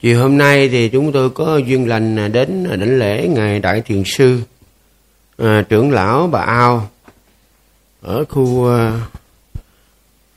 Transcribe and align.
Chiều 0.00 0.18
hôm 0.18 0.38
nay 0.38 0.68
thì 0.68 0.88
chúng 0.88 1.12
tôi 1.12 1.30
có 1.30 1.56
duyên 1.56 1.88
lành 1.88 2.32
đến 2.32 2.64
đảnh 2.64 2.98
lễ 2.98 3.28
Ngài 3.28 3.58
Đại 3.58 3.80
Thiền 3.80 4.02
Sư, 4.06 4.40
à, 5.38 5.64
trưởng 5.68 5.90
lão 5.90 6.26
Bà 6.26 6.40
Ao, 6.40 6.90
ở 8.00 8.24
khu 8.28 8.68
à, 8.68 9.08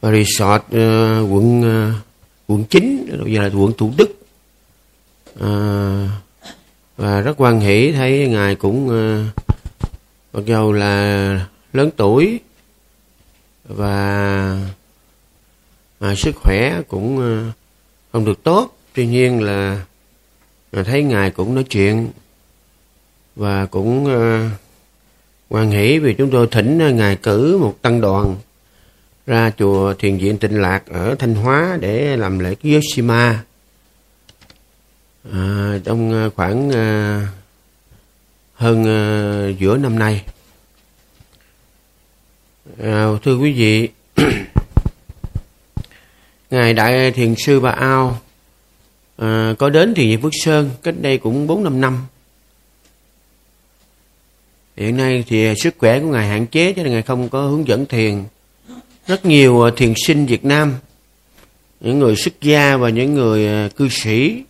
resort 0.02 0.64
à, 0.72 1.20
quận 1.20 1.64
à, 1.64 1.94
quận 2.48 2.64
9, 2.64 3.06
bây 3.24 3.34
giờ 3.34 3.42
là 3.42 3.50
quận 3.56 3.74
Thủ 3.78 3.92
Đức. 3.98 4.16
À, 5.40 6.10
và 6.98 7.22
rất 7.22 7.34
quan 7.38 7.60
hỷ 7.60 7.92
thấy 7.92 8.28
Ngài 8.28 8.56
cũng 8.56 8.90
à, 8.90 9.26
mặc 10.34 10.46
dù 10.46 10.72
là 10.72 11.48
lớn 11.74 11.90
tuổi 11.98 12.40
và 13.64 14.58
à, 16.00 16.16
sức 16.16 16.36
khỏe 16.36 16.82
cũng 16.88 17.20
à, 17.22 17.52
không 18.12 18.26
được 18.26 18.44
tốt 18.44 18.78
tuy 18.94 19.06
nhiên 19.06 19.42
là 19.42 19.82
à, 20.72 20.84
thấy 20.84 21.04
ngài 21.04 21.32
cũng 21.32 21.56
nói 21.56 21.64
chuyện 21.64 22.10
và 23.36 23.66
cũng 23.66 24.06
à, 24.06 24.50
hoan 25.50 25.70
quan 25.70 25.72
hỷ 25.72 26.00
vì 26.00 26.14
chúng 26.14 26.32
tôi 26.32 26.48
thỉnh 26.52 26.80
à, 26.82 26.90
ngài 26.90 27.16
cử 27.16 27.58
một 27.62 27.82
tăng 27.82 28.02
đoàn 28.02 28.36
ra 29.28 29.52
chùa 29.58 29.94
thiền 29.94 30.18
viện 30.18 30.38
tịnh 30.38 30.62
lạc 30.62 30.84
ở 30.88 31.16
thanh 31.20 31.36
hóa 31.36 31.78
để 31.82 32.18
làm 32.18 32.40
lễ 32.40 32.56
Yoshima 32.64 33.44
à, 35.32 35.78
trong 35.84 36.32
khoảng 36.36 36.72
à, 36.72 37.28
hơn 38.54 38.86
à, 38.86 39.00
giữa 39.60 39.78
năm 39.78 40.00
nay. 40.00 40.26
À, 42.80 43.08
thưa 43.24 43.38
quý 43.38 43.52
vị 43.52 43.90
ngài 46.52 46.74
đại 46.74 47.12
thiền 47.12 47.36
sư 47.36 47.60
bà 47.60 47.70
ao 47.70 48.23
à, 49.18 49.54
có 49.60 49.70
đến 49.70 49.94
thì 49.94 50.08
viện 50.08 50.22
phước 50.22 50.32
sơn 50.34 50.70
cách 50.84 50.96
đây 51.02 51.18
cũng 51.18 51.48
bốn 51.48 51.64
năm 51.64 51.82
năm. 51.82 52.06
Hiện 54.78 54.98
nay 54.98 55.24
thì 55.28 55.56
sức 55.56 55.76
khỏe 55.78 56.00
của 56.00 56.08
ngài 56.08 56.28
hạn 56.28 56.48
chế 56.48 56.74
cho 56.74 56.84
nên 56.84 56.92
ngài 56.92 57.02
không 57.02 57.30
có 57.30 57.42
hướng 57.42 57.68
dẫn 57.68 57.86
thiền. 57.86 58.24
Rất 59.08 59.26
nhiều 59.26 59.64
à, 59.64 59.72
thiền 59.76 59.94
sinh 60.06 60.26
việt 60.26 60.46
nam 60.46 60.76
những 61.80 62.00
người 62.00 62.16
xuất 62.16 62.42
gia 62.42 62.78
và 62.78 62.90
những 62.90 63.14
người 63.14 63.48
à, 63.48 63.70
cư 63.76 63.90
sĩ 63.90 64.44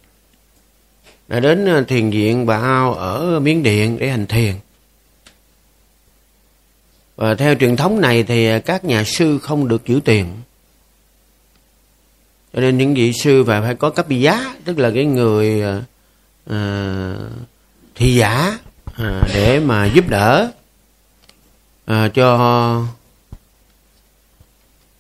đã 1.28 1.39
đến 1.39 1.66
à, 1.66 1.84
thiền 1.88 2.09
viện 2.09 2.45
bà 2.45 2.58
ao 2.58 2.94
ở 2.94 3.39
miến 3.39 3.64
điện 3.64 3.97
để 4.00 4.09
hành 4.09 4.28
thiền. 4.28 4.53
Và 7.16 7.36
theo 7.36 7.56
truyền 7.56 7.75
thống 7.75 8.02
này 8.02 8.23
thì 8.23 8.59
các 8.59 8.86
nhà 8.86 9.03
sư 9.03 9.39
không 9.39 9.67
được 9.67 9.86
giữ 9.86 10.00
tiền 10.06 10.28
cho 12.53 12.61
nên 12.61 12.77
những 12.77 12.93
vị 12.93 13.13
sư 13.13 13.43
phải 13.43 13.61
phải 13.61 13.75
có 13.75 13.89
cấp 13.89 14.09
giá 14.09 14.55
tức 14.65 14.79
là 14.79 14.91
cái 14.95 15.05
người 15.05 15.61
à, 15.61 15.81
à, 16.49 17.15
thị 17.95 18.15
giả 18.15 18.59
à, 18.97 19.21
để 19.33 19.59
mà 19.59 19.85
giúp 19.85 20.09
đỡ 20.09 20.51
à, 21.85 22.07
cho 22.07 22.87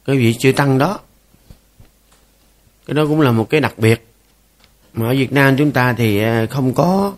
cái 0.05 0.17
vị 0.17 0.33
chư 0.39 0.51
tăng 0.51 0.77
đó. 0.77 0.99
Cái 2.85 2.93
đó 2.93 3.05
cũng 3.05 3.21
là 3.21 3.31
một 3.31 3.49
cái 3.49 3.61
đặc 3.61 3.73
biệt. 3.77 4.07
Mà 4.93 5.07
ở 5.07 5.13
Việt 5.13 5.31
Nam 5.31 5.57
chúng 5.57 5.71
ta 5.71 5.93
thì 5.93 6.19
à, 6.19 6.45
không 6.49 6.73
có 6.73 7.13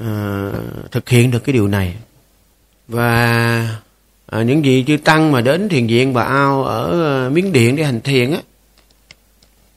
à, 0.00 0.50
thực 0.90 1.08
hiện 1.08 1.30
được 1.30 1.44
cái 1.44 1.52
điều 1.52 1.68
này. 1.68 1.96
Và 2.88 3.16
à, 4.26 4.42
những 4.42 4.62
vị 4.62 4.84
chư 4.86 4.96
tăng 4.96 5.32
mà 5.32 5.40
đến 5.40 5.68
thiền 5.68 5.86
viện 5.86 6.12
bà 6.12 6.22
ao 6.22 6.64
ở 6.64 7.04
à, 7.26 7.28
miến 7.28 7.52
điện 7.52 7.76
để 7.76 7.84
hành 7.84 8.00
thiền 8.00 8.30
á 8.30 8.38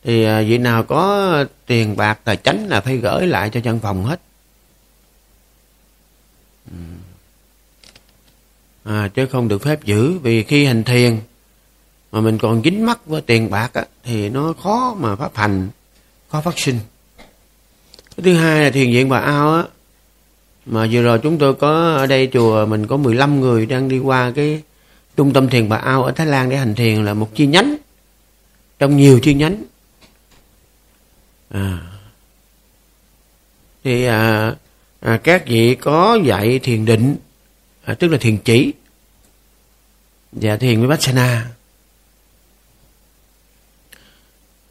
thì 0.03 0.23
à, 0.23 0.41
vị 0.41 0.57
nào 0.57 0.83
có 0.83 1.45
tiền 1.65 1.97
bạc 1.97 2.19
tài 2.23 2.37
chánh 2.37 2.67
là 2.67 2.81
phải 2.81 2.97
gửi 2.97 3.27
lại 3.27 3.49
cho 3.49 3.59
dân 3.59 3.79
phòng 3.79 4.05
hết. 4.05 4.19
Ừ. 6.71 6.77
À, 8.83 9.09
chứ 9.13 9.25
không 9.25 9.47
được 9.47 9.61
phép 9.61 9.83
giữ 9.83 10.19
vì 10.19 10.43
khi 10.43 10.65
hành 10.65 10.83
thiền 10.83 11.19
mà 12.11 12.21
mình 12.21 12.37
còn 12.37 12.61
dính 12.63 12.85
mắc 12.85 13.05
với 13.05 13.21
tiền 13.21 13.49
bạc 13.49 13.73
á, 13.73 13.85
thì 14.03 14.29
nó 14.29 14.53
khó 14.63 14.95
mà 14.99 15.15
pháp 15.15 15.35
hành 15.35 15.69
khó 16.29 16.41
phát 16.41 16.59
sinh. 16.59 16.79
Cái 18.17 18.23
thứ 18.23 18.33
hai 18.33 18.63
là 18.63 18.69
thiền 18.69 18.91
viện 18.91 19.09
bà 19.09 19.19
ao 19.19 19.53
á 19.55 19.63
mà 20.65 20.87
vừa 20.91 21.01
rồi 21.01 21.19
chúng 21.19 21.37
tôi 21.37 21.53
có 21.53 21.95
ở 21.95 22.05
đây 22.05 22.29
chùa 22.33 22.65
mình 22.65 22.87
có 22.87 22.97
15 22.97 23.39
người 23.41 23.65
đang 23.65 23.89
đi 23.89 23.99
qua 23.99 24.31
cái 24.35 24.61
trung 25.15 25.33
tâm 25.33 25.49
thiền 25.49 25.69
bà 25.69 25.77
ao 25.77 26.03
ở 26.03 26.11
Thái 26.11 26.27
Lan 26.27 26.49
để 26.49 26.57
hành 26.57 26.75
thiền 26.75 27.05
là 27.05 27.13
một 27.13 27.35
chi 27.35 27.47
nhánh 27.47 27.75
trong 28.79 28.97
nhiều 28.97 29.19
chi 29.19 29.33
nhánh 29.33 29.63
à. 31.49 31.77
thì 33.83 34.05
à, 34.05 34.55
à, 34.99 35.17
các 35.23 35.43
vị 35.47 35.75
có 35.75 36.19
dạy 36.25 36.59
thiền 36.59 36.85
định 36.85 37.15
à, 37.83 37.93
tức 37.93 38.07
là 38.07 38.17
thiền 38.17 38.37
chỉ. 38.37 38.73
Và 40.31 40.57
thiền 40.57 40.81
vipassana. 40.81 41.47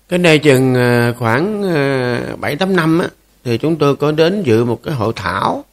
Cái 0.09 0.19
đây 0.19 0.39
chừng 0.39 0.75
à, 0.75 1.15
khoảng 1.19 1.63
à, 1.63 2.21
bảy 2.39 2.57
tám 2.57 2.77
năm 2.77 2.99
á, 2.99 3.09
thì 3.45 3.59
chúng 3.59 3.77
tôi 3.77 3.97
có 3.97 4.13
đến 4.13 4.43
dự 4.43 4.65
một 4.65 4.83
cái 4.83 4.95
hội 4.95 5.13
thảo 5.17 5.65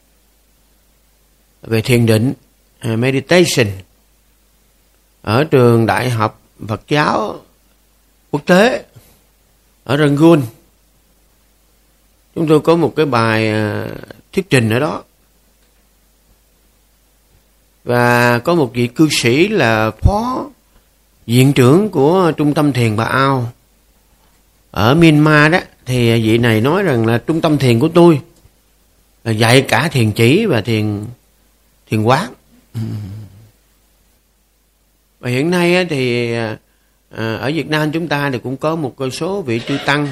về 1.62 1.82
thiền 1.82 2.06
định 2.06 2.34
à, 2.80 2.96
meditation 2.96 3.68
ở 5.22 5.44
trường 5.44 5.86
đại 5.86 6.10
học 6.10 6.42
Phật 6.68 6.82
giáo 6.88 7.42
quốc 8.32 8.42
tế 8.46 8.84
ở 9.84 9.98
Rangoon 9.98 10.42
chúng 12.36 12.48
tôi 12.48 12.60
có 12.60 12.76
một 12.76 12.94
cái 12.96 13.06
bài 13.06 13.50
à, 13.50 13.88
thuyết 14.34 14.50
trình 14.50 14.70
ở 14.70 14.80
đó. 14.80 15.04
Và 17.84 18.40
có 18.40 18.56
một 18.56 18.72
vị 18.74 18.88
cư 18.88 19.08
sĩ 19.12 19.48
là 19.48 19.92
phó 20.02 20.50
viện 21.26 21.54
trưởng 21.54 21.90
của 21.90 22.32
trung 22.38 22.54
tâm 22.54 22.74
thiền 22.74 22.96
bà 22.96 23.04
ao. 23.04 23.52
Ở 24.72 24.96
Myanmar 24.96 25.52
đó 25.52 25.60
thì 25.86 26.22
vị 26.22 26.38
này 26.38 26.62
nói 26.62 26.84
rằng 26.84 27.06
là 27.06 27.18
trung 27.18 27.42
tâm 27.42 27.58
thiền 27.58 27.80
của 27.80 27.88
tôi 27.88 28.22
là 29.24 29.32
dạy 29.32 29.62
cả 29.62 29.88
thiền 29.92 30.12
chỉ 30.12 30.46
và 30.46 30.62
thiền 30.62 31.06
thiền 31.90 32.04
quán. 32.04 32.34
Và 35.20 35.30
hiện 35.30 35.50
nay 35.50 35.86
thì 35.86 36.34
à, 36.34 36.58
ở 37.16 37.52
Việt 37.54 37.70
Nam 37.70 37.92
chúng 37.92 38.08
ta 38.08 38.30
thì 38.32 38.40
cũng 38.40 38.58
có 38.58 38.76
một 38.76 38.96
số 39.12 39.42
vị 39.42 39.62
chư 39.68 39.78
tăng 39.86 40.08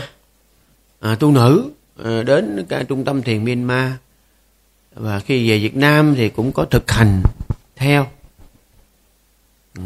à, 1.00 1.16
tu 1.16 1.32
nữ. 1.32 1.72
Ờ, 2.04 2.24
đến 2.24 2.66
cả 2.70 2.84
trung 2.84 3.06
tâm 3.06 3.22
thiền 3.22 3.46
Myanmar. 3.46 3.92
Và 4.94 5.20
khi 5.20 5.50
về 5.50 5.60
Việt 5.60 5.76
Nam 5.76 6.14
thì 6.18 6.30
cũng 6.30 6.52
có 6.52 6.66
thực 6.66 6.92
hành 6.92 7.24
theo. 7.76 8.08
Ừ. 9.76 9.82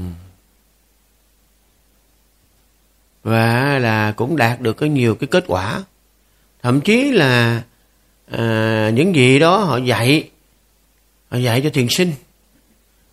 Và 3.23 3.79
là 3.79 4.11
cũng 4.11 4.37
đạt 4.37 4.61
được 4.61 4.73
có 4.73 4.85
nhiều 4.85 5.15
cái 5.15 5.27
kết 5.27 5.43
quả. 5.47 5.83
Thậm 6.61 6.81
chí 6.81 7.11
là 7.11 7.63
à, 8.31 8.91
những 8.93 9.15
gì 9.15 9.39
đó 9.39 9.57
họ 9.57 9.77
dạy 9.77 10.29
họ 11.29 11.37
dạy 11.37 11.61
cho 11.61 11.69
thiền 11.69 11.87
sinh. 11.89 12.11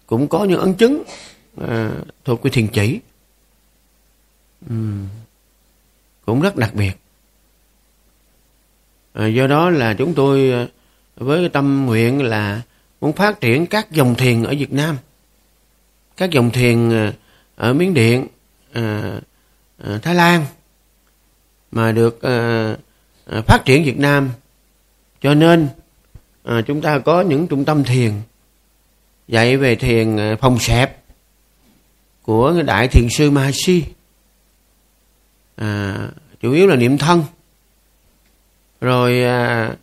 Cũng 0.06 0.28
có 0.28 0.44
những 0.44 0.60
ấn 0.60 0.74
chứng 0.74 1.02
à, 1.68 1.90
thuộc 2.24 2.42
về 2.42 2.50
thiền 2.50 2.68
chỉ. 2.68 3.00
Ừ. 4.68 4.74
cũng 6.24 6.40
rất 6.40 6.56
đặc 6.56 6.74
biệt 6.74 6.92
à, 9.12 9.26
do 9.26 9.46
đó 9.46 9.70
là 9.70 9.94
chúng 9.94 10.14
tôi 10.14 10.52
à, 10.52 10.66
với 11.16 11.48
tâm 11.48 11.86
nguyện 11.86 12.22
là 12.22 12.62
muốn 13.00 13.12
phát 13.12 13.40
triển 13.40 13.66
các 13.66 13.90
dòng 13.90 14.14
thiền 14.14 14.42
ở 14.42 14.54
Việt 14.58 14.72
Nam. 14.72 14.96
Các 16.16 16.30
dòng 16.30 16.50
thiền 16.50 16.90
à, 16.90 17.12
ở 17.56 17.72
Miến 17.72 17.94
Điện 17.94 18.26
à, 18.72 19.12
à, 19.84 19.98
Thái 20.02 20.14
Lan 20.14 20.44
mà 21.70 21.92
được 21.92 22.22
à, 22.22 22.76
à, 23.26 23.40
phát 23.40 23.64
triển 23.64 23.84
Việt 23.84 23.98
Nam. 23.98 24.30
Cho 25.20 25.34
nên 25.34 25.68
à, 26.44 26.60
chúng 26.66 26.80
ta 26.80 26.98
có 26.98 27.20
những 27.20 27.46
trung 27.46 27.64
tâm 27.64 27.84
thiền 27.84 28.12
dạy 29.28 29.56
về 29.56 29.76
thiền 29.76 30.16
à, 30.16 30.36
phòng 30.40 30.58
xẹp 30.58 30.98
của 32.22 32.62
đại 32.66 32.88
thiền 32.88 33.08
sư 33.08 33.30
Mahasi 33.30 33.84
à, 35.56 35.98
chủ 36.40 36.52
yếu 36.52 36.66
là 36.66 36.76
niệm 36.76 36.98
thân 36.98 37.24
rồi 38.82 39.22
à, 39.22 39.74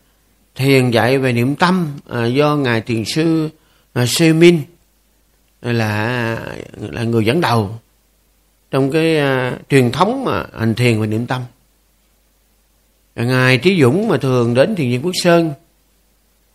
thiền 0.55 0.91
dạy 0.91 1.17
về 1.17 1.33
niệm 1.33 1.55
tâm 1.55 1.87
à, 2.09 2.25
do 2.25 2.55
ngài 2.55 2.81
thiền 2.81 3.05
sư 3.05 3.49
à, 3.93 4.05
Sê 4.07 4.33
Minh 4.33 4.61
à, 5.61 5.71
là 5.71 6.39
là 6.79 7.03
người 7.03 7.25
dẫn 7.25 7.41
đầu 7.41 7.79
trong 8.71 8.91
cái 8.91 9.17
à, 9.17 9.57
truyền 9.69 9.91
thống 9.91 10.25
mà 10.25 10.45
hành 10.57 10.75
thiền 10.75 10.99
và 10.99 11.05
niệm 11.05 11.25
tâm. 11.25 11.41
À, 13.15 13.23
ngài 13.23 13.57
Trí 13.57 13.81
Dũng 13.81 14.07
mà 14.07 14.17
thường 14.17 14.53
đến 14.53 14.75
thiền 14.75 14.89
viện 14.89 15.01
Quốc 15.03 15.13
Sơn 15.23 15.53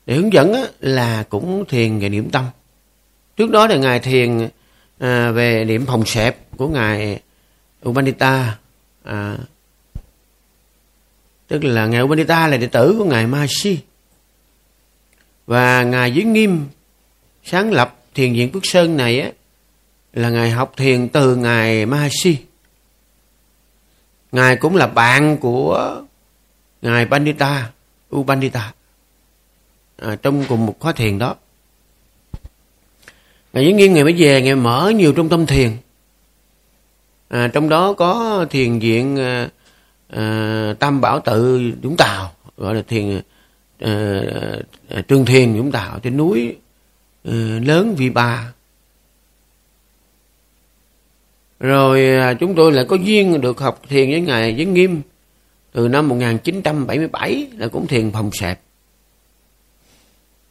để 0.06 0.14
hướng 0.14 0.32
dẫn 0.32 0.52
á, 0.52 0.62
là 0.80 1.22
cũng 1.22 1.64
thiền 1.68 1.98
về 1.98 2.08
niệm 2.08 2.30
tâm. 2.30 2.44
Trước 3.36 3.50
đó 3.50 3.66
là 3.66 3.76
ngài 3.76 4.00
thiền 4.00 4.48
à, 4.98 5.30
về 5.30 5.64
niệm 5.64 5.86
phòng 5.86 6.06
xẹp 6.06 6.56
của 6.56 6.68
ngài 6.68 7.20
Upanita 7.88 8.58
à, 9.04 9.36
tức 11.54 11.64
là 11.64 11.86
ngài 11.86 12.02
Upanita 12.02 12.46
là 12.46 12.56
đệ 12.56 12.66
tử 12.66 12.94
của 12.98 13.04
ngài 13.04 13.26
Mahasi. 13.26 13.78
Và 15.46 15.82
ngài 15.82 16.12
Giới 16.12 16.24
Nghiêm 16.24 16.66
sáng 17.44 17.72
lập 17.72 17.96
thiền 18.14 18.32
viện 18.32 18.52
Phước 18.52 18.66
Sơn 18.66 18.96
này 18.96 19.20
á 19.20 19.30
là 20.12 20.30
ngài 20.30 20.50
học 20.50 20.72
thiền 20.76 21.08
từ 21.08 21.36
ngài 21.36 21.86
Mahasi. 21.86 22.36
Ngài 24.32 24.56
cũng 24.56 24.76
là 24.76 24.86
bạn 24.86 25.36
của 25.36 26.02
ngài 26.82 27.06
Pandita 27.06 27.70
Upandita 28.16 28.72
à, 29.96 30.16
trong 30.22 30.44
cùng 30.48 30.66
một 30.66 30.76
khóa 30.80 30.92
thiền 30.92 31.18
đó. 31.18 31.36
Ngài 33.52 33.64
Giới 33.64 33.72
Nghiêm 33.72 33.94
ngày 33.94 34.04
mới 34.04 34.12
về 34.12 34.42
ngài 34.42 34.54
mở 34.54 34.92
nhiều 34.96 35.12
trung 35.12 35.28
tâm 35.28 35.46
thiền. 35.46 35.76
À, 37.28 37.50
trong 37.52 37.68
đó 37.68 37.92
có 37.92 38.46
thiền 38.50 38.78
viện 38.78 39.18
à, 39.18 39.48
à, 40.14 40.74
Tam 40.78 41.00
Bảo 41.00 41.20
Tự 41.20 41.72
Vũng 41.82 41.96
Tàu 41.96 42.32
gọi 42.56 42.74
là 42.74 42.82
thiền 42.82 43.20
à, 43.78 45.02
Trường 45.08 45.24
Thiền 45.24 45.54
Vũng 45.54 45.72
Tàu 45.72 45.98
trên 45.98 46.16
núi 46.16 46.56
à, 47.24 47.32
lớn 47.62 47.94
Vi 47.94 48.10
Ba 48.10 48.52
rồi 51.60 52.16
à, 52.16 52.34
chúng 52.34 52.54
tôi 52.54 52.72
lại 52.72 52.84
có 52.88 52.96
duyên 52.96 53.40
được 53.40 53.60
học 53.60 53.82
thiền 53.88 54.10
với 54.10 54.20
ngài 54.20 54.54
với 54.54 54.64
Nghiêm 54.64 55.00
từ 55.72 55.88
năm 55.88 56.08
1977 56.08 57.46
là 57.58 57.68
cũng 57.68 57.86
thiền 57.86 58.12
phòng 58.12 58.30
sẹp. 58.32 58.60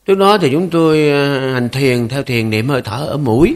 Trước 0.06 0.18
đó 0.18 0.38
thì 0.38 0.50
chúng 0.52 0.70
tôi 0.70 1.10
à, 1.10 1.52
hành 1.54 1.70
thiền 1.70 2.08
theo 2.08 2.24
thiền 2.24 2.50
niệm 2.50 2.70
hơi 2.70 2.82
thở 2.82 3.06
ở 3.10 3.18
mũi 3.18 3.56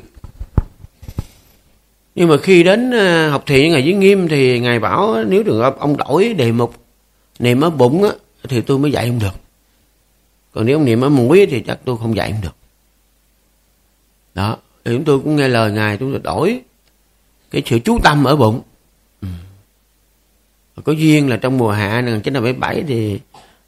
nhưng 2.18 2.30
mà 2.30 2.38
khi 2.38 2.64
đến 2.64 2.92
ờ, 2.92 3.30
học 3.30 3.44
thiện 3.46 3.62
với 3.62 3.70
ngài 3.70 3.86
Giới 3.86 3.94
Nghiêm 3.94 4.28
thì 4.28 4.60
ngài 4.60 4.80
bảo 4.80 5.24
nếu 5.28 5.44
trường 5.44 5.60
hợp 5.60 5.76
ông 5.80 5.98
đổi 5.98 6.34
đề 6.34 6.52
mục 6.52 6.76
niệm 7.40 7.62
ở 7.62 7.70
bụng 7.70 8.04
á, 8.04 8.10
thì 8.50 8.62
tôi 8.62 8.80
mới 8.80 8.92
dạy 8.92 9.08
ông 9.08 9.20
được. 9.20 9.36
Còn 10.54 10.66
nếu 10.66 10.78
ông 10.78 10.86
niệm 10.86 11.02
ở 11.02 11.10
mũi 11.10 11.46
thì 11.50 11.64
chắc 11.68 11.80
tôi 11.86 11.98
không 11.98 12.16
dạy 12.16 12.32
ông 12.32 12.42
được. 12.42 12.56
Đó 14.34 14.58
thì 14.86 14.94
chúng 14.94 15.04
tôi 15.04 15.20
cũng 15.20 15.36
nghe 15.36 15.48
lời 15.48 15.72
ngài 15.72 15.98
chúng 15.98 16.12
tôi 16.12 16.22
đổi 16.24 16.62
cái 17.52 17.62
sự 17.66 17.80
chú 17.80 18.00
tâm 18.04 18.24
ở 18.24 18.36
bụng. 18.36 18.62
Ừ. 19.22 19.28
có 20.84 20.92
duyên 20.92 21.30
là 21.30 21.38
trong 21.38 21.58
mùa 21.58 21.72
hạ 21.72 22.02
năm 22.02 22.14
1977 22.14 22.84
thì 22.88 23.20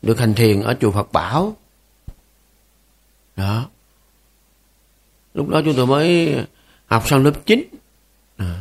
được 0.02 0.20
hành 0.20 0.34
thiền 0.34 0.62
ở 0.62 0.76
chùa 0.82 0.92
Phật 0.92 1.12
Bảo. 1.12 1.56
Đó. 3.36 3.70
Lúc 5.34 5.50
đó 5.50 5.62
chúng 5.66 5.76
tôi 5.76 5.86
mới 5.86 6.36
học 6.88 7.04
xong 7.08 7.24
lớp 7.24 7.34
9 7.46 7.79
à. 8.40 8.56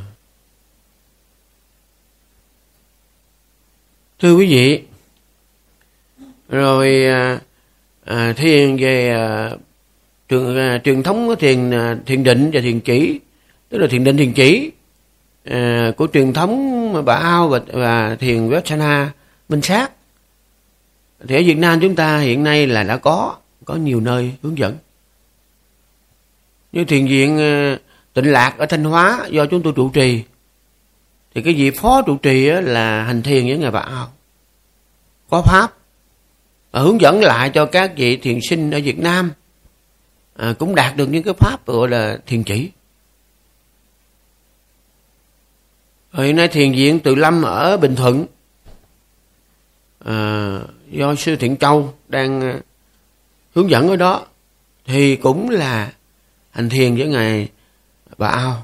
thưa 4.18 4.34
quý 4.36 4.46
vị 4.46 4.82
rồi 6.48 7.04
à, 7.06 7.40
à, 8.04 8.32
thiền 8.32 8.76
về 8.76 9.10
à, 9.10 9.50
truyền 10.28 10.56
à, 10.56 10.80
truyền 10.84 11.02
thống 11.02 11.26
của 11.26 11.34
thiền 11.34 11.70
à, 11.70 11.96
thiền 12.06 12.24
định 12.24 12.50
và 12.52 12.60
thiền 12.60 12.80
chỉ 12.80 13.20
tức 13.68 13.78
là 13.78 13.86
thiền 13.86 14.04
định 14.04 14.16
thiền 14.16 14.32
chỉ 14.32 14.70
à, 15.44 15.92
của 15.96 16.08
truyền 16.12 16.32
thống 16.32 17.04
bà 17.04 17.14
ao 17.14 17.48
và, 17.48 17.60
và 17.72 18.16
thiền 18.16 18.48
Vipassana 18.48 19.12
minh 19.48 19.62
sát 19.62 19.92
thì 21.28 21.34
ở 21.36 21.42
Việt 21.46 21.58
Nam 21.58 21.80
chúng 21.80 21.94
ta 21.94 22.18
hiện 22.18 22.44
nay 22.44 22.66
là 22.66 22.82
đã 22.82 22.96
có 22.96 23.36
có 23.64 23.74
nhiều 23.74 24.00
nơi 24.00 24.32
hướng 24.42 24.58
dẫn 24.58 24.76
như 26.72 26.84
thiền 26.84 27.06
viện 27.06 27.38
à, 27.38 27.78
tịnh 28.14 28.32
lạc 28.32 28.54
ở 28.58 28.66
thanh 28.66 28.84
hóa 28.84 29.26
do 29.30 29.46
chúng 29.46 29.62
tôi 29.62 29.72
trụ 29.76 29.90
trì. 29.90 30.22
Thì 31.34 31.42
cái 31.42 31.54
vị 31.54 31.70
phó 31.70 32.02
trụ 32.02 32.16
trì 32.16 32.46
là 32.46 33.02
hành 33.02 33.22
thiền 33.22 33.46
với 33.46 33.58
ngài 33.58 33.70
bà 33.70 33.80
ao 33.80 34.12
có 35.30 35.42
pháp. 35.42 35.74
Và 36.70 36.80
hướng 36.80 37.00
dẫn 37.00 37.20
lại 37.20 37.50
cho 37.50 37.66
các 37.66 37.92
vị 37.96 38.16
thiền 38.16 38.38
sinh 38.40 38.70
ở 38.70 38.80
việt 38.84 38.98
nam 38.98 39.32
à, 40.36 40.54
cũng 40.58 40.74
đạt 40.74 40.96
được 40.96 41.08
những 41.08 41.22
cái 41.22 41.34
pháp 41.34 41.66
gọi 41.66 41.88
là 41.88 42.18
thiền 42.26 42.42
chỉ. 42.42 42.70
Hiện 46.12 46.36
nay 46.36 46.48
thiền 46.48 46.72
viện 46.72 47.00
Từ 47.00 47.14
lâm 47.14 47.42
ở 47.42 47.76
bình 47.76 47.96
thuận 47.96 48.26
à, 50.04 50.60
do 50.90 51.14
sư 51.14 51.36
thiện 51.36 51.56
châu 51.56 51.94
đang 52.08 52.40
à, 52.40 52.58
hướng 53.54 53.70
dẫn 53.70 53.88
ở 53.88 53.96
đó 53.96 54.26
thì 54.84 55.16
cũng 55.16 55.50
là 55.50 55.92
hành 56.50 56.68
thiền 56.68 56.96
với 56.96 57.08
ngài 57.08 57.48
và 58.18 58.28
ao. 58.28 58.62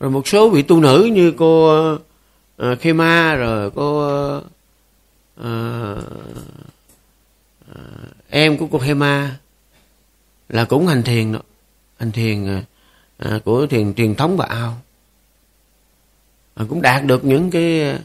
Rồi 0.00 0.10
một 0.10 0.28
số 0.28 0.48
vị 0.48 0.62
tu 0.62 0.80
nữ 0.80 1.10
như 1.12 1.34
cô 1.36 1.84
uh, 1.94 2.80
khê 2.80 2.92
ma 2.92 3.34
rồi 3.34 3.70
cô 3.70 4.08
uh, 4.36 4.44
uh, 5.40 5.98
em 8.28 8.58
của 8.58 8.66
cô 8.70 8.78
khê 8.78 8.94
ma 8.94 9.38
là 10.48 10.64
cũng 10.64 10.86
hành 10.86 11.02
thiền 11.02 11.32
đó 11.32 11.38
hành 11.98 12.12
thiền 12.12 12.62
uh, 13.24 13.44
của 13.44 13.66
thiền 13.66 13.94
truyền 13.94 14.14
thống 14.14 14.36
và 14.36 14.46
ao. 14.46 14.80
Uh, 16.62 16.68
cũng 16.68 16.82
đạt 16.82 17.04
được 17.04 17.24
những 17.24 17.50
cái 17.50 17.98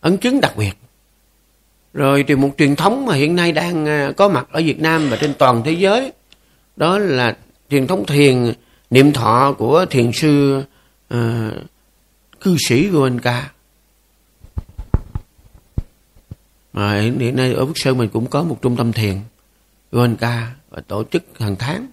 ấn 0.00 0.16
chứng 0.16 0.40
đặc 0.40 0.56
biệt. 0.56 0.72
Rồi 1.94 2.24
thì 2.28 2.34
một 2.34 2.50
truyền 2.58 2.76
thống 2.76 3.06
mà 3.06 3.14
hiện 3.14 3.36
nay 3.36 3.52
đang 3.52 3.86
có 4.16 4.28
mặt 4.28 4.46
ở 4.50 4.62
Việt 4.64 4.80
Nam 4.80 5.08
và 5.10 5.16
trên 5.16 5.34
toàn 5.34 5.62
thế 5.64 5.72
giới 5.72 6.12
đó 6.76 6.98
là 6.98 7.36
truyền 7.70 7.86
thống 7.86 8.06
thiền 8.06 8.52
niệm 8.90 9.12
thọ 9.12 9.54
của 9.58 9.86
thiền 9.90 10.12
sư 10.12 10.62
uh, 11.14 11.18
cư 12.40 12.56
sĩ 12.68 12.88
Goenka. 12.88 13.52
Mà 16.72 17.00
hiện 17.00 17.36
nay 17.36 17.52
ở 17.52 17.66
Phước 17.66 17.78
Sơn 17.78 17.98
mình 17.98 18.08
cũng 18.08 18.26
có 18.26 18.42
một 18.42 18.58
trung 18.62 18.76
tâm 18.76 18.92
thiền 18.92 19.20
Goenka 19.92 20.54
và 20.70 20.80
tổ 20.80 21.04
chức 21.04 21.24
hàng 21.40 21.56
tháng. 21.56 21.86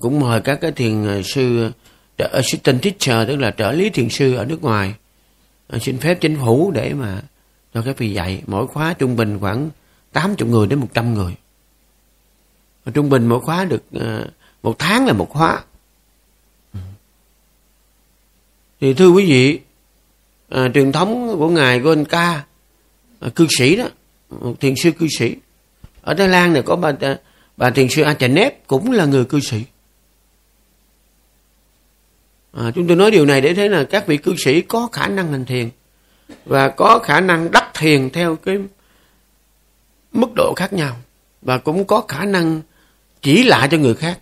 Cũng 0.00 0.20
mời 0.20 0.40
các 0.40 0.58
cái 0.60 0.72
thiền 0.72 1.22
sư 1.24 1.70
assistant 2.18 2.82
teacher 2.82 3.28
tức 3.28 3.36
là 3.36 3.50
trợ 3.50 3.72
lý 3.72 3.90
thiền 3.90 4.08
sư 4.08 4.34
ở 4.34 4.44
nước 4.44 4.62
ngoài 4.62 4.94
ờ, 5.68 5.78
xin 5.78 5.98
phép 5.98 6.18
chính 6.20 6.36
phủ 6.36 6.70
để 6.70 6.94
mà 6.94 7.22
cho 7.74 7.82
các 7.82 7.98
vị 7.98 8.12
dạy. 8.12 8.42
Mỗi 8.46 8.66
khóa 8.66 8.94
trung 8.98 9.16
bình 9.16 9.38
khoảng 9.40 9.70
80 10.12 10.48
người 10.48 10.66
đến 10.66 10.78
100 10.78 11.14
người. 11.14 11.34
Trung 12.94 13.10
bình 13.10 13.26
mỗi 13.26 13.40
khóa 13.40 13.64
được 13.64 13.82
uh, 13.96 14.02
một 14.66 14.78
tháng 14.78 15.06
là 15.06 15.12
một 15.12 15.30
khóa 15.30 15.64
ừ. 16.72 16.80
thì 18.80 18.94
thưa 18.94 19.08
quý 19.08 19.26
vị 19.26 19.60
à, 20.48 20.68
truyền 20.74 20.92
thống 20.92 21.36
của 21.38 21.48
ngài 21.48 21.80
của 21.80 21.90
anh 21.92 22.04
à, 22.10 22.44
cư 23.34 23.46
sĩ 23.58 23.76
đó 23.76 23.84
một 24.30 24.54
thiền 24.60 24.74
sư 24.76 24.90
cư 24.90 25.06
sĩ 25.18 25.36
ở 26.02 26.14
Thái 26.14 26.28
Lan 26.28 26.52
này 26.52 26.62
có 26.62 26.76
bà 26.76 26.92
à, 27.00 27.18
bà 27.56 27.70
thiền 27.70 27.88
sư 27.88 28.02
Achanep 28.02 28.66
cũng 28.66 28.90
là 28.90 29.04
người 29.04 29.24
cư 29.24 29.40
sĩ. 29.40 29.62
À, 32.52 32.70
chúng 32.74 32.86
tôi 32.86 32.96
nói 32.96 33.10
điều 33.10 33.26
này 33.26 33.40
để 33.40 33.54
thấy 33.54 33.68
là 33.68 33.84
các 33.84 34.06
vị 34.06 34.16
cư 34.16 34.34
sĩ 34.44 34.60
có 34.60 34.88
khả 34.92 35.06
năng 35.06 35.32
hành 35.32 35.44
thiền 35.44 35.68
và 36.44 36.68
có 36.68 36.98
khả 36.98 37.20
năng 37.20 37.50
đắc 37.50 37.70
thiền 37.74 38.10
theo 38.10 38.36
cái 38.36 38.58
mức 40.12 40.28
độ 40.36 40.54
khác 40.56 40.72
nhau 40.72 40.96
và 41.42 41.58
cũng 41.58 41.84
có 41.84 42.04
khả 42.08 42.24
năng 42.24 42.60
chỉ 43.22 43.42
lại 43.42 43.68
cho 43.70 43.78
người 43.78 43.94
khác. 43.94 44.18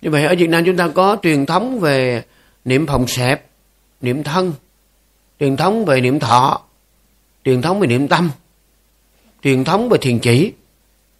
Như 0.00 0.10
vậy 0.10 0.24
ở 0.24 0.34
Việt 0.38 0.48
Nam 0.48 0.64
chúng 0.66 0.76
ta 0.76 0.88
có 0.88 1.16
truyền 1.22 1.46
thống 1.46 1.80
về 1.80 2.22
niệm 2.64 2.86
phòng 2.86 3.06
xẹp 3.06 3.46
niệm 4.00 4.22
thân 4.22 4.52
truyền 5.40 5.56
thống 5.56 5.84
về 5.84 6.00
niệm 6.00 6.20
thọ 6.20 6.60
truyền 7.44 7.62
thống 7.62 7.80
về 7.80 7.86
niệm 7.86 8.08
tâm 8.08 8.30
truyền 9.42 9.64
thống 9.64 9.88
về 9.88 9.98
thiền 10.00 10.18
chỉ 10.18 10.52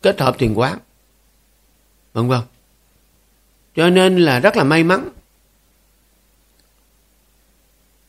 kết 0.02 0.20
hợp 0.20 0.38
thiền 0.38 0.54
quán 0.54 0.78
vân 2.12 2.28
vân. 2.28 2.40
Cho 3.76 3.90
nên 3.90 4.16
là 4.16 4.40
rất 4.40 4.56
là 4.56 4.64
may 4.64 4.84
mắn. 4.84 5.08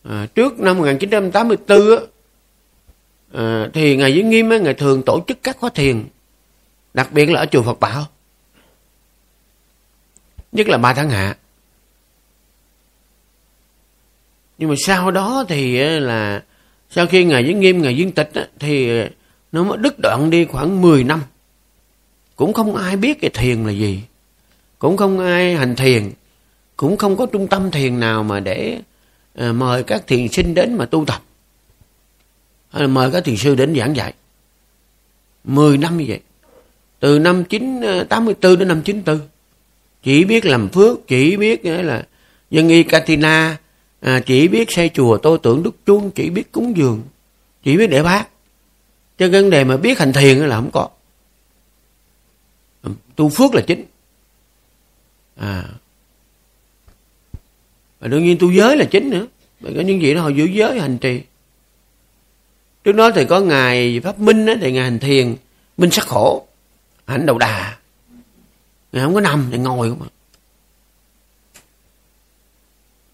À, 0.04 0.28
trước 0.36 0.60
năm 0.60 0.78
1984 0.78 1.80
á, 1.80 1.96
à, 3.34 3.70
thì 3.74 3.96
ngài 3.96 4.14
Giới 4.14 4.24
Nghiêm 4.24 4.50
á, 4.50 4.58
ngài 4.58 4.74
thường 4.74 5.04
tổ 5.06 5.24
chức 5.28 5.38
các 5.44 5.58
khóa 5.58 5.70
thiền 5.70 6.06
đặc 6.94 7.12
biệt 7.12 7.30
là 7.30 7.40
ở 7.40 7.46
chùa 7.46 7.62
Phật 7.62 7.80
Bảo 7.80 8.06
nhất 10.52 10.68
là 10.68 10.78
ba 10.78 10.94
tháng 10.94 11.10
hạ. 11.10 11.36
Nhưng 14.58 14.70
mà 14.70 14.76
sau 14.78 15.12
đó 15.12 15.46
thì 15.48 15.78
là 16.00 16.44
sau 16.90 17.08
khi 17.08 17.24
ngài 17.24 17.44
giới 17.44 17.54
nghiêm 17.54 17.82
ngài 17.82 17.96
viên 17.96 18.12
tịch 18.12 18.32
thì 18.60 19.00
ờ, 19.00 19.10
nó 19.52 19.64
mới 19.64 19.78
đứt 19.78 20.00
đoạn 20.00 20.30
đi 20.30 20.46
khoảng 20.46 20.82
10 20.82 21.04
năm. 21.04 21.22
Cũng 22.36 22.54
không 22.54 22.76
ai 22.76 22.98
biết 22.98 23.22
cái 23.22 23.30
thiền 23.30 23.64
là 23.64 23.72
gì. 23.72 24.02
Cũng 24.80 24.98
không 24.98 25.20
ai 25.20 25.56
hành 25.56 25.76
thiền. 25.76 26.12
Cũng 26.78 26.98
không 26.98 27.18
có 27.18 27.26
trung 27.26 27.48
tâm 27.48 27.72
thiền 27.72 28.00
nào 28.00 28.24
mà 28.24 28.40
để 28.40 28.80
à, 29.36 29.52
mời 29.52 29.84
các 29.84 30.08
thiền 30.08 30.28
sinh 30.28 30.54
đến 30.54 30.78
mà 30.78 30.86
tu 30.86 31.06
tập. 31.06 31.22
Hay 32.70 32.82
là 32.82 32.88
mời 32.88 33.12
các 33.12 33.24
thiền 33.24 33.38
sư 33.38 33.56
đến 33.56 33.76
giảng 33.76 33.96
dạy. 33.96 34.14
10 35.44 35.78
năm 35.78 35.98
như 35.98 36.06
vậy. 36.08 36.20
Từ 37.00 37.20
năm 37.20 37.44
984 37.44 38.52
ờ, 38.52 38.56
đến 38.56 38.68
năm 38.68 38.82
94 38.82 39.20
chỉ 40.04 40.24
biết 40.24 40.46
làm 40.46 40.70
phước 40.70 41.08
chỉ 41.08 41.38
biết 41.38 41.66
nghĩa 41.66 41.82
là 41.82 42.08
dân 42.52 42.70
y 42.70 42.84
Katina 42.84 43.58
à, 44.02 44.20
chỉ 44.26 44.48
biết 44.48 44.72
xây 44.72 44.90
chùa 44.90 45.18
tô 45.18 45.38
tưởng 45.38 45.64
đức 45.64 45.86
chuông 45.86 46.12
chỉ 46.12 46.30
biết 46.30 46.52
cúng 46.52 46.78
dường 46.78 47.04
chỉ 47.64 47.78
biết 47.78 47.88
để 47.88 48.04
bác 48.04 48.28
cho 49.20 49.26
cái 49.26 49.42
vấn 49.42 49.50
đề 49.50 49.64
mà 49.64 49.78
biết 49.78 50.00
hành 50.00 50.14
thiền 50.14 50.38
là 50.38 50.56
không 50.56 50.72
có. 50.72 50.90
Tu 53.16 53.30
phước 53.30 53.56
là 53.56 53.62
chính. 53.62 53.86
À. 55.36 55.64
Và 58.00 58.08
đương 58.08 58.24
nhiên 58.24 58.38
tu 58.40 58.52
giới 58.52 58.78
là 58.78 58.86
chính 58.86 59.10
nữa. 59.10 59.28
Bởi 59.60 59.74
có 59.76 59.82
những 59.82 60.02
gì 60.02 60.14
đó 60.14 60.22
họ 60.22 60.30
giữ 60.30 60.46
giới 60.46 60.80
hành 60.80 60.98
trì. 60.98 61.22
Trước 62.84 62.92
đó 62.92 63.12
thì 63.16 63.26
có 63.26 63.40
ngài 63.40 64.00
pháp 64.04 64.20
minh 64.20 64.46
á, 64.46 64.54
thì 64.62 64.72
ngài 64.72 64.84
hành 64.84 65.00
thiền 65.00 65.36
minh 65.78 65.92
sắc 65.92 66.08
khổ 66.08 66.48
hành 67.06 67.26
đầu 67.26 67.38
đà 67.38 67.78
ngài 68.92 69.04
không 69.04 69.14
có 69.14 69.22
nằm 69.22 69.48
thì 69.52 69.58
ngồi 69.58 69.90
không 69.90 70.02
à, 70.02 70.10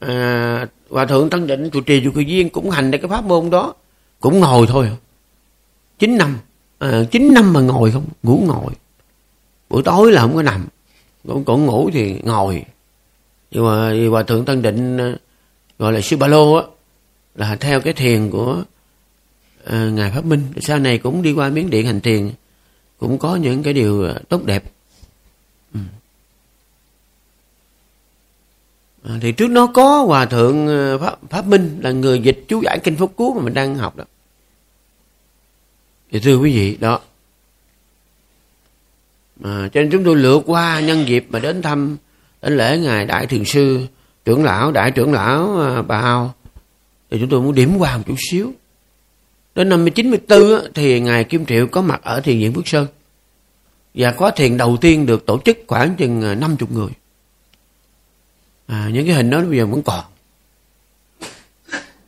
à 0.08 0.68
hòa 0.90 1.06
thượng 1.06 1.30
tân 1.30 1.48
định 1.48 1.70
trụ 1.70 1.82
trì 1.82 2.02
trụ 2.04 2.12
kỳ 2.16 2.26
viên 2.26 2.50
cũng 2.50 2.70
hành 2.70 2.92
cái 2.92 3.02
pháp 3.10 3.24
môn 3.24 3.50
đó. 3.50 3.74
Cũng 4.20 4.40
ngồi 4.40 4.68
thôi 4.68 4.88
à. 4.88 4.96
chín 6.00 6.18
năm. 6.18 6.38
À, 6.80 7.04
chín 7.12 7.34
năm 7.34 7.54
mà 7.54 7.62
ngồi 7.62 7.92
không 7.92 8.06
ngủ 8.24 8.44
ngồi. 8.46 8.74
Buổi 9.70 9.84
tối 9.84 10.12
là 10.12 10.22
không 10.22 10.36
có 10.36 10.42
nằm. 10.42 10.66
Còn, 11.28 11.46
còn 11.46 11.66
ngủ 11.66 11.90
thì 11.94 12.20
ngồi. 12.24 12.66
Nhưng 13.52 13.66
mà 13.66 13.94
hòa 14.10 14.24
thượng 14.24 14.46
tân 14.46 14.62
định 14.62 14.98
à, 14.98 15.14
gọi 15.80 15.94
là 15.94 16.02
sư 16.02 16.18
ba 16.18 16.28
lô 16.28 16.54
á 16.54 16.64
là 17.36 17.56
theo 17.56 17.82
cái 17.82 17.94
thiền 17.94 18.30
của 18.30 18.64
à, 19.66 19.90
ngài 19.94 20.12
pháp 20.12 20.26
minh. 20.26 20.44
Sau 20.62 20.80
này 20.80 20.98
cũng 20.98 21.22
đi 21.22 21.34
qua 21.34 21.50
miến 21.50 21.70
điện 21.70 21.86
hành 21.86 22.02
thiền. 22.02 22.32
Cũng 22.98 23.18
có 23.18 23.36
những 23.36 23.64
cái 23.64 23.74
điều 23.74 24.08
tốt 24.30 24.46
đẹp 24.46 24.64
ừ. 25.76 25.80
à, 29.04 29.18
thì 29.22 29.32
trước 29.32 29.48
nó 29.48 29.68
có 29.68 30.04
hòa 30.04 30.26
thượng 30.26 30.68
ờ, 30.68 30.98
pháp, 30.98 31.20
pháp 31.30 31.48
minh 31.48 31.80
là 31.82 31.92
người 31.92 32.20
dịch 32.20 32.46
chú 32.48 32.62
giải 32.64 32.80
kinh 32.84 32.96
pháp 32.96 33.06
cú 33.16 33.34
mà 33.34 33.42
mình 33.42 33.54
đang 33.54 33.76
học 33.76 33.96
đó. 33.96 34.04
Thì 36.12 36.20
thưa 36.20 36.38
quý 36.38 36.56
vị 36.56 36.78
đó. 36.80 37.00
À, 39.44 39.70
cho 39.74 39.82
nên 39.82 39.92
chúng 39.92 40.04
tôi 40.04 40.16
lựa 40.16 40.42
qua 40.46 40.80
nhân 40.80 41.08
dịp 41.08 41.26
mà 41.30 41.40
đến 41.40 41.62
thăm 41.62 41.98
đến 42.42 42.58
lễ 42.58 42.78
ngài 42.78 43.06
đại 43.06 43.28
thiền 43.28 43.46
sư 43.46 43.88
trưởng 44.26 44.44
lão 44.44 44.72
đại 44.72 44.92
trưởng 44.92 45.14
lão 45.14 45.62
à, 45.62 45.82
bà 45.82 46.02
hao 46.02 46.34
thì 47.12 47.18
chúng 47.20 47.30
tôi 47.30 47.42
muốn 47.42 47.56
điểm 47.56 47.78
qua 47.78 47.98
một 47.98 48.04
chút 48.08 48.16
xíu. 48.32 48.54
Đến 49.56 49.70
năm 49.70 49.80
1994 49.80 50.74
thì 50.74 51.00
ngài 51.00 51.24
Kim 51.24 51.46
Triệu 51.46 51.68
có 51.68 51.82
mặt 51.82 52.02
ở 52.04 52.22
thiền 52.22 52.40
viện 52.40 52.54
Phước 52.54 52.68
Sơn 52.68 52.88
và 53.96 54.12
khóa 54.12 54.32
thiền 54.32 54.58
đầu 54.58 54.78
tiên 54.82 55.06
được 55.06 55.26
tổ 55.26 55.40
chức 55.46 55.58
khoảng 55.68 55.96
chừng 55.96 56.24
à, 56.24 56.36
50 56.36 56.70
người. 56.72 56.92
À, 58.68 58.90
những 58.94 59.06
cái 59.06 59.16
hình 59.16 59.30
đó 59.30 59.42
bây 59.42 59.58
giờ 59.58 59.66
vẫn 59.66 59.82
còn. 59.84 60.06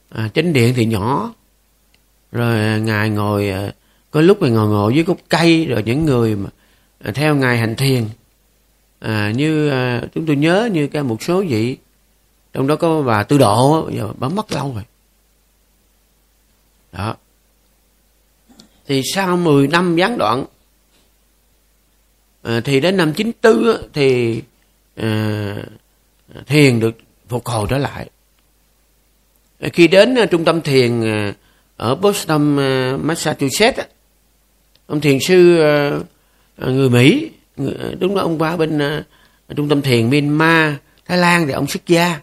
À, 0.09 0.29
chánh 0.33 0.53
điện 0.53 0.73
thì 0.75 0.85
nhỏ. 0.85 1.33
Rồi 2.31 2.59
à, 2.59 2.77
ngài 2.77 3.09
ngồi 3.09 3.49
à, 3.49 3.71
có 4.11 4.21
lúc 4.21 4.37
thì 4.41 4.49
ngồi 4.49 4.67
ngồi 4.67 4.93
với 4.93 5.03
gốc 5.03 5.17
cây 5.29 5.65
rồi 5.65 5.83
những 5.85 6.05
người 6.05 6.35
mà 6.35 6.49
theo 7.13 7.35
ngài 7.35 7.57
hành 7.57 7.75
thiền. 7.75 8.05
À, 8.99 9.31
như 9.35 9.69
à, 9.69 10.01
chúng 10.15 10.25
tôi 10.25 10.35
nhớ 10.35 10.69
như 10.73 10.87
cái 10.87 11.03
một 11.03 11.23
số 11.23 11.43
vị. 11.47 11.77
Trong 12.53 12.67
đó 12.67 12.75
có 12.75 13.01
bà 13.01 13.23
tư 13.23 13.37
độ 13.37 13.89
giờ 13.93 14.13
bà 14.17 14.29
mất 14.29 14.51
lâu 14.51 14.73
rồi. 14.73 14.83
Đó. 16.91 17.15
Thì 18.87 19.01
sau 19.13 19.37
10 19.37 19.67
năm 19.67 19.95
gián 19.95 20.17
đoạn 20.17 20.45
à, 22.47 22.61
thì 22.63 22.79
đến 22.79 22.97
năm 22.97 23.13
94 23.13 23.77
thì 23.93 24.41
à, 24.95 25.55
thiền 26.45 26.79
được 26.79 26.97
phục 27.27 27.45
hồi 27.45 27.67
trở 27.69 27.77
lại. 27.77 28.09
Ờ, 29.59 29.69
khi 29.73 29.87
đến 29.87 30.15
à, 30.15 30.25
trung 30.25 30.45
tâm 30.45 30.61
thiền 30.61 31.01
à, 31.01 31.33
ở 31.77 31.95
Boston, 31.95 32.57
à, 32.59 32.97
Massachusetts 33.01 33.79
ông 34.87 35.01
thiền 35.01 35.19
sư 35.19 35.59
à, 35.59 35.99
người 36.57 36.89
Mỹ 36.89 37.29
đúng 37.99 38.15
là 38.15 38.21
ông 38.21 38.41
qua 38.41 38.57
bên 38.57 38.79
à, 38.79 39.03
trung 39.55 39.69
tâm 39.69 39.81
thiền 39.81 40.09
Myanmar 40.09 40.73
Thái 41.05 41.17
Lan 41.17 41.47
thì 41.47 41.53
ông 41.53 41.67
xuất 41.67 41.87
gia. 41.87 42.19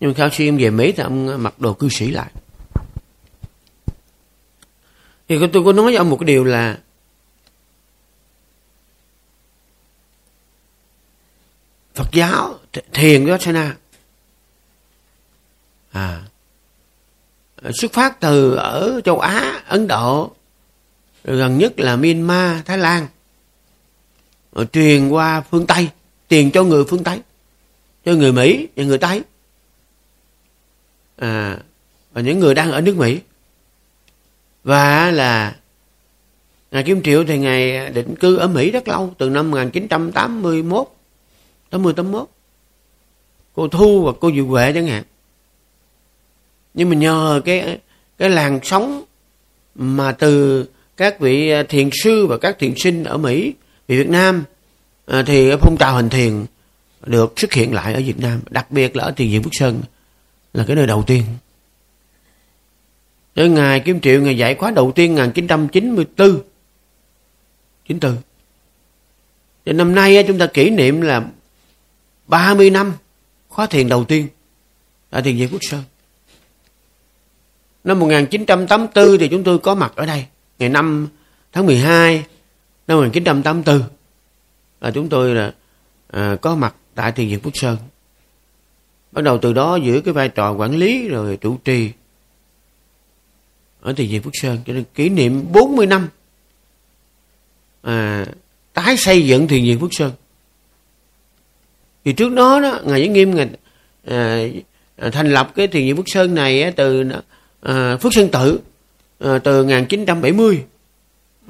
Nhưng 0.00 0.14
mà 0.18 0.28
khi 0.28 0.48
ông 0.48 0.58
về 0.58 0.70
Mỹ 0.70 0.92
thì 0.92 1.02
ông 1.02 1.42
mặc 1.42 1.60
đồ 1.60 1.72
cư 1.72 1.88
sĩ 1.88 2.10
lại. 2.10 2.30
Thì 5.28 5.38
tôi 5.52 5.64
có 5.64 5.72
nói 5.72 5.84
với 5.84 5.96
ông 5.96 6.10
một 6.10 6.16
cái 6.20 6.26
điều 6.26 6.44
là 6.44 6.78
Phật 11.94 12.12
giáo 12.12 12.58
thiền 12.92 13.24
Vipassana 13.24 13.76
à. 15.92 16.22
Xuất 17.74 17.92
phát 17.92 18.20
từ 18.20 18.54
ở 18.54 19.00
châu 19.04 19.20
Á 19.20 19.62
Ấn 19.66 19.88
Độ 19.88 20.32
gần 21.24 21.58
nhất 21.58 21.80
là 21.80 21.96
Myanmar 21.96 22.64
Thái 22.64 22.78
Lan. 22.78 23.06
Rồi 24.52 24.66
truyền 24.72 25.08
qua 25.08 25.40
phương 25.40 25.66
Tây 25.66 25.88
tiền 26.28 26.50
cho 26.50 26.64
người 26.64 26.84
phương 26.84 27.04
Tây 27.04 27.20
cho 28.04 28.12
người 28.12 28.32
Mỹ 28.32 28.68
và 28.76 28.84
người 28.84 28.98
Tây. 28.98 29.22
À, 31.16 31.58
và 32.12 32.20
những 32.20 32.38
người 32.38 32.54
đang 32.54 32.72
ở 32.72 32.80
nước 32.80 32.96
Mỹ. 32.96 33.20
Và 34.64 35.10
là 35.10 35.56
Ngài 36.70 36.82
Kim 36.82 37.02
Triệu 37.02 37.24
thì 37.24 37.38
Ngài 37.38 37.90
định 37.90 38.14
cư 38.16 38.36
ở 38.36 38.48
Mỹ 38.48 38.70
rất 38.70 38.88
lâu, 38.88 39.14
từ 39.18 39.30
năm 39.30 39.50
1981, 39.50 40.93
80 41.74 41.92
81. 41.92 42.28
Cô 43.54 43.68
Thu 43.68 44.04
và 44.04 44.12
cô 44.20 44.32
Diệu 44.32 44.46
Huệ 44.46 44.72
chẳng 44.72 44.86
hạn. 44.86 45.02
Nhưng 46.74 46.90
mà 46.90 46.96
nhờ 46.96 47.40
cái 47.44 47.78
cái 48.18 48.30
làn 48.30 48.60
sóng 48.62 49.04
mà 49.74 50.12
từ 50.12 50.64
các 50.96 51.20
vị 51.20 51.52
thiền 51.68 51.90
sư 51.92 52.26
và 52.26 52.38
các 52.38 52.58
thiền 52.58 52.74
sinh 52.76 53.04
ở 53.04 53.16
Mỹ, 53.16 53.54
về 53.88 53.96
Việt 53.96 54.08
Nam 54.08 54.44
à, 55.06 55.22
thì 55.26 55.50
phong 55.60 55.76
trào 55.78 55.94
hành 55.94 56.10
thiền 56.10 56.44
được 57.06 57.32
xuất 57.36 57.52
hiện 57.52 57.74
lại 57.74 57.94
ở 57.94 58.00
Việt 58.00 58.20
Nam, 58.20 58.40
đặc 58.50 58.70
biệt 58.70 58.96
là 58.96 59.04
ở 59.04 59.10
thiền 59.10 59.30
viện 59.30 59.42
Phước 59.42 59.52
Sơn 59.54 59.82
là 60.52 60.64
cái 60.66 60.76
nơi 60.76 60.86
đầu 60.86 61.02
tiên 61.06 61.22
tới 63.34 63.48
ngày 63.48 63.80
Kim 63.80 64.00
Triệu 64.00 64.22
ngày 64.22 64.38
dạy 64.38 64.54
khóa 64.54 64.70
đầu 64.70 64.92
tiên 64.92 65.14
1994 65.14 66.40
94 67.88 68.16
Thì 69.64 69.72
năm 69.72 69.94
nay 69.94 70.24
chúng 70.28 70.38
ta 70.38 70.46
kỷ 70.46 70.70
niệm 70.70 71.00
là 71.00 71.22
30 72.26 72.70
năm 72.70 72.92
khóa 73.48 73.66
thiền 73.66 73.88
đầu 73.88 74.04
tiên 74.04 74.28
tại 75.10 75.22
thiền 75.22 75.36
viện 75.36 75.48
Quốc 75.52 75.62
Sơn. 75.62 75.82
Năm 77.84 77.98
1984 77.98 79.18
thì 79.18 79.28
chúng 79.28 79.44
tôi 79.44 79.58
có 79.58 79.74
mặt 79.74 79.92
ở 79.96 80.06
đây. 80.06 80.26
Ngày 80.58 80.68
5 80.68 81.08
tháng 81.52 81.66
12 81.66 82.24
năm 82.86 82.98
1984 82.98 83.82
là 84.80 84.90
chúng 84.90 85.08
tôi 85.08 85.34
là 85.34 85.54
à, 86.10 86.36
có 86.40 86.54
mặt 86.54 86.74
tại 86.94 87.12
thiền 87.12 87.28
viện 87.28 87.40
Quốc 87.42 87.56
Sơn. 87.56 87.76
Bắt 89.12 89.22
đầu 89.24 89.38
từ 89.38 89.52
đó 89.52 89.76
giữ 89.76 90.00
cái 90.00 90.14
vai 90.14 90.28
trò 90.28 90.52
quản 90.52 90.76
lý 90.76 91.08
rồi 91.08 91.36
chủ 91.36 91.56
trì 91.64 91.90
ở 93.84 93.92
thiền 93.92 94.08
viện 94.08 94.22
Phước 94.22 94.32
Sơn 94.36 94.58
cho 94.66 94.72
nên 94.72 94.84
kỷ 94.94 95.08
niệm 95.08 95.52
40 95.52 95.86
năm 95.86 96.08
à, 97.82 98.26
tái 98.72 98.96
xây 98.96 99.26
dựng 99.26 99.48
thiền 99.48 99.62
viện 99.62 99.80
Phước 99.80 99.94
Sơn 99.94 100.12
thì 102.04 102.12
trước 102.12 102.32
đó 102.32 102.60
đó 102.60 102.80
ngài 102.84 103.00
Giới 103.00 103.08
Nghiêm 103.08 103.34
ngài 103.34 103.48
à, 104.06 104.38
à, 104.96 105.10
thành 105.10 105.32
lập 105.32 105.52
cái 105.54 105.66
thiền 105.66 105.82
viện 105.82 105.96
Phước 105.96 106.08
Sơn 106.08 106.34
này 106.34 106.62
á, 106.62 106.70
từ 106.76 107.04
à, 107.60 107.96
Phước 107.96 108.14
Sơn 108.14 108.28
Tự 108.32 108.60
à, 109.18 109.38
từ 109.38 109.62
1970 109.62 110.64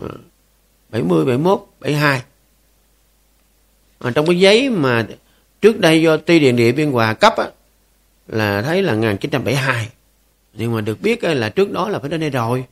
à, 0.02 0.08
70 0.88 1.24
71 1.24 1.66
72 1.80 2.22
à, 3.98 4.10
trong 4.14 4.26
cái 4.26 4.38
giấy 4.38 4.70
mà 4.70 5.06
trước 5.60 5.80
đây 5.80 6.02
do 6.02 6.16
ti 6.16 6.38
điện 6.38 6.56
địa 6.56 6.72
biên 6.72 6.90
hòa 6.90 7.14
cấp 7.14 7.34
á, 7.36 7.46
là 8.28 8.62
thấy 8.62 8.82
là 8.82 8.92
1972 8.92 9.88
nhưng 10.54 10.74
mà 10.74 10.80
được 10.80 11.00
biết 11.00 11.24
là 11.24 11.48
trước 11.48 11.70
đó 11.70 11.88
là 11.88 11.98
phải 11.98 12.10
đến 12.10 12.20
đây 12.20 12.30
rồi. 12.30 12.64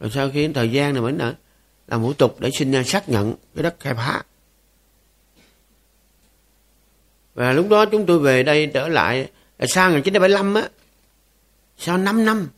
Rồi 0.00 0.10
sau 0.14 0.30
khi 0.30 0.48
thời 0.48 0.72
gian 0.72 0.94
này 0.94 1.02
mới 1.02 1.12
là 1.12 1.34
làm 1.88 2.02
thủ 2.02 2.12
tục 2.12 2.36
để 2.40 2.50
xin 2.58 2.74
à, 2.74 2.82
xác 2.82 3.08
nhận 3.08 3.34
cái 3.54 3.62
đất 3.62 3.80
khai 3.80 3.94
phá 3.94 4.22
và 7.36 7.52
lúc 7.52 7.68
đó 7.70 7.84
chúng 7.84 8.06
tôi 8.06 8.18
về 8.18 8.42
đây 8.42 8.70
trở 8.74 8.88
lại 8.88 9.28
à, 9.56 9.66
sau 9.68 9.90
1975 9.90 10.54
á 10.54 10.68
sau 11.78 11.98
5 11.98 12.24
năm 12.24 12.48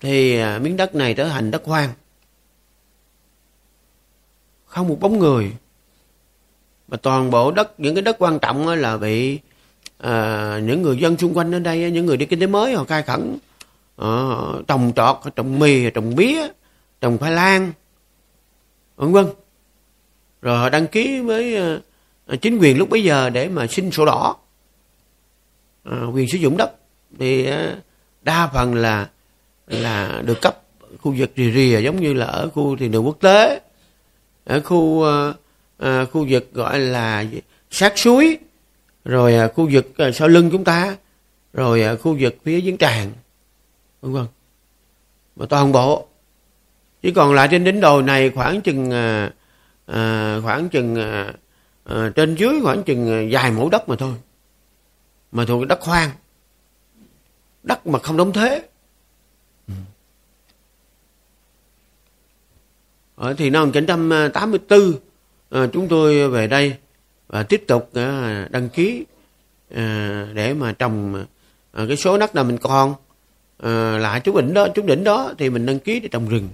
thì 0.00 0.38
à, 0.38 0.58
miếng 0.58 0.76
đất 0.76 0.94
này 0.94 1.14
trở 1.14 1.28
thành 1.28 1.50
đất 1.50 1.64
hoang. 1.64 1.90
Không 4.64 4.88
một 4.88 5.00
bóng 5.00 5.18
người. 5.18 5.52
Mà 6.88 6.96
toàn 6.96 7.30
bộ 7.30 7.50
đất 7.50 7.80
những 7.80 7.94
cái 7.94 8.02
đất 8.02 8.16
quan 8.18 8.38
trọng 8.38 8.68
là 8.68 8.96
bị 8.96 9.38
à, 9.98 10.60
những 10.62 10.82
người 10.82 10.98
dân 10.98 11.16
xung 11.16 11.34
quanh 11.34 11.54
ở 11.54 11.58
đây 11.58 11.90
những 11.90 12.06
người 12.06 12.16
đi 12.16 12.26
kinh 12.26 12.40
tế 12.40 12.46
mới 12.46 12.74
họ 12.74 12.84
khai 12.84 13.02
khẩn. 13.02 13.38
À, 13.96 14.08
trồng 14.68 14.92
trọt 14.96 15.16
trồng 15.36 15.58
mì 15.58 15.90
trồng 15.90 16.16
mía 16.16 16.48
trồng 17.00 17.18
khoai 17.18 17.32
lang 17.32 17.72
vân 18.96 19.12
vân. 19.12 19.26
Rồi 20.42 20.58
họ 20.58 20.68
đăng 20.68 20.86
ký 20.86 21.20
với 21.20 21.56
à, 21.56 21.78
À, 22.28 22.36
chính 22.36 22.58
quyền 22.58 22.78
lúc 22.78 22.88
bấy 22.88 23.04
giờ 23.04 23.30
để 23.30 23.48
mà 23.48 23.66
xin 23.66 23.90
sổ 23.90 24.04
đỏ. 24.04 24.36
À, 25.84 26.02
quyền 26.14 26.28
sử 26.28 26.38
dụng 26.38 26.56
đất 26.56 26.72
thì 27.18 27.46
à, 27.46 27.76
đa 28.22 28.50
phần 28.54 28.74
là 28.74 29.08
là 29.66 30.22
được 30.24 30.40
cấp 30.40 30.62
khu 31.00 31.14
vực 31.18 31.30
rìa 31.36 31.50
rìa 31.50 31.76
à, 31.76 31.80
giống 31.80 32.00
như 32.00 32.12
là 32.12 32.26
ở 32.26 32.48
khu 32.48 32.76
thị 32.76 32.88
đường 32.88 33.06
quốc 33.06 33.16
tế 33.20 33.60
ở 34.44 34.60
khu 34.60 35.04
à, 35.78 36.04
khu 36.04 36.26
vực 36.30 36.52
gọi 36.52 36.78
là 36.78 37.24
sát 37.70 37.98
suối 37.98 38.38
rồi 39.04 39.34
à, 39.34 39.48
khu 39.48 39.68
vực 39.72 39.98
à, 39.98 40.10
sau 40.12 40.28
lưng 40.28 40.48
chúng 40.52 40.64
ta 40.64 40.96
rồi 41.52 41.82
à, 41.82 41.94
khu 41.96 42.16
vực 42.20 42.36
phía 42.44 42.60
giếng 42.60 42.76
tràn 42.76 43.12
vân 44.00 44.12
vân. 44.12 44.26
Mà 45.36 45.46
toàn 45.46 45.72
bộ. 45.72 46.06
Chỉ 47.02 47.12
còn 47.12 47.34
lại 47.34 47.48
trên 47.50 47.64
đỉnh 47.64 47.80
đồi 47.80 48.02
này 48.02 48.30
khoảng 48.30 48.60
chừng 48.60 48.90
à, 48.90 49.30
à, 49.86 50.38
khoảng 50.42 50.68
chừng 50.68 50.96
à, 50.96 51.32
à, 51.88 52.12
trên 52.14 52.34
dưới 52.34 52.60
khoảng 52.62 52.82
chừng 52.82 53.06
dài 53.06 53.42
vài 53.42 53.52
mẫu 53.52 53.68
đất 53.68 53.88
mà 53.88 53.96
thôi. 53.96 54.14
Mà 55.32 55.44
thuộc 55.44 55.66
đất 55.66 55.82
hoang, 55.82 56.10
đất 57.62 57.86
mà 57.86 57.98
không 57.98 58.16
đóng 58.16 58.32
thế. 58.32 58.68
Ở 63.14 63.34
thì 63.34 63.50
năm 63.50 63.66
1984 63.66 64.92
à, 65.50 65.66
chúng 65.72 65.88
tôi 65.88 66.28
về 66.28 66.46
đây 66.46 66.76
và 67.28 67.42
tiếp 67.42 67.64
tục 67.66 67.90
à, 67.94 68.48
đăng 68.50 68.68
ký 68.68 69.04
à, 69.74 70.26
để 70.34 70.54
mà 70.54 70.72
trồng 70.72 71.24
à, 71.72 71.84
cái 71.88 71.96
số 71.96 72.18
đất 72.18 72.34
nào 72.34 72.44
mình 72.44 72.58
còn 72.58 72.94
à, 73.58 73.98
lại 73.98 74.20
chú 74.20 74.40
đỉnh 74.40 74.54
đó 74.54 74.68
chú 74.74 74.82
đỉnh 74.82 75.04
đó 75.04 75.34
thì 75.38 75.50
mình 75.50 75.66
đăng 75.66 75.78
ký 75.78 76.00
để 76.00 76.08
trồng 76.08 76.28
rừng 76.28 76.48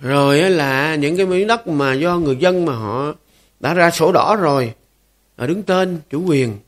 rồi 0.00 0.50
là 0.50 0.94
những 0.94 1.16
cái 1.16 1.26
miếng 1.26 1.46
đất 1.46 1.66
mà 1.66 1.94
do 1.94 2.18
người 2.18 2.36
dân 2.36 2.64
mà 2.64 2.74
họ 2.74 3.14
đã 3.60 3.74
ra 3.74 3.90
sổ 3.90 4.12
đỏ 4.12 4.36
rồi 4.36 4.74
à, 5.36 5.46
đứng 5.46 5.62
tên 5.62 5.98
chủ 6.10 6.24
quyền, 6.26 6.58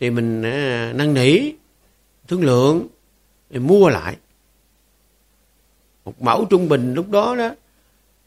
thì 0.00 0.10
mình 0.10 0.42
à, 0.42 0.92
năn 0.96 1.14
nỉ, 1.14 1.52
thương 2.28 2.44
lượng 2.44 2.86
thì 3.50 3.58
mua 3.58 3.88
lại. 3.88 4.16
Một 6.04 6.22
mẫu 6.22 6.44
trung 6.44 6.68
bình 6.68 6.94
lúc 6.94 7.10
đó 7.10 7.36
đó 7.36 7.50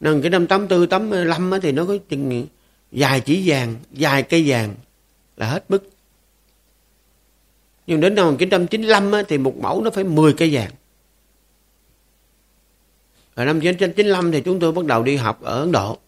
năm 0.00 0.22
cái 0.22 0.30
năm 0.30 0.46
tám 0.46 0.68
tư, 0.68 0.86
tám 0.86 1.28
năm 1.28 1.52
thì 1.62 1.72
nó 1.72 1.84
có 1.84 1.96
chừng 2.08 2.46
dài 2.92 3.20
chỉ 3.20 3.42
vàng 3.46 3.74
dài 3.92 4.22
cây 4.22 4.44
vàng 4.46 4.74
là 5.36 5.46
hết 5.46 5.64
mức. 5.68 5.90
Nhưng 7.86 8.00
đến 8.00 8.14
năm 8.14 8.26
1995 8.26 9.12
thì 9.28 9.38
một 9.38 9.56
mẫu 9.56 9.82
nó 9.82 9.90
phải 9.90 10.04
10 10.04 10.32
cây 10.32 10.48
vàng. 10.52 10.70
Và 13.40 13.46
năm 13.46 13.56
1995 13.56 14.32
thì 14.32 14.40
chúng 14.40 14.60
tôi 14.60 14.72
bắt 14.72 14.84
đầu 14.84 15.02
đi 15.02 15.16
học 15.16 15.42
ở 15.42 15.60
Ấn 15.60 15.72
Độ. 15.72 15.98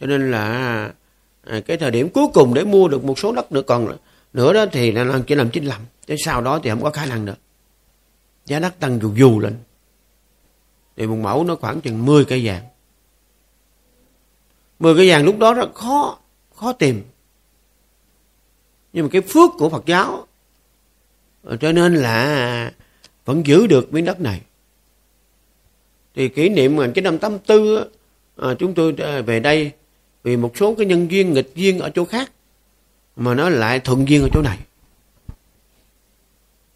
Cho 0.00 0.06
nên 0.06 0.30
là 0.30 0.44
à, 1.44 1.60
cái 1.60 1.76
thời 1.76 1.90
điểm 1.90 2.08
cuối 2.08 2.26
cùng 2.34 2.54
để 2.54 2.64
mua 2.64 2.88
được 2.88 3.04
một 3.04 3.18
số 3.18 3.32
đất 3.32 3.52
nữa, 3.52 3.62
còn 3.62 3.96
nữa 4.32 4.52
đó 4.52 4.66
thì 4.72 4.92
là 4.92 5.04
năm 5.04 5.12
1995 5.12 5.80
chứ 6.06 6.14
sau 6.24 6.40
đó 6.40 6.60
thì 6.62 6.70
không 6.70 6.82
có 6.82 6.90
khả 6.90 7.06
năng 7.06 7.24
nữa. 7.24 7.34
Giá 8.44 8.58
đất 8.58 8.80
tăng 8.80 8.98
dù 9.02 9.14
dù 9.14 9.40
lên. 9.40 9.56
Thì 10.96 11.06
một 11.06 11.16
mẫu 11.16 11.44
nó 11.44 11.56
khoảng 11.56 11.80
chừng 11.80 12.06
10 12.06 12.24
cây 12.24 12.40
vàng. 12.44 12.64
10 14.78 14.96
cây 14.96 15.08
vàng 15.08 15.24
lúc 15.24 15.38
đó 15.38 15.54
rất 15.54 15.74
khó 15.74 16.18
khó 16.54 16.72
tìm. 16.72 17.02
Nhưng 18.92 19.04
mà 19.04 19.08
cái 19.12 19.22
phước 19.22 19.50
của 19.58 19.68
Phật 19.68 19.86
giáo, 19.86 20.26
cho 21.60 21.72
nên 21.72 21.94
là 21.94 22.72
vẫn 23.24 23.46
giữ 23.46 23.66
được 23.66 23.92
miếng 23.92 24.04
đất 24.04 24.20
này 24.20 24.40
thì 26.16 26.28
kỷ 26.28 26.48
niệm 26.48 26.76
1984 26.76 27.88
à, 28.36 28.54
chúng 28.58 28.74
tôi 28.74 28.94
à, 28.98 29.20
về 29.20 29.40
đây 29.40 29.72
vì 30.22 30.36
một 30.36 30.56
số 30.56 30.74
cái 30.74 30.86
nhân 30.86 31.10
duyên 31.10 31.32
nghịch 31.32 31.52
duyên 31.54 31.78
ở 31.78 31.90
chỗ 31.90 32.04
khác 32.04 32.32
mà 33.16 33.34
nó 33.34 33.48
lại 33.48 33.80
thuận 33.80 34.08
duyên 34.08 34.22
ở 34.22 34.28
chỗ 34.32 34.42
này. 34.42 34.58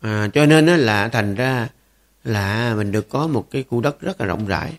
À, 0.00 0.29
cho 0.35 0.46
nên 0.46 0.66
là 0.66 1.09
thành 1.09 1.35
ra 1.35 1.68
là 2.24 2.74
mình 2.76 2.92
được 2.92 3.09
có 3.09 3.26
một 3.26 3.50
cái 3.50 3.64
khu 3.70 3.81
đất 3.81 4.00
rất 4.00 4.20
là 4.20 4.26
rộng 4.26 4.46
rãi 4.46 4.72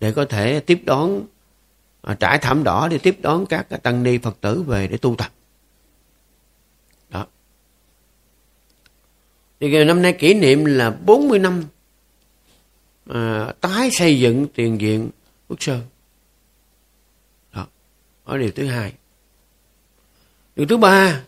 để 0.00 0.12
có 0.12 0.24
thể 0.24 0.60
tiếp 0.60 0.82
đón 0.84 1.22
à, 2.02 2.16
trải 2.20 2.38
thảm 2.38 2.64
đỏ 2.64 2.88
để 2.88 2.98
tiếp 2.98 3.18
đón 3.22 3.46
các 3.46 3.82
tăng 3.82 4.02
ni 4.02 4.18
phật 4.18 4.36
tử 4.40 4.62
về 4.62 4.86
để 4.86 4.96
tu 4.96 5.16
tập. 5.18 5.32
Đó. 7.10 7.26
Thì 9.60 9.84
năm 9.84 10.02
nay 10.02 10.12
kỷ 10.12 10.34
niệm 10.34 10.64
là 10.64 10.90
40 10.90 11.38
năm 11.38 11.64
à, 13.08 13.52
tái 13.60 13.90
xây 13.90 14.20
dựng 14.20 14.46
tiền 14.54 14.78
viện 14.78 15.10
Phước 15.48 15.62
Sơn. 15.62 15.80
Đó 17.54 17.66
ở 18.24 18.38
điều 18.38 18.50
thứ 18.50 18.66
hai. 18.66 18.92
Điều 20.56 20.66
thứ 20.66 20.76
ba 20.76 21.22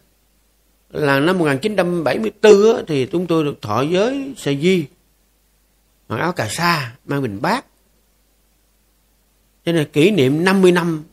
là 0.90 1.20
năm 1.20 1.38
1974 1.38 2.87
thì 2.87 3.06
chúng 3.06 3.26
tôi 3.26 3.44
được 3.44 3.62
thọ 3.62 3.82
giới 3.82 4.34
sa 4.37 4.52
di 4.52 4.87
mặc 6.08 6.16
áo 6.16 6.32
cà 6.32 6.48
sa 6.50 6.96
mang 7.04 7.22
bình 7.22 7.38
bát. 7.42 7.66
Cho 9.64 9.72
nên 9.72 9.90
kỷ 9.92 10.10
niệm 10.10 10.44
50 10.44 10.72
năm 10.72 11.04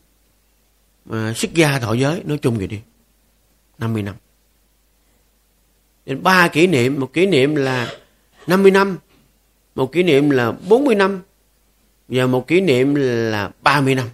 mà 1.04 1.32
xuất 1.36 1.54
gia 1.54 1.78
thọ 1.78 1.92
giới 1.92 2.22
nói 2.24 2.38
chung 2.38 2.58
vậy 2.58 2.66
đi. 2.66 2.80
50 3.78 4.02
năm. 4.02 4.14
Nên 6.06 6.22
ba 6.22 6.48
kỷ 6.48 6.66
niệm 6.66 7.00
một 7.00 7.12
kỷ 7.12 7.26
niệm 7.26 7.54
là 7.54 7.96
50 8.46 8.70
năm 8.70 8.98
một 9.74 9.92
kỷ 9.92 10.02
niệm 10.02 10.30
là 10.30 10.52
40 10.68 10.94
năm 10.94 11.22
và 12.08 12.26
một 12.26 12.46
kỷ 12.46 12.60
niệm 12.60 12.94
là 12.94 13.50
30 13.62 13.94
năm 13.94 14.08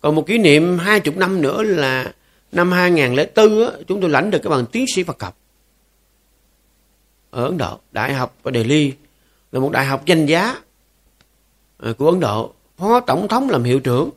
còn 0.00 0.14
một 0.14 0.26
kỷ 0.26 0.38
niệm 0.38 0.78
20 0.78 1.14
năm 1.16 1.42
nữa 1.42 1.62
là 1.62 2.12
năm 2.52 2.72
2004 2.72 3.64
á, 3.64 3.70
chúng 3.86 4.00
tôi 4.00 4.10
lãnh 4.10 4.30
được 4.30 4.38
cái 4.42 4.50
bằng 4.50 4.66
tiến 4.66 4.84
sĩ 4.94 5.02
Phật 5.02 5.22
học 5.22 5.36
ở 7.30 7.44
Ấn 7.44 7.58
Độ, 7.58 7.78
Đại 7.92 8.14
học 8.14 8.36
ở 8.42 8.52
Delhi 8.54 8.92
là 9.52 9.60
một 9.60 9.72
đại 9.72 9.86
học 9.86 10.02
danh 10.06 10.26
giá 10.26 10.60
à, 11.78 11.92
của 11.98 12.10
Ấn 12.10 12.20
Độ, 12.20 12.54
phó 12.76 13.00
tổng 13.00 13.28
thống 13.28 13.50
làm 13.50 13.64
hiệu 13.64 13.80
trưởng. 13.80 14.10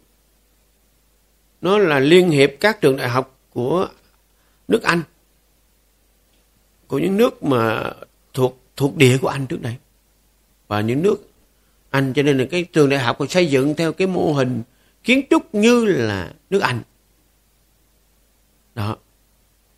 Nó 1.61 1.77
là 1.77 1.99
liên 1.99 2.29
hiệp 2.29 2.49
các 2.59 2.81
trường 2.81 2.97
đại 2.97 3.09
học 3.09 3.37
của 3.49 3.87
nước 4.67 4.83
Anh, 4.83 5.01
của 6.89 6.99
những 6.99 7.17
nước 7.17 7.43
mà 7.43 7.91
thuộc 8.33 8.61
thuộc 8.75 8.95
địa 8.95 9.17
của 9.17 9.27
Anh 9.27 9.47
trước 9.47 9.61
đây 9.61 9.75
và 10.67 10.81
những 10.81 11.01
nước 11.01 11.29
Anh 11.89 12.13
cho 12.13 12.23
nên 12.23 12.37
là 12.37 12.45
cái 12.51 12.63
trường 12.63 12.89
đại 12.89 12.99
học 12.99 13.15
còn 13.19 13.27
xây 13.27 13.47
dựng 13.47 13.75
theo 13.75 13.93
cái 13.93 14.07
mô 14.07 14.33
hình 14.33 14.61
kiến 15.03 15.21
trúc 15.29 15.55
như 15.55 15.85
là 15.85 16.33
nước 16.49 16.61
Anh. 16.61 16.81
Đó. 18.75 18.97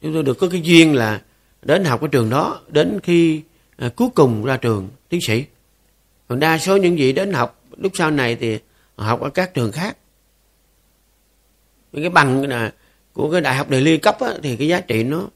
Chúng 0.01 0.13
tôi 0.13 0.23
được 0.23 0.37
có 0.39 0.49
cái 0.51 0.61
duyên 0.61 0.95
là 0.95 1.21
đến 1.61 1.85
học 1.85 2.01
cái 2.01 2.09
trường 2.11 2.29
đó 2.29 2.61
đến 2.67 2.99
khi 3.03 3.41
à, 3.77 3.89
cuối 3.95 4.09
cùng 4.15 4.45
ra 4.45 4.57
trường 4.57 4.89
tiến 5.09 5.21
sĩ 5.21 5.45
còn 6.27 6.39
đa 6.39 6.57
số 6.57 6.77
những 6.77 6.95
vị 6.95 7.13
đến 7.13 7.33
học 7.33 7.63
lúc 7.77 7.91
sau 7.95 8.11
này 8.11 8.35
thì 8.35 8.59
học 8.95 9.21
ở 9.21 9.29
các 9.29 9.53
trường 9.53 9.71
khác 9.71 9.97
cái 11.93 12.09
bằng 12.09 12.47
là 12.47 12.73
của 13.13 13.31
cái 13.31 13.41
đại 13.41 13.55
học 13.55 13.69
đại 13.69 13.81
liên 13.81 14.01
cấp 14.01 14.17
á, 14.19 14.33
thì 14.43 14.55
cái 14.55 14.67
giá 14.67 14.79
trị 14.79 15.03
nó 15.03 15.27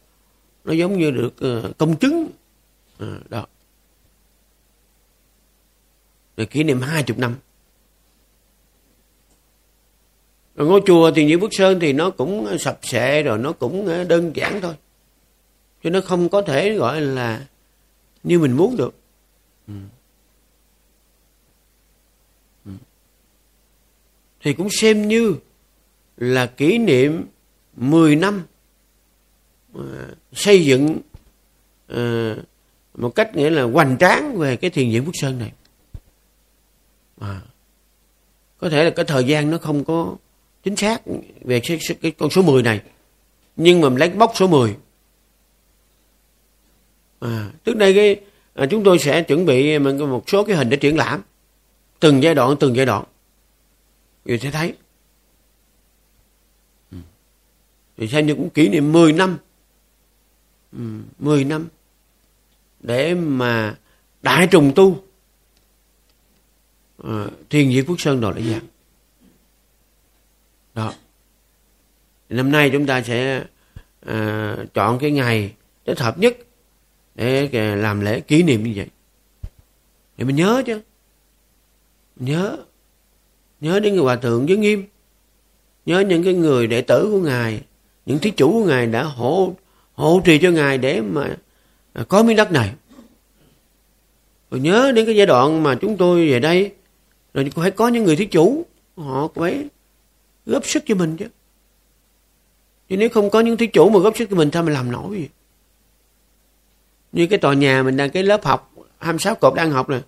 nó 0.66 0.74
giống 0.74 1.00
như 1.00 1.12
được 1.12 1.34
uh, 1.68 1.78
công 1.78 1.96
chứng. 1.98 2.30
À, 3.00 3.20
đó. 3.30 3.46
Rồi 6.38 6.46
kỷ 6.46 6.64
niệm 6.64 6.82
hai 6.82 7.04
chục 7.04 7.18
năm. 7.18 7.36
Rồi 10.56 10.68
ngôi 10.68 10.82
chùa 10.86 11.12
thì 11.12 11.26
như 11.26 11.40
Phước 11.40 11.54
Sơn 11.54 11.80
thì 11.80 11.94
nó 11.94 12.10
cũng 12.10 12.58
sập 12.60 12.80
sệ 12.82 13.24
rồi 13.24 13.38
nó 13.38 13.52
cũng 13.52 13.88
à, 13.88 14.04
đơn 14.04 14.32
giản 14.36 14.62
thôi. 14.62 14.76
Cho 15.84 15.90
nó 15.90 16.02
không 16.02 16.30
có 16.30 16.42
thể 16.42 16.74
gọi 16.74 17.02
là 17.02 17.46
như 18.24 18.40
mình 18.40 18.52
muốn 18.52 18.78
được. 18.78 18.96
Ừ. 19.68 19.74
Ừ. 22.66 22.72
thì 24.42 24.54
cũng 24.54 24.70
xem 24.70 25.08
như 25.08 25.36
là 26.18 26.46
kỷ 26.46 26.78
niệm 26.78 27.26
10 27.76 28.16
năm 28.16 28.44
Ờ, 29.78 30.14
xây 30.34 30.66
dựng 30.66 30.98
ờ, 31.88 32.36
một 32.94 33.10
cách 33.10 33.36
nghĩa 33.36 33.50
là 33.50 33.64
hoành 33.64 33.98
tráng 33.98 34.38
về 34.38 34.56
cái 34.56 34.70
thiền 34.70 34.90
viện 34.90 35.06
Phước 35.06 35.16
Sơn 35.16 35.40
này. 35.40 35.52
À, 37.20 37.42
có 38.58 38.70
thể 38.70 38.84
là 38.84 38.90
cái 38.90 39.06
thời 39.06 39.24
gian 39.24 39.52
nó 39.52 39.58
không 39.58 39.84
có 39.84 40.16
chính 40.64 40.76
xác 40.76 41.02
về 41.42 41.60
cái, 41.60 41.80
cái 42.02 42.12
con 42.12 42.30
số 42.30 42.42
10 42.42 42.64
này 42.64 42.82
nhưng 43.56 43.82
mà 43.82 43.90
mình 43.90 44.00
lấy 44.00 44.10
bóc 44.10 44.32
số 44.36 44.48
10 44.48 44.76
à, 47.20 47.52
trước 47.64 47.78
đây 47.78 47.94
cái 47.94 48.22
à, 48.54 48.66
chúng 48.70 48.84
tôi 48.84 49.00
sẽ 49.00 49.22
chuẩn 49.22 49.46
bị 49.46 49.80
một 49.80 50.24
số 50.28 50.44
cái 50.44 50.56
hình 50.56 50.70
để 50.70 50.78
triển 50.78 50.98
lãm 50.98 51.22
từng 52.00 52.24
giai 52.24 52.36
đoạn 52.36 52.56
từng 52.60 52.76
giai 52.76 52.86
đoạn. 52.86 53.04
Người 54.26 54.40
sẽ 54.40 54.52
thấy. 54.52 54.74
Ừ. 56.92 56.98
Thì 57.98 58.08
xem 58.08 58.28
như 58.28 58.36
cũng 58.36 58.50
kỷ 58.50 58.70
niệm 58.70 58.92
10 58.92 59.14
năm 59.14 59.38
Ừ, 60.76 60.82
10 61.20 61.44
năm 61.44 61.68
để 62.80 63.14
mà 63.14 63.76
đại 64.22 64.48
trùng 64.48 64.72
tu. 64.76 65.04
Ờ, 66.98 67.24
à, 67.24 67.30
thiền 67.50 67.72
diệt 67.72 67.86
quốc 67.88 68.02
sơn 68.02 68.22
đồ 68.22 68.32
để 68.32 68.44
dạng 68.44 68.68
đó. 70.74 70.94
Năm 72.30 72.52
nay 72.52 72.70
chúng 72.74 72.86
ta 72.86 73.02
sẽ 73.02 73.44
à, 74.06 74.56
chọn 74.74 75.00
cái 75.00 75.12
ngày 75.12 75.54
thích 75.86 76.00
hợp 76.00 76.18
nhất 76.18 76.38
để 77.16 77.50
ờ, 77.54 77.76
làm 77.76 78.02
lễ 78.02 78.20
kỷ 78.20 78.44
niệm 78.44 78.64
như 78.64 78.72
vậy. 78.76 78.88
Để 80.18 80.26
mình 80.26 80.36
nhớ 80.36 80.64
chứ. 80.66 80.82
Nhớ. 82.16 82.58
Nhớ 83.62 83.80
đến 83.80 83.94
người 83.94 84.04
hòa 84.04 84.16
thượng 84.16 84.50
giới 84.50 84.58
nghiêm. 84.58 84.86
Nhớ 85.86 86.00
những 86.00 86.24
cái 86.24 86.34
người 86.34 86.68
đệ 86.68 86.82
tử 86.82 87.10
của 87.12 87.20
ngài 87.20 87.62
những 88.06 88.20
thí 88.20 88.32
chủ 88.32 88.52
của 88.52 88.66
ngài 88.66 88.88
đã 88.88 89.04
hỗ 89.04 89.54
hộ 89.96 90.22
trì 90.26 90.40
cho 90.40 90.52
ngài 90.52 90.78
để 90.78 91.02
mà 91.02 91.38
à, 91.94 92.04
có 92.08 92.24
miếng 92.24 92.38
đất 92.38 92.52
này. 92.52 92.74
Rồi 94.52 94.60
nhớ 94.60 94.92
đến 94.96 95.06
cái 95.06 95.16
giai 95.16 95.26
đoạn 95.26 95.64
mà 95.64 95.76
chúng 95.76 95.98
tôi 95.98 96.30
về 96.30 96.40
đây, 96.40 96.72
rồi 97.34 97.52
phải 97.56 97.72
có 97.72 97.88
những 97.88 98.04
người 98.04 98.16
thí 98.16 98.26
chủ, 98.26 98.66
họ 98.98 99.28
phải 99.36 99.66
góp 100.46 100.66
sức 100.66 100.84
cho 100.86 100.96
mình 100.96 101.18
chứ. 101.18 101.26
Chứ 102.90 102.98
nếu 102.98 103.10
không 103.10 103.30
có 103.30 103.40
những 103.40 103.58
thí 103.58 103.68
chủ 103.68 103.90
mà 103.90 104.00
góp 104.00 104.18
sức 104.18 104.30
cho 104.30 104.36
mình, 104.36 104.50
sao 104.54 104.64
mình 104.64 104.74
làm 104.74 104.92
nổi? 104.92 105.18
Gì 105.18 105.30
như 107.12 107.28
cái 107.28 107.40
tòa 107.40 107.54
nhà 107.54 107.84
mình 107.84 107.98
đang, 107.98 108.10
cái 108.10 108.24
lớp 108.24 108.46
học 108.46 108.74
26 109.00 109.36
cột 109.36 109.54
đang 109.56 109.72
học 109.72 109.90
là 109.90 110.02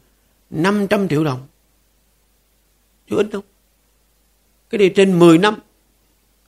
500 0.50 1.08
triệu 1.08 1.24
đồng. 1.24 1.48
Chứ 3.10 3.16
ít 3.18 3.28
đâu 3.32 3.42
cái 4.70 4.80
điều 4.80 4.90
trên 4.90 5.20
10 5.20 5.38
năm, 5.38 5.56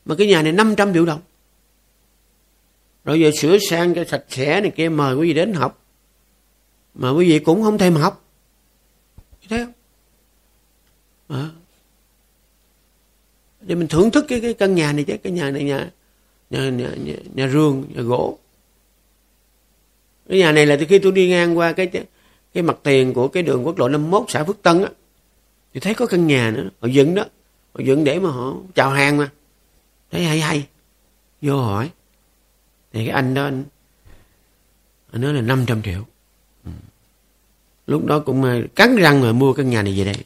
mà 0.05 0.15
cái 0.17 0.27
nhà 0.27 0.41
này 0.41 0.51
500 0.51 0.93
triệu 0.93 1.05
đồng 1.05 1.21
rồi 3.05 3.19
giờ 3.19 3.31
sửa 3.39 3.57
sang 3.69 3.93
cho 3.93 4.03
sạch 4.03 4.23
sẽ 4.29 4.61
này 4.61 4.71
kia 4.71 4.89
mời 4.89 5.15
quý 5.15 5.27
vị 5.27 5.33
đến 5.33 5.53
học. 5.53 5.85
Mà 6.93 7.09
quý 7.09 7.29
vị 7.29 7.39
cũng 7.39 7.63
không 7.63 7.77
thèm 7.77 7.95
học. 7.95 8.25
Thế 9.49 9.65
không? 9.65 9.73
À. 11.27 11.49
để 13.61 13.75
mình 13.75 13.87
thưởng 13.87 14.11
thức 14.11 14.25
cái, 14.27 14.41
cái 14.41 14.53
căn 14.53 14.75
nhà 14.75 14.93
này 14.93 15.03
chứ 15.03 15.17
cái 15.23 15.33
nhà 15.33 15.51
này 15.51 15.63
nhà 15.63 15.89
nhà, 16.49 16.69
nhà, 16.69 16.89
nhà, 17.03 17.13
nhà 17.33 17.47
rương 17.47 17.83
nhà 17.95 18.01
gỗ. 18.01 18.37
Cái 20.29 20.39
nhà 20.39 20.51
này 20.51 20.65
là 20.65 20.77
từ 20.79 20.85
khi 20.89 20.99
tôi 20.99 21.11
đi 21.11 21.29
ngang 21.29 21.57
qua 21.57 21.71
cái 21.71 21.89
cái 22.53 22.63
mặt 22.63 22.77
tiền 22.83 23.13
của 23.13 23.27
cái 23.27 23.43
đường 23.43 23.65
quốc 23.65 23.79
lộ 23.79 23.89
51 23.89 24.25
xã 24.27 24.43
Phước 24.43 24.61
Tân 24.61 24.83
á. 24.83 24.89
Thì 25.73 25.79
thấy 25.79 25.93
có 25.93 26.05
căn 26.05 26.27
nhà 26.27 26.51
nữa 26.51 26.69
họ 26.79 26.87
dựng 26.87 27.15
đó. 27.15 27.23
Họ 27.73 27.79
dựng 27.83 28.03
để 28.03 28.19
mà 28.19 28.29
họ 28.29 28.55
chào 28.75 28.89
hàng 28.89 29.17
mà. 29.17 29.29
Thấy 30.11 30.23
hay 30.23 30.39
hay. 30.39 30.67
Vô 31.41 31.61
hỏi 31.61 31.89
thì 32.91 33.05
cái 33.05 33.09
anh 33.09 33.33
đó 33.33 33.43
anh, 33.43 33.63
anh 35.11 35.21
nói 35.21 35.33
là 35.33 35.41
500 35.41 35.81
triệu. 35.81 36.05
Ừ. 36.65 36.71
Lúc 37.87 38.05
đó 38.05 38.19
cũng 38.19 38.43
à, 38.43 38.59
cắn 38.75 38.95
răng 38.95 39.21
mà 39.21 39.31
mua 39.31 39.53
căn 39.53 39.69
nhà 39.69 39.81
này 39.81 39.93
về 39.97 40.05
đây. 40.05 40.23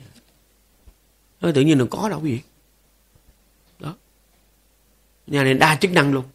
Nó 1.41 1.51
tự 1.55 1.61
nhiên 1.61 1.77
nó 1.77 1.85
có 1.91 2.09
đâu 2.09 2.19
cái 2.19 2.31
gì. 2.31 2.41
Đó. 3.79 3.95
Nhà 5.27 5.43
này 5.43 5.53
đa 5.53 5.75
chức 5.75 5.91
năng 5.91 6.13
luôn. 6.13 6.25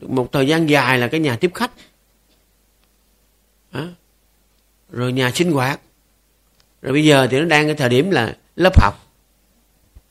Một 0.00 0.32
thời 0.32 0.46
gian 0.46 0.70
dài 0.70 0.98
là 0.98 1.08
cái 1.08 1.20
nhà 1.20 1.36
tiếp 1.36 1.50
khách. 1.54 1.70
Đó. 3.72 3.86
rồi 4.90 5.12
nhà 5.12 5.30
sinh 5.34 5.52
hoạt. 5.52 5.80
Rồi 6.82 6.92
bây 6.92 7.04
giờ 7.04 7.28
thì 7.30 7.38
nó 7.38 7.44
đang 7.44 7.66
cái 7.66 7.74
thời 7.74 7.88
điểm 7.88 8.10
là 8.10 8.36
lớp 8.56 8.80
học. 8.80 9.06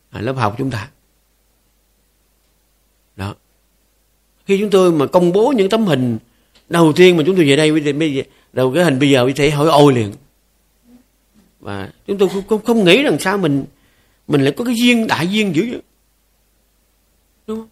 À, 0.09 0.21
lớp 0.21 0.33
học 0.33 0.55
chúng 0.57 0.71
ta. 0.71 0.89
Đó 3.15 3.35
khi 4.49 4.57
chúng 4.59 4.69
tôi 4.69 4.91
mà 4.91 5.05
công 5.05 5.31
bố 5.31 5.53
những 5.57 5.69
tấm 5.69 5.85
hình 5.85 6.17
đầu 6.69 6.93
tiên 6.93 7.17
mà 7.17 7.23
chúng 7.25 7.35
tôi 7.35 7.45
về 7.45 7.55
đây 7.55 7.93
bây 7.93 8.13
giờ 8.13 8.23
đầu 8.53 8.73
cái 8.73 8.83
hình 8.83 8.99
bây 8.99 9.09
giờ 9.09 9.29
thể 9.35 9.49
hỏi 9.49 9.67
ôi 9.67 9.93
liền. 9.93 10.13
Và 11.59 11.89
chúng 12.07 12.17
tôi 12.17 12.29
không, 12.29 12.43
không, 12.47 12.63
không 12.63 12.83
nghĩ 12.83 13.03
rằng 13.03 13.19
sao 13.19 13.37
mình 13.37 13.65
mình 14.27 14.41
lại 14.41 14.53
có 14.57 14.65
cái 14.65 14.75
duyên 14.75 15.07
đại 15.07 15.27
duyên 15.27 15.55
dữ 15.55 15.67
vậy 15.71 15.81
đúng 17.47 17.59
không? 17.59 17.69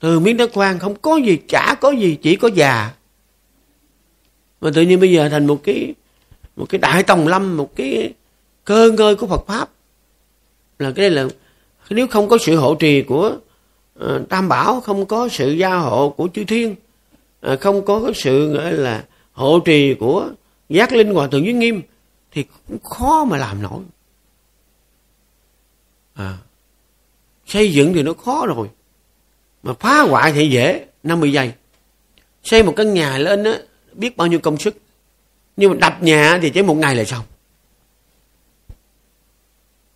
Từ 0.00 0.20
miếng 0.20 0.36
đất 0.36 0.50
quan 0.54 0.78
không 0.78 0.94
có 1.02 1.16
gì 1.16 1.38
chả 1.48 1.74
có 1.80 1.90
gì 1.90 2.18
chỉ 2.22 2.36
có 2.36 2.48
già. 2.54 2.92
Mà 4.60 4.70
tự 4.74 4.82
nhiên 4.82 5.00
bây 5.00 5.12
giờ 5.12 5.28
thành 5.28 5.46
một 5.46 5.60
cái 5.64 5.94
một 6.56 6.66
cái 6.68 6.78
đại 6.78 7.02
tòng 7.02 7.28
lâm 7.28 7.56
một 7.56 7.76
cái 7.76 8.12
cơ 8.64 8.90
ngơi 8.90 9.16
của 9.16 9.26
Phật 9.26 9.46
pháp. 9.46 9.70
Là 10.78 10.92
cái 10.92 11.10
đây 11.10 11.10
là 11.10 11.28
nếu 11.90 12.06
không 12.06 12.28
có 12.28 12.38
sự 12.38 12.56
hộ 12.56 12.74
trì 12.74 13.02
của 13.02 13.36
Ờ, 13.98 14.24
Tam 14.28 14.48
Bảo 14.48 14.80
không 14.80 15.06
có 15.06 15.28
sự 15.28 15.52
gia 15.52 15.76
hộ 15.76 16.10
của 16.10 16.28
chư 16.34 16.44
Thiên. 16.44 16.74
Ờ, 17.40 17.56
không 17.56 17.84
có 17.84 18.12
sự 18.14 18.52
gọi 18.52 18.72
là 18.72 19.04
hộ 19.32 19.60
trì 19.60 19.94
của 19.94 20.30
giác 20.68 20.92
linh 20.92 21.14
hòa 21.14 21.26
thượng 21.26 21.44
giới 21.44 21.52
nghiêm 21.52 21.82
thì 22.32 22.44
cũng 22.68 22.78
khó 22.82 23.24
mà 23.24 23.36
làm 23.36 23.62
nổi. 23.62 23.82
À, 26.14 26.38
xây 27.46 27.72
dựng 27.72 27.94
thì 27.94 28.02
nó 28.02 28.12
khó 28.12 28.46
rồi 28.46 28.68
mà 29.62 29.72
phá 29.80 30.00
hoại 30.00 30.32
thì 30.32 30.50
dễ 30.50 30.86
50 31.02 31.32
giây. 31.32 31.52
Xây 32.42 32.62
một 32.62 32.72
căn 32.76 32.94
nhà 32.94 33.18
lên 33.18 33.44
á 33.44 33.58
biết 33.92 34.16
bao 34.16 34.26
nhiêu 34.26 34.38
công 34.38 34.58
sức 34.58 34.76
nhưng 35.56 35.70
mà 35.70 35.76
đập 35.80 36.02
nhà 36.02 36.38
thì 36.42 36.50
chỉ 36.50 36.62
một 36.62 36.74
ngày 36.74 36.96
là 36.96 37.04
xong. 37.04 37.24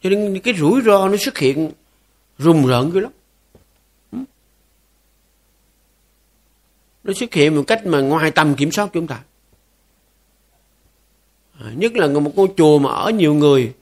Cho 0.02 0.10
nên 0.10 0.40
cái 0.40 0.54
rủi 0.54 0.82
ro 0.82 1.08
nó 1.08 1.16
xuất 1.16 1.38
hiện 1.38 1.70
rùng 2.38 2.66
rợn 2.66 2.90
cái 2.92 3.02
lắm. 3.02 3.12
Nó 7.04 7.12
xuất 7.12 7.34
hiện 7.34 7.56
một 7.56 7.62
cách 7.66 7.86
mà 7.86 8.00
ngoài 8.00 8.30
tầm 8.30 8.54
kiểm 8.54 8.70
soát 8.70 8.90
chúng 8.92 9.06
ta. 9.06 9.20
À, 11.60 11.66
nhất 11.76 11.92
là 11.96 12.06
một 12.06 12.36
ngôi 12.36 12.48
chùa 12.56 12.78
mà 12.78 12.90
ở 12.90 13.10
nhiều 13.10 13.34
người 13.34 13.72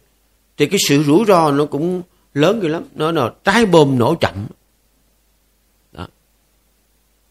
thì 0.57 0.67
cái 0.67 0.79
sự 0.89 1.03
rủi 1.03 1.25
ro 1.27 1.51
nó 1.51 1.65
cũng 1.65 2.03
lớn 2.35 2.59
cái 2.61 2.71
lắm. 2.71 2.83
Nó 2.95 3.13
là 3.13 3.31
trái 3.45 3.67
bom 3.67 3.99
nổ 3.99 4.15
chậm. 4.15 4.47
Đó. 5.93 6.07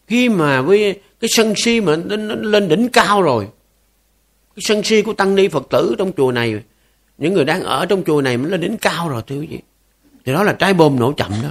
khi 0.06 0.28
mà 0.28 0.62
với 0.62 1.00
cái 1.20 1.28
sân 1.32 1.54
si 1.56 1.80
mà 1.80 1.96
nó, 1.96 2.16
nó 2.16 2.34
lên 2.34 2.68
đỉnh 2.68 2.88
cao 2.88 3.22
rồi 3.22 3.48
cái 4.56 4.62
sân 4.62 4.82
si 4.82 5.02
của 5.02 5.12
tăng 5.12 5.34
ni 5.34 5.48
phật 5.48 5.66
tử 5.70 5.94
trong 5.98 6.12
chùa 6.16 6.32
này 6.32 6.62
những 7.18 7.34
người 7.34 7.44
đang 7.44 7.62
ở 7.62 7.86
trong 7.86 8.02
chùa 8.06 8.20
này 8.22 8.36
mới 8.36 8.50
lên 8.50 8.60
đỉnh 8.60 8.76
cao 8.76 9.08
rồi 9.08 9.22
thưa 9.26 9.40
quý 9.40 9.46
vị. 9.46 9.60
Thì 10.24 10.32
đó 10.32 10.42
là 10.42 10.52
trái 10.52 10.74
bom 10.74 10.98
nổ 10.98 11.12
chậm 11.12 11.32
đó. 11.42 11.50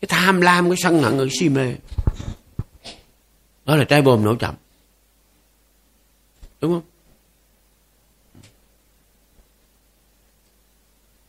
Cái 0.00 0.08
tham 0.08 0.40
lam 0.40 0.70
cái 0.70 0.76
sân 0.82 1.02
hận 1.02 1.18
cái 1.18 1.28
si 1.40 1.48
mê 1.48 1.74
đó 3.64 3.76
là 3.76 3.84
trái 3.84 4.02
bom 4.02 4.24
nổ 4.24 4.34
chậm. 4.34 4.54
Đúng 6.60 6.72
không? 6.72 6.82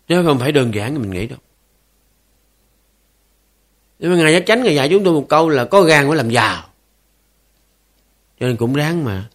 Chứ 0.08 0.24
không 0.26 0.40
phải 0.40 0.52
đơn 0.52 0.74
giản 0.74 0.94
như 0.94 1.00
mình 1.00 1.12
nghĩ 1.12 1.28
đâu. 1.28 1.40
Nhưng 4.00 4.12
mà 4.12 4.18
ngài 4.18 4.34
giáo 4.34 4.42
chánh 4.46 4.64
ngài 4.64 4.76
dạy 4.76 4.90
chúng 4.90 5.04
tôi 5.04 5.14
một 5.14 5.26
câu 5.30 5.50
là 5.50 5.66
có 5.66 5.82
gan 5.82 6.08
mới 6.08 6.18
làm 6.18 6.30
giàu. 6.30 6.70
Cho 8.40 8.48
nên 8.48 8.58
cũng 8.58 8.74
ráng 8.74 9.06
mà 9.06 9.30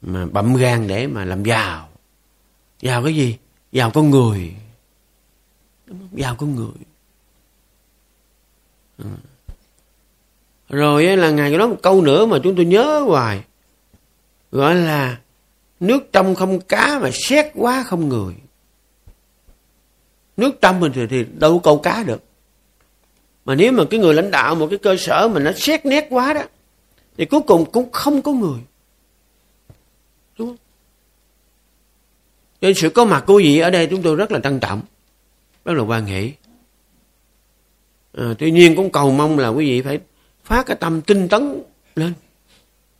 mà 0.00 0.26
bậm 0.26 0.54
gan 0.56 0.86
để 0.86 1.06
mà 1.06 1.24
làm 1.24 1.44
giàu. 1.44 1.88
Giàu 2.80 3.04
cái 3.04 3.14
gì? 3.14 3.38
Giàu 3.72 3.90
con 3.90 4.10
người. 4.10 4.54
Giàu 6.12 6.36
con 6.36 6.54
người. 6.54 6.74
Ừ 8.98 9.04
rồi 10.68 11.16
là 11.16 11.30
ngài 11.30 11.50
nói 11.50 11.68
một 11.68 11.78
câu 11.82 12.02
nữa 12.02 12.26
mà 12.26 12.38
chúng 12.42 12.56
tôi 12.56 12.64
nhớ 12.64 13.00
hoài. 13.00 13.44
Gọi 14.52 14.74
là 14.74 15.18
nước 15.80 16.12
trong 16.12 16.34
không 16.34 16.60
cá 16.60 16.98
mà 17.02 17.10
xét 17.12 17.46
quá 17.54 17.82
không 17.82 18.08
người. 18.08 18.34
Nước 20.36 20.60
trong 20.60 20.80
mình 20.80 20.92
thì, 20.94 21.06
thì 21.06 21.24
đâu 21.38 21.58
câu 21.58 21.78
cá 21.78 22.02
được. 22.02 22.22
Mà 23.44 23.54
nếu 23.54 23.72
mà 23.72 23.84
cái 23.90 24.00
người 24.00 24.14
lãnh 24.14 24.30
đạo 24.30 24.54
một 24.54 24.66
cái 24.70 24.78
cơ 24.78 24.96
sở 24.98 25.28
mà 25.28 25.40
nó 25.40 25.52
xét 25.52 25.86
nét 25.86 26.06
quá 26.10 26.32
đó 26.32 26.42
thì 27.16 27.24
cuối 27.24 27.40
cùng 27.40 27.70
cũng 27.70 27.92
không 27.92 28.22
có 28.22 28.32
người. 28.32 28.60
Đúng 30.38 30.48
không? 30.48 30.56
Cho 32.60 32.68
nên 32.68 32.74
sự 32.74 32.90
có 32.90 33.04
mặt 33.04 33.24
của 33.26 33.36
vị 33.44 33.58
ở 33.58 33.70
đây 33.70 33.86
chúng 33.86 34.02
tôi 34.02 34.16
rất 34.16 34.32
là 34.32 34.40
trân 34.40 34.60
trọng. 34.60 34.82
Rất 35.64 35.74
là 35.74 35.82
quan 35.82 36.06
hệ 36.06 36.30
à, 38.12 38.34
tuy 38.38 38.50
nhiên 38.50 38.76
cũng 38.76 38.90
cầu 38.90 39.10
mong 39.10 39.38
là 39.38 39.48
quý 39.48 39.66
vị 39.66 39.82
phải 39.82 39.98
phát 40.46 40.66
cái 40.66 40.76
tâm 40.76 41.02
tinh 41.02 41.28
tấn 41.28 41.62
lên. 41.96 42.12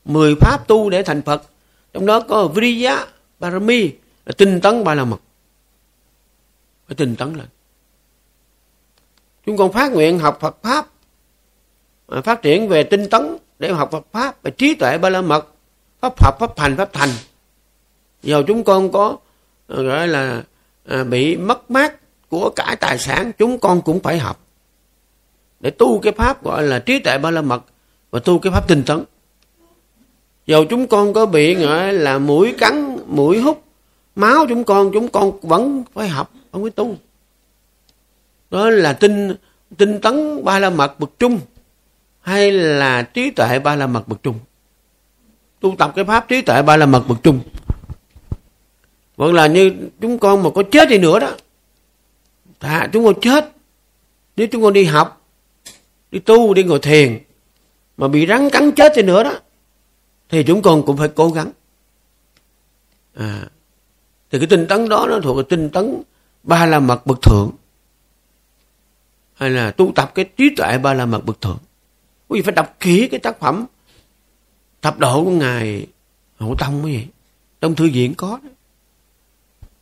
Mười 0.05 0.35
pháp 0.41 0.69
tu 0.69 0.91
để 0.91 1.03
thành 1.03 1.23
phật. 1.23 1.43
Trong 1.93 2.07
đó 2.07 2.21
có 2.21 2.49
Vriya 2.49 3.07
Parami, 3.41 3.91
là 4.27 4.33
tinh 4.37 4.61
tấn 4.61 4.85
ba 4.85 4.95
la 4.95 5.05
mật. 5.05 5.21
Phải 6.89 6.95
tinh 6.95 7.17
tấn 7.17 7.35
lên. 7.35 7.47
Chúng 9.47 9.57
con 9.57 9.73
phát 9.73 9.93
nguyện 9.93 10.19
học 10.19 10.39
Phật 10.41 10.57
pháp 10.63 10.87
à, 12.09 12.21
phát 12.21 12.43
triển 12.43 12.69
về 12.69 12.83
tinh 12.83 13.09
tấn 13.11 13.37
để 13.59 13.73
học 13.73 13.89
Phật 13.93 14.07
pháp 14.13 14.43
và 14.43 14.51
trí 14.51 14.75
tuệ 14.75 14.99
ba 14.99 15.11
la 15.11 15.21
mật. 15.21 15.49
Pháp 16.01 16.23
học, 16.23 16.37
pháp 16.41 16.57
thành 16.57 16.77
pháp 16.77 16.93
thành. 16.93 17.11
Giờ 18.23 18.43
chúng 18.47 18.65
con 18.65 18.93
có, 18.93 19.17
gọi 19.69 20.09
là 20.09 20.43
à, 20.85 21.05
bị 21.05 21.37
mất 21.37 21.71
mát 21.71 21.95
của 22.29 22.51
cải 22.57 22.77
tài 22.77 22.99
sản, 22.99 23.33
chúng 23.39 23.59
con 23.59 23.83
cũng 23.83 24.01
phải 24.01 24.19
học 24.19 24.46
để 25.61 25.71
tu 25.71 26.01
cái 26.01 26.13
pháp 26.13 26.45
gọi 26.45 26.63
là 26.63 26.79
trí 26.79 26.99
tuệ 26.99 27.19
ba 27.19 27.31
la 27.31 27.43
mật 27.43 27.65
và 28.11 28.21
tu 28.21 28.39
cái 28.39 28.53
pháp 28.53 28.69
tinh 28.69 28.83
tấn. 28.87 29.05
Dầu 30.47 30.65
chúng 30.65 30.87
con 30.87 31.13
có 31.13 31.27
bị 31.27 31.55
gọi 31.55 31.93
là 31.93 32.19
mũi 32.19 32.55
cắn, 32.59 32.99
mũi 33.07 33.41
hút, 33.41 33.65
máu 34.17 34.47
chúng 34.49 34.65
con 34.65 34.91
chúng 34.93 35.09
con 35.09 35.41
vẫn 35.41 35.85
phải 35.95 36.09
học, 36.09 36.33
vẫn 36.53 36.63
phải 36.63 36.71
tu. 36.71 36.97
Đó 38.51 38.71
là 38.71 38.93
tinh 38.93 39.37
tinh 39.77 40.01
tấn 40.01 40.45
ba 40.45 40.59
la 40.59 40.71
mật 40.71 41.01
bậc 41.01 41.11
trung, 41.19 41.41
hay 42.21 42.53
là 42.53 43.03
trí 43.03 43.31
tuệ 43.31 43.59
ba 43.59 43.77
la 43.77 43.87
mật 43.87 44.09
bậc 44.09 44.23
trung. 44.23 44.39
Tu 45.61 45.75
tập 45.79 45.93
cái 45.97 46.05
pháp 46.05 46.29
trí 46.29 46.43
tuệ 46.43 46.63
ba 46.63 46.77
la 46.77 46.87
mật 46.87 47.09
bậc 47.09 47.23
trung. 47.23 47.41
Vẫn 49.17 49.35
là 49.35 49.47
như 49.47 49.73
chúng 50.01 50.19
con 50.19 50.43
mà 50.43 50.51
có 50.51 50.63
chết 50.71 50.89
đi 50.89 50.99
nữa 50.99 51.19
đó. 51.19 51.31
Thà 52.61 52.89
chúng 52.93 53.05
con 53.05 53.21
chết, 53.21 53.53
nếu 54.37 54.47
chúng 54.47 54.63
con 54.63 54.73
đi 54.73 54.85
học 54.85 55.26
đi 56.17 56.21
tu 56.21 56.55
đi 56.55 56.65
ngồi 56.65 56.79
thiền 56.79 57.19
mà 57.97 58.09
bị 58.09 58.27
rắn 58.27 58.51
cắn 58.51 58.73
chết 58.73 58.93
thì 58.95 59.03
nữa 59.03 59.23
đó. 59.25 59.33
Thì 60.29 60.45
chúng 60.45 60.63
con 60.63 60.83
cũng 60.87 60.97
phải 60.97 61.09
cố 61.09 61.31
gắng. 61.31 61.51
À, 63.15 63.49
thì 64.31 64.39
cái 64.39 64.47
tinh 64.47 64.67
tấn 64.69 64.89
đó 64.89 65.07
nó 65.11 65.21
thuộc 65.21 65.37
về 65.37 65.43
tinh 65.49 65.71
tấn 65.71 66.03
ba 66.43 66.67
la 66.67 66.81
mật 66.81 67.07
bậc 67.07 67.23
thượng 67.23 67.51
hay 69.35 69.51
là 69.51 69.71
tu 69.71 69.93
tập 69.95 70.13
cái 70.15 70.25
trí 70.37 70.55
tuệ 70.57 70.79
ba 70.79 70.95
la 70.95 71.07
mật 71.07 71.25
bậc 71.25 71.41
thượng. 71.41 71.59
Quý 72.29 72.41
vị 72.41 72.43
phải 72.43 72.55
đọc 72.55 72.77
kỹ 72.81 73.09
cái 73.11 73.21
tác 73.21 73.41
phẩm 73.41 73.67
thập 74.83 74.99
độ 74.99 75.25
của 75.25 75.31
ngài 75.31 75.87
hậu 76.37 76.55
tông 76.59 76.83
cái 76.83 76.93
gì 76.93 77.07
trong 77.61 77.75
thư 77.75 77.91
viện 77.93 78.15
có 78.15 78.39
đó. 78.43 78.49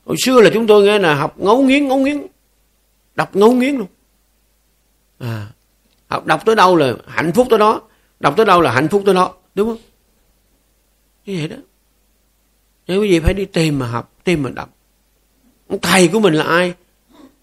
Hồi 0.05 0.17
xưa 0.25 0.41
là 0.41 0.51
chúng 0.55 0.67
tôi 0.67 0.85
nghe 0.85 0.99
là 0.99 1.15
học 1.15 1.39
ngấu 1.39 1.63
nghiến 1.63 1.89
ngấu 1.89 1.99
nghiến 1.99 2.27
đọc 3.15 3.37
ngấu 3.37 3.53
nghiến 3.53 3.75
luôn. 3.75 3.89
À 5.19 5.49
học 6.15 6.27
đọc 6.27 6.43
tới 6.45 6.57
đâu 6.57 6.77
là 6.77 6.95
hạnh 7.07 7.33
phúc 7.33 7.47
tới 7.51 7.59
đó. 7.59 7.83
Đọc 8.21 8.35
tới 8.37 8.47
đâu 8.47 8.61
là 8.61 8.73
hạnh 8.73 8.89
phúc 8.89 9.03
tới 9.07 9.15
đó 9.15 9.35
đúng 9.55 9.69
không? 9.69 9.79
Như 11.27 11.37
vậy 11.39 11.49
đó. 11.49 11.57
Nên 12.87 13.01
quý 13.01 13.11
vị 13.11 13.21
phải 13.21 13.35
đi 13.35 13.45
tìm 13.45 13.79
mà 13.79 13.87
học 13.87 14.13
tìm 14.25 14.43
mà 14.43 14.51
đọc. 14.51 14.75
Ông 15.69 15.81
thầy 15.81 16.09
của 16.09 16.21
mình 16.21 16.35
là 16.35 16.45
ai? 16.45 16.75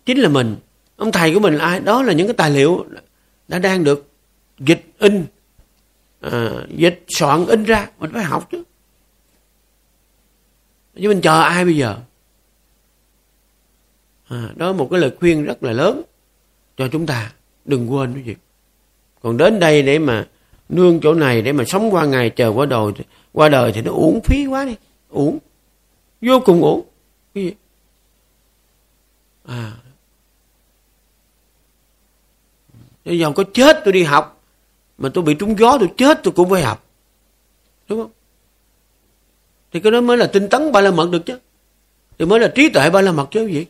Chính 0.05 0.19
là 0.19 0.29
mình. 0.29 0.55
Ông 0.95 1.11
thầy 1.11 1.33
của 1.33 1.39
mình 1.39 1.53
là 1.53 1.65
ai? 1.65 1.79
Đó 1.79 2.03
là 2.03 2.13
những 2.13 2.27
cái 2.27 2.33
tài 2.33 2.51
liệu 2.51 2.85
đã 3.47 3.59
đang 3.59 3.83
được 3.83 4.09
dịch 4.59 4.85
in 4.99 5.25
à, 6.21 6.51
dịch 6.69 7.05
soạn 7.07 7.45
in 7.45 7.63
ra. 7.63 7.89
Mình 7.99 8.11
phải 8.13 8.23
học 8.23 8.47
chứ. 8.51 8.63
Chứ 10.95 11.07
mình 11.07 11.21
chờ 11.21 11.41
ai 11.41 11.65
bây 11.65 11.77
giờ? 11.77 11.97
À, 14.27 14.49
đó 14.55 14.67
là 14.67 14.73
một 14.73 14.87
cái 14.91 14.99
lời 14.99 15.11
khuyên 15.19 15.45
rất 15.45 15.63
là 15.63 15.71
lớn 15.71 16.01
cho 16.77 16.87
chúng 16.87 17.05
ta. 17.05 17.31
Đừng 17.65 17.91
quên 17.91 18.13
cái 18.13 18.23
việc 18.23 18.37
còn 19.23 19.37
đến 19.37 19.59
đây 19.59 19.81
để 19.81 19.99
mà 19.99 20.27
nương 20.69 20.99
chỗ 20.99 21.13
này 21.13 21.41
để 21.41 21.51
mà 21.51 21.63
sống 21.67 21.93
qua 21.93 22.05
ngày 22.05 22.29
chờ 22.29 22.49
qua 22.49 22.65
đời 22.65 22.91
qua 23.33 23.49
đời 23.49 23.71
thì 23.71 23.81
nó 23.81 23.91
uổng 23.91 24.21
phí 24.23 24.45
quá 24.45 24.65
đi. 24.65 24.75
Uổng. 25.09 25.37
Vô 26.21 26.39
cùng 26.45 26.61
uổng. 26.61 26.81
Cái 27.33 27.43
gì? 27.43 27.53
À. 29.45 29.71
Bây 33.05 33.19
giờ 33.19 33.31
có 33.35 33.43
chết 33.53 33.81
tôi 33.83 33.93
đi 33.93 34.03
học 34.03 34.41
mà 34.97 35.09
tôi 35.13 35.23
bị 35.23 35.33
trúng 35.33 35.59
gió 35.59 35.77
tôi 35.79 35.89
chết 35.97 36.19
tôi 36.23 36.33
cũng 36.33 36.49
phải 36.49 36.61
học. 36.61 36.85
Đúng 37.89 38.01
không? 38.01 38.11
Thì 39.73 39.79
cái 39.79 39.91
đó 39.91 40.01
mới 40.01 40.17
là 40.17 40.27
tinh 40.27 40.49
tấn 40.49 40.71
ba 40.71 40.81
la 40.81 40.91
mật 40.91 41.09
được 41.11 41.25
chứ. 41.25 41.39
Thì 42.19 42.25
mới 42.25 42.39
là 42.39 42.47
trí 42.55 42.69
tuệ 42.69 42.89
ba 42.89 43.01
la 43.01 43.11
mật 43.11 43.27
chứ 43.31 43.45
gì? 43.45 43.65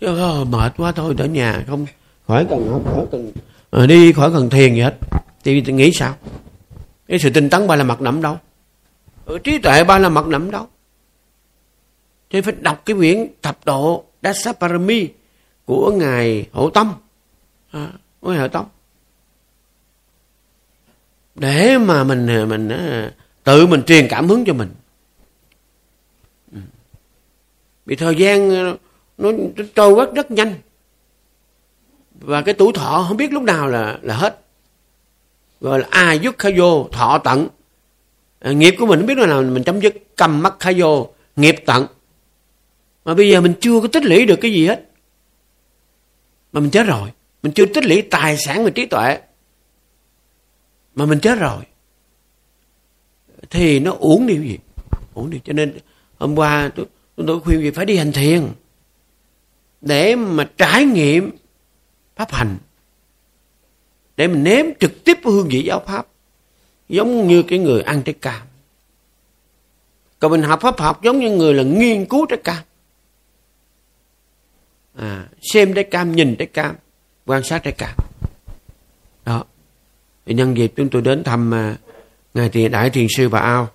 Chứ 0.00 0.40
oh, 0.40 0.48
mệt 0.48 0.72
quá 0.76 0.92
thôi 0.92 1.14
ở 1.18 1.26
nhà 1.26 1.64
không 1.66 1.86
khỏi 2.26 2.46
cần 2.50 2.68
học 2.70 2.82
khỏi 2.84 3.06
cần 3.12 3.32
Ờ, 3.70 3.86
đi 3.86 4.12
khỏi 4.12 4.30
cần 4.32 4.50
thiền 4.50 4.74
gì 4.74 4.80
hết. 4.80 4.94
Thì, 5.44 5.62
nghĩ 5.62 5.90
sao? 5.92 6.16
Cái 7.08 7.18
sự 7.18 7.30
tinh 7.30 7.50
tấn 7.50 7.66
ba 7.66 7.76
la 7.76 7.84
mật 7.84 8.00
nằm 8.00 8.22
đâu? 8.22 8.38
Ở 9.24 9.38
trí 9.38 9.58
tuệ 9.58 9.84
ba 9.84 9.98
la 9.98 10.08
mật 10.08 10.26
nằm 10.26 10.50
đâu? 10.50 10.68
Cho 12.30 12.42
phải 12.42 12.54
đọc 12.60 12.82
cái 12.84 12.96
quyển 12.96 13.26
thập 13.42 13.64
độ 13.64 14.04
Dasaparami 14.22 15.08
của 15.64 15.92
ngài 15.92 16.46
Hậu 16.52 16.70
Tâm 16.70 16.92
à, 17.70 17.92
của 18.20 18.30
ngài 18.30 18.38
Hậu 18.38 18.48
Tâm 18.48 18.64
để 21.34 21.78
mà 21.78 22.04
mình 22.04 22.48
mình 22.48 22.68
à, 22.68 23.12
tự 23.44 23.66
mình 23.66 23.82
truyền 23.82 24.06
cảm 24.08 24.28
hứng 24.28 24.44
cho 24.44 24.52
mình. 24.52 24.68
Ừ. 26.52 26.58
Vì 27.86 27.96
thời 27.96 28.14
gian 28.14 28.50
à, 28.50 28.74
nó, 29.18 29.32
nó 29.32 29.64
trôi 29.74 29.94
rất 29.94 30.14
rất 30.14 30.30
nhanh 30.30 30.54
và 32.20 32.42
cái 32.42 32.54
tuổi 32.54 32.72
thọ 32.74 33.04
không 33.08 33.16
biết 33.16 33.32
lúc 33.32 33.42
nào 33.42 33.68
là 33.68 33.98
là 34.02 34.14
hết. 34.14 34.40
Gọi 35.60 35.80
là 35.80 35.86
a 35.90 36.12
dứt 36.12 36.38
khai 36.38 36.54
vô 36.58 36.88
thọ 36.92 37.18
tận. 37.18 37.48
À, 38.40 38.52
nghiệp 38.52 38.74
của 38.78 38.86
mình 38.86 38.98
không 38.98 39.06
biết 39.06 39.18
lúc 39.18 39.28
nào 39.28 39.42
mình 39.42 39.62
chấm 39.62 39.80
dứt. 39.80 39.94
Cầm 40.16 40.42
mắt 40.42 40.54
khai 40.60 40.74
vô 40.78 41.08
nghiệp 41.36 41.56
tận. 41.66 41.86
Mà 43.04 43.14
bây 43.14 43.30
giờ 43.30 43.40
mình 43.40 43.54
chưa 43.60 43.80
có 43.80 43.88
tích 43.88 44.04
lũy 44.04 44.26
được 44.26 44.36
cái 44.36 44.52
gì 44.52 44.66
hết. 44.66 44.90
Mà 46.52 46.60
mình 46.60 46.70
chết 46.70 46.86
rồi. 46.86 47.10
Mình 47.42 47.52
chưa 47.52 47.66
tích 47.66 47.84
lũy 47.84 48.02
tài 48.02 48.36
sản 48.36 48.64
và 48.64 48.70
trí 48.70 48.86
tuệ. 48.86 49.18
Mà 50.94 51.06
mình 51.06 51.20
chết 51.20 51.38
rồi. 51.38 51.62
Thì 53.50 53.80
nó 53.80 53.92
uổng 53.92 54.26
đi 54.26 54.38
gì? 54.38 54.58
Uổng 55.14 55.30
đi 55.30 55.40
cho 55.44 55.52
nên 55.52 55.78
hôm 56.18 56.38
qua 56.38 56.70
tôi, 56.76 56.86
tôi 57.26 57.40
khuyên 57.40 57.60
gì 57.60 57.70
phải 57.70 57.86
đi 57.86 57.96
hành 57.96 58.12
thiền. 58.12 58.48
Để 59.80 60.16
mà 60.16 60.48
trải 60.56 60.84
nghiệm 60.84 61.30
pháp 62.20 62.32
hành. 62.32 62.56
Để 64.16 64.28
mình 64.28 64.44
nếm 64.44 64.66
trực 64.80 65.04
tiếp 65.04 65.18
hương 65.24 65.48
vị 65.48 65.62
giáo 65.62 65.82
pháp 65.86 66.06
giống 66.88 67.28
như 67.28 67.42
cái 67.42 67.58
người 67.58 67.82
ăn 67.82 68.02
trái 68.02 68.12
cam. 68.12 68.42
Còn 70.18 70.30
mình 70.30 70.42
học 70.42 70.60
pháp 70.62 70.78
học 70.78 71.02
giống 71.02 71.18
như 71.18 71.30
người 71.30 71.54
là 71.54 71.62
nghiên 71.62 72.06
cứu 72.06 72.26
trái 72.26 72.38
cam. 72.44 72.62
À, 74.94 75.28
xem 75.42 75.74
trái 75.74 75.84
cam 75.84 76.16
nhìn 76.16 76.36
trái 76.36 76.46
cam 76.46 76.74
quan 77.26 77.42
sát 77.42 77.62
trái 77.62 77.72
cam. 77.72 77.96
Đó. 79.24 79.44
Thì 80.26 80.34
nhân 80.34 80.56
dịp 80.56 80.72
chúng 80.76 80.88
tôi 80.88 81.02
đến 81.02 81.24
thăm 81.24 81.54
à, 81.54 81.76
ngài 82.34 82.48
thiền 82.48 82.72
đại 82.72 82.90
thiền 82.90 83.06
sư 83.16 83.28
bà 83.28 83.38
ao 83.38 83.68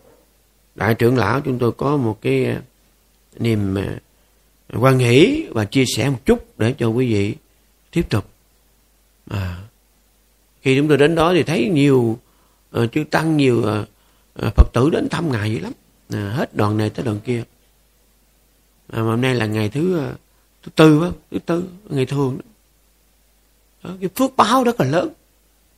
đại 0.76 0.96
trưởng 0.96 1.18
lão 1.18 1.42
chúng 1.42 1.60
tôi 1.60 1.72
có 1.72 1.98
một 1.98 2.22
cái 2.22 2.46
à, 2.46 2.62
niềm 3.40 3.76
à, 3.76 4.00
quan 4.80 4.98
hỷ 4.98 5.46
và 5.50 5.66
chia 5.66 5.84
sẻ 5.98 6.10
một 6.10 6.20
chút 6.26 6.60
để 6.60 6.74
cho 6.78 6.88
quý 6.88 7.14
vị 7.14 7.36
tiếp 7.92 8.10
tục 8.10 8.35
à, 9.30 9.58
khi 10.62 10.78
chúng 10.78 10.88
tôi 10.88 10.98
đến 10.98 11.16
đó 11.16 11.34
thì 11.34 11.44
thấy 11.44 11.70
nhiều 11.70 12.20
uh, 12.80 12.92
chư 12.92 13.04
tăng 13.12 13.38
nhiều 13.38 13.60
uh, 13.60 14.54
phật 14.56 14.68
tử 14.74 14.90
đến 14.90 15.10
thăm 15.10 15.32
ngài 15.32 15.50
vậy 15.50 15.60
lắm. 15.60 15.74
À, 16.10 16.34
hết 16.36 16.56
đoàn 16.56 16.78
này 16.78 16.90
tới 16.90 17.06
đoàn 17.06 17.20
kia. 17.20 17.44
À, 18.88 19.02
mà 19.02 19.10
hôm 19.10 19.22
nay 19.22 19.36
là 19.36 19.46
ngày 19.46 19.70
thứ 19.70 20.10
uh, 20.10 20.18
thứ 20.64 20.72
tư 20.76 21.00
đó, 21.02 21.12
thứ 21.32 21.40
tư 21.40 21.64
ngày 21.90 22.06
thường 22.06 22.38
đó. 22.38 22.44
đó. 23.84 23.96
cái 24.00 24.10
phước 24.16 24.36
báo 24.38 24.64
rất 24.64 24.80
là 24.80 24.88
lớn. 24.88 25.10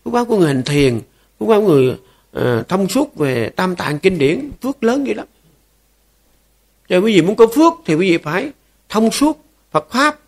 Phước 0.03 0.13
báo 0.13 0.25
của 0.25 0.37
người 0.37 0.47
hành 0.47 0.63
thiền 0.63 1.01
phước 1.39 1.47
báo 1.47 1.61
của 1.61 1.67
người 1.67 1.97
uh, 2.37 2.67
thông 2.67 2.89
suốt 2.89 3.15
về 3.15 3.49
tam 3.49 3.75
tạng 3.75 3.99
kinh 3.99 4.17
điển 4.17 4.51
phước 4.61 4.83
lớn 4.83 5.03
vậy 5.03 5.15
lắm. 5.15 5.27
Cho 6.89 6.97
quý 6.97 7.15
vị 7.15 7.21
muốn 7.21 7.35
có 7.35 7.47
phước 7.55 7.73
thì 7.85 7.95
quý 7.95 8.11
vị 8.11 8.17
phải 8.17 8.51
thông 8.89 9.11
suốt 9.11 9.45
Phật 9.71 9.87
pháp. 9.89 10.19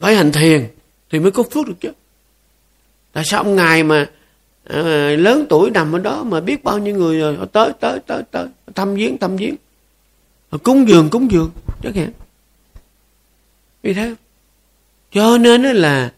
Phải 0.00 0.16
hành 0.16 0.32
thiền 0.32 0.68
thì 1.10 1.20
mới 1.20 1.30
có 1.30 1.42
phước 1.42 1.66
được 1.66 1.74
chứ. 1.80 1.92
Tại 3.12 3.24
sao 3.26 3.42
ông 3.42 3.56
ngài 3.56 3.82
mà 3.82 4.10
à, 4.64 4.82
lớn 5.18 5.46
tuổi 5.48 5.70
nằm 5.70 5.92
ở 5.92 5.98
đó 5.98 6.24
mà 6.24 6.40
biết 6.40 6.64
bao 6.64 6.78
nhiêu 6.78 6.96
người 6.96 7.18
rồi? 7.18 7.36
Tới 7.52 7.72
tới 7.80 7.98
tới 8.06 8.22
tới. 8.30 8.46
Thăm 8.74 8.94
viếng 8.94 9.18
thăm 9.18 9.36
viếng. 9.36 9.54
Cúng 10.62 10.88
dường 10.88 11.10
cúng 11.10 11.30
dường. 11.30 11.50
Chắc 11.82 11.96
hạn 11.96 12.10
vì 13.82 13.94
thế. 13.94 14.14
Cho 15.12 15.38
nên 15.38 15.62
là 15.62 16.12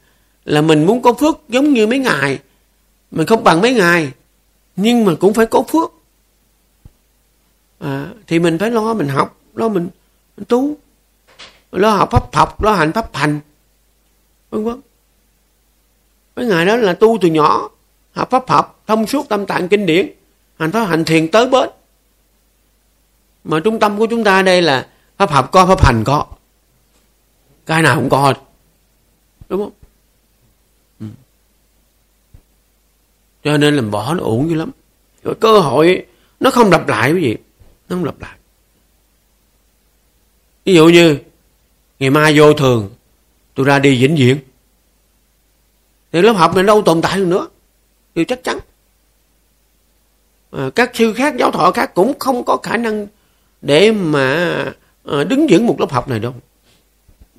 là 0.45 0.61
mình 0.61 0.87
muốn 0.87 1.03
có 1.03 1.13
phước 1.13 1.49
giống 1.49 1.73
như 1.73 1.87
mấy 1.87 1.99
ngài. 1.99 2.39
Mình 3.11 3.27
không 3.27 3.45
bằng 3.45 3.61
mấy 3.61 3.75
ngài 3.75 4.13
nhưng 4.77 5.05
mà 5.05 5.15
cũng 5.21 5.35
phải 5.35 5.47
có 5.47 5.63
phước. 5.63 5.93
À, 7.79 8.09
thì 8.27 8.39
mình 8.39 8.59
phải 8.59 8.71
lo 8.71 8.95
mình 8.95 9.09
học 9.09 9.41
lo 9.55 9.69
mình, 9.69 9.89
mình 10.37 10.45
tu. 10.49 10.77
Lo 11.73 11.91
học 11.91 12.09
pháp 12.11 12.35
học 12.35 12.63
lo 12.63 12.75
hành 12.75 12.93
pháp 12.93 13.17
hành 13.17 13.41
vân 14.53 14.65
vân. 14.65 14.81
Mấy 16.37 16.47
ngài 16.47 16.67
đó 16.67 16.77
là 16.77 16.95
tu 16.95 17.19
từ 17.21 17.29
nhỏ 17.29 17.71
học 18.13 18.31
pháp 18.31 18.49
học 18.49 18.83
thông 18.87 19.07
suốt 19.07 19.29
tâm 19.29 19.47
tạng 19.47 19.69
kinh 19.69 19.87
điển 19.87 20.13
hành 20.59 20.73
pháp 20.73 20.85
hành 20.85 21.05
thiền 21.05 21.29
tới 21.29 21.49
bến. 21.49 21.69
Mà 23.45 23.61
trung 23.61 23.81
tâm 23.81 23.99
của 23.99 24.07
chúng 24.07 24.25
ta 24.25 24.43
đây 24.43 24.63
là 24.63 24.89
pháp 25.19 25.31
học 25.31 25.49
có 25.53 25.67
pháp 25.67 25.85
hành 25.85 26.05
có. 26.05 26.27
Cái 27.67 27.83
nào 27.83 27.97
cũng 27.97 28.09
có 28.09 28.35
đúng 29.49 29.61
không? 29.65 29.73
Ừ. 31.01 31.07
cho 33.45 33.57
nên 33.57 33.77
làm 33.77 33.91
bỏ 33.91 34.15
nó 34.15 34.23
ổn 34.23 34.51
dữ 34.51 34.55
lắm. 34.55 34.71
Rồi 35.23 35.35
cơ 35.41 35.59
hội 35.59 36.07
nó 36.41 36.51
không 36.51 36.71
lặp 36.71 36.89
lại 36.89 37.13
cái 37.13 37.23
gì 37.23 37.37
nó 37.89 37.97
không 37.97 38.05
lặp 38.05 38.21
lại. 38.21 38.37
Ví 40.65 40.75
dụ 40.75 40.89
như 40.89 41.19
ngày 41.99 42.11
mai 42.11 42.39
vô 42.39 42.53
thường 42.53 42.91
tôi 43.55 43.67
ra 43.67 43.79
đi 43.79 44.03
vĩnh 44.03 44.17
viễn. 44.17 44.39
Thì 46.13 46.23
lớp 46.23 46.33
học 46.33 46.55
này 46.55 46.65
đâu 46.65 46.83
tồn 46.83 47.03
tại 47.03 47.19
được 47.19 47.27
nữa. 47.27 47.49
Thì 48.15 48.25
chắc 48.25 48.45
chắn. 48.45 48.59
À, 50.51 50.71
các 50.75 50.91
sư 50.95 51.13
khác 51.13 51.35
giáo 51.39 51.51
thọ 51.51 51.71
khác 51.71 51.95
cũng 51.95 52.19
không 52.19 52.45
có 52.45 52.57
khả 52.57 52.77
năng 52.77 53.07
để 53.63 53.93
mà 53.93 54.57
à, 55.05 55.25
đứng 55.25 55.47
vững 55.51 55.67
một 55.67 55.81
lớp 55.81 55.91
học 55.93 56.09
này 56.09 56.19
đâu. 56.19 56.35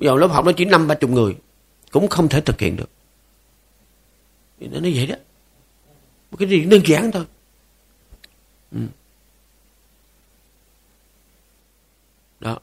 Giờ 0.00 0.16
lớp 0.16 0.26
học 0.26 0.44
nó 0.44 0.52
chỉ 0.52 0.64
năm 0.64 0.88
ba 0.88 0.94
chục 0.94 1.10
người 1.10 1.36
cũng 1.90 2.08
không 2.08 2.28
thể 2.28 2.40
thực 2.40 2.60
hiện 2.60 2.76
được. 2.76 2.88
Thì 4.60 4.66
nó 4.66 4.80
nói 4.80 4.92
vậy 4.94 5.06
đó. 5.06 5.16
Một 6.30 6.36
cái 6.36 6.48
gì 6.48 6.64
đơn 6.64 6.80
giản 6.86 7.10
thôi. 7.10 7.24
Ừ. 8.72 8.80
đó 12.40 12.58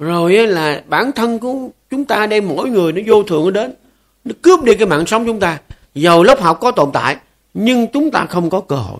rồi 0.00 0.46
là 0.46 0.84
bản 0.88 1.12
thân 1.12 1.38
của 1.38 1.68
chúng 1.90 2.04
ta 2.04 2.26
đây, 2.26 2.40
mỗi 2.40 2.68
người 2.68 2.92
nó 2.92 3.00
vô 3.06 3.22
thường 3.22 3.44
nó 3.44 3.50
đến. 3.50 3.74
Nó 4.24 4.32
cướp 4.42 4.64
đi 4.64 4.74
cái 4.74 4.86
mạng 4.86 5.06
sống 5.06 5.26
chúng 5.26 5.40
ta. 5.40 5.60
Dầu 5.94 6.22
lớp 6.22 6.40
học 6.40 6.58
có 6.60 6.70
tồn 6.70 6.90
tại, 6.92 7.16
nhưng 7.54 7.86
chúng 7.92 8.10
ta 8.10 8.26
không 8.30 8.50
có 8.50 8.60
cơ 8.60 8.76
hội. 8.76 8.98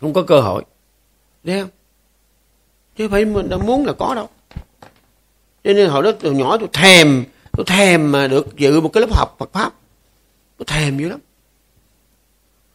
Không 0.00 0.12
có 0.12 0.22
cơ 0.22 0.40
hội. 0.40 0.64
Đấy 1.44 1.60
không? 1.60 1.70
Chứ 2.96 3.08
phải 3.08 3.24
mình 3.24 3.48
đã 3.48 3.56
muốn 3.56 3.86
là 3.86 3.92
có 3.92 4.14
đâu. 4.14 4.28
Cho 5.64 5.72
nên 5.72 5.90
hồi 5.90 6.02
đó 6.02 6.12
từ 6.20 6.32
nhỏ 6.32 6.56
tôi 6.58 6.68
thèm 6.72 7.24
tôi 7.52 7.66
thèm 7.66 8.12
mà 8.12 8.26
được 8.26 8.56
dự 8.56 8.80
một 8.80 8.92
cái 8.92 9.00
lớp 9.00 9.12
học 9.12 9.36
Phật 9.38 9.52
pháp. 9.52 9.72
Tôi 10.56 10.66
thèm 10.66 10.98
dữ 10.98 11.08
lắm. 11.08 11.20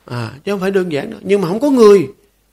À 0.06 0.32
chứ 0.44 0.52
không 0.52 0.60
phải 0.60 0.72
đơn 0.72 0.92
giản 0.92 1.10
đâu. 1.10 1.20
Nhưng 1.24 1.42
mà 1.42 1.48
không 1.48 1.60
có 1.60 1.70
người, 1.70 2.08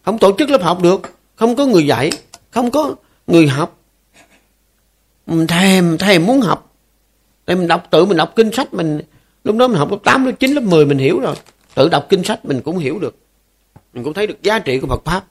không 0.04 0.18
tổ 0.18 0.32
chức 0.38 0.50
lớp 0.50 0.62
học 0.62 0.82
được, 0.82 1.00
không 1.36 1.56
có 1.56 1.66
người 1.66 1.86
dạy 1.86 2.10
không 2.52 2.70
có 2.70 2.94
người 3.26 3.48
học. 3.48 3.78
Mình 5.26 5.46
thèm 5.46 5.98
thèm 5.98 6.26
muốn 6.26 6.40
học. 6.40 6.74
Để 7.46 7.54
mình 7.54 7.68
đọc 7.68 7.86
tự 7.90 8.04
mình 8.04 8.16
đọc 8.16 8.32
kinh 8.36 8.52
sách 8.52 8.74
mình 8.74 9.00
lúc 9.44 9.56
đó 9.56 9.68
mình 9.68 9.78
học 9.78 9.90
lớp 9.90 9.98
8, 10.04 10.26
lớp 10.26 10.32
9, 10.40 10.50
lớp 10.50 10.60
10 10.60 10.86
mình 10.86 10.98
hiểu 10.98 11.20
rồi. 11.20 11.34
Tự 11.74 11.88
đọc 11.88 12.06
kinh 12.08 12.24
sách 12.24 12.44
mình 12.44 12.60
cũng 12.60 12.78
hiểu 12.78 12.98
được. 12.98 13.16
Mình 13.92 14.04
cũng 14.04 14.14
thấy 14.14 14.26
được 14.26 14.42
giá 14.42 14.58
trị 14.58 14.80
của 14.80 14.86
Phật 14.86 15.04
pháp. 15.04 15.24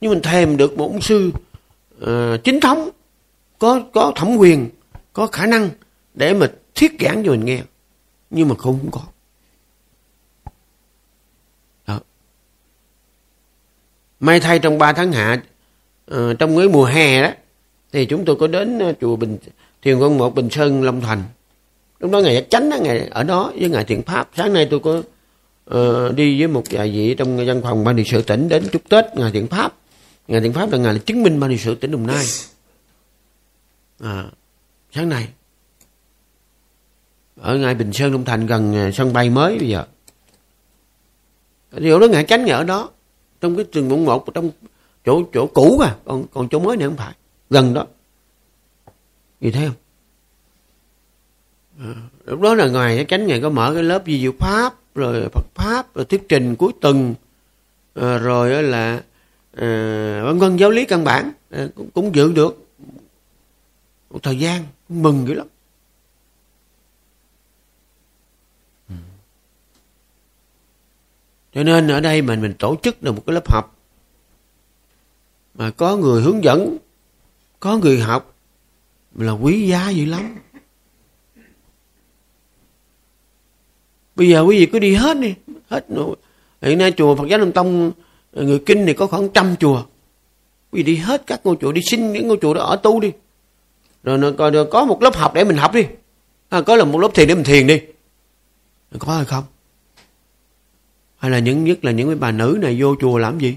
Nhưng 0.00 0.10
mình 0.10 0.22
thèm 0.22 0.56
được 0.56 0.78
một 0.78 0.90
ông 0.92 1.00
sư 1.00 1.32
uh, 2.02 2.44
chính 2.44 2.60
thống 2.60 2.88
có 3.58 3.80
có 3.92 4.12
thẩm 4.16 4.36
quyền 4.36 4.70
có 5.12 5.26
khả 5.26 5.46
năng 5.46 5.70
để 6.14 6.34
mà 6.34 6.50
thuyết 6.74 6.92
giảng 7.00 7.22
cho 7.24 7.30
mình 7.30 7.44
nghe. 7.44 7.62
Nhưng 8.30 8.48
mà 8.48 8.54
không, 8.54 8.78
không 8.78 8.90
có. 8.90 9.00
Đó. 11.86 12.00
may 14.20 14.40
thay 14.40 14.58
trong 14.58 14.78
3 14.78 14.92
tháng 14.92 15.12
hạ 15.12 15.42
Ờ, 16.10 16.34
trong 16.34 16.56
cái 16.56 16.68
mùa 16.68 16.84
hè 16.84 17.22
đó 17.22 17.30
thì 17.92 18.06
chúng 18.06 18.24
tôi 18.24 18.36
có 18.36 18.46
đến 18.46 18.78
ờ, 18.78 18.92
chùa 19.00 19.16
bình 19.16 19.38
thiền 19.82 19.98
quân 19.98 20.18
một 20.18 20.34
bình 20.34 20.50
sơn 20.50 20.82
long 20.82 21.00
thành. 21.00 21.22
Lúc 22.00 22.10
đó 22.10 22.20
ngày 22.20 22.46
chánh 22.50 22.70
đó 22.70 22.76
ngày 22.80 23.08
ở 23.10 23.22
đó 23.22 23.52
với 23.60 23.68
ngài 23.68 23.84
thiện 23.84 24.02
pháp. 24.02 24.30
Sáng 24.36 24.52
nay 24.52 24.68
tôi 24.70 24.80
có 24.80 25.02
uh, 25.74 26.14
đi 26.16 26.40
với 26.40 26.48
một 26.48 26.62
vài 26.70 26.90
vị 26.90 27.14
trong 27.14 27.46
văn 27.46 27.60
phòng 27.62 27.84
ban 27.84 27.96
điều 27.96 28.04
sự 28.04 28.22
tỉnh 28.22 28.48
đến 28.48 28.64
chúc 28.72 28.88
tết 28.88 29.04
ngài 29.14 29.30
thiện 29.30 29.46
pháp. 29.46 29.74
Ngài 30.28 30.40
thiện 30.40 30.52
pháp 30.52 30.72
là 30.72 30.78
ngài 30.78 30.94
là 30.94 31.00
chứng 31.06 31.22
minh 31.22 31.40
ban 31.40 31.50
điều 31.50 31.58
sự 31.58 31.74
tỉnh 31.74 31.90
đồng 31.90 32.06
nai. 32.06 32.24
À, 34.00 34.24
sáng 34.92 35.08
nay 35.08 35.28
ở 37.40 37.56
ngay 37.56 37.74
bình 37.74 37.92
sơn 37.92 38.12
long 38.12 38.24
thành 38.24 38.46
gần 38.46 38.92
sân 38.94 39.12
bay 39.12 39.30
mới 39.30 39.58
bây 39.58 39.68
giờ. 39.68 39.84
Điều 41.72 41.98
đó 41.98 42.06
ngài 42.06 42.24
tránh 42.24 42.46
ở 42.46 42.64
đó 42.64 42.90
trong 43.40 43.56
cái 43.56 43.64
trường 43.72 43.92
quận 43.92 44.04
một 44.04 44.34
trong 44.34 44.50
chỗ 45.08 45.22
chỗ 45.32 45.46
cũ 45.46 45.78
à 45.78 45.96
còn 46.04 46.26
còn 46.32 46.48
chỗ 46.48 46.58
mới 46.58 46.76
này 46.76 46.88
không 46.88 46.96
phải. 46.96 47.14
Gần 47.50 47.74
đó. 47.74 47.86
Gì 49.40 49.50
thấy 49.50 49.66
không? 49.66 49.76
À, 51.78 51.94
lúc 52.24 52.40
đó 52.40 52.54
là 52.54 52.68
ngoài 52.68 52.96
cái 52.96 53.04
tránh 53.04 53.26
ngài 53.26 53.40
có 53.40 53.50
mở 53.50 53.74
cái 53.74 53.82
lớp 53.82 54.02
di 54.06 54.20
diệu 54.20 54.32
pháp 54.38 54.74
rồi 54.94 55.28
phật 55.32 55.44
pháp 55.54 55.94
rồi 55.94 56.04
thuyết 56.04 56.28
trình 56.28 56.56
cuối 56.56 56.72
tuần 56.80 57.14
à, 57.94 58.18
rồi 58.18 58.62
là 58.62 59.02
à, 59.56 60.22
vân 60.24 60.38
vân 60.38 60.56
giáo 60.56 60.70
lý 60.70 60.84
căn 60.84 61.04
bản 61.04 61.32
à, 61.50 61.68
cũng, 61.74 61.90
cũng 61.90 62.14
dự 62.14 62.32
được 62.32 62.66
một 64.10 64.22
thời 64.22 64.38
gian 64.38 64.64
mừng 64.88 65.28
dữ 65.28 65.34
lắm. 65.34 65.46
Cho 71.52 71.62
nên 71.62 71.88
ở 71.88 72.00
đây 72.00 72.22
mình 72.22 72.42
mình 72.42 72.54
tổ 72.58 72.76
chức 72.82 73.02
được 73.02 73.12
một 73.12 73.22
cái 73.26 73.34
lớp 73.34 73.50
học 73.50 73.77
mà 75.58 75.70
có 75.70 75.96
người 75.96 76.22
hướng 76.22 76.44
dẫn 76.44 76.76
có 77.60 77.78
người 77.78 78.00
học 78.00 78.34
là 79.14 79.32
quý 79.32 79.68
giá 79.68 79.90
dữ 79.90 80.04
lắm. 80.04 80.36
Bây 84.16 84.28
giờ 84.28 84.40
quý 84.40 84.58
vị 84.58 84.66
cứ 84.66 84.78
đi 84.78 84.94
hết 84.94 85.18
đi 85.18 85.34
hết 85.68 85.86
hiện 86.60 86.78
nay 86.78 86.92
chùa 86.96 87.16
Phật 87.16 87.28
giáo 87.28 87.38
Long 87.38 87.52
Tông 87.52 87.92
người 88.32 88.58
kinh 88.66 88.86
thì 88.86 88.94
có 88.94 89.06
khoảng 89.06 89.28
trăm 89.28 89.56
chùa. 89.56 89.82
Quý 90.70 90.82
vị 90.82 90.82
đi 90.82 90.96
hết 90.96 91.26
các 91.26 91.40
ngôi 91.44 91.56
chùa 91.60 91.72
đi 91.72 91.80
xin 91.90 92.12
những 92.12 92.28
ngôi 92.28 92.38
chùa 92.42 92.54
đó 92.54 92.62
ở 92.62 92.76
tu 92.76 93.00
đi. 93.00 93.12
Rồi, 94.02 94.18
rồi, 94.18 94.50
rồi 94.50 94.66
có 94.70 94.84
một 94.84 95.02
lớp 95.02 95.16
học 95.16 95.34
để 95.34 95.44
mình 95.44 95.56
học 95.56 95.74
đi. 95.74 95.86
À, 96.48 96.60
có 96.60 96.76
là 96.76 96.84
một 96.84 96.98
lớp 96.98 97.08
thiền 97.14 97.28
để 97.28 97.34
mình 97.34 97.44
thiền 97.44 97.66
đi. 97.66 97.80
Có 98.98 99.16
hay 99.16 99.24
không? 99.24 99.44
Hay 101.16 101.30
là 101.30 101.38
những 101.38 101.64
nhất 101.64 101.84
là 101.84 101.92
những 101.92 102.08
cái 102.08 102.16
bà 102.16 102.32
nữ 102.32 102.58
này 102.62 102.76
vô 102.80 102.94
chùa 103.00 103.18
làm 103.18 103.38
gì? 103.38 103.56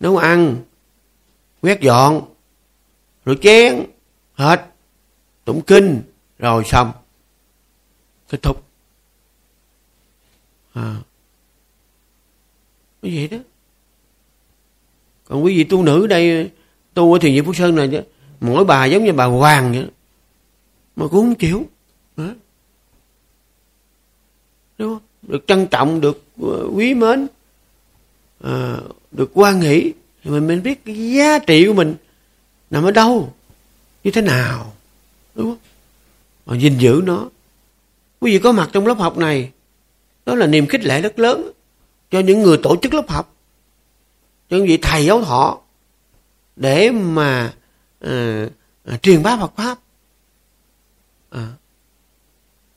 Nấu 0.00 0.16
ăn 0.16 0.56
quét 1.62 1.80
dọn 1.80 2.34
rồi 3.24 3.38
chén 3.42 3.84
hết 4.34 4.66
tụng 5.44 5.62
kinh 5.62 6.02
rồi 6.38 6.64
xong. 6.64 6.92
Kết 8.28 8.42
thúc. 8.42 8.64
À. 10.72 10.96
Cái 13.02 13.12
gì 13.12 13.28
đó? 13.28 13.38
Còn 15.24 15.44
quý 15.44 15.56
vị 15.56 15.64
tu 15.64 15.82
nữ 15.82 16.06
đây 16.06 16.50
tu 16.94 17.12
ở 17.12 17.18
thiền 17.18 17.34
viện 17.34 17.44
phú 17.44 17.52
sơn 17.52 17.74
này 17.74 17.88
chứ 17.92 18.02
mỗi 18.40 18.64
bà 18.64 18.84
giống 18.84 19.04
như 19.04 19.12
bà 19.12 19.24
hoàng 19.24 19.72
vậy. 19.72 19.86
Mà 20.96 21.06
cũng 21.08 21.10
không 21.10 21.34
chịu. 21.34 21.66
Hả? 22.16 22.34
đúng 24.80 24.94
không? 24.94 25.02
Được 25.22 25.44
trân 25.46 25.66
trọng 25.66 26.00
được 26.00 26.22
ờ, 26.42 26.68
quý 26.74 26.94
mến 26.94 27.26
à, 28.40 28.76
được 29.10 29.30
quan 29.34 29.60
hỷ 29.60 29.92
thì 30.24 30.30
mình 30.30 30.62
biết 30.62 30.84
cái 30.84 31.12
giá 31.12 31.38
trị 31.38 31.66
của 31.66 31.74
mình 31.74 31.94
nằm 32.70 32.84
ở 32.84 32.90
đâu 32.90 33.32
như 34.04 34.10
thế 34.10 34.22
nào 34.22 34.72
đúng 35.34 35.46
không? 35.46 35.58
Mà 36.46 36.56
gìn 36.56 36.78
giữ 36.78 37.02
nó. 37.04 37.28
Quý 38.20 38.32
vị 38.32 38.38
có 38.38 38.52
mặt 38.52 38.70
trong 38.72 38.86
lớp 38.86 38.98
học 38.98 39.18
này 39.18 39.50
đó 40.26 40.34
là 40.34 40.46
niềm 40.46 40.66
khích 40.66 40.84
lệ 40.84 41.00
rất 41.00 41.18
lớn 41.18 41.52
cho 42.10 42.20
những 42.20 42.42
người 42.42 42.58
tổ 42.62 42.76
chức 42.82 42.94
lớp 42.94 43.08
học 43.08 43.34
cho 44.50 44.56
những 44.56 44.66
vị 44.66 44.78
thầy 44.82 45.04
giáo 45.04 45.24
thọ 45.24 45.60
để 46.56 46.90
mà 46.90 47.52
à, 48.00 48.46
à, 48.84 48.96
truyền 48.96 49.22
bá 49.22 49.36
Phật 49.36 49.52
pháp. 49.56 49.78
À, 51.30 51.48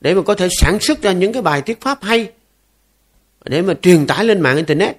để 0.00 0.14
mà 0.14 0.22
có 0.22 0.34
thể 0.34 0.48
sản 0.50 0.78
xuất 0.80 1.02
ra 1.02 1.12
những 1.12 1.32
cái 1.32 1.42
bài 1.42 1.62
thuyết 1.62 1.80
pháp 1.80 2.02
hay 2.02 2.32
để 3.44 3.62
mà 3.62 3.74
truyền 3.82 4.06
tải 4.06 4.24
lên 4.24 4.40
mạng 4.40 4.56
internet 4.56 4.96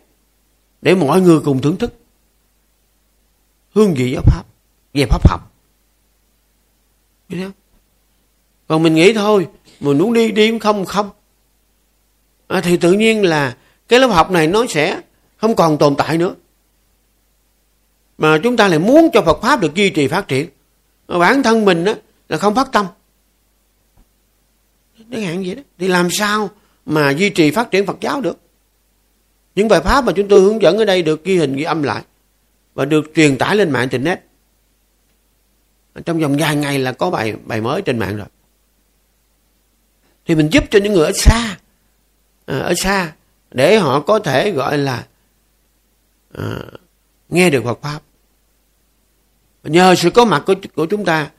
để 0.82 0.96
mọi 0.96 1.22
người 1.22 1.40
cùng 1.40 1.62
thưởng 1.62 1.78
thức 1.78 1.94
hương 3.76 3.94
vị 3.94 4.12
giáo 4.12 4.24
pháp 4.26 4.44
về 4.94 5.06
pháp 5.06 5.30
học. 5.30 5.52
Còn 8.68 8.84
mình 8.84 8.96
nghĩ 8.96 9.14
thôi 9.14 9.48
mình 9.80 9.98
muốn 9.98 10.14
đi 10.14 10.32
đi 10.32 10.50
cũng 10.50 10.60
không 10.60 10.86
không. 10.86 11.10
À, 12.48 12.62
thì 12.62 12.78
tự 12.78 12.94
nhiên 12.94 13.24
là 13.24 13.58
cái 13.88 14.00
lớp 14.00 14.08
học 14.08 14.32
này 14.32 14.48
nó 14.48 14.66
sẽ 14.70 15.02
không 15.38 15.56
còn 15.56 15.78
tồn 15.78 15.96
tại 15.96 16.18
nữa. 16.18 16.36
Mà 18.18 18.40
chúng 18.44 18.58
ta 18.58 18.68
lại 18.68 18.80
muốn 18.80 19.10
cho 19.14 19.22
Phật 19.22 19.40
pháp 19.42 19.62
được 19.62 19.76
duy 19.76 19.90
trì 19.90 20.08
phát 20.08 20.28
triển. 20.28 20.50
Mà 21.08 21.20
bản 21.20 21.44
thân 21.44 21.66
mình 21.66 21.84
đó 21.84 21.94
là 22.30 22.38
không 22.38 22.56
phát 22.56 22.72
tâm. 22.72 22.86
Đơn 24.98 25.22
hạn 25.22 25.44
vậy 25.46 25.56
đó. 25.56 25.62
Thì 25.78 25.88
làm 25.88 26.08
sao 26.12 26.50
mà 26.86 27.12
duy 27.12 27.30
trì 27.30 27.52
phát 27.52 27.72
triển 27.72 27.86
Phật 27.86 27.98
giáo 28.02 28.22
được? 28.22 28.38
Những 29.56 29.68
bài 29.68 29.82
pháp 29.82 30.06
mà 30.06 30.14
chúng 30.16 30.28
tôi 30.28 30.42
hướng 30.42 30.62
dẫn 30.62 30.78
ở 30.78 30.86
đây 30.86 31.02
được 31.02 31.24
ghi 31.24 31.38
hình 31.38 31.56
ghi 31.56 31.64
âm 31.64 31.84
lại 31.84 32.04
và 32.76 32.86
được 32.86 33.12
truyền 33.16 33.38
tải 33.38 33.56
lên 33.56 33.70
mạng 33.70 33.82
internet. 33.82 34.20
Trong 36.06 36.20
vòng 36.20 36.36
vài 36.40 36.56
ngày 36.56 36.80
là 36.80 36.92
có 36.92 37.10
bài 37.10 37.36
bài 37.46 37.62
mới 37.62 37.82
trên 37.82 38.00
mạng 38.00 38.18
rồi. 38.18 38.28
Thì 40.26 40.36
mình 40.36 40.50
giúp 40.52 40.64
cho 40.72 40.80
những 40.80 40.94
người 40.94 41.06
ở 41.06 41.12
xa 41.16 41.58
à, 42.46 42.60
ở 42.60 42.74
xa 42.84 43.14
để 43.52 43.80
họ 43.80 44.00
có 44.00 44.20
thể 44.20 44.52
gọi 44.52 44.78
là 44.78 45.06
à, 46.34 46.60
nghe 47.30 47.50
được 47.50 47.64
Phật 47.64 47.80
pháp. 47.82 48.00
Nhờ 49.64 49.96
sự 49.96 50.10
có 50.10 50.26
mặt 50.26 50.44
của, 50.46 50.56
của 50.76 50.86
chúng 50.86 51.06
ta 51.06 51.30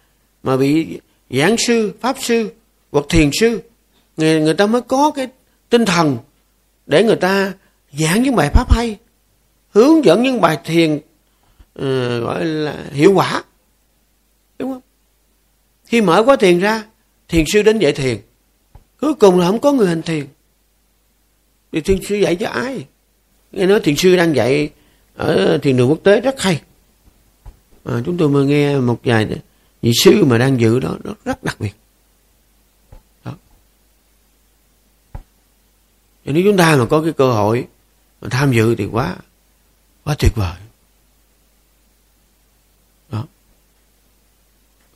mà 0.42 0.56
bị 0.56 1.00
giảng 1.30 1.56
sư 1.56 1.92
pháp 2.00 2.16
sư 2.20 2.52
hoặc 2.92 3.04
thiền 3.08 3.30
sư 3.40 3.62
người, 4.16 4.40
người 4.40 4.54
ta 4.54 4.66
mới 4.66 4.82
có 4.82 5.10
cái 5.10 5.28
tinh 5.68 5.84
thần 5.84 6.18
để 6.86 7.04
người 7.04 7.16
ta 7.16 7.52
giảng 7.92 8.22
những 8.22 8.36
bài 8.36 8.50
pháp 8.54 8.74
hay 8.74 8.98
hướng 9.70 10.04
dẫn 10.04 10.22
những 10.22 10.40
bài 10.40 10.58
thiền 10.64 11.00
uh, 11.78 12.22
gọi 12.22 12.44
là 12.44 12.84
hiệu 12.92 13.12
quả. 13.12 13.44
Đúng 14.58 14.72
không? 14.72 14.82
Khi 15.84 16.00
mở 16.00 16.22
quá 16.26 16.36
thiền 16.36 16.58
ra 16.58 16.84
thiền 17.28 17.44
sư 17.52 17.62
đến 17.62 17.78
dạy 17.78 17.92
thiền. 17.92 18.18
Cuối 19.00 19.14
cùng 19.14 19.38
là 19.38 19.46
không 19.46 19.60
có 19.60 19.72
người 19.72 19.88
hành 19.88 20.02
thiền. 20.02 20.26
Thì 21.72 21.80
thiền 21.80 21.98
sư 22.08 22.14
dạy 22.14 22.36
cho 22.36 22.48
ai? 22.48 22.86
Nghe 23.52 23.66
nói 23.66 23.80
thiền 23.80 23.96
sư 23.96 24.16
đang 24.16 24.36
dạy 24.36 24.70
ở 25.14 25.58
thiền 25.62 25.76
đường 25.76 25.88
quốc 25.88 26.00
tế 26.02 26.20
rất 26.20 26.40
hay. 26.40 26.62
À, 27.84 28.02
chúng 28.06 28.16
tôi 28.16 28.28
mới 28.28 28.46
nghe 28.46 28.78
một 28.78 29.00
vài 29.04 29.28
vị 29.82 29.92
sư 30.04 30.24
mà 30.24 30.38
đang 30.38 30.60
dự 30.60 30.80
đó 30.80 30.96
nó 31.04 31.14
rất 31.24 31.44
đặc 31.44 31.56
biệt. 31.60 31.74
Đó. 33.24 33.32
Và 36.24 36.32
nếu 36.32 36.42
chúng 36.44 36.56
ta 36.56 36.76
mà 36.76 36.86
có 36.86 37.02
cái 37.02 37.12
cơ 37.12 37.32
hội 37.32 37.66
mà 38.20 38.28
tham 38.30 38.52
dự 38.52 38.74
thì 38.74 38.86
quá 38.86 39.16
quá 40.04 40.16
tuyệt 40.18 40.32
vời. 40.34 40.56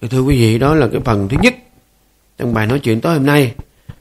Thì 0.00 0.08
thưa 0.08 0.20
quý 0.20 0.40
vị 0.40 0.58
đó 0.58 0.74
là 0.74 0.88
cái 0.92 1.00
phần 1.04 1.28
thứ 1.28 1.36
nhất 1.42 1.54
trong 2.38 2.54
bài 2.54 2.66
nói 2.66 2.78
chuyện 2.78 3.00
tối 3.00 3.14
hôm 3.14 3.26
nay. 3.26 3.54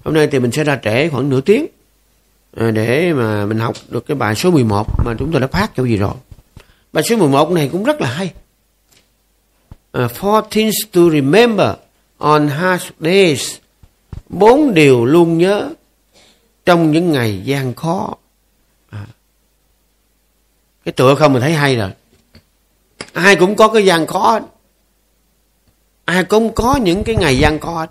Hôm 0.03 0.13
nay 0.13 0.27
thì 0.31 0.39
mình 0.39 0.51
sẽ 0.51 0.63
ra 0.63 0.79
trễ 0.83 1.09
khoảng 1.09 1.29
nửa 1.29 1.41
tiếng 1.41 1.65
à, 2.57 2.71
để 2.71 3.13
mà 3.13 3.45
mình 3.45 3.59
học 3.59 3.75
được 3.89 4.05
cái 4.05 4.15
bài 4.15 4.35
số 4.35 4.51
11 4.51 4.87
mà 5.05 5.15
chúng 5.19 5.31
tôi 5.31 5.41
đã 5.41 5.47
phát 5.47 5.71
cho 5.75 5.83
gì 5.83 5.97
rồi. 5.97 6.13
Bài 6.93 7.03
số 7.03 7.17
11 7.17 7.51
này 7.51 7.69
cũng 7.71 7.83
rất 7.83 8.01
là 8.01 8.13
hay. 8.13 8.33
À, 9.91 10.05
uh, 10.05 10.11
four 10.11 10.41
things 10.51 10.75
to 10.91 11.01
remember 11.13 11.69
on 12.17 12.47
hard 12.47 12.83
days 12.99 13.55
bốn 14.29 14.73
điều 14.73 15.05
luôn 15.05 15.37
nhớ 15.37 15.69
trong 16.65 16.91
những 16.91 17.11
ngày 17.11 17.41
gian 17.43 17.73
khó. 17.73 18.15
À. 18.89 19.05
cái 20.85 20.91
tựa 20.91 21.15
không 21.15 21.33
mình 21.33 21.41
thấy 21.41 21.53
hay 21.53 21.75
rồi. 21.75 21.89
Ai 23.13 23.35
cũng 23.35 23.55
có 23.55 23.67
cái 23.67 23.85
gian 23.85 24.07
khó 24.07 24.39
ai 26.09 26.23
cũng 26.23 26.53
có 26.53 26.75
những 26.75 27.03
cái 27.03 27.15
ngày 27.15 27.37
gian 27.37 27.59
khó 27.59 27.85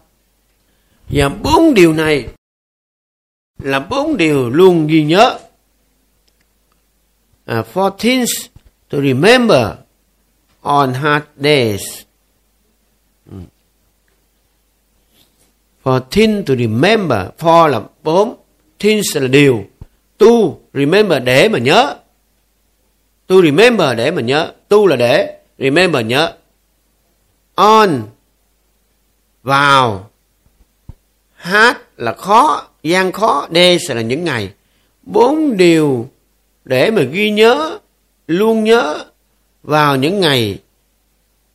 và 1.08 1.28
bốn 1.28 1.74
điều 1.74 1.92
này 1.92 2.28
là 3.58 3.80
bốn 3.80 4.16
điều 4.16 4.50
luôn 4.50 4.86
ghi 4.86 5.04
nhớ 5.04 5.38
à, 7.44 7.58
uh, 7.58 7.66
four 7.74 7.90
things 7.98 8.30
to 8.88 8.98
remember 9.00 9.66
on 10.60 10.94
hard 10.94 11.24
days. 11.36 11.80
Ừ. 13.30 13.36
For 15.84 16.00
things 16.10 16.48
to 16.48 16.54
remember, 16.54 17.20
for 17.38 17.68
là 17.68 17.80
bốn, 18.02 18.36
things 18.78 19.16
là 19.16 19.28
điều, 19.28 19.64
to 20.18 20.26
remember 20.74 21.22
để 21.24 21.48
mà 21.48 21.58
nhớ. 21.58 21.96
To 23.26 23.34
remember 23.42 23.96
để 23.96 24.10
mà 24.10 24.22
nhớ, 24.22 24.52
to 24.68 24.76
là 24.88 24.96
để, 24.96 25.38
remember 25.58 26.06
nhớ. 26.06 26.37
On 27.58 28.02
vào 29.42 30.10
hát 31.34 31.78
là 31.96 32.12
khó, 32.12 32.68
gian 32.82 33.12
khó, 33.12 33.48
days 33.54 33.90
là 33.90 34.00
những 34.00 34.24
ngày. 34.24 34.52
Bốn 35.02 35.56
điều 35.56 36.08
để 36.64 36.90
mà 36.90 37.02
ghi 37.02 37.30
nhớ, 37.30 37.78
luôn 38.26 38.64
nhớ 38.64 39.04
vào 39.62 39.96
những 39.96 40.20
ngày 40.20 40.58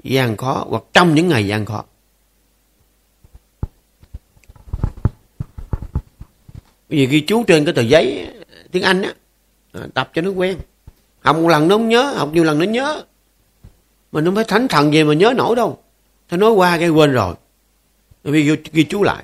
gian 0.03 0.37
khó 0.37 0.65
hoặc 0.69 0.83
trong 0.93 1.15
những 1.15 1.27
ngày 1.27 1.47
gian 1.47 1.65
khó. 1.65 1.83
Vì 6.89 7.05
ghi 7.05 7.21
chú 7.21 7.43
trên 7.43 7.65
cái 7.65 7.73
tờ 7.73 7.81
giấy 7.81 8.27
tiếng 8.71 8.83
Anh 8.83 9.01
á, 9.01 9.13
à, 9.71 9.81
tập 9.93 10.11
cho 10.13 10.21
nó 10.21 10.29
quen. 10.29 10.57
Học 11.19 11.35
một 11.35 11.47
lần 11.47 11.67
nó 11.67 11.75
không 11.75 11.89
nhớ, 11.89 12.03
học 12.03 12.29
nhiều 12.33 12.43
lần 12.43 12.59
nó 12.59 12.65
nhớ. 12.65 13.03
Mình 14.11 14.25
không 14.25 14.35
phải 14.35 14.43
thánh 14.43 14.67
thần 14.67 14.91
về 14.91 15.03
mà 15.03 15.13
nhớ 15.13 15.33
nổi 15.37 15.55
đâu. 15.55 15.82
Thôi 16.29 16.37
nói 16.37 16.51
qua 16.51 16.77
cái 16.77 16.89
quên 16.89 17.11
rồi. 17.11 17.35
tôi 18.23 18.41
ghi, 18.41 18.55
ghi 18.71 18.83
chú 18.83 19.03
lại. 19.03 19.23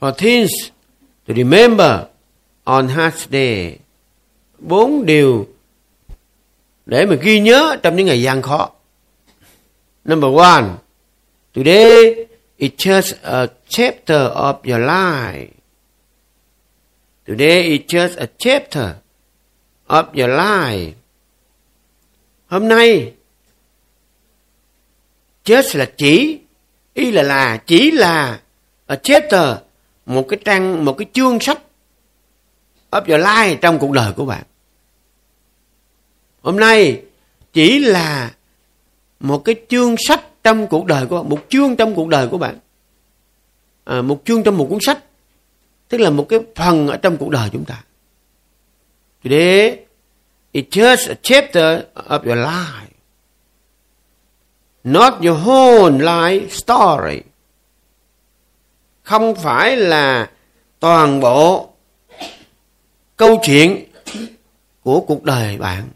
For 0.00 0.12
things 0.12 0.50
to 1.28 1.34
remember 1.34 2.00
on 2.64 2.88
hard 2.88 3.26
day. 3.30 3.78
Bốn 4.58 5.06
điều 5.06 5.48
để 6.86 7.06
mà 7.06 7.14
ghi 7.14 7.40
nhớ 7.40 7.76
trong 7.82 7.96
những 7.96 8.06
ngày 8.06 8.22
gian 8.22 8.42
khó. 8.42 8.70
Number 10.04 10.30
one, 10.36 10.64
today 11.54 12.26
is 12.58 12.72
just 12.78 13.14
a 13.22 13.46
chapter 13.68 14.30
of 14.32 14.54
your 14.64 14.80
life. 14.80 15.48
Today 17.26 17.62
is 17.62 17.80
just 17.88 18.16
a 18.16 18.26
chapter 18.38 18.94
of 19.88 20.04
your 20.14 20.30
life. 20.30 20.92
Hôm 22.46 22.68
nay, 22.68 23.12
just 25.44 25.78
là 25.78 25.90
chỉ, 25.96 26.40
y 26.94 27.10
là 27.10 27.22
là, 27.22 27.56
chỉ 27.56 27.90
là 27.90 28.40
a 28.86 28.96
chapter, 28.96 29.56
một 30.06 30.26
cái 30.28 30.38
trang, 30.44 30.84
một 30.84 30.92
cái 30.98 31.06
chương 31.12 31.40
sách 31.40 31.62
of 32.90 33.02
your 33.06 33.26
life 33.26 33.56
trong 33.60 33.78
cuộc 33.78 33.92
đời 33.92 34.12
của 34.12 34.24
bạn. 34.26 34.42
Hôm 36.42 36.56
nay 36.56 37.02
chỉ 37.52 37.78
là 37.78 38.34
một 39.20 39.44
cái 39.44 39.54
chương 39.68 39.94
sách 40.08 40.24
trong 40.44 40.66
cuộc 40.66 40.86
đời 40.86 41.06
của 41.06 41.16
bạn, 41.16 41.28
một 41.28 41.46
chương 41.48 41.76
trong 41.76 41.94
cuộc 41.94 42.08
đời 42.08 42.28
của 42.28 42.38
bạn. 42.38 42.58
À, 43.84 44.02
một 44.02 44.22
chương 44.24 44.42
trong 44.42 44.58
một 44.58 44.66
cuốn 44.70 44.78
sách. 44.82 44.98
Tức 45.88 45.98
là 45.98 46.10
một 46.10 46.26
cái 46.28 46.40
phần 46.54 46.88
ở 46.88 46.96
trong 46.96 47.16
cuộc 47.16 47.30
đời 47.30 47.48
chúng 47.52 47.64
ta. 47.64 47.84
Today, 49.24 49.85
it's 50.56 50.70
just 50.70 51.08
a 51.08 51.14
chapter 51.22 51.86
of 51.94 52.24
your 52.24 52.36
life. 52.36 52.90
Not 54.84 55.22
your 55.24 55.38
whole 55.44 55.90
life 55.90 56.48
story. 56.48 57.22
Không 59.02 59.34
phải 59.34 59.76
là 59.76 60.30
toàn 60.80 61.20
bộ 61.20 61.70
câu 63.16 63.40
chuyện 63.42 63.84
của 64.82 65.00
cuộc 65.00 65.22
đời 65.22 65.58
bạn 65.58 65.88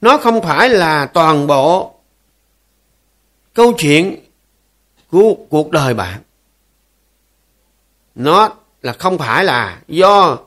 nó 0.00 0.18
không 0.18 0.42
phải 0.42 0.68
là 0.68 1.06
toàn 1.06 1.46
bộ 1.46 1.94
câu 3.54 3.72
chuyện 3.78 4.16
của 5.10 5.34
cuộc 5.50 5.70
đời 5.70 5.94
bạn 5.94 6.20
nó 8.14 8.50
là 8.82 8.92
không 8.92 9.18
phải 9.18 9.44
là 9.44 9.80
do 9.88 10.38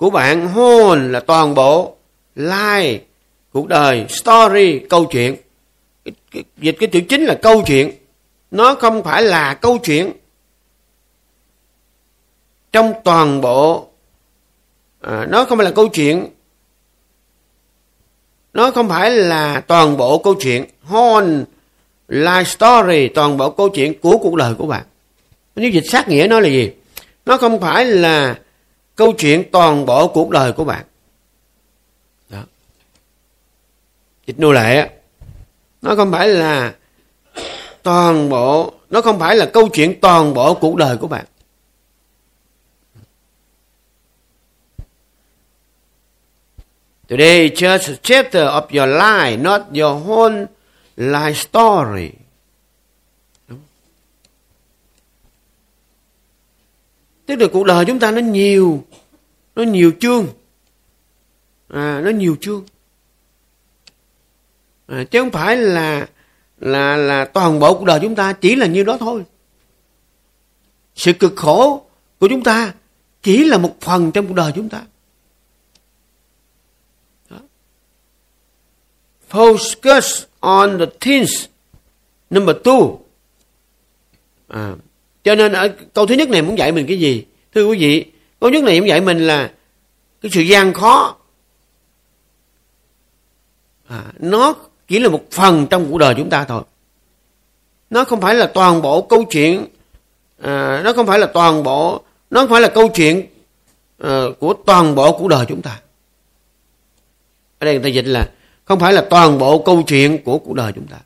của 0.00 0.10
bạn 0.10 0.48
hôn 0.48 1.12
là 1.12 1.20
toàn 1.20 1.54
bộ 1.54 1.96
life 2.36 2.98
cuộc 3.52 3.68
đời 3.68 4.06
story 4.08 4.78
câu 4.78 5.04
chuyện. 5.04 5.36
Dịch 6.56 6.76
cái 6.80 6.88
chữ 6.92 7.00
chính 7.08 7.24
là 7.24 7.38
câu 7.42 7.62
chuyện. 7.66 7.92
Nó 8.50 8.74
không 8.74 9.02
phải 9.02 9.22
là 9.22 9.54
câu 9.54 9.78
chuyện. 9.78 10.12
Trong 12.72 12.92
toàn 13.04 13.40
bộ 13.40 13.88
à, 15.00 15.26
nó 15.30 15.44
không 15.44 15.58
phải 15.58 15.64
là 15.64 15.70
câu 15.70 15.88
chuyện. 15.88 16.26
Nó 18.52 18.70
không 18.70 18.88
phải 18.88 19.10
là 19.10 19.60
toàn 19.60 19.96
bộ 19.96 20.18
câu 20.18 20.34
chuyện. 20.34 20.64
Whole 20.88 21.44
life 22.08 22.44
story 22.44 23.08
toàn 23.08 23.36
bộ 23.36 23.50
câu 23.50 23.68
chuyện 23.68 24.00
của 24.00 24.18
cuộc 24.18 24.36
đời 24.36 24.54
của 24.54 24.66
bạn. 24.66 24.82
Nếu 25.56 25.70
dịch 25.70 25.84
sát 25.90 26.08
nghĩa 26.08 26.26
nó 26.30 26.40
là 26.40 26.48
gì? 26.48 26.70
Nó 27.26 27.36
không 27.36 27.60
phải 27.60 27.84
là 27.84 28.38
câu 29.00 29.12
chuyện 29.12 29.44
toàn 29.52 29.86
bộ 29.86 30.08
cuộc 30.08 30.30
đời 30.30 30.52
của 30.52 30.64
bạn. 30.64 30.84
Đó. 32.28 32.42
Dịch 34.26 34.38
nô 34.38 34.52
lệ 34.52 34.90
nó 35.82 35.96
không 35.96 36.12
phải 36.12 36.28
là 36.28 36.74
toàn 37.82 38.28
bộ 38.28 38.72
nó 38.90 39.00
không 39.00 39.18
phải 39.18 39.36
là 39.36 39.46
câu 39.46 39.68
chuyện 39.68 40.00
toàn 40.00 40.34
bộ 40.34 40.54
cuộc 40.54 40.76
đời 40.76 40.96
của 40.96 41.06
bạn. 41.06 41.24
Today 47.08 47.48
just 47.48 47.92
a 47.92 47.96
chapter 48.02 48.42
of 48.42 48.62
your 48.70 49.00
life, 49.02 49.42
not 49.42 49.62
your 49.66 50.06
whole 50.06 50.46
life 50.96 51.34
story. 51.34 52.10
Tức 57.30 57.40
là 57.40 57.46
cuộc 57.52 57.64
đời 57.64 57.84
chúng 57.84 57.98
ta 57.98 58.10
nó 58.10 58.20
nhiều, 58.20 58.84
nó 59.56 59.62
nhiều 59.62 59.92
chương. 60.00 60.26
À, 61.68 62.00
nó 62.04 62.10
nhiều 62.10 62.36
chương. 62.40 62.64
À, 64.86 65.04
chứ 65.10 65.20
không 65.20 65.30
phải 65.30 65.56
là 65.56 66.08
là 66.58 66.96
là 66.96 67.24
toàn 67.24 67.60
bộ 67.60 67.78
cuộc 67.78 67.84
đời 67.84 67.98
chúng 68.02 68.14
ta 68.14 68.32
chỉ 68.32 68.54
là 68.54 68.66
như 68.66 68.82
đó 68.82 68.96
thôi. 69.00 69.24
Sự 70.94 71.12
cực 71.12 71.32
khổ 71.36 71.86
của 72.18 72.28
chúng 72.28 72.42
ta 72.42 72.74
chỉ 73.22 73.44
là 73.44 73.58
một 73.58 73.76
phần 73.80 74.12
trong 74.12 74.26
cuộc 74.26 74.34
đời 74.34 74.52
chúng 74.54 74.68
ta. 74.68 74.82
focus 79.28 80.26
on 80.40 80.78
the 80.78 80.86
things 81.00 81.48
number 82.30 82.56
two 82.64 82.98
à, 84.48 84.74
cho 85.24 85.34
nên 85.34 85.52
ở 85.52 85.68
câu 85.94 86.06
thứ 86.06 86.14
nhất 86.14 86.28
này 86.28 86.42
muốn 86.42 86.58
dạy 86.58 86.72
mình 86.72 86.86
cái 86.86 86.98
gì? 86.98 87.24
Thưa 87.54 87.66
quý 87.66 87.78
vị 87.78 88.04
câu 88.40 88.50
nhất 88.50 88.64
này 88.64 88.80
muốn 88.80 88.88
dạy 88.88 89.00
mình 89.00 89.26
là 89.26 89.50
cái 90.20 90.30
sự 90.30 90.40
gian 90.40 90.72
khó. 90.72 91.16
À, 93.88 94.04
nó 94.18 94.54
chỉ 94.88 94.98
là 94.98 95.08
một 95.08 95.30
phần 95.30 95.66
trong 95.70 95.90
cuộc 95.90 95.98
đời 95.98 96.14
chúng 96.16 96.30
ta 96.30 96.44
thôi. 96.44 96.62
Nó 97.90 98.04
không 98.04 98.20
phải 98.20 98.34
là 98.34 98.46
toàn 98.46 98.82
bộ 98.82 99.02
câu 99.02 99.24
chuyện 99.24 99.66
à, 100.42 100.82
nó 100.84 100.92
không 100.92 101.06
phải 101.06 101.18
là 101.18 101.26
toàn 101.26 101.62
bộ 101.62 102.02
nó 102.30 102.40
không 102.40 102.50
phải 102.50 102.60
là 102.60 102.68
câu 102.68 102.88
chuyện 102.88 103.26
à, 103.98 104.24
của 104.38 104.54
toàn 104.66 104.94
bộ 104.94 105.18
cuộc 105.18 105.28
đời 105.28 105.46
chúng 105.48 105.62
ta. 105.62 105.80
Ở 107.58 107.64
đây 107.64 107.74
người 107.74 107.82
ta 107.82 107.88
dịch 107.88 108.06
là 108.06 108.30
không 108.64 108.80
phải 108.80 108.92
là 108.92 109.06
toàn 109.10 109.38
bộ 109.38 109.62
câu 109.62 109.82
chuyện 109.82 110.22
của 110.24 110.38
cuộc 110.38 110.54
đời 110.54 110.72
chúng 110.74 110.86
ta. 110.86 110.98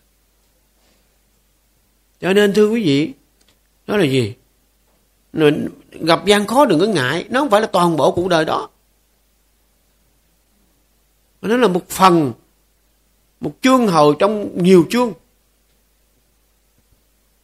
Cho 2.21 2.33
nên 2.33 2.53
thưa 2.53 2.69
quý 2.69 2.83
vị 2.83 3.13
đó 3.87 3.97
là 3.97 4.05
gì? 4.05 4.35
Gặp 5.91 6.25
gian 6.27 6.47
khó 6.47 6.65
đừng 6.65 6.81
có 6.81 6.87
ngại. 6.87 7.27
Nó 7.31 7.41
không 7.41 7.51
phải 7.51 7.61
là 7.61 7.67
toàn 7.67 7.97
bộ 7.97 8.13
cuộc 8.13 8.29
đời 8.29 8.45
đó. 8.45 8.69
Nó 11.43 11.57
là 11.57 11.69
một 11.69 11.89
phần 11.89 12.33
một 13.41 13.53
chương 13.63 13.89
hầu 13.89 14.15
trong 14.15 14.63
nhiều 14.63 14.87
chương. 14.91 15.13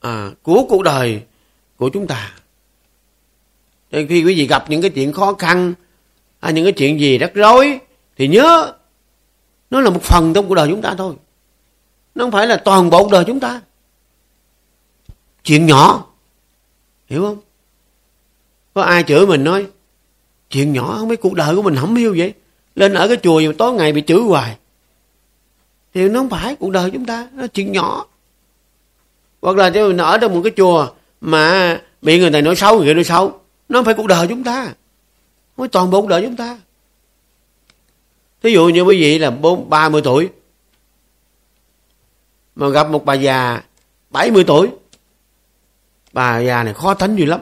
À, 0.00 0.30
của 0.42 0.66
cuộc 0.68 0.82
đời 0.82 1.22
của 1.76 1.88
chúng 1.88 2.06
ta. 2.06 2.32
Nên 3.90 4.06
khi 4.08 4.24
quý 4.24 4.34
vị 4.34 4.46
gặp 4.46 4.70
những 4.70 4.82
cái 4.82 4.90
chuyện 4.90 5.12
khó 5.12 5.32
khăn 5.32 5.74
hay 6.40 6.52
những 6.52 6.64
cái 6.64 6.72
chuyện 6.72 7.00
gì 7.00 7.18
rắc 7.18 7.34
rối 7.34 7.80
thì 8.16 8.28
nhớ 8.28 8.72
nó 9.70 9.80
là 9.80 9.90
một 9.90 10.02
phần 10.02 10.32
trong 10.32 10.48
cuộc 10.48 10.54
đời 10.54 10.68
chúng 10.70 10.82
ta 10.82 10.94
thôi. 10.98 11.14
Nó 12.14 12.24
không 12.24 12.32
phải 12.32 12.46
là 12.46 12.56
toàn 12.56 12.90
bộ 12.90 13.02
cuộc 13.02 13.12
đời 13.12 13.24
chúng 13.26 13.40
ta. 13.40 13.60
Chuyện 15.44 15.66
nhỏ 15.66 16.09
hiểu 17.10 17.22
không? 17.22 17.38
Có 18.74 18.82
ai 18.82 19.02
chửi 19.02 19.26
mình 19.26 19.44
nói, 19.44 19.66
chuyện 20.50 20.72
nhỏ 20.72 20.96
không 20.98 21.08
biết 21.08 21.20
cuộc 21.20 21.34
đời 21.34 21.56
của 21.56 21.62
mình 21.62 21.76
không 21.76 21.94
hiểu 21.94 22.14
vậy? 22.18 22.34
Lên 22.74 22.94
ở 22.94 23.08
cái 23.08 23.16
chùa 23.22 23.40
mà 23.46 23.52
tối 23.58 23.72
ngày 23.72 23.92
bị 23.92 24.02
chửi 24.06 24.20
hoài. 24.20 24.56
Thì 25.94 26.08
nó 26.08 26.20
không 26.20 26.30
phải 26.30 26.56
cuộc 26.56 26.70
đời 26.70 26.90
chúng 26.90 27.06
ta, 27.06 27.28
nó 27.32 27.46
chuyện 27.46 27.72
nhỏ. 27.72 28.06
Hoặc 29.42 29.56
là 29.56 29.70
cho 29.70 29.88
mình 29.88 29.96
ở 29.96 30.18
trong 30.18 30.34
một 30.34 30.40
cái 30.44 30.52
chùa 30.56 30.88
mà 31.20 31.80
bị 32.02 32.18
người 32.18 32.30
này 32.30 32.42
nói 32.42 32.56
xấu, 32.56 32.78
người 32.78 32.86
kia 32.86 32.94
nói 32.94 33.04
xấu, 33.04 33.40
nó 33.68 33.78
không 33.78 33.84
phải 33.84 33.94
cuộc 33.94 34.06
đời 34.06 34.26
chúng 34.28 34.44
ta. 34.44 34.64
Không 34.64 34.74
phải 35.56 35.68
toàn 35.68 35.90
bộ 35.90 36.00
cuộc 36.00 36.08
đời 36.08 36.22
chúng 36.22 36.36
ta. 36.36 36.58
Thí 38.42 38.52
dụ 38.52 38.68
như 38.68 38.82
quý 38.82 39.00
vị 39.00 39.18
là 39.18 39.30
bốn, 39.30 39.70
ba 39.70 39.88
mươi 39.88 40.02
tuổi, 40.04 40.28
mà 42.54 42.68
gặp 42.68 42.90
một 42.90 43.04
bà 43.04 43.14
già 43.14 43.62
70 44.10 44.44
tuổi 44.44 44.68
bà 46.12 46.38
già 46.38 46.62
này 46.62 46.74
khó 46.74 46.94
thánh 46.94 47.16
dữ 47.16 47.24
lắm. 47.24 47.40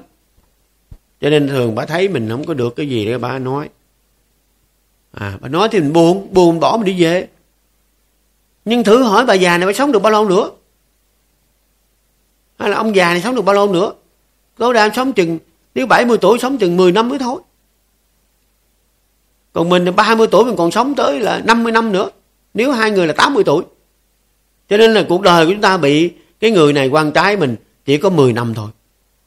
Cho 1.21 1.31
nên 1.31 1.49
thường 1.49 1.75
bà 1.75 1.87
thấy 1.87 2.09
mình 2.09 2.29
không 2.31 2.47
có 2.47 2.55
được 2.55 2.77
cái 2.77 2.89
gì 2.89 3.05
để 3.05 3.19
bà 3.19 3.39
nói. 3.39 3.69
À 5.13 5.39
bà 5.41 5.49
nói 5.49 5.69
thì 5.73 5.81
mình 5.81 5.93
buồn 5.93 6.29
buồn 6.33 6.61
bỏ 6.61 6.77
mình 6.77 6.87
đi 6.87 7.03
về. 7.03 7.29
Nhưng 8.65 8.85
thử 8.85 9.03
hỏi 9.03 9.27
bà 9.27 9.35
già 9.35 9.59
này 9.59 9.67
phải 9.67 9.75
sống 9.75 9.93
được 9.93 10.03
bao 10.03 10.13
lâu 10.13 10.29
nữa? 10.29 10.51
Hay 12.59 12.71
là 12.71 12.77
ông 12.77 12.97
già 12.97 13.13
này 13.13 13.23
sống 13.23 13.35
được 13.35 13.43
bao 13.43 13.55
lâu 13.55 13.73
nữa? 13.73 13.93
Tối 14.57 14.75
đa 14.75 14.91
sống 14.95 15.13
chừng, 15.13 15.39
nếu 15.75 15.87
70 15.87 16.19
tuổi 16.21 16.39
sống 16.39 16.59
chừng 16.59 16.77
10 16.77 16.93
năm 16.93 17.09
mới 17.09 17.19
thôi. 17.19 17.41
Còn 19.53 19.69
mình 19.69 19.97
30 19.97 20.27
tuổi 20.31 20.45
mình 20.45 20.57
còn 20.57 20.71
sống 20.71 20.95
tới 20.95 21.21
là 21.21 21.43
50 21.45 21.73
năm 21.73 21.93
nữa. 21.93 22.11
Nếu 22.55 22.73
hai 22.73 22.91
người 22.91 23.07
là 23.07 23.13
80 23.13 23.45
tuổi. 23.45 23.63
Cho 24.69 24.77
nên 24.77 24.95
là 24.95 25.05
cuộc 25.09 25.23
đời 25.23 25.47
của 25.47 25.53
chúng 25.53 25.61
ta 25.61 25.77
bị 25.77 26.13
cái 26.41 26.51
người 26.51 26.73
này 26.73 26.89
quan 26.89 27.13
trái 27.13 27.37
mình 27.37 27.57
chỉ 27.89 27.99
có 27.99 28.11
10 28.11 28.33
năm 28.33 28.55
thôi. 28.55 28.71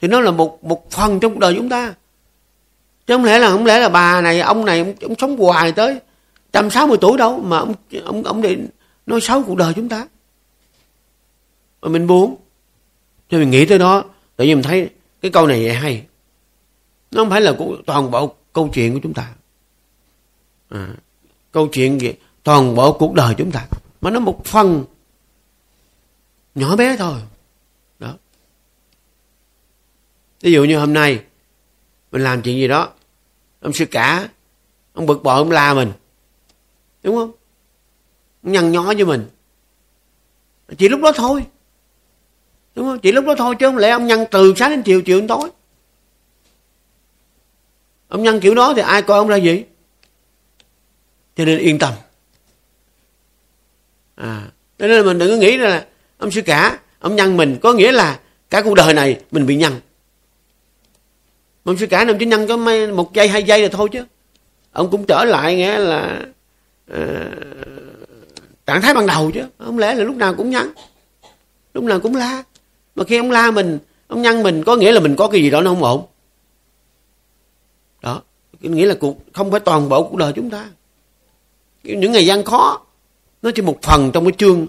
Thì 0.02 0.08
nó 0.08 0.20
là 0.20 0.32
một 0.32 0.64
một 0.64 0.92
phần 0.92 1.20
trong 1.20 1.34
cuộc 1.34 1.40
đời 1.40 1.54
chúng 1.58 1.70
ta. 1.70 1.94
Chứ 3.08 3.16
không 3.16 3.24
lẽ 3.24 3.40
là 3.40 3.50
không 3.50 3.66
lẽ 3.66 3.80
là 3.80 3.90
bà 3.90 4.22
này 4.22 4.40
ông 4.40 4.66
này 4.66 4.80
ông, 4.80 4.94
ông 5.02 5.16
sống 5.18 5.38
hoài 5.38 5.72
tới 5.72 6.00
trăm 6.52 6.70
sáu 6.70 6.88
mươi 6.88 6.98
tuổi 7.02 7.18
đâu 7.18 7.40
mà 7.40 7.60
ông 7.60 7.74
ông 8.06 8.24
ông 8.24 8.42
để 8.42 8.58
nói 9.06 9.22
xấu 9.22 9.44
cuộc 9.44 9.58
đời 9.58 9.74
chúng 9.76 9.90
ta. 9.90 10.08
Mà 11.82 11.90
mình 11.90 12.08
buồn. 12.08 12.36
Cho 13.30 13.38
mình 13.38 13.52
nghĩ 13.52 13.66
tới 13.66 13.80
đó 13.80 14.04
tự 14.36 14.46
nhiên 14.46 14.56
mình 14.58 14.64
thấy 14.64 14.90
cái 15.22 15.32
câu 15.32 15.48
này 15.48 15.76
hay. 15.76 16.06
Nó 17.12 17.22
không 17.22 17.30
phải 17.30 17.42
là 17.42 17.54
toàn 17.86 18.12
bộ 18.12 18.36
câu 18.54 18.70
chuyện 18.74 18.94
của 18.94 19.00
chúng 19.04 19.14
ta. 19.14 19.34
À, 20.70 20.88
câu 21.52 21.68
chuyện 21.68 22.02
gì 22.02 22.14
toàn 22.44 22.76
bộ 22.76 22.94
cuộc 22.94 23.14
đời 23.14 23.36
chúng 23.38 23.52
ta. 23.52 23.66
Mà 24.02 24.10
nó 24.10 24.20
một 24.20 24.46
phần 24.46 24.86
nhỏ 26.56 26.76
bé 26.76 26.98
thôi 26.98 27.20
đó 28.00 28.14
ví 30.42 30.52
dụ 30.52 30.64
như 30.64 30.80
hôm 30.80 30.94
nay, 30.94 31.24
mình 32.12 32.24
làm 32.24 32.42
chuyện 32.42 32.58
gì 32.58 32.68
đó, 32.68 32.90
ông 33.60 33.74
sư 33.74 33.86
cả, 33.86 34.30
ông 34.94 35.06
bực 35.06 35.24
bội, 35.24 35.36
ông 35.36 35.52
la 35.52 35.74
mình, 35.74 35.92
đúng 37.04 37.16
không? 37.16 37.32
Ông 38.44 38.52
nhăn 38.52 38.72
nhó 38.72 38.84
với 38.84 39.06
mình. 39.06 39.30
Chỉ 40.78 40.90
lúc 40.90 41.02
đó 41.02 41.12
thôi, 41.16 41.46
đúng 42.76 42.86
không? 42.86 43.00
Chỉ 43.00 43.12
lúc 43.12 43.26
đó 43.26 43.36
thôi 43.38 43.56
chứ 43.60 43.66
không 43.66 43.78
lẽ 43.78 43.90
ông 43.90 44.08
nhăn 44.08 44.26
từ 44.32 44.54
sáng 44.58 44.70
đến 44.70 44.84
chiều 44.84 45.02
chiều 45.02 45.20
đến 45.20 45.28
tối? 45.28 45.50
Ông 48.08 48.24
nhăn 48.24 48.40
kiểu 48.40 48.56
đó 48.56 48.74
thì 48.76 48.82
ai 48.82 49.02
coi 49.02 49.18
ông 49.18 49.28
ra 49.28 49.36
gì 49.36 49.64
cho 51.36 51.46
nên 51.46 51.60
yên 51.60 51.80
tâm. 51.80 51.94
À 54.16 54.52
nên 54.78 54.90
nên 54.90 55.06
mình 55.06 55.20
đừng 55.20 55.30
có 55.30 55.36
nghĩ 55.36 55.58
là 55.58 55.88
ông 56.18 56.32
sư 56.32 56.42
cả, 56.42 56.80
ông 57.00 57.16
nhăn 57.16 57.38
mình, 57.38 57.60
có 57.62 57.74
nghĩa 57.74 57.92
là 57.92 58.20
cả 58.50 58.62
cuộc 58.62 58.76
đời 58.76 58.94
này 58.94 59.22
mình 59.32 59.46
bị 59.46 59.56
nhăn 59.56 59.80
ông 61.64 61.78
sư 61.78 61.88
cả 61.88 62.06
ông 62.08 62.18
chỉ 62.20 62.26
nhăn 62.26 62.48
có 62.48 62.58
mấy, 62.58 62.92
một 62.92 63.14
giây 63.14 63.28
hai 63.28 63.44
giây 63.44 63.62
là 63.62 63.70
thôi 63.72 63.90
chứ. 63.92 64.06
Ông 64.72 64.92
cũng 64.92 65.06
trở 65.06 65.24
lại 65.26 65.56
nghĩa 65.56 65.78
là 65.78 66.26
uh, 66.92 66.98
trạng 68.66 68.82
thái 68.82 68.94
ban 68.94 69.08
đầu 69.08 69.32
chứ. 69.34 69.46
Không 69.58 69.78
lẽ 69.78 69.94
là 69.94 70.04
lúc 70.04 70.16
nào 70.16 70.34
cũng 70.34 70.50
nhăn? 70.50 70.74
Lúc 71.74 71.84
nào 71.84 72.00
cũng 72.00 72.16
la. 72.16 72.44
Mà 72.96 73.04
khi 73.04 73.18
ông 73.18 73.32
la 73.32 73.52
mình 73.52 73.80
ông 74.08 74.22
nhăn 74.22 74.44
mình 74.44 74.64
có 74.64 74.76
nghĩa 74.76 74.92
là 74.92 75.00
mình 75.00 75.16
có 75.16 75.28
cái 75.28 75.42
gì 75.42 75.50
đó 75.50 75.62
nó 75.62 75.70
không 75.70 75.84
ổn. 75.84 76.06
Đó 78.02 78.22
nghĩa 78.60 78.86
là 78.86 78.96
cuộc 79.00 79.18
không 79.34 79.52
phải 79.52 79.60
toàn 79.60 79.90
bộ 79.90 80.10
cuộc 80.10 80.18
đời 80.18 80.34
chúng 80.36 80.50
ta. 80.50 80.70
Những 81.84 82.12
ngày 82.12 82.26
gian 82.26 82.44
khó 82.44 82.86
nó 83.42 83.52
chỉ 83.56 83.62
một 83.62 83.82
phần 83.82 84.12
trong 84.14 84.26
cái 84.26 84.34
chương 84.38 84.68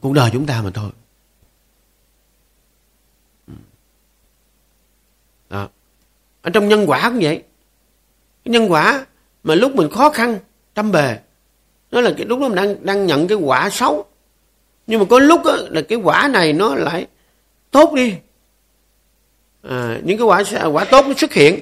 cuộc 0.00 0.12
đời 0.12 0.30
chúng 0.32 0.46
ta 0.46 0.62
mà 0.62 0.70
thôi 0.70 0.90
ừ. 3.46 3.52
đó 5.50 5.68
ở 6.42 6.50
trong 6.50 6.68
nhân 6.68 6.84
quả 6.86 7.08
cũng 7.08 7.20
vậy. 7.22 7.42
Cái 8.44 8.52
nhân 8.52 8.72
quả 8.72 9.06
mà 9.42 9.54
lúc 9.54 9.74
mình 9.74 9.90
khó 9.90 10.10
khăn 10.10 10.38
trăm 10.74 10.92
bề 10.92 11.18
nó 11.90 12.00
là 12.00 12.14
cái 12.16 12.26
lúc 12.26 12.40
đó 12.40 12.48
mình 12.48 12.56
đang 12.56 12.76
đang 12.86 13.06
nhận 13.06 13.28
cái 13.28 13.38
quả 13.38 13.70
xấu. 13.70 14.04
Nhưng 14.86 15.00
mà 15.00 15.06
có 15.10 15.18
lúc 15.18 15.40
đó, 15.44 15.56
là 15.70 15.82
cái 15.82 15.98
quả 15.98 16.28
này 16.32 16.52
nó 16.52 16.74
lại 16.74 17.06
tốt 17.70 17.92
đi. 17.94 18.14
À, 19.62 19.98
những 20.04 20.18
cái 20.18 20.26
quả 20.26 20.42
quả 20.72 20.84
tốt 20.84 21.04
nó 21.08 21.14
xuất 21.16 21.32
hiện. 21.32 21.60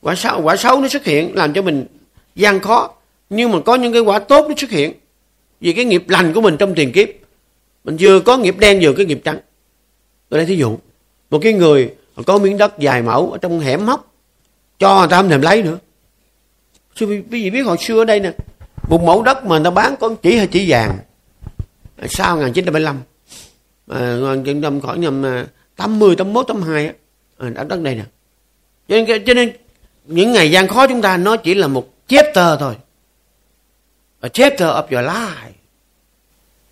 Quả 0.00 0.14
xấu 0.14 0.42
quả 0.42 0.56
xấu 0.56 0.80
nó 0.80 0.88
xuất 0.88 1.04
hiện 1.04 1.34
làm 1.34 1.52
cho 1.52 1.62
mình 1.62 1.86
gian 2.34 2.60
khó. 2.60 2.94
Nhưng 3.30 3.52
mà 3.52 3.58
có 3.66 3.74
những 3.74 3.92
cái 3.92 4.02
quả 4.02 4.18
tốt 4.18 4.46
nó 4.48 4.54
xuất 4.56 4.70
hiện. 4.70 4.92
Vì 5.60 5.72
cái 5.72 5.84
nghiệp 5.84 6.08
lành 6.08 6.32
của 6.32 6.40
mình 6.40 6.56
trong 6.56 6.74
tiền 6.74 6.92
kiếp. 6.92 7.08
Mình 7.84 7.96
vừa 8.00 8.20
có 8.20 8.36
nghiệp 8.36 8.56
đen 8.58 8.78
vừa 8.82 8.92
có 8.92 9.02
nghiệp 9.02 9.20
trắng. 9.24 9.38
Tôi 10.28 10.38
lấy 10.38 10.46
thí 10.46 10.56
dụ 10.56 10.78
một 11.30 11.38
cái 11.42 11.52
người 11.52 11.94
có 12.26 12.38
miếng 12.38 12.58
đất 12.58 12.78
dài 12.78 13.02
mẫu 13.02 13.32
ở 13.32 13.38
trong 13.38 13.60
hẻm 13.60 13.86
hóc 13.86 14.14
cho 14.78 14.98
người 14.98 15.08
ta 15.08 15.16
không 15.16 15.28
thèm 15.28 15.40
lấy 15.40 15.62
nữa. 15.62 15.78
Quý 17.00 17.22
vị 17.30 17.50
biết 17.50 17.62
hồi 17.62 17.76
xưa 17.78 18.00
ở 18.00 18.04
đây 18.04 18.20
nè 18.20 18.32
một 18.88 19.02
mẫu 19.02 19.22
đất 19.22 19.44
mà 19.44 19.58
người 19.58 19.64
ta 19.64 19.70
bán 19.70 19.96
có 20.00 20.14
chỉ 20.22 20.36
hay 20.36 20.46
chỉ 20.46 20.70
vàng 20.70 20.98
sau 22.08 22.36
1975 22.36 23.02
à, 23.88 24.54
năm 24.54 24.80
khoảng 24.80 25.04
à, 25.04 25.10
mươi 25.10 25.46
80, 25.76 26.16
81, 26.16 26.46
82 26.48 26.86
á, 26.86 27.50
đã 27.50 27.64
đất 27.64 27.80
đây 27.80 27.94
nè. 27.94 28.04
Cho 28.88 28.96
nên, 28.96 29.24
cho 29.24 29.34
nên 29.34 29.52
những 30.04 30.32
ngày 30.32 30.50
gian 30.50 30.68
khó 30.68 30.86
chúng 30.86 31.02
ta 31.02 31.16
nó 31.16 31.36
chỉ 31.36 31.54
là 31.54 31.66
một 31.66 31.88
chapter 32.06 32.60
thôi. 32.60 32.76
A 34.20 34.28
chapter 34.28 34.68
of 34.68 34.82
your 34.82 35.06
life. 35.10 35.52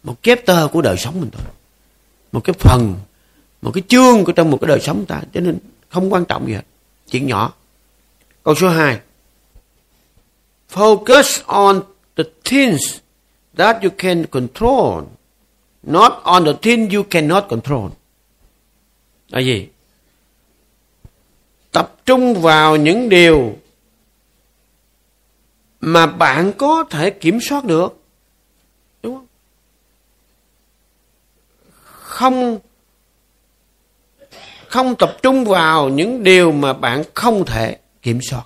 Một 0.03 0.15
chapter 0.23 0.71
của 0.73 0.83
đời 0.83 0.97
sống 0.97 1.21
mình 1.21 1.31
thôi. 1.33 1.47
Một 2.33 2.41
cái 2.45 2.55
phần 2.59 2.95
một 3.63 3.71
cái 3.75 3.83
chương 3.89 4.25
của 4.25 4.33
trong 4.33 4.51
một 4.51 4.59
cái 4.61 4.69
đời 4.69 4.81
sống 4.81 5.07
ta, 5.07 5.23
cho 5.35 5.41
nên 5.41 5.59
không 5.89 6.13
quan 6.13 6.25
trọng 6.25 6.47
gì 6.47 6.55
hết. 6.55 6.63
Chuyện 7.11 7.27
nhỏ. 7.27 7.53
Câu 8.43 8.55
số 8.55 8.69
2 8.69 9.01
focus 10.71 11.43
on 11.47 11.81
the 12.17 12.25
things 12.45 12.83
that 13.57 13.83
you 13.83 13.91
can 13.99 14.27
control, 14.27 15.05
not 15.83 16.13
on 16.23 16.45
the 16.45 16.53
things 16.63 16.95
you 16.95 17.03
cannot 17.11 17.45
control. 17.49 17.91
Là 19.29 19.41
gì? 19.41 19.69
Tập 21.73 21.97
trung 22.07 22.43
vào 22.43 22.77
những 22.77 23.09
điều 23.09 23.57
mà 25.81 26.07
bạn 26.07 26.53
có 26.59 26.85
thể 26.91 27.11
kiểm 27.11 27.39
soát 27.41 27.65
được. 27.65 28.03
Đúng 29.03 29.15
không? 29.15 29.27
Không 31.83 32.59
không 34.69 34.97
tập 34.97 35.17
trung 35.23 35.45
vào 35.45 35.89
những 35.89 36.23
điều 36.23 36.53
mà 36.53 36.73
bạn 36.73 37.03
không 37.15 37.45
thể 37.45 37.77
kiểm 38.03 38.19
soát. 38.31 38.43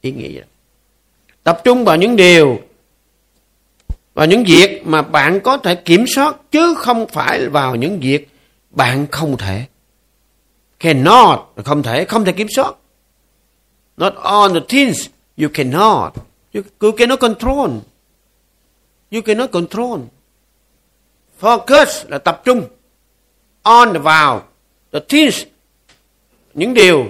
Ý 0.00 0.12
nghĩa 0.12 0.28
vậy 0.34 0.44
tập 1.42 1.60
trung 1.64 1.84
vào 1.84 1.96
những 1.96 2.16
điều 2.16 2.60
và 4.14 4.24
những 4.24 4.44
việc 4.44 4.86
mà 4.86 5.02
bạn 5.02 5.40
có 5.40 5.56
thể 5.56 5.74
kiểm 5.74 6.04
soát 6.14 6.36
chứ 6.50 6.74
không 6.78 7.06
phải 7.08 7.48
vào 7.48 7.74
những 7.74 8.00
việc 8.00 8.28
bạn 8.70 9.06
không 9.10 9.36
thể. 9.36 9.66
Cannot 10.80 11.52
không 11.64 11.82
thể 11.82 12.04
không 12.04 12.24
thể 12.24 12.32
kiểm 12.32 12.46
soát. 12.56 12.74
Not 13.96 14.14
on 14.14 14.54
the 14.54 14.60
things 14.68 15.06
you 15.36 15.48
cannot. 15.54 16.12
You, 16.54 16.62
you 16.80 16.92
cannot 16.92 17.20
control. 17.20 17.70
You 19.10 19.20
cannot 19.22 19.50
control. 19.50 20.00
Focus 21.40 22.04
là 22.08 22.18
tập 22.18 22.42
trung. 22.44 22.62
On 23.62 23.92
vào 24.02 24.47
the 24.92 25.00
things, 25.08 25.42
những 26.54 26.74
điều 26.74 27.06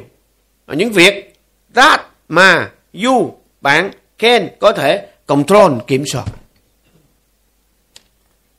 những 0.66 0.92
việc 0.92 1.34
that 1.74 2.00
mà 2.28 2.70
you, 3.04 3.38
bạn, 3.60 3.90
can 4.18 4.48
có 4.58 4.72
thể 4.72 5.06
control, 5.26 5.72
kiểm 5.86 6.06
soát. 6.06 6.24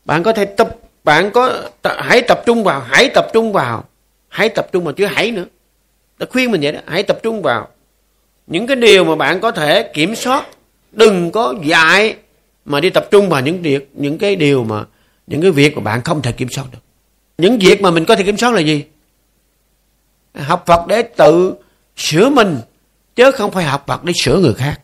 Bạn 0.05 0.23
có 0.23 0.33
thể 0.33 0.45
tập, 0.45 0.77
bạn 1.03 1.31
có 1.31 1.69
hãy 1.83 2.21
tập 2.21 2.41
trung 2.45 2.63
vào, 2.63 2.79
hãy 2.79 3.09
tập 3.13 3.27
trung 3.33 3.53
vào, 3.53 3.83
hãy 4.27 4.49
tập 4.49 4.67
trung 4.71 4.83
vào 4.83 4.93
chứ 4.93 5.05
hãy 5.05 5.31
nữa. 5.31 5.45
Ta 6.17 6.25
khuyên 6.29 6.51
mình 6.51 6.61
vậy 6.61 6.71
đó, 6.71 6.79
hãy 6.85 7.03
tập 7.03 7.19
trung 7.23 7.41
vào. 7.41 7.67
Những 8.47 8.67
cái 8.67 8.75
điều 8.75 9.05
mà 9.05 9.15
bạn 9.15 9.39
có 9.39 9.51
thể 9.51 9.83
kiểm 9.93 10.15
soát, 10.15 10.47
đừng 10.91 11.31
có 11.31 11.53
dại 11.63 12.15
mà 12.65 12.79
đi 12.79 12.89
tập 12.89 13.07
trung 13.11 13.29
vào 13.29 13.41
những 13.41 13.61
việc, 13.61 13.89
những 13.93 14.17
cái 14.17 14.35
điều 14.35 14.63
mà, 14.63 14.83
những 15.27 15.41
cái 15.41 15.51
việc 15.51 15.75
mà 15.75 15.81
bạn 15.81 16.01
không 16.01 16.21
thể 16.21 16.31
kiểm 16.31 16.49
soát 16.49 16.65
được. 16.71 16.79
Những 17.37 17.59
việc 17.59 17.81
mà 17.81 17.91
mình 17.91 18.05
có 18.05 18.15
thể 18.15 18.23
kiểm 18.23 18.37
soát 18.37 18.53
là 18.53 18.61
gì? 18.61 18.83
Học 20.39 20.63
Phật 20.65 20.87
để 20.87 21.01
tự 21.01 21.55
sửa 21.95 22.29
mình, 22.29 22.59
chứ 23.15 23.31
không 23.31 23.51
phải 23.51 23.65
học 23.65 23.83
Phật 23.87 24.03
để 24.03 24.13
sửa 24.23 24.39
người 24.39 24.53
khác. 24.53 24.81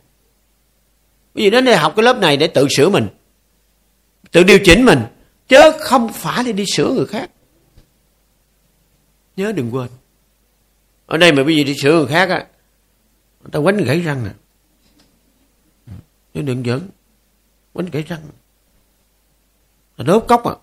Bởi 1.33 1.43
vì 1.43 1.49
đến 1.49 1.65
đây 1.65 1.75
học 1.75 1.93
cái 1.95 2.03
lớp 2.03 2.17
này 2.17 2.37
để 2.37 2.47
tự 2.47 2.67
sửa 2.77 2.89
mình, 2.89 3.07
tự 4.31 4.43
điều 4.43 4.59
chỉnh 4.63 4.85
mình, 4.85 4.99
chứ 5.47 5.59
không 5.79 6.13
phải 6.13 6.43
để 6.43 6.51
đi 6.51 6.63
sửa 6.73 6.93
người 6.93 7.05
khác. 7.05 7.29
Nhớ 9.35 9.51
đừng 9.51 9.75
quên. 9.75 9.89
Ở 11.05 11.17
đây 11.17 11.31
mà 11.31 11.43
bây 11.43 11.55
giờ 11.55 11.63
đi 11.63 11.75
sửa 11.81 11.93
người 11.93 12.07
khác 12.07 12.29
á, 12.29 12.47
người 13.41 13.49
ta 13.51 13.59
quánh 13.59 13.77
gãy 13.77 13.99
răng 13.99 14.23
nè. 14.23 14.31
Chứ 16.33 16.41
đừng 16.41 16.63
giỡn, 16.63 16.89
quánh 17.73 17.87
gãy 17.91 18.03
răng. 18.07 18.21
Là 19.97 20.05
đốt 20.05 20.25
cốc 20.27 20.43
à. 20.43 20.55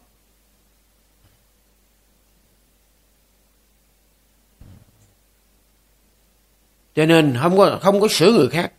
Cho 6.95 7.07
nên 7.07 7.37
không 7.41 7.59
có 7.59 7.79
không 7.83 8.01
có 8.01 8.09
sửa 8.09 8.33
người 8.33 8.49
khác. 8.49 8.73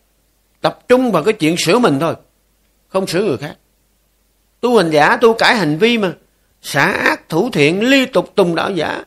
Tập 0.60 0.78
trung 0.88 1.12
vào 1.12 1.22
cái 1.22 1.34
chuyện 1.34 1.56
sửa 1.56 1.78
mình 1.78 1.98
thôi. 2.00 2.14
Không 2.88 3.06
sửa 3.06 3.24
người 3.24 3.36
khác. 3.36 3.56
Tu 4.60 4.76
hành 4.76 4.90
giả, 4.90 5.16
tu 5.16 5.34
cải 5.34 5.56
hành 5.56 5.78
vi 5.78 5.98
mà. 5.98 6.12
Xả 6.62 6.84
ác 6.84 7.28
thủ 7.28 7.50
thiện 7.50 7.82
liên 7.82 8.12
tục 8.12 8.32
tùng 8.34 8.54
đạo 8.54 8.70
giả. 8.70 9.04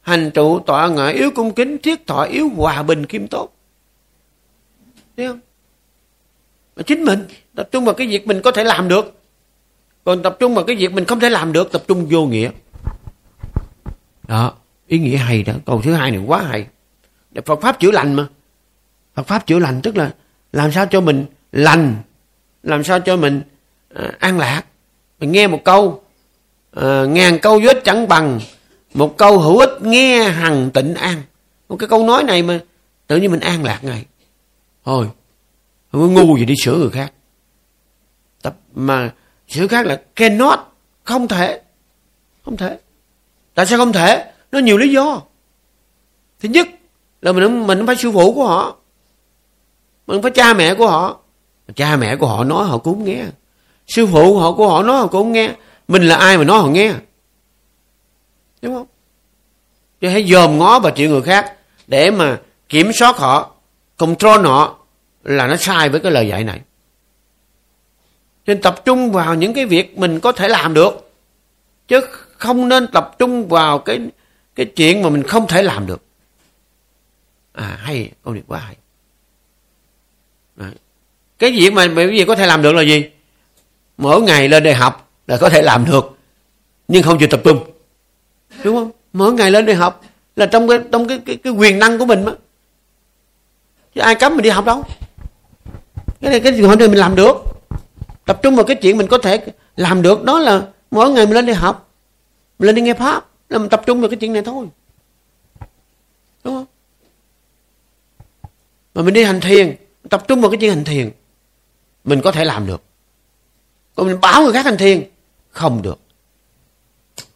Hành 0.00 0.30
trụ 0.30 0.58
tọa 0.58 0.88
ngợi 0.88 1.14
yếu 1.14 1.30
cung 1.30 1.52
kính, 1.52 1.78
thiết 1.78 2.06
thọ 2.06 2.22
yếu 2.22 2.48
hòa 2.56 2.82
bình 2.82 3.06
kim 3.06 3.28
tốt. 3.28 3.52
Thấy 5.16 5.26
không? 5.26 5.40
Mà 6.76 6.82
chính 6.82 7.04
mình, 7.04 7.26
tập 7.54 7.68
trung 7.72 7.84
vào 7.84 7.94
cái 7.94 8.06
việc 8.06 8.26
mình 8.26 8.40
có 8.42 8.50
thể 8.50 8.64
làm 8.64 8.88
được. 8.88 9.20
Còn 10.04 10.22
tập 10.22 10.36
trung 10.38 10.54
vào 10.54 10.64
cái 10.64 10.76
việc 10.76 10.92
mình 10.92 11.04
không 11.04 11.20
thể 11.20 11.30
làm 11.30 11.52
được, 11.52 11.72
tập 11.72 11.82
trung 11.88 12.06
vô 12.10 12.26
nghĩa. 12.26 12.50
Đó, 14.28 14.52
ý 14.86 14.98
nghĩa 14.98 15.16
hay 15.16 15.42
đó. 15.42 15.52
Câu 15.66 15.82
thứ 15.82 15.92
hai 15.92 16.10
này 16.10 16.20
quá 16.26 16.42
hay. 16.42 16.66
Phật 17.46 17.60
pháp 17.60 17.80
chữa 17.80 17.90
lành 17.90 18.14
mà. 18.14 18.26
Phật 19.14 19.22
pháp 19.22 19.46
chữa 19.46 19.58
lành 19.58 19.80
tức 19.82 19.96
là 19.96 20.14
làm 20.52 20.72
sao 20.72 20.86
cho 20.86 21.00
mình 21.00 21.26
lành 21.52 21.96
làm 22.62 22.84
sao 22.84 23.00
cho 23.00 23.16
mình 23.16 23.42
à, 23.94 24.12
an 24.18 24.38
lạc. 24.38 24.62
Mình 25.20 25.32
nghe 25.32 25.46
một 25.46 25.60
câu 25.64 26.02
à, 26.72 27.04
ngàn 27.04 27.38
câu 27.42 27.60
vết 27.64 27.84
chẳng 27.84 28.08
bằng 28.08 28.40
một 28.94 29.16
câu 29.18 29.38
hữu 29.38 29.58
ích 29.58 29.82
nghe 29.82 30.22
hằng 30.22 30.70
tịnh 30.70 30.94
an. 30.94 31.22
Một 31.68 31.76
cái 31.76 31.88
câu 31.88 32.06
nói 32.06 32.24
này 32.24 32.42
mà 32.42 32.60
tự 33.06 33.16
nhiên 33.16 33.30
mình 33.30 33.40
an 33.40 33.64
lạc 33.64 33.84
ngay 33.84 34.04
thôi 34.84 35.08
không 35.92 36.00
có 36.00 36.22
ngu 36.22 36.38
gì 36.38 36.44
đi 36.44 36.54
sửa 36.62 36.76
người 36.76 36.90
khác. 36.90 37.12
Tập 38.42 38.56
mà 38.74 39.12
sửa 39.48 39.66
khác 39.66 39.86
là 39.86 40.02
cannot 40.16 40.58
không 41.04 41.28
thể. 41.28 41.60
Không 42.44 42.56
thể. 42.56 42.78
Tại 43.54 43.66
sao 43.66 43.78
không 43.78 43.92
thể? 43.92 44.32
Nó 44.52 44.58
nhiều 44.58 44.78
lý 44.78 44.92
do. 44.92 45.22
Thứ 46.40 46.48
nhất 46.48 46.68
là 47.22 47.32
mình 47.32 47.66
mình 47.66 47.86
phải 47.86 47.96
sư 47.96 48.12
phụ 48.12 48.32
của 48.34 48.46
họ. 48.46 48.76
Mình 50.06 50.22
phải 50.22 50.30
cha 50.30 50.54
mẹ 50.54 50.74
của 50.74 50.88
họ. 50.88 51.18
Cha 51.76 51.96
mẹ 51.96 52.16
của 52.16 52.26
họ 52.26 52.44
nói 52.44 52.66
họ 52.66 52.78
cũng 52.78 53.04
nghe. 53.04 53.24
Sư 53.86 54.06
phụ 54.06 54.38
họ 54.38 54.52
của 54.52 54.68
họ 54.68 54.82
nói 54.82 54.98
họ 55.00 55.06
cũng 55.06 55.32
nghe. 55.32 55.54
Mình 55.88 56.02
là 56.02 56.16
ai 56.16 56.38
mà 56.38 56.44
nói 56.44 56.58
họ 56.58 56.68
nghe? 56.68 56.94
Đúng 58.62 58.74
không? 58.74 58.86
Chứ 60.00 60.08
hãy 60.08 60.24
dòm 60.24 60.58
ngó 60.58 60.78
vào 60.78 60.92
chuyện 60.92 61.10
người 61.10 61.22
khác 61.22 61.56
để 61.86 62.10
mà 62.10 62.38
kiểm 62.68 62.90
soát 62.92 63.16
họ, 63.16 63.50
control 63.96 64.46
họ 64.46 64.78
là 65.24 65.46
nó 65.46 65.56
sai 65.56 65.88
với 65.88 66.00
cái 66.00 66.12
lời 66.12 66.28
dạy 66.28 66.44
này. 66.44 66.60
Nên 68.46 68.62
tập 68.62 68.84
trung 68.84 69.12
vào 69.12 69.34
những 69.34 69.54
cái 69.54 69.66
việc 69.66 69.98
mình 69.98 70.20
có 70.20 70.32
thể 70.32 70.48
làm 70.48 70.74
được, 70.74 71.12
chứ 71.88 72.00
không 72.36 72.68
nên 72.68 72.86
tập 72.86 73.14
trung 73.18 73.48
vào 73.48 73.78
cái 73.78 74.00
cái 74.54 74.66
chuyện 74.66 75.02
mà 75.02 75.08
mình 75.08 75.22
không 75.22 75.46
thể 75.46 75.62
làm 75.62 75.86
được 75.86 76.02
à 77.52 77.78
hay 77.80 78.10
câu 78.24 78.34
này 78.34 78.42
quá 78.46 78.58
hay. 78.58 78.76
À, 80.58 80.70
cái 81.38 81.52
việc 81.52 81.72
mà 81.72 81.88
bởi 81.96 82.06
vì 82.06 82.24
có 82.24 82.34
thể 82.34 82.46
làm 82.46 82.62
được 82.62 82.72
là 82.72 82.82
gì? 82.82 83.10
Mỗi 83.96 84.22
ngày 84.22 84.48
lên 84.48 84.62
đại 84.62 84.74
học 84.74 85.10
là 85.26 85.36
có 85.36 85.48
thể 85.48 85.62
làm 85.62 85.84
được 85.84 86.18
nhưng 86.88 87.02
không 87.02 87.18
chịu 87.18 87.28
tập 87.30 87.40
trung. 87.44 87.70
Đúng 88.64 88.76
không? 88.76 88.90
Mỗi 89.12 89.32
ngày 89.32 89.50
lên 89.50 89.66
đại 89.66 89.76
học 89.76 90.04
là 90.36 90.46
trong 90.46 90.68
cái 90.68 90.78
trong 90.92 91.08
cái 91.08 91.18
cái, 91.26 91.36
cái 91.36 91.52
quyền 91.52 91.78
năng 91.78 91.98
của 91.98 92.04
mình 92.04 92.24
mà. 92.24 92.32
Chứ 93.94 94.00
ai 94.00 94.14
cấm 94.14 94.34
mình 94.34 94.42
đi 94.42 94.50
học 94.50 94.64
đâu. 94.64 94.84
Cái 96.20 96.30
này 96.30 96.40
cái 96.40 96.52
chuyện 96.52 96.78
này 96.78 96.88
mình 96.88 96.98
làm 96.98 97.14
được? 97.14 97.36
Tập 98.24 98.40
trung 98.42 98.56
vào 98.56 98.64
cái 98.64 98.76
chuyện 98.76 98.98
mình 98.98 99.06
có 99.06 99.18
thể 99.18 99.46
làm 99.76 100.02
được 100.02 100.24
đó 100.24 100.38
là 100.38 100.62
mỗi 100.90 101.10
ngày 101.10 101.26
mình 101.26 101.34
lên 101.34 101.46
đi 101.46 101.52
học 101.52 101.90
mình 102.58 102.66
lên 102.66 102.74
đi 102.74 102.82
nghe 102.82 102.94
pháp 102.94 103.26
là 103.48 103.58
mình 103.58 103.68
tập 103.68 103.82
trung 103.86 104.00
vào 104.00 104.10
cái 104.10 104.16
chuyện 104.16 104.32
này 104.32 104.42
thôi. 104.42 104.66
Đúng 106.44 106.54
không? 106.54 106.66
Mà 108.94 109.02
mình 109.02 109.14
đi 109.14 109.24
hành 109.24 109.40
thiền, 109.40 109.76
tập 110.10 110.24
trung 110.28 110.40
vào 110.40 110.50
cái 110.50 110.58
chuyện 110.60 110.74
hành 110.74 110.84
thiền, 110.84 111.10
mình 112.04 112.20
có 112.24 112.32
thể 112.32 112.44
làm 112.44 112.66
được. 112.66 112.82
Còn 113.94 114.06
mình 114.06 114.20
bảo 114.20 114.42
người 114.42 114.52
khác 114.52 114.64
hành 114.64 114.76
thiền, 114.76 115.02
không 115.50 115.82
được. 115.82 115.98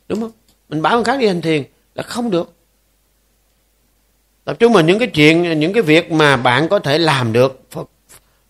Đúng 0.09 0.21
không? 0.21 0.31
Mình 0.69 0.83
bảo 0.83 0.95
người 0.95 1.05
khác 1.05 1.19
đi 1.21 1.27
hành 1.27 1.41
thiền 1.41 1.65
là 1.95 2.03
không 2.03 2.31
được. 2.31 2.53
Tập 4.45 4.57
trung 4.59 4.73
vào 4.73 4.83
những 4.83 4.99
cái 4.99 5.09
chuyện, 5.15 5.61
những 5.61 5.73
cái 5.73 5.83
việc 5.83 6.13
mà 6.13 6.37
bạn 6.37 6.69
có 6.69 6.79
thể 6.79 6.99
làm 6.99 7.33
được. 7.33 7.63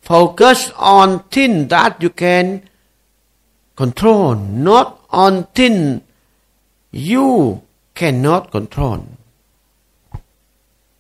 Focus 0.07 0.73
on 0.75 1.19
things 1.31 1.71
that 1.71 2.01
you 2.01 2.09
can 2.17 2.59
control, 3.75 4.37
not 4.57 4.87
on 5.09 5.43
things 5.55 5.99
you 7.15 7.59
cannot 7.95 8.43
control. 8.51 8.99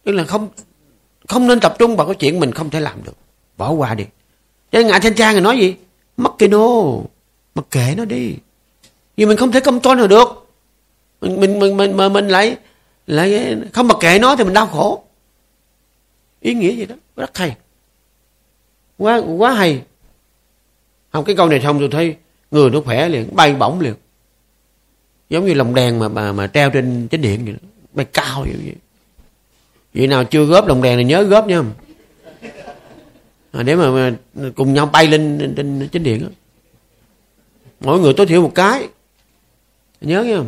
Tức 0.04 0.12
là 0.12 0.24
không 0.24 0.48
không 1.34 1.46
nên 1.46 1.60
tập 1.60 1.76
trung 1.78 1.96
vào 1.96 2.06
cái 2.06 2.14
chuyện 2.14 2.40
mình 2.40 2.52
không 2.52 2.70
thể 2.70 2.80
làm 2.80 3.04
được. 3.04 3.16
Bỏ 3.56 3.70
qua 3.70 3.94
đi. 3.94 4.04
Cho 4.72 4.78
nên 4.78 4.86
ngài 4.86 5.00
thanh 5.00 5.14
trang 5.14 5.32
người 5.32 5.42
nói 5.42 5.58
gì? 5.58 5.76
Mất 6.16 6.32
cái 6.38 6.48
nô 6.48 7.02
mặc 7.54 7.64
kệ 7.70 7.94
nó 7.96 8.04
đi. 8.04 8.34
Vì 9.16 9.26
mình 9.26 9.36
không 9.36 9.52
thể 9.52 9.60
công 9.60 9.80
tôn 9.80 10.08
được. 10.08 10.28
Mình 11.20 11.40
mình 11.40 11.58
mình 11.58 11.76
mình 11.76 11.96
mà 11.96 12.08
mình 12.08 12.28
lại 12.28 12.56
lại 13.06 13.56
không 13.72 13.88
mặc 13.88 13.96
kệ 14.00 14.18
nó 14.18 14.36
thì 14.36 14.44
mình 14.44 14.54
đau 14.54 14.66
khổ. 14.66 15.04
Ý 16.40 16.54
nghĩa 16.54 16.72
gì 16.72 16.86
đó. 16.86 16.94
Rất 17.16 17.38
hay. 17.38 17.56
Quá 18.98 19.16
quá 19.38 19.52
hay. 19.52 19.82
Không 21.12 21.24
cái 21.24 21.36
câu 21.36 21.48
này 21.48 21.60
xong 21.62 21.78
tôi 21.78 21.88
thấy 21.92 22.16
người 22.50 22.70
nó 22.70 22.80
khỏe 22.80 23.08
liền 23.08 23.36
bay 23.36 23.54
bổng 23.54 23.80
liền. 23.80 23.94
Giống 25.28 25.46
như 25.46 25.54
lồng 25.54 25.74
đèn 25.74 25.98
mà 25.98 26.08
mà, 26.08 26.32
mà 26.32 26.46
treo 26.46 26.70
trên 26.70 27.08
chánh 27.10 27.20
điện 27.20 27.44
vậy 27.44 27.54
bay 27.92 28.06
cao 28.12 28.42
vậy 28.42 28.56
vậy 28.64 28.74
nào 29.94 30.24
chưa 30.24 30.44
góp 30.44 30.66
đồng 30.66 30.82
đèn 30.82 30.98
thì 30.98 31.04
nhớ 31.04 31.22
góp 31.22 31.46
nha. 31.46 31.62
À, 33.52 33.62
để 33.62 33.76
mà, 33.76 34.12
cùng 34.54 34.74
nhau 34.74 34.86
bay 34.86 35.06
lên 35.06 35.54
trên 35.56 35.88
chính 35.92 36.02
điện 36.02 36.22
đó. 36.22 36.28
mỗi 37.80 38.00
người 38.00 38.14
tối 38.14 38.26
thiểu 38.26 38.42
một 38.42 38.52
cái. 38.54 38.88
Nhớ 40.00 40.22
nha 40.22 40.40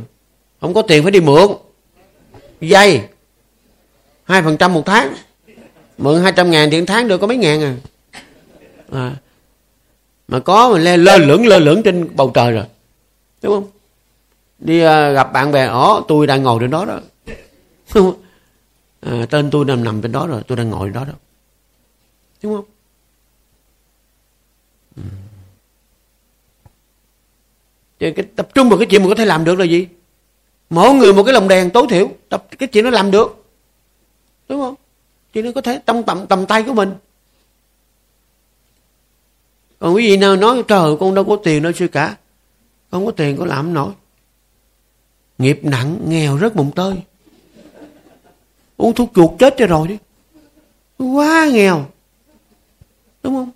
không? 0.60 0.74
Có 0.74 0.82
tiền 0.82 1.02
phải 1.02 1.12
đi 1.12 1.20
mượn. 1.20 1.48
Dây. 2.60 3.00
Hai 4.24 4.42
phần 4.42 4.56
trăm 4.56 4.74
một 4.74 4.86
tháng. 4.86 5.14
Mượn 5.98 6.22
hai 6.22 6.32
trăm 6.32 6.50
ngàn 6.50 6.70
thì 6.70 6.84
tháng 6.86 7.08
được 7.08 7.18
có 7.18 7.26
mấy 7.26 7.36
ngàn 7.36 7.62
à, 7.62 7.76
à. 8.92 9.16
mà 10.28 10.40
có 10.40 10.70
mà 10.72 10.78
lên 10.78 11.04
lơ 11.04 11.18
lửng 11.18 11.46
lơ 11.46 11.58
lửng 11.58 11.82
trên 11.82 12.16
bầu 12.16 12.30
trời 12.34 12.52
rồi. 12.52 12.64
Đúng 13.42 13.54
không? 13.54 13.70
Đi 14.58 14.82
uh, 14.82 15.14
gặp 15.14 15.32
bạn 15.32 15.52
bè 15.52 15.66
ó 15.66 16.04
tôi 16.08 16.26
đang 16.26 16.42
ngồi 16.42 16.58
trên 16.60 16.70
đó 16.70 16.84
đó. 16.84 17.00
à, 19.06 19.26
tên 19.30 19.50
tôi 19.50 19.64
nằm 19.64 19.84
nằm 19.84 20.02
trên 20.02 20.12
đó 20.12 20.26
rồi 20.26 20.42
tôi 20.46 20.56
đang 20.58 20.70
ngồi 20.70 20.90
đó 20.90 21.04
đó. 21.04 21.12
Đúng 22.42 22.56
không? 22.56 22.64
Ừ. 24.96 25.02
Thì 28.00 28.12
cái 28.12 28.26
tập 28.36 28.48
trung 28.54 28.68
vào 28.68 28.78
cái 28.78 28.86
chuyện 28.90 29.02
mà 29.02 29.08
có 29.08 29.14
thể 29.14 29.24
làm 29.24 29.44
được 29.44 29.58
là 29.58 29.64
gì? 29.64 29.88
Mỗi 30.70 30.94
người 30.94 31.12
một 31.12 31.22
cái 31.22 31.34
lồng 31.34 31.48
đèn 31.48 31.70
tối 31.70 31.86
thiểu 31.90 32.10
tập 32.28 32.46
cái 32.58 32.68
chuyện 32.68 32.84
nó 32.84 32.90
làm 32.90 33.10
được. 33.10 33.44
Đúng 34.48 34.60
không? 34.60 34.74
Chuyện 35.32 35.44
nó 35.44 35.50
có 35.54 35.60
thể 35.60 35.80
trong 35.86 36.02
tầm 36.02 36.26
tầm 36.26 36.46
tay 36.46 36.62
của 36.62 36.74
mình. 36.74 36.94
Còn 39.78 39.94
quý 39.94 40.08
vị 40.08 40.16
nào 40.16 40.36
nói 40.36 40.62
trời 40.68 40.96
con 41.00 41.14
đâu 41.14 41.24
có 41.24 41.36
tiền 41.44 41.62
đâu 41.62 41.72
sư 41.72 41.88
cả. 41.88 42.16
Không 42.90 43.06
có 43.06 43.12
tiền 43.12 43.36
có 43.36 43.46
làm 43.46 43.74
nổi. 43.74 43.92
Nghiệp 45.38 45.60
nặng 45.62 45.98
nghèo 46.06 46.36
rất 46.36 46.56
mùng 46.56 46.72
tơi 46.72 46.94
uống 48.76 48.94
thuốc 48.94 49.10
chuột 49.14 49.30
chết 49.38 49.54
cho 49.58 49.66
rồi 49.66 49.88
đi. 49.88 49.98
Quá 50.98 51.48
nghèo. 51.52 51.86
Đúng 53.22 53.34
không? 53.34 53.50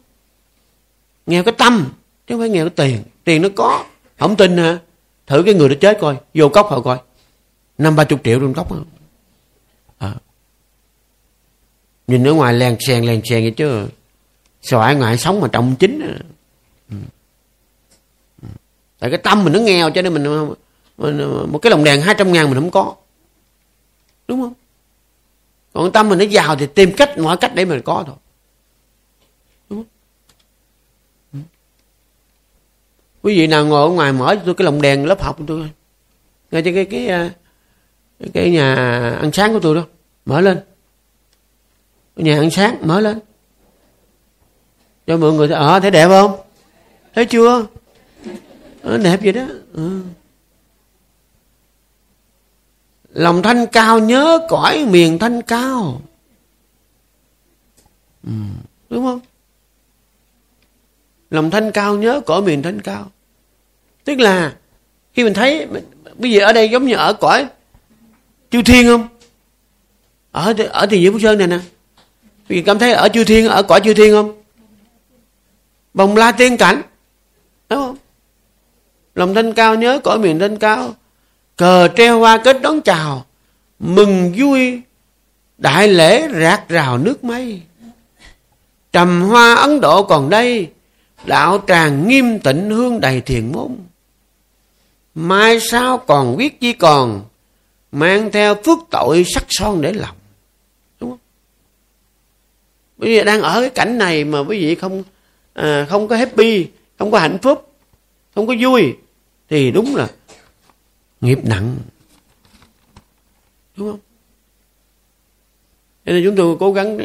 Nghèo 1.27 1.45
cái 1.45 1.55
tâm 1.59 1.93
chứ 2.27 2.35
không 2.35 2.41
phải 2.41 2.49
nghèo 2.49 2.69
cái 2.69 2.75
tiền. 2.77 3.03
Tiền 3.25 3.43
nó 3.43 3.49
có 3.57 3.85
không 4.19 4.37
tin 4.37 4.57
hả? 4.57 4.79
Thử 5.27 5.43
cái 5.43 5.55
người 5.55 5.69
đó 5.69 5.75
chết 5.81 5.99
coi 6.01 6.17
vô 6.35 6.49
cốc 6.49 6.67
họ 6.71 6.81
coi. 6.81 6.99
Năm 7.79 7.97
ba 7.97 8.05
chục 8.05 8.21
triệu 8.25 8.41
trong 8.41 8.55
cốc 8.55 8.69
à. 9.99 10.15
nhìn 12.07 12.27
ở 12.27 12.33
ngoài 12.33 12.55
len 12.55 12.77
xèn 12.81 13.05
len 13.05 13.21
xèn 13.31 13.43
vậy 13.43 13.51
chứ. 13.51 13.87
Xoài 14.63 14.95
ngoại 14.95 15.19
sống 15.19 15.41
mà 15.41 15.49
trọng 15.49 15.77
chính 15.79 16.01
à. 16.01 16.19
ừ. 16.91 16.97
tại 18.99 19.11
cái 19.11 19.19
tâm 19.19 19.45
mình 19.45 19.53
nó 19.53 19.59
nghèo 19.59 19.91
cho 19.91 20.03
nên 20.03 20.15
mình, 20.15 20.55
mình 20.99 21.19
một 21.53 21.59
cái 21.59 21.71
lồng 21.71 21.85
đèn 21.85 22.01
200 22.01 22.33
ngàn 22.33 22.51
mình 22.51 22.55
không 22.55 22.71
có. 22.71 22.95
Đúng 24.29 24.43
không? 24.43 24.53
Còn 25.73 25.93
tâm 25.93 26.09
mình 26.09 26.19
nó 26.19 26.25
giàu 26.25 26.57
thì 26.57 26.67
tìm 26.67 26.93
cách 26.97 27.19
mọi 27.19 27.37
cách 27.37 27.55
để 27.55 27.65
mình 27.65 27.83
có 27.85 28.05
thôi. 28.07 28.17
Đúng 29.69 29.79
không? 29.79 31.43
Quý 33.23 33.39
vị 33.39 33.47
nào 33.47 33.67
ngồi 33.67 33.83
ở 33.83 33.95
ngoài 33.95 34.13
mở 34.13 34.35
cho 34.35 34.43
tôi 34.45 34.55
cái 34.55 34.65
lồng 34.65 34.83
đèn 34.83 35.07
lớp 35.07 35.23
học 35.23 35.37
của 35.39 35.45
tôi 35.47 35.71
ngay 36.51 36.63
trên 36.63 36.75
cái 36.75 37.09
à, 37.09 37.31
cái 38.19 38.29
cái, 38.35 38.51
nhà 38.51 38.75
ăn 39.21 39.33
sáng 39.33 39.53
của 39.53 39.61
tôi 39.61 39.75
đó 39.75 39.87
mở 40.25 40.41
lên. 40.41 40.61
Nhà 42.17 42.39
ăn 42.39 42.51
sáng 42.51 42.77
mở 42.81 43.01
lên. 43.01 43.19
Cho 45.07 45.17
mọi 45.17 45.33
người 45.33 45.49
thấy 45.49 45.57
ờ 45.57 45.81
thấy 45.81 45.91
đẹp 45.91 46.09
không? 46.09 46.41
Thấy 47.15 47.25
chưa? 47.25 47.67
À, 48.83 48.97
đẹp 48.97 49.19
vậy 49.23 49.33
đó. 49.33 49.43
Ừ 49.73 50.01
lòng 53.13 53.43
thanh 53.43 53.67
cao 53.67 53.99
nhớ 53.99 54.47
cõi 54.49 54.87
miền 54.91 55.19
thanh 55.19 55.43
cao. 55.43 56.01
Ừ. 58.25 58.33
đúng 58.91 59.05
không? 59.05 59.21
Lòng 61.31 61.51
thanh 61.51 61.73
cao 61.73 61.97
nhớ 61.97 62.21
cõi 62.27 62.43
miền 62.43 62.63
thanh 62.63 62.81
cao. 62.81 63.11
Tức 64.05 64.19
là, 64.19 64.57
khi 65.13 65.25
mình 65.25 65.35
thấy, 65.35 65.67
bây 66.15 66.31
giờ 66.31 66.45
ở 66.45 66.53
đây 66.53 66.71
giống 66.71 66.87
như 66.87 66.95
ở 66.95 67.13
cõi 67.13 67.47
chư 68.51 68.63
thiên 68.63 68.87
không? 68.87 69.09
Ở 70.31 70.55
ở 70.71 70.87
thì 70.87 71.03
diệu 71.03 71.13
phúc 71.13 71.21
sơn 71.21 71.39
này 71.39 71.47
nè. 71.47 71.59
Vì 72.49 72.63
cảm 72.63 72.79
thấy 72.79 72.93
ở 72.93 73.09
chư 73.09 73.25
thiên, 73.25 73.49
ở 73.49 73.63
cõi 73.63 73.81
chư 73.85 73.95
thiên 73.95 74.13
không? 74.13 74.43
Bồng 75.95 76.17
la 76.17 76.33
tiên 76.33 76.57
cảnh. 76.57 76.83
Đúng 77.69 77.79
không? 77.79 77.97
Lòng 79.15 79.35
thanh 79.35 79.53
cao 79.53 79.75
nhớ 79.75 80.01
cõi 80.05 80.19
miền 80.19 80.39
thanh 80.39 80.59
cao 80.59 80.95
cờ 81.61 81.89
treo 81.97 82.19
hoa 82.19 82.39
kết 82.39 82.63
đón 82.63 82.81
chào 82.81 83.27
mừng 83.79 84.33
vui 84.37 84.83
đại 85.59 85.89
lễ 85.89 86.29
rạc 86.41 86.69
rào 86.69 86.99
nước 86.99 87.25
mây. 87.25 87.63
Trầm 88.93 89.23
hoa 89.23 89.55
ấn 89.55 89.81
độ 89.81 90.03
còn 90.03 90.31
đây 90.31 90.71
đạo 91.27 91.65
tràng 91.67 92.09
nghiêm 92.09 92.39
tịnh 92.39 92.71
hương 92.71 93.01
đầy 93.01 93.21
thiền 93.21 93.53
môn. 93.53 93.77
Mai 95.15 95.61
sao 95.61 95.99
còn 95.99 96.37
biết 96.37 96.61
chi 96.61 96.73
còn 96.73 97.23
mang 97.93 98.31
theo 98.33 98.55
phước 98.55 98.79
tội 98.91 99.25
sắc 99.35 99.45
son 99.49 99.83
để 99.83 99.93
lòng 99.93 100.17
đúng 101.01 101.11
không? 101.11 101.19
Bây 102.97 103.15
giờ 103.15 103.25
đang 103.25 103.43
ở 103.43 103.61
cái 103.61 103.71
cảnh 103.71 103.99
này 103.99 104.25
mà 104.25 104.39
quý 104.39 104.61
vị 104.61 104.75
không 104.75 105.03
à, 105.53 105.87
không 105.91 106.09
có 106.09 106.17
happy 106.17 106.67
không 106.99 107.11
có 107.11 107.19
hạnh 107.19 107.39
phúc 107.43 107.73
không 108.35 108.47
có 108.47 108.55
vui 108.61 108.97
thì 109.51 109.71
đúng 109.71 109.97
là 109.97 110.09
nghiệp 111.21 111.39
nặng. 111.45 111.77
Đúng 113.77 113.91
không? 113.91 114.01
Cho 116.07 116.13
nên 116.13 116.25
chúng 116.25 116.37
tôi 116.37 116.57
cố 116.61 116.73
gắng 116.73 116.99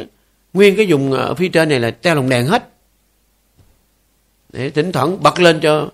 nguyên 0.53 0.76
cái 0.76 0.88
dùng 0.88 1.11
ở 1.11 1.26
ờ, 1.26 1.36
phía 1.36 1.49
trên 1.49 1.70
này 1.70 1.80
là 1.80 1.91
treo 1.91 2.16
lồng 2.16 2.30
đèn 2.30 2.45
hết. 2.45 2.70
Để 4.49 4.70
thỉnh 4.70 4.91
thoảng 4.91 5.24
bật 5.24 5.39
lên 5.39 5.59
cho 5.61 5.89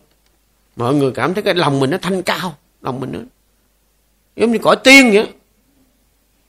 mọi 0.76 0.94
người 0.94 1.12
cảm 1.12 1.34
thấy 1.34 1.44
cái 1.44 1.54
lòng 1.54 1.80
mình 1.80 1.90
nó 1.90 1.98
thanh 2.02 2.24
cao, 2.24 2.58
lòng 2.82 3.00
mình 3.00 3.12
nó 3.12 3.20
giống 4.36 4.52
như 4.52 4.58
cõi 4.62 4.76
tiên 4.84 5.12
vậy 5.14 5.28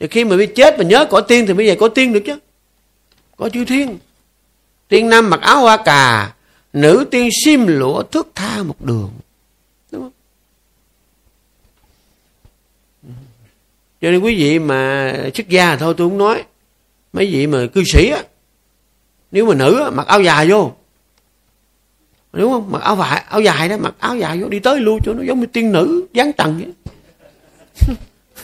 thì 0.01 0.09
khi 0.09 0.25
mà 0.25 0.37
bị 0.37 0.47
chết 0.47 0.79
mà 0.79 0.85
nhớ 0.85 1.07
cõi 1.11 1.23
tiên 1.29 1.45
thì 1.47 1.55
bây 1.55 1.67
giờ 1.67 1.75
cõi 1.81 1.91
tiên 1.95 2.13
được 2.13 2.23
chứ. 2.27 2.39
Có 3.37 3.49
chư 3.49 3.65
thiên. 3.65 3.99
Tiên 4.89 5.09
nam 5.09 5.31
mặc 5.31 5.41
áo 5.41 5.61
hoa 5.61 5.77
cà, 5.77 6.35
nữ 6.73 7.05
tiên 7.11 7.29
sim 7.45 7.67
lụa 7.67 8.03
thước 8.03 8.29
tha 8.35 8.63
một 8.63 8.81
đường 8.81 9.11
đúng 9.91 10.03
không 10.03 10.13
cho 14.03 14.11
nên 14.11 14.21
quý 14.21 14.37
vị 14.37 14.59
mà 14.59 15.13
xuất 15.35 15.49
gia 15.49 15.77
thôi 15.77 15.95
tôi 15.97 16.09
không 16.09 16.19
nói. 16.19 16.45
Mấy 17.13 17.27
vị 17.27 17.47
mà 17.47 17.67
cư 17.75 17.83
sĩ 17.85 18.09
á 18.09 18.23
nếu 19.31 19.47
mà 19.47 19.55
nữ 19.55 19.81
á, 19.85 19.91
mặc 19.91 20.07
áo 20.07 20.23
dài 20.23 20.51
vô. 20.51 20.73
Đúng 22.33 22.53
không? 22.53 22.73
Mặc 22.73 22.83
áo 22.83 22.97
vải 22.97 23.25
áo 23.29 23.41
dài 23.41 23.69
đó 23.69 23.77
mặc 23.77 23.95
áo 23.99 24.17
dài 24.17 24.41
vô 24.41 24.49
đi 24.49 24.59
tới 24.59 24.81
lui 24.81 25.01
cho 25.05 25.13
nó 25.13 25.23
giống 25.23 25.41
như 25.41 25.47
tiên 25.47 25.73
nữ 25.73 26.07
dáng 26.13 26.33
trần 26.33 26.59
vậy. 26.59 26.73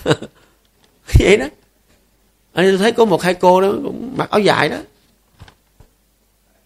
Vậy 1.19 1.37
đó. 1.37 1.47
Anh 2.53 2.67
tôi 2.67 2.79
thấy 2.79 2.93
có 2.93 3.05
một 3.05 3.23
hai 3.23 3.35
cô 3.35 3.61
đó 3.61 3.73
cũng 3.85 4.15
mặc 4.17 4.31
áo 4.31 4.41
dài 4.41 4.69
đó. 4.69 4.77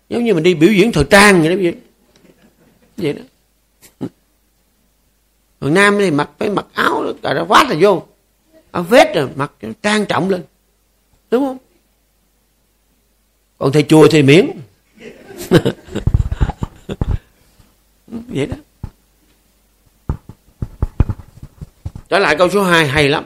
Giống 0.08 0.24
như 0.24 0.34
mình 0.34 0.42
đi 0.42 0.54
biểu 0.54 0.72
diễn 0.72 0.92
thời 0.92 1.04
trang 1.04 1.40
vậy 1.40 1.50
đó 1.50 1.56
vậy, 1.62 1.74
vậy 2.96 3.12
đó. 3.12 3.22
Còn 5.60 5.74
nam 5.74 5.96
thì 5.98 6.10
mặc 6.10 6.30
phải 6.38 6.50
mặc 6.50 6.66
áo 6.72 7.12
cà 7.22 7.34
ra 7.34 7.42
vát 7.42 7.68
là 7.68 7.76
vô 7.80 8.02
áo 8.72 8.82
vest 8.82 9.14
rồi 9.14 9.28
mặc 9.36 9.52
trang 9.82 10.06
trọng 10.06 10.30
lên. 10.30 10.42
Đúng 11.30 11.44
không? 11.44 11.58
Còn 13.58 13.72
thầy 13.72 13.82
chùa 13.82 14.08
thì 14.10 14.22
miễn. 14.22 14.50
Vậy 18.06 18.46
đó. 18.46 18.56
Trở 22.08 22.18
lại 22.18 22.36
câu 22.38 22.50
số 22.50 22.62
2 22.62 22.86
hay 22.86 23.08
lắm. 23.08 23.24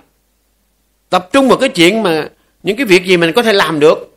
Tập 1.09 1.28
trung 1.32 1.49
vào 1.49 1.59
cái 1.59 1.68
chuyện 1.68 2.03
mà 2.03 2.28
những 2.62 2.76
cái 2.76 2.86
việc 2.86 3.05
gì 3.05 3.16
mình 3.16 3.32
có 3.36 3.42
thể 3.42 3.53
làm 3.53 3.80
được 3.80 4.16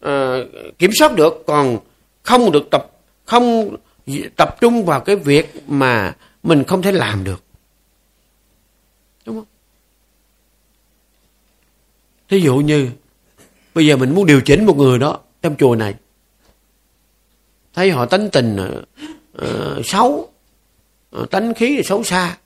à, 0.00 0.38
kiểm 0.78 0.90
soát 0.98 1.14
được. 1.14 1.44
Còn 1.46 1.78
không 2.22 2.52
được 2.52 2.70
tập 2.70 2.90
không 3.24 3.76
tập 4.36 4.56
trung 4.60 4.84
vào 4.84 5.00
cái 5.00 5.16
việc 5.16 5.62
mà 5.66 6.16
mình 6.42 6.64
không 6.64 6.82
thể 6.82 6.92
làm 6.92 7.24
được. 7.24 7.42
Đúng 9.26 9.36
không? 9.36 9.51
Thí 12.32 12.40
dụ 12.40 12.56
như 12.56 12.90
bây 13.74 13.86
giờ 13.86 13.96
mình 13.96 14.14
muốn 14.14 14.26
điều 14.26 14.40
chỉnh 14.40 14.66
một 14.66 14.76
người 14.76 14.98
đó 14.98 15.18
trong 15.42 15.56
chùa 15.56 15.74
này. 15.74 15.94
Thấy 17.74 17.90
họ 17.90 18.06
tánh 18.06 18.30
tình 18.30 18.56
uh, 19.38 19.86
xấu 19.86 20.28
uh, 21.20 21.30
tánh 21.30 21.54
khí 21.54 21.74
thì 21.76 21.82
xấu 21.82 22.02
xa. 22.02 22.36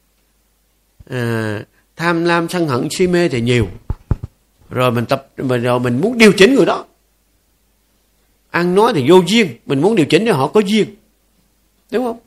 Uh, 1.15 1.17
tham 1.97 2.25
lam 2.25 2.49
sân 2.49 2.69
hận 2.69 2.89
si 2.91 3.07
mê 3.07 3.29
thì 3.29 3.41
nhiều. 3.41 3.69
Rồi 4.71 4.91
mình 4.91 5.07
tập 5.07 5.29
mình 5.37 5.63
rồi 5.63 5.81
mình 5.81 6.01
muốn 6.01 6.19
điều 6.19 6.33
chỉnh 6.33 6.55
người 6.55 6.67
đó. 6.67 6.85
Ăn 8.51 8.75
nói 8.75 8.93
thì 8.95 9.11
vô 9.11 9.23
duyên 9.27 9.49
mình 9.67 9.81
muốn 9.81 9.97
điều 9.97 10.07
chỉnh 10.07 10.27
cho 10.27 10.33
họ 10.33 10.49
có 10.49 10.61
duyên. 10.61 10.97
Đúng 11.91 12.05
không? 12.05 12.19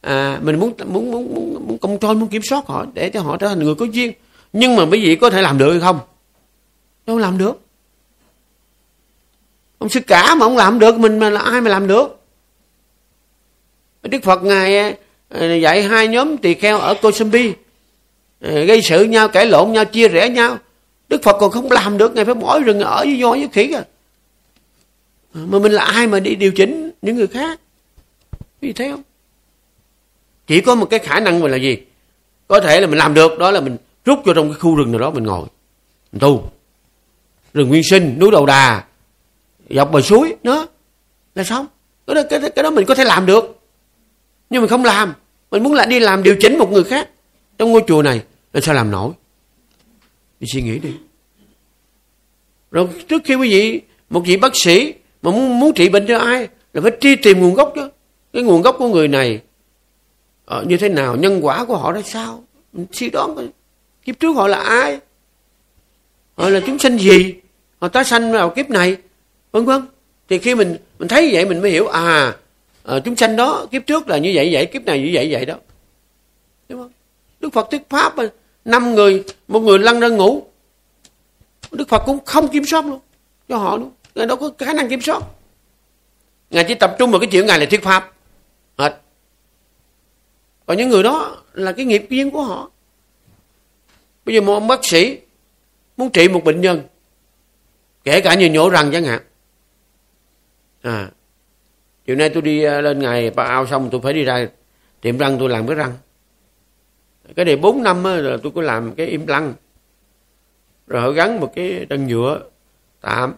À 0.00 0.40
mình 0.42 0.60
muốn 0.60 0.74
muốn 0.86 1.10
muốn 1.10 1.34
muốn, 1.34 1.66
muốn 1.68 1.78
control 1.78 2.16
muốn 2.16 2.28
kiểm 2.28 2.42
soát 2.42 2.66
họ 2.66 2.86
để 2.94 3.10
cho 3.10 3.20
họ 3.20 3.36
trở 3.36 3.48
thành 3.48 3.58
người 3.58 3.74
có 3.74 3.84
duyên 3.84 4.12
nhưng 4.52 4.76
mà 4.76 4.82
quý 4.82 5.04
vị 5.04 5.16
có 5.16 5.30
thể 5.30 5.42
làm 5.42 5.58
được 5.58 5.70
hay 5.70 5.80
không? 5.80 6.00
Đâu 7.06 7.18
làm 7.18 7.38
được. 7.38 7.60
Ông 9.78 9.88
sư 9.88 10.00
cả 10.00 10.34
mà 10.34 10.46
ông 10.46 10.56
làm 10.56 10.78
được, 10.78 10.98
mình 10.98 11.18
mà 11.18 11.30
là 11.30 11.40
ai 11.40 11.60
mà 11.60 11.70
làm 11.70 11.86
được? 11.86 12.20
Đức 14.02 14.22
phật 14.22 14.42
ngài 14.42 14.78
à, 14.78 14.92
à, 15.28 15.54
dạy 15.54 15.82
hai 15.82 16.08
nhóm 16.08 16.36
tỳ 16.36 16.54
kheo 16.54 16.78
ở 16.78 16.94
Kosambi 16.94 17.52
à, 18.40 18.50
gây 18.50 18.82
sự 18.82 19.04
nhau 19.04 19.28
cãi 19.28 19.46
lộn 19.46 19.72
nhau, 19.72 19.84
chia 19.84 20.08
rẽ 20.08 20.28
nhau. 20.28 20.58
Đức 21.08 21.22
phật 21.22 21.36
còn 21.40 21.50
không 21.50 21.70
làm 21.70 21.98
được, 21.98 22.14
ngài 22.14 22.24
phải 22.24 22.34
bỏ 22.34 22.58
rừng 22.58 22.80
ở 22.80 23.04
với 23.04 23.22
voi 23.22 23.38
với 23.38 23.48
khỉ 23.52 23.66
kìa. 23.66 23.82
Mà 25.34 25.58
mình 25.58 25.72
là 25.72 25.84
ai 25.84 26.06
mà 26.06 26.20
đi 26.20 26.34
điều 26.34 26.52
chỉnh 26.52 26.90
những 27.02 27.16
người 27.16 27.26
khác? 27.26 27.60
Vì 28.60 28.72
thấy 28.72 28.90
không? 28.90 29.02
Chỉ 30.46 30.60
có 30.60 30.74
một 30.74 30.86
cái 30.86 31.00
khả 31.00 31.20
năng 31.20 31.40
mình 31.40 31.50
là 31.50 31.56
gì? 31.56 31.78
Có 32.48 32.60
thể 32.60 32.80
là 32.80 32.86
mình 32.86 32.98
làm 32.98 33.14
được, 33.14 33.38
đó 33.38 33.50
là 33.50 33.60
mình 33.60 33.76
rút 34.04 34.18
vô 34.24 34.34
trong 34.34 34.48
cái 34.48 34.58
khu 34.58 34.76
rừng 34.76 34.92
nào 34.92 35.00
đó 35.00 35.10
mình 35.10 35.24
ngồi. 35.24 35.46
Mình 36.12 36.20
tu. 36.20 36.50
Rừng 37.54 37.68
nguyên 37.68 37.82
sinh 37.90 38.18
núi 38.18 38.30
đầu 38.30 38.46
đà. 38.46 38.84
Dọc 39.70 39.92
bờ 39.92 40.00
suối 40.00 40.34
đó. 40.42 40.66
Là 41.34 41.44
xong. 41.44 41.66
Cái 42.06 42.14
đó, 42.14 42.22
cái, 42.30 42.40
cái 42.40 42.62
đó 42.62 42.70
mình 42.70 42.86
có 42.86 42.94
thể 42.94 43.04
làm 43.04 43.26
được. 43.26 43.58
Nhưng 44.50 44.62
mình 44.62 44.68
không 44.68 44.84
làm. 44.84 45.14
Mình 45.50 45.62
muốn 45.62 45.74
lại 45.74 45.86
đi 45.86 46.00
làm 46.00 46.22
điều 46.22 46.36
chỉnh 46.40 46.58
một 46.58 46.72
người 46.72 46.84
khác. 46.84 47.08
Trong 47.58 47.72
ngôi 47.72 47.84
chùa 47.86 48.02
này 48.02 48.22
là 48.52 48.60
sao 48.60 48.74
làm 48.74 48.90
nổi? 48.90 49.12
Mình 50.40 50.48
suy 50.52 50.62
nghĩ 50.62 50.78
đi. 50.78 50.92
Rồi 52.70 52.88
trước 53.08 53.22
khi 53.24 53.34
quý 53.34 53.50
vị 53.50 53.80
một 54.10 54.22
vị 54.26 54.36
bác 54.36 54.56
sĩ 54.56 54.94
mà 55.22 55.30
muốn 55.30 55.60
muốn 55.60 55.72
trị 55.74 55.88
bệnh 55.88 56.06
cho 56.06 56.18
ai 56.18 56.48
là 56.72 56.80
phải 56.80 56.92
truy 57.00 57.16
tìm 57.16 57.40
nguồn 57.40 57.54
gốc 57.54 57.72
chứ 57.74 57.88
cái 58.32 58.42
nguồn 58.42 58.62
gốc 58.62 58.76
của 58.78 58.88
người 58.88 59.08
này 59.08 59.40
ờ, 60.44 60.64
như 60.68 60.76
thế 60.76 60.88
nào 60.88 61.16
nhân 61.16 61.40
quả 61.42 61.64
của 61.64 61.76
họ 61.76 61.92
ra 61.92 62.02
sao? 62.02 62.44
Mình 62.72 62.86
suy 62.92 63.10
đoán 63.10 63.36
kiếp 64.04 64.20
trước 64.20 64.36
họ 64.36 64.48
là 64.48 64.58
ai? 64.58 64.98
Họ 66.34 66.48
là 66.48 66.60
chúng 66.66 66.78
sinh 66.78 66.96
gì? 66.96 67.34
Họ 67.80 67.88
tái 67.88 68.04
sanh 68.04 68.32
vào 68.32 68.50
kiếp 68.50 68.70
này 68.70 68.96
vân 69.52 69.64
vân. 69.64 69.82
Thì 70.28 70.38
khi 70.38 70.54
mình 70.54 70.76
mình 70.98 71.08
thấy 71.08 71.30
vậy 71.32 71.44
mình 71.44 71.60
mới 71.60 71.70
hiểu 71.70 71.86
à, 71.86 72.36
à 72.84 73.00
chúng 73.04 73.16
sanh 73.16 73.36
đó 73.36 73.66
kiếp 73.70 73.86
trước 73.86 74.08
là 74.08 74.18
như 74.18 74.32
vậy 74.34 74.50
vậy 74.52 74.66
kiếp 74.66 74.84
này 74.84 75.00
như 75.00 75.10
vậy 75.12 75.28
vậy 75.32 75.46
đó. 75.46 75.54
Đúng 76.68 76.80
không? 76.80 76.92
Đức 77.40 77.52
phật 77.52 77.70
thuyết 77.70 77.82
pháp 77.90 78.14
năm 78.64 78.94
người 78.94 79.24
một 79.48 79.60
người 79.60 79.78
lăn 79.78 80.00
ra 80.00 80.08
ngủ. 80.08 80.46
Đức 81.72 81.88
phật 81.88 82.02
cũng 82.06 82.24
không 82.24 82.48
kiểm 82.48 82.64
soát 82.64 82.86
luôn 82.86 83.00
cho 83.48 83.56
họ 83.56 83.76
luôn. 83.76 83.90
Ngài 84.14 84.26
đâu 84.26 84.36
có 84.36 84.50
khả 84.58 84.72
năng 84.72 84.88
kiểm 84.88 85.00
soát. 85.00 85.22
Ngài 86.50 86.64
chỉ 86.68 86.74
tập 86.74 86.96
trung 86.98 87.10
vào 87.10 87.20
cái 87.20 87.28
chuyện 87.32 87.46
ngài 87.46 87.58
là 87.58 87.66
thuyết 87.66 87.82
pháp. 87.82 88.12
Hết. 88.78 89.00
Còn 90.66 90.76
những 90.76 90.88
người 90.88 91.02
đó 91.02 91.42
là 91.52 91.72
cái 91.72 91.84
nghiệp 91.84 92.06
duyên 92.10 92.30
của 92.30 92.42
họ 92.42 92.70
bây 94.24 94.34
giờ 94.34 94.40
một 94.40 94.52
ông 94.52 94.68
bác 94.68 94.84
sĩ 94.84 95.18
muốn 95.96 96.10
trị 96.10 96.28
một 96.28 96.44
bệnh 96.44 96.60
nhân 96.60 96.82
kể 98.04 98.20
cả 98.20 98.34
như 98.34 98.50
nhổ 98.50 98.70
răng 98.70 98.90
chẳng 98.92 99.04
hạn. 99.04 99.22
À 100.82 101.10
chiều 102.06 102.16
nay 102.16 102.28
tôi 102.28 102.42
đi 102.42 102.62
à, 102.62 102.80
lên 102.80 102.98
ngày 102.98 103.30
ba 103.30 103.44
ao 103.44 103.66
xong 103.66 103.88
tôi 103.90 104.00
phải 104.00 104.12
đi 104.12 104.24
ra 104.24 104.48
tiệm 105.00 105.18
răng 105.18 105.36
tôi 105.38 105.48
làm 105.48 105.66
cái 105.66 105.76
răng. 105.76 105.92
Cái 107.36 107.44
này 107.44 107.56
4 107.56 107.82
năm 107.82 108.02
rồi 108.02 108.38
tôi 108.42 108.52
có 108.54 108.62
làm 108.62 108.94
cái 108.94 109.06
im 109.06 109.26
lăng. 109.26 109.54
Rồi 110.86 111.02
họ 111.02 111.10
gắn 111.10 111.40
một 111.40 111.52
cái 111.54 111.86
răng 111.88 112.06
nhựa 112.06 112.40
tạm. 113.00 113.34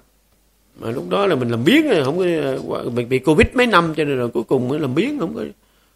Mà 0.77 0.91
lúc 0.91 1.09
đó 1.09 1.27
là 1.27 1.35
mình 1.35 1.49
làm 1.49 1.65
biến 1.65 1.93
không 2.05 2.19
có 2.19 2.25
à, 2.25 2.91
bị, 2.95 3.05
bị 3.05 3.19
covid 3.19 3.47
mấy 3.55 3.67
năm 3.67 3.95
cho 3.97 4.05
nên 4.05 4.21
là 4.21 4.27
cuối 4.35 4.43
cùng 4.45 4.69
mới 4.69 4.81
làm 4.81 4.95
biến 4.95 5.19
không 5.19 5.35
có 5.35 5.43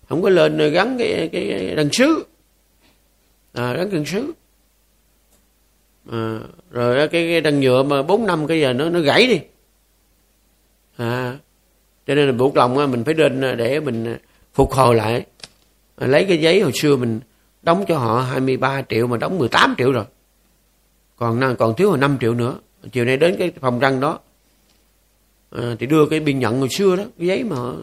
không 0.08 0.22
có 0.22 0.30
lên 0.30 0.58
à, 0.58 0.66
gắn 0.66 0.96
cái 0.98 1.28
cái 1.32 1.74
răng 1.76 1.88
sứ. 1.92 2.26
À, 3.52 3.72
gắn 3.72 3.90
răng 3.90 4.04
sứ 4.04 4.32
à, 6.12 6.40
rồi 6.70 7.08
cái, 7.08 7.28
cái 7.30 7.40
răng 7.40 7.60
nhựa 7.60 7.82
mà 7.82 8.02
bốn 8.02 8.26
năm 8.26 8.46
cái 8.46 8.60
giờ 8.60 8.72
nó 8.72 8.90
nó 8.90 9.00
gãy 9.00 9.26
đi. 9.26 9.40
À, 10.96 11.38
cho 12.06 12.14
nên 12.14 12.26
là 12.26 12.32
buộc 12.32 12.56
lòng 12.56 12.90
mình 12.90 13.04
phải 13.04 13.14
lên 13.14 13.40
à, 13.40 13.54
để 13.54 13.80
mình 13.80 14.04
à, 14.04 14.18
phục 14.54 14.72
hồi 14.72 14.94
lại. 14.94 15.26
À, 15.96 16.06
lấy 16.06 16.24
cái 16.24 16.40
giấy 16.40 16.60
hồi 16.60 16.72
xưa 16.74 16.96
mình 16.96 17.20
đóng 17.62 17.84
cho 17.88 17.98
họ 17.98 18.20
23 18.20 18.82
triệu 18.88 19.06
mà 19.06 19.16
đóng 19.16 19.38
18 19.38 19.74
triệu 19.78 19.92
rồi. 19.92 20.04
Còn 21.16 21.56
còn 21.58 21.74
thiếu 21.76 21.88
hồi 21.88 21.98
5 21.98 22.16
triệu 22.20 22.34
nữa. 22.34 22.54
Chiều 22.92 23.04
nay 23.04 23.16
đến 23.16 23.36
cái 23.38 23.52
phòng 23.60 23.78
răng 23.78 24.00
đó. 24.00 24.18
À, 25.50 25.76
thì 25.78 25.86
đưa 25.86 26.06
cái 26.06 26.20
biên 26.20 26.38
nhận 26.38 26.58
hồi 26.58 26.68
xưa 26.70 26.96
đó 26.96 27.04
cái 27.18 27.26
giấy 27.26 27.44
mà 27.44 27.56
họ, 27.56 27.74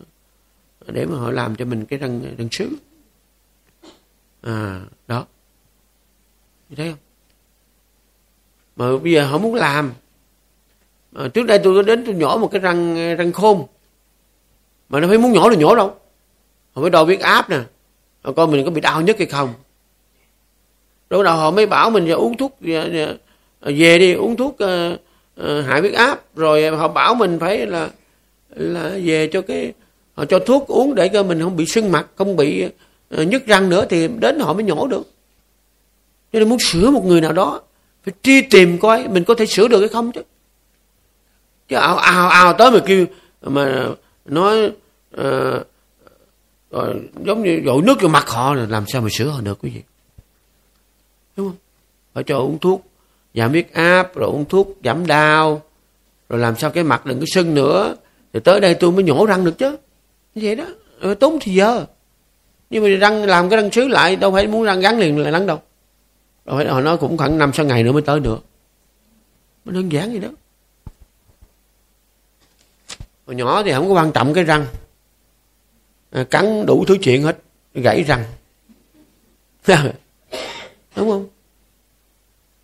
để 0.88 1.05
mà 1.05 1.17
họ 1.17 1.32
làm 1.32 1.55
cho 1.55 1.65
mình 1.65 1.86
cái 1.86 1.99
răng 1.99 2.36
răng 2.38 2.47
sứ. 2.51 2.69
À 4.41 4.82
đó. 5.07 5.26
Thấy 6.76 6.89
không? 6.89 7.05
Mà 8.76 8.97
bây 8.97 9.11
giờ 9.11 9.26
họ 9.26 9.38
muốn 9.38 9.55
làm. 9.55 9.93
À, 11.15 11.28
trước 11.34 11.43
đây 11.43 11.59
tôi 11.63 11.76
có 11.76 11.82
đến 11.82 12.05
tôi 12.05 12.15
nhỏ 12.15 12.38
một 12.41 12.51
cái 12.51 12.61
răng 12.61 13.15
răng 13.17 13.32
khôn. 13.32 13.65
Mà 14.89 14.99
nó 14.99 15.07
phải 15.07 15.17
muốn 15.17 15.32
nhỏ 15.32 15.49
là 15.49 15.55
nhỏ 15.55 15.76
đâu. 15.76 15.95
Họ 16.73 16.82
mới 16.82 16.89
đo 16.89 17.03
huyết 17.03 17.19
áp 17.19 17.49
nè. 17.49 17.59
Coi 18.36 18.47
mình 18.47 18.65
có 18.65 18.71
bị 18.71 18.82
đau 18.82 19.01
nhất 19.01 19.17
hay 19.17 19.28
không. 19.28 19.53
Rồi 21.09 21.23
đầu 21.23 21.36
họ 21.36 21.51
mới 21.51 21.65
bảo 21.65 21.89
mình 21.89 22.11
uống 22.11 22.38
thuốc 22.38 22.57
ờ, 22.67 22.89
ờ, 23.59 23.71
về 23.78 23.99
đi 23.99 24.13
uống 24.13 24.36
thuốc 24.36 24.53
uh, 24.53 24.99
uh, 25.41 25.65
hạ 25.65 25.80
huyết 25.80 25.93
áp. 25.93 26.23
Rồi 26.36 26.69
họ 26.78 26.88
bảo 26.88 27.15
mình 27.15 27.39
phải 27.39 27.65
là 27.65 27.89
là 28.49 28.99
về 29.03 29.28
cho 29.28 29.41
cái 29.41 29.73
họ 30.13 30.26
cho 30.26 30.39
thuốc 30.39 30.67
uống 30.67 30.95
để 30.95 31.07
cho 31.07 31.23
mình 31.23 31.41
không 31.41 31.55
bị 31.55 31.65
sưng 31.65 31.91
mặt 31.91 32.07
không 32.15 32.36
bị 32.36 32.65
uh, 32.65 33.28
nhức 33.28 33.45
răng 33.45 33.69
nữa 33.69 33.86
thì 33.89 34.07
đến 34.07 34.39
họ 34.39 34.53
mới 34.53 34.63
nhổ 34.63 34.88
được. 34.88 35.11
Cho 36.34 36.39
nên 36.39 36.49
muốn 36.49 36.59
sửa 36.59 36.91
một 36.91 37.05
người 37.05 37.21
nào 37.21 37.34
đó 37.34 37.61
phải 38.06 38.14
truy 38.24 38.41
tìm 38.41 38.78
coi 38.80 39.08
mình 39.08 39.24
có 39.24 39.34
thể 39.34 39.45
sửa 39.45 39.68
được 39.68 39.80
hay 39.80 39.89
không 39.89 40.12
chứ? 40.12 40.22
Chứ 41.68 41.76
ào 41.76 41.97
ào 41.97 42.30
ào 42.30 42.53
tới 42.53 42.72
mà 42.72 42.80
kêu 42.86 43.06
mà 43.41 43.88
nói 44.26 44.72
uh, 45.22 45.68
rồi 46.72 46.95
giống 47.26 47.43
như 47.43 47.62
dội 47.66 47.82
nước 47.82 48.01
vào 48.01 48.10
mặt 48.10 48.30
họ 48.30 48.53
là 48.53 48.66
làm 48.70 48.84
sao 48.88 49.01
mà 49.01 49.08
sửa 49.12 49.28
họ 49.28 49.41
được 49.41 49.58
quý 49.62 49.70
vị? 49.70 49.82
Đúng 51.38 51.47
không? 51.47 51.58
Phải 52.14 52.24
cho 52.24 52.38
uống 52.38 52.60
thuốc 52.60 52.86
dạ 53.34 53.43
giảm 53.43 53.51
huyết 53.51 53.74
áp 53.74 54.16
rồi 54.16 54.30
uống 54.30 54.45
thuốc 54.45 54.78
giảm 54.84 55.08
đau 55.08 55.62
rồi 56.30 56.39
làm 56.39 56.56
sao 56.56 56.70
cái 56.70 56.84
mặt 56.84 57.06
đừng 57.06 57.20
có 57.20 57.26
sưng 57.36 57.53
nữa. 57.53 57.95
Rồi 58.34 58.41
tới 58.41 58.60
đây 58.60 58.74
tôi 58.74 58.91
mới 58.91 59.03
nhổ 59.03 59.26
răng 59.26 59.45
được 59.45 59.58
chứ. 59.58 59.78
Như 60.36 60.41
vậy 60.45 60.56
đó. 60.56 60.66
Ờ, 60.99 61.14
tốn 61.14 61.38
thì 61.41 61.53
giờ. 61.53 61.86
Nhưng 62.70 62.84
mà 62.84 62.89
răng 62.89 63.24
làm 63.24 63.49
cái 63.49 63.62
răng 63.62 63.72
sứ 63.72 63.88
lại 63.88 64.16
đâu 64.16 64.32
phải 64.32 64.47
muốn 64.47 64.64
răng 64.64 64.80
gắn 64.80 64.99
liền 64.99 65.20
là 65.20 65.32
răng 65.32 65.47
đâu 65.47 65.62
rồi 66.46 66.66
họ 66.66 66.82
nói 66.82 66.98
cũng 66.98 67.18
khoảng 67.18 67.38
năm 67.38 67.54
sáu 67.54 67.66
ngày 67.66 67.84
nữa 67.84 67.91
mới 67.91 68.02
tới 68.02 68.20
được. 68.20 68.46
Nó 69.66 69.72
đơn 69.72 69.91
giản 69.91 70.12
vậy 70.12 70.20
đó. 70.20 70.30
Hồi 73.26 73.36
nhỏ 73.36 73.64
thì 73.64 73.72
không 73.72 73.88
có 73.88 73.93
quan 73.93 74.12
trọng 74.12 74.34
cái 74.34 74.43
răng. 74.43 74.66
À, 76.12 76.24
cắn 76.24 76.66
đủ 76.66 76.86
thứ 76.88 76.98
chuyện 77.02 77.24
hết 77.24 77.38
gãy 77.74 78.04
răng. 78.04 78.24
Đúng 80.96 81.10
không? 81.10 81.28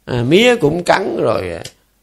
À, 0.06 0.24
mía 0.24 0.56
cũng 0.56 0.84
cắn 0.86 1.18
rồi 1.18 1.60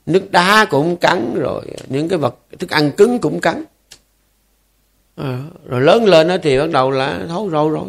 nước 0.07 0.31
đá 0.31 0.67
cũng 0.71 0.97
cắn 0.97 1.35
rồi 1.35 1.65
những 1.89 2.09
cái 2.09 2.19
vật 2.19 2.37
thức 2.59 2.71
ăn 2.71 2.93
cứng 2.93 3.19
cũng 3.19 3.41
cắn. 3.41 3.65
À, 5.17 5.43
rồi 5.65 5.81
lớn 5.81 6.05
lên 6.05 6.29
đó 6.29 6.37
thì 6.43 6.59
bắt 6.59 6.71
đầu 6.71 6.91
là 6.91 7.25
thấu 7.29 7.51
râu 7.51 7.71
rồi. 7.71 7.89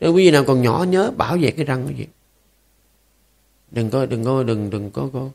Nếu 0.00 0.14
quý 0.14 0.24
vị 0.24 0.30
nào 0.30 0.44
còn 0.44 0.62
nhỏ 0.62 0.84
nhớ 0.88 1.10
bảo 1.16 1.36
vệ 1.36 1.50
cái 1.50 1.64
răng 1.64 1.86
cái 1.86 1.96
gì 1.96 2.06
đừng 3.74 3.90
có 3.90 4.06
đừng 4.06 4.24
có 4.24 4.42
đừng 4.42 4.70
đừng 4.70 4.90
có, 4.90 5.08
có 5.12 5.30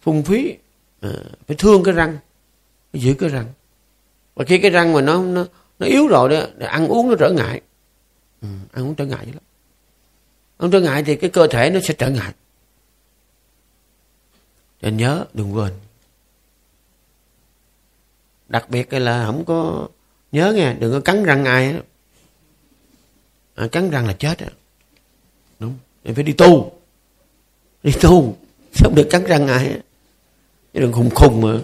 phung 0.00 0.22
phí. 0.22 0.54
À, 1.00 1.10
phải 1.46 1.56
thương 1.56 1.82
cái 1.84 1.94
răng 1.94 2.18
phải 2.92 3.00
giữ 3.00 3.14
cái 3.14 3.28
răng. 3.28 3.46
Và 4.34 4.44
khi 4.44 4.58
cái 4.58 4.70
răng 4.70 4.92
mà 4.92 5.00
nó 5.00 5.22
nó 5.22 5.46
nó 5.78 5.86
yếu 5.86 6.06
rồi 6.06 6.28
đó 6.28 6.40
để 6.56 6.66
ăn 6.66 6.88
uống 6.88 7.08
nó 7.08 7.14
trở 7.18 7.30
ngại. 7.30 7.60
Ừ, 8.42 8.48
ăn 8.72 8.86
uống 8.86 8.94
trở 8.94 9.06
ngại 9.06 9.24
vậy 9.24 9.32
lắm. 9.32 9.42
Ăn 10.58 10.70
trở 10.70 10.80
ngại 10.80 11.02
thì 11.02 11.16
cái 11.16 11.30
cơ 11.30 11.46
thể 11.46 11.70
nó 11.70 11.80
sẽ 11.80 11.94
trở 11.98 12.10
ngại. 12.10 12.32
Nên 14.82 14.96
nhớ 14.96 15.24
đừng 15.34 15.54
quên. 15.54 15.72
Đặc 18.48 18.70
biệt 18.70 18.92
là 18.92 19.26
không 19.26 19.44
có 19.44 19.88
nhớ 20.32 20.52
nghe 20.52 20.74
đừng 20.74 20.92
có 20.92 21.00
cắn 21.00 21.24
răng 21.24 21.44
ai 21.44 21.72
đó. 21.72 21.80
À, 23.54 23.68
cắn 23.72 23.90
răng 23.90 24.06
là 24.06 24.12
chết 24.12 24.40
đó. 24.40 24.46
đúng. 25.58 25.74
Em 26.02 26.14
phải 26.14 26.24
đi 26.24 26.32
tu 26.32 26.77
đi 27.82 27.92
tu 28.00 28.36
không 28.82 28.94
được 28.94 29.06
cắn 29.10 29.24
răng 29.24 29.48
ai 29.48 29.72
chứ 30.74 30.80
đừng 30.80 30.92
khùng 30.92 31.10
khùng 31.10 31.40
mà 31.40 31.58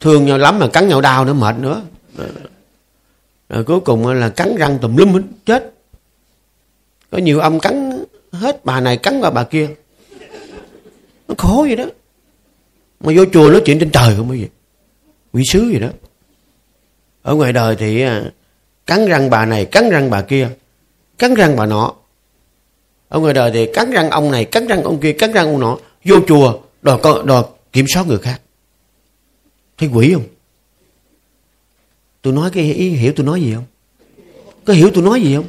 thương 0.00 0.26
nhau 0.26 0.38
lắm 0.38 0.58
mà 0.58 0.68
cắn 0.68 0.88
nhau 0.88 1.00
đau 1.00 1.24
nữa 1.24 1.32
mệt 1.32 1.58
nữa. 1.58 1.82
Rồi 3.48 3.64
cuối 3.64 3.80
cùng 3.80 4.06
là 4.06 4.28
cắn 4.28 4.56
răng 4.56 4.78
tùm 4.82 4.96
lum 4.96 5.12
hết, 5.12 5.20
chết. 5.46 5.72
Có 7.10 7.18
nhiều 7.18 7.40
ông 7.40 7.60
cắn 7.60 8.04
hết, 8.32 8.64
bà 8.64 8.80
này 8.80 8.96
cắn 8.96 9.20
vào 9.20 9.30
bà 9.30 9.44
kia. 9.44 9.68
Nó 11.28 11.34
khổ 11.38 11.64
vậy 11.68 11.76
đó. 11.76 11.84
Mà 13.00 13.12
vô 13.16 13.24
chùa 13.32 13.50
nói 13.50 13.62
chuyện 13.64 13.78
trên 13.78 13.90
trời 13.90 14.16
không 14.16 14.30
cái 14.30 14.38
giờ 14.38 14.46
quỷ 15.32 15.42
sứ 15.52 15.70
gì 15.70 15.78
đó. 15.78 15.88
Ở 17.22 17.34
ngoài 17.34 17.52
đời 17.52 17.76
thì 17.76 18.04
cắn 18.86 19.06
răng 19.06 19.30
bà 19.30 19.46
này, 19.46 19.64
cắn 19.64 19.90
răng 19.90 20.10
bà 20.10 20.22
kia, 20.22 20.48
cắn 21.18 21.34
răng 21.34 21.56
bà 21.56 21.66
nọ 21.66 21.94
ở 23.08 23.20
ngoài 23.20 23.34
đời 23.34 23.50
thì 23.54 23.66
cắn 23.66 23.90
răng 23.90 24.10
ông 24.10 24.30
này 24.30 24.44
cắn 24.44 24.66
răng 24.66 24.82
ông 24.82 25.00
kia 25.00 25.12
cắn 25.12 25.32
răng 25.32 25.46
ông 25.46 25.60
nọ. 25.60 25.78
Vô 26.04 26.16
chùa 26.28 26.58
đòi, 26.82 26.98
đòi 27.24 27.42
kiểm 27.72 27.86
soát 27.88 28.06
người 28.06 28.18
khác. 28.18 28.40
Thấy 29.78 29.88
quỷ 29.92 30.12
không? 30.14 30.24
Tôi 32.22 32.32
nói 32.32 32.50
cái 32.54 32.72
ý 32.72 32.88
hiểu 32.88 33.12
tôi 33.16 33.26
nói 33.26 33.40
gì 33.40 33.54
không? 33.54 33.64
Có 34.64 34.72
hiểu 34.72 34.90
tôi 34.94 35.04
nói 35.04 35.22
gì 35.22 35.36
không? 35.36 35.46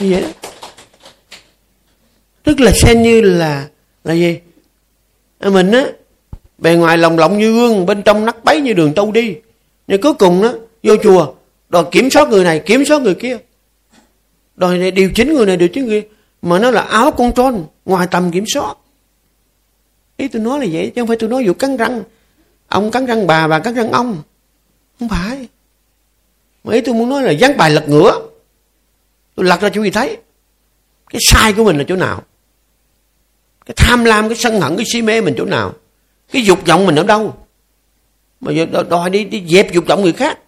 Như 0.00 0.10
vậy? 0.10 0.22
Đó 0.22 0.28
tức 2.44 2.60
là 2.60 2.72
xem 2.72 3.02
như 3.02 3.20
là 3.20 3.68
là 4.04 4.14
gì? 4.14 4.38
À, 5.38 5.50
mình 5.50 5.72
á 5.72 5.86
bề 6.58 6.74
ngoài 6.74 6.98
lồng 6.98 7.18
lộng 7.18 7.38
như 7.38 7.52
gương 7.52 7.86
bên 7.86 8.02
trong 8.02 8.24
nắp 8.24 8.44
bấy 8.44 8.60
như 8.60 8.72
đường 8.72 8.94
tâu 8.94 9.12
đi. 9.12 9.36
Nhưng 9.86 10.00
cuối 10.00 10.14
cùng 10.14 10.42
á 10.42 10.52
vô 10.82 10.96
chùa 11.02 11.32
đòi 11.68 11.84
kiểm 11.90 12.10
soát 12.10 12.28
người 12.28 12.44
này 12.44 12.62
kiểm 12.66 12.84
soát 12.84 13.02
người 13.02 13.14
kia 13.14 13.38
đòi 14.56 14.90
điều 14.90 15.10
chỉnh 15.14 15.34
người 15.34 15.46
này, 15.46 15.56
điều 15.56 15.68
chỉnh 15.68 15.86
người. 15.86 16.08
Mà 16.42 16.58
nó 16.58 16.70
là 16.70 16.80
áo 16.80 17.10
con 17.10 17.32
trôn 17.32 17.64
ngoài 17.84 18.06
tầm 18.10 18.30
kiểm 18.30 18.44
soát. 18.46 18.76
Ý 20.16 20.28
tôi 20.28 20.42
nói 20.42 20.60
là 20.60 20.66
vậy, 20.72 20.92
chứ 20.94 21.00
không 21.00 21.08
phải 21.08 21.16
tôi 21.20 21.30
nói 21.30 21.46
vụ 21.46 21.52
cắn 21.52 21.76
răng. 21.76 22.02
Ông 22.68 22.90
cắn 22.90 23.06
răng 23.06 23.26
bà 23.26 23.48
bà 23.48 23.58
cắn 23.58 23.74
răng 23.74 23.92
ông. 23.92 24.22
Không 24.98 25.08
phải. 25.08 25.48
Mà 26.64 26.72
ý 26.74 26.80
tôi 26.80 26.94
muốn 26.94 27.08
nói 27.08 27.22
là 27.22 27.30
dán 27.30 27.56
bài 27.56 27.70
lật 27.70 27.88
ngửa. 27.88 28.20
Tôi 29.34 29.46
lật 29.46 29.60
ra 29.60 29.68
chỗ 29.68 29.82
gì 29.82 29.90
thấy? 29.90 30.16
Cái 31.10 31.20
sai 31.22 31.52
của 31.52 31.64
mình 31.64 31.78
là 31.78 31.84
chỗ 31.88 31.96
nào? 31.96 32.22
Cái 33.66 33.74
tham 33.76 34.04
lam, 34.04 34.28
cái 34.28 34.36
sân 34.36 34.60
hận, 34.60 34.76
cái 34.76 34.86
si 34.92 35.02
mê 35.02 35.20
mình 35.20 35.34
chỗ 35.38 35.44
nào? 35.44 35.74
Cái 36.32 36.44
dục 36.44 36.66
vọng 36.66 36.86
mình 36.86 36.96
ở 36.96 37.02
đâu? 37.02 37.36
Mà 38.40 38.52
giờ 38.52 38.66
đòi 38.88 39.10
đi 39.10 39.24
đi 39.24 39.44
dẹp 39.48 39.72
dục 39.72 39.84
vọng 39.86 40.02
người 40.02 40.12
khác. 40.12 40.38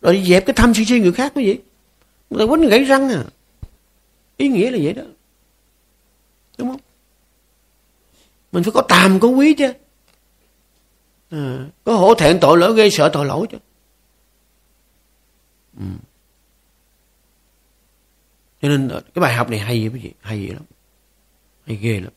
Rồi 0.00 0.14
đi 0.14 0.24
dẹp 0.24 0.46
cái 0.46 0.54
tham 0.54 0.74
sân 0.74 0.84
si 0.84 1.00
người 1.00 1.12
khác 1.12 1.32
cái 1.34 1.44
gì 1.44 1.56
người 2.30 2.46
ta 2.46 2.50
quýnh 2.50 2.68
gãy 2.70 2.84
răng 2.84 3.08
à? 3.08 3.24
Ý 4.36 4.48
nghĩa 4.48 4.70
là 4.70 4.78
vậy 4.82 4.92
đó. 4.92 5.02
Đúng 6.58 6.68
không? 6.68 6.80
Mình 8.52 8.62
phải 8.62 8.72
có 8.72 8.82
tàm 8.88 9.20
có 9.20 9.28
quý 9.28 9.54
chứ. 9.54 9.72
À, 11.30 11.66
có 11.84 11.96
hổ 11.96 12.14
thẹn 12.14 12.38
tội 12.40 12.58
lỗi 12.58 12.74
gây 12.74 12.90
sợ 12.90 13.10
tội 13.12 13.26
lỗi 13.26 13.46
chứ. 13.50 13.58
Ừ. 15.78 15.84
cho 18.62 18.68
nên 18.68 18.88
cái 18.88 19.22
bài 19.22 19.34
học 19.34 19.50
này 19.50 19.58
hay 19.58 19.80
vậy 19.80 19.88
quý 19.88 20.00
vị 20.00 20.12
hay 20.20 20.38
vậy 20.38 20.54
lắm. 20.54 20.62
Hay 21.66 21.76
ghê 21.76 22.00
lắm. 22.00 22.12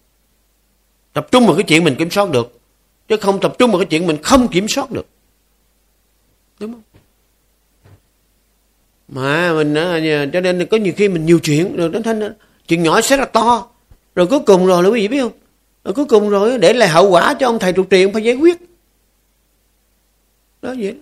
Tập 1.13 1.27
trung 1.31 1.45
vào 1.45 1.55
cái 1.55 1.63
chuyện 1.67 1.83
mình 1.83 1.95
kiểm 1.99 2.11
soát 2.11 2.29
được 2.29 2.59
chứ 3.07 3.17
không 3.17 3.39
tập 3.41 3.55
trung 3.59 3.71
vào 3.71 3.79
cái 3.79 3.87
chuyện 3.89 4.07
mình 4.07 4.17
không 4.23 4.47
kiểm 4.47 4.67
soát 4.67 4.91
được. 4.91 5.07
Đúng 6.59 6.73
không? 6.73 6.81
Mà 9.07 9.53
mình 9.53 9.75
cho 10.33 10.41
nên 10.41 10.65
có 10.65 10.77
nhiều 10.77 10.93
khi 10.97 11.09
mình 11.09 11.25
nhiều 11.25 11.39
chuyện, 11.39 11.75
rồi 11.75 11.89
đến 11.89 12.03
thanh 12.03 12.33
chuyện 12.67 12.83
nhỏ 12.83 13.01
sẽ 13.01 13.17
là 13.17 13.25
to. 13.25 13.67
Rồi 14.15 14.27
cuối 14.27 14.39
cùng 14.39 14.65
rồi, 14.65 14.83
là 14.83 14.89
quý 14.89 15.01
vị 15.01 15.07
biết 15.07 15.21
không? 15.21 15.31
Rồi 15.83 15.93
cuối 15.93 16.05
cùng 16.05 16.29
rồi, 16.29 16.57
để 16.57 16.73
lại 16.73 16.89
hậu 16.89 17.09
quả 17.09 17.33
cho 17.33 17.47
ông 17.47 17.59
thầy 17.59 17.73
trụ 17.73 17.83
trì 17.83 18.05
phải 18.13 18.23
giải 18.23 18.35
quyết. 18.35 18.57
Đó, 20.61 20.73
vậy 20.79 20.95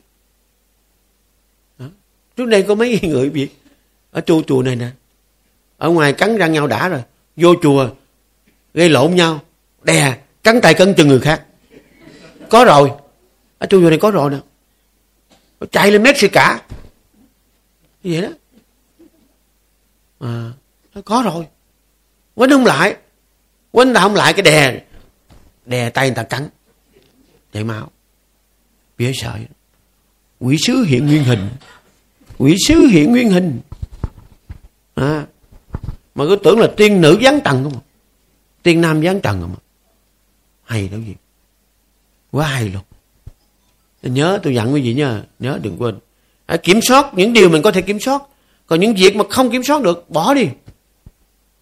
đó. 1.78 1.86
trước 2.36 2.46
đây 2.46 2.64
có 2.64 2.76
mấy 2.76 3.00
người 3.04 3.30
bị 3.30 3.50
ở 4.12 4.22
chùa 4.22 4.42
chùa 4.48 4.62
này 4.62 4.76
nè. 4.76 4.88
Ở 5.78 5.90
ngoài 5.90 6.14
cắn 6.14 6.38
răng 6.38 6.54
nhau 6.54 6.68
đã 6.68 6.90
rồi. 6.90 7.02
Vô 7.36 7.54
chùa, 7.62 7.90
gây 8.74 8.90
lộn 8.90 9.16
nhau. 9.16 9.40
Đè, 9.84 10.18
cắn 10.44 10.62
tay 10.62 10.74
cắn 10.74 10.94
chân 10.98 11.08
người 11.08 11.20
khác. 11.20 11.46
Có 12.50 12.66
rồi. 12.66 12.92
Ở 13.58 13.68
chùa 13.68 13.80
này 13.80 14.00
có 14.02 14.12
rồi 14.12 14.32
nè. 14.32 14.38
Chạy 15.72 15.92
lên 15.92 16.04
mét 16.04 16.16
cả 16.32 16.62
vậy 18.12 18.22
đó. 18.22 18.30
À, 20.20 20.52
nó 20.96 21.02
có 21.06 21.22
rồi. 21.26 21.48
Quánh 22.36 22.50
không 22.50 22.66
lại. 22.66 22.96
Quánh 23.72 23.92
là 23.92 24.02
không 24.02 24.16
lại 24.16 24.34
cái 24.34 24.42
đè. 24.42 24.84
Đè 25.66 25.90
tay 25.90 26.08
người 26.08 26.16
ta 26.16 26.24
cắn. 26.24 26.50
Chạy 27.54 27.64
mau. 27.64 27.92
Biết 28.98 29.12
sợ. 29.16 29.38
Quỷ 30.40 30.58
sứ 30.66 30.84
hiện 30.84 31.06
nguyên 31.06 31.24
hình. 31.24 31.50
Quỷ 32.38 32.56
sứ 32.68 32.76
hiện 32.76 33.12
nguyên 33.12 33.30
hình. 33.30 33.60
À, 34.96 35.26
mà 36.16 36.26
cứ 36.26 36.38
tưởng 36.44 36.60
là 36.60 36.68
tiên 36.78 37.02
nữ 37.02 37.20
giáng 37.24 37.40
trần 37.46 37.64
không 37.64 37.74
à? 37.74 37.84
tiên 38.64 38.82
nam 38.82 39.04
giáng 39.04 39.22
trần 39.22 39.42
không 39.42 39.56
à? 39.56 39.62
hay 40.64 40.88
đâu 40.88 41.00
gì 41.00 41.16
quá 42.32 42.48
hay 42.48 42.70
luôn. 42.70 42.84
Nhớ 44.02 44.40
tôi 44.44 44.56
dặn 44.56 44.74
quý 44.74 44.82
vị 44.82 44.94
nha 44.94 45.24
nhớ 45.40 45.60
đừng 45.62 45.82
quên 45.82 46.00
à, 46.46 46.58
kiểm 46.58 46.80
soát 46.82 47.14
những 47.14 47.34
điều 47.34 47.50
mình 47.50 47.62
có 47.62 47.72
thể 47.72 47.82
kiểm 47.82 48.00
soát. 48.00 48.22
Còn 48.68 48.80
những 48.80 48.96
việc 48.96 49.16
mà 49.16 49.24
không 49.30 49.52
kiểm 49.52 49.64
soát 49.64 49.82
được 49.82 50.10
bỏ 50.10 50.34
đi. 50.34 50.48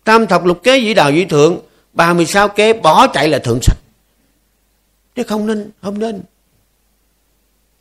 Tam 0.03 0.27
thập 0.27 0.45
lục 0.45 0.63
kế 0.63 0.77
dĩ 0.77 0.93
đạo 0.93 1.11
dĩ 1.11 1.25
thượng 1.25 1.59
ba 1.93 2.13
mươi 2.13 2.25
sáu 2.25 2.47
kế 2.47 2.73
bỏ 2.73 3.07
chạy 3.07 3.29
là 3.29 3.39
thượng 3.39 3.59
sạch 3.61 3.77
chứ 5.15 5.23
không 5.23 5.47
nên 5.47 5.71
không 5.81 5.99
nên. 5.99 6.21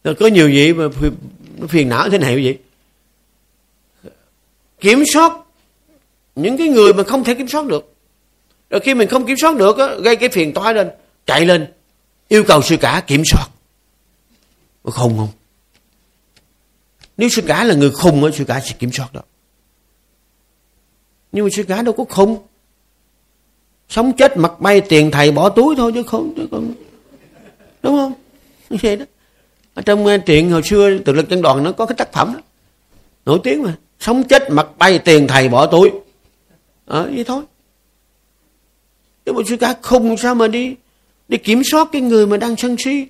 Rồi 0.04 0.14
có 0.14 0.26
nhiều 0.26 0.48
vị 0.48 0.72
mà 0.72 0.84
phiền 1.68 1.88
não 1.88 2.08
thế 2.10 2.18
này 2.18 2.34
vậy 2.34 2.58
kiểm 4.80 5.02
soát 5.12 5.32
những 6.34 6.56
cái 6.56 6.68
người 6.68 6.92
mà 6.92 7.02
không 7.02 7.24
thể 7.24 7.34
kiểm 7.34 7.48
soát 7.48 7.66
được. 7.66 7.94
Rồi 8.70 8.80
khi 8.80 8.94
mình 8.94 9.08
không 9.08 9.26
kiểm 9.26 9.36
soát 9.40 9.56
được 9.56 9.78
á, 9.78 9.94
gây 9.94 10.16
cái 10.16 10.28
phiền 10.28 10.52
toái 10.52 10.74
lên 10.74 10.90
chạy 11.26 11.46
lên 11.46 11.72
yêu 12.28 12.44
cầu 12.44 12.62
sư 12.62 12.76
cả 12.76 13.02
kiểm 13.06 13.22
soát. 13.30 13.46
Không 14.84 15.18
không 15.18 15.28
nếu 17.16 17.28
sư 17.28 17.42
cả 17.46 17.64
là 17.64 17.74
người 17.74 17.90
khùng 17.90 18.24
á 18.24 18.30
sư 18.34 18.44
cả 18.44 18.60
sẽ 18.60 18.74
kiểm 18.78 18.92
soát 18.92 19.12
đó. 19.12 19.20
Nhưng 21.32 21.44
mà 21.44 21.50
sư 21.52 21.62
cả 21.62 21.82
đâu 21.82 21.94
có 21.94 22.04
khùng. 22.04 22.38
Sống 23.88 24.12
chết 24.12 24.36
mặt 24.36 24.60
bay 24.60 24.80
tiền 24.80 25.10
thầy 25.10 25.32
bỏ 25.32 25.48
túi 25.48 25.76
thôi 25.76 25.92
chứ 25.94 26.02
không 26.02 26.32
chứ 26.36 26.46
không. 26.50 26.74
Đúng 27.82 27.96
không? 27.96 28.12
Như 28.70 28.76
vậy 28.82 28.96
đó. 28.96 29.04
Ở 29.74 29.82
trong 29.82 30.06
ờ, 30.06 30.18
truyện 30.18 30.50
hồi 30.50 30.62
xưa 30.64 30.98
tự 30.98 31.12
lực 31.12 31.28
chân 31.30 31.42
đoàn 31.42 31.62
nó 31.62 31.72
có 31.72 31.86
cái 31.86 31.96
tác 31.96 32.12
phẩm 32.12 32.32
đó. 32.34 32.40
Nổi 33.26 33.40
tiếng 33.44 33.62
mà. 33.62 33.76
Sống 33.98 34.22
chết 34.22 34.50
mặt 34.50 34.66
bay 34.78 34.98
tiền 34.98 35.26
thầy 35.28 35.48
bỏ 35.48 35.66
túi. 35.66 35.90
Ở 36.86 37.04
à, 37.04 37.10
vậy 37.14 37.24
thôi. 37.24 37.42
Nếu 39.24 39.34
mà 39.34 39.42
sư 39.48 39.56
cả 39.56 39.74
khùng 39.82 40.16
sao 40.16 40.34
mà 40.34 40.48
đi 40.48 40.74
đi 41.28 41.38
kiểm 41.38 41.62
soát 41.70 41.88
cái 41.92 42.02
người 42.02 42.26
mà 42.26 42.36
đang 42.36 42.56
sân 42.56 42.76
si? 42.84 43.06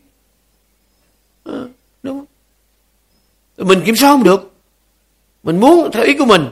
À, 1.45 1.61
đúng 2.03 2.19
không? 2.19 2.27
Mình 3.57 3.83
kiểm 3.85 3.97
soát 3.97 4.11
không 4.11 4.25
được. 4.25 4.53
Mình 5.43 5.61
muốn 5.61 5.91
theo 5.93 6.05
ý 6.05 6.15
của 6.19 6.25
mình. 6.25 6.47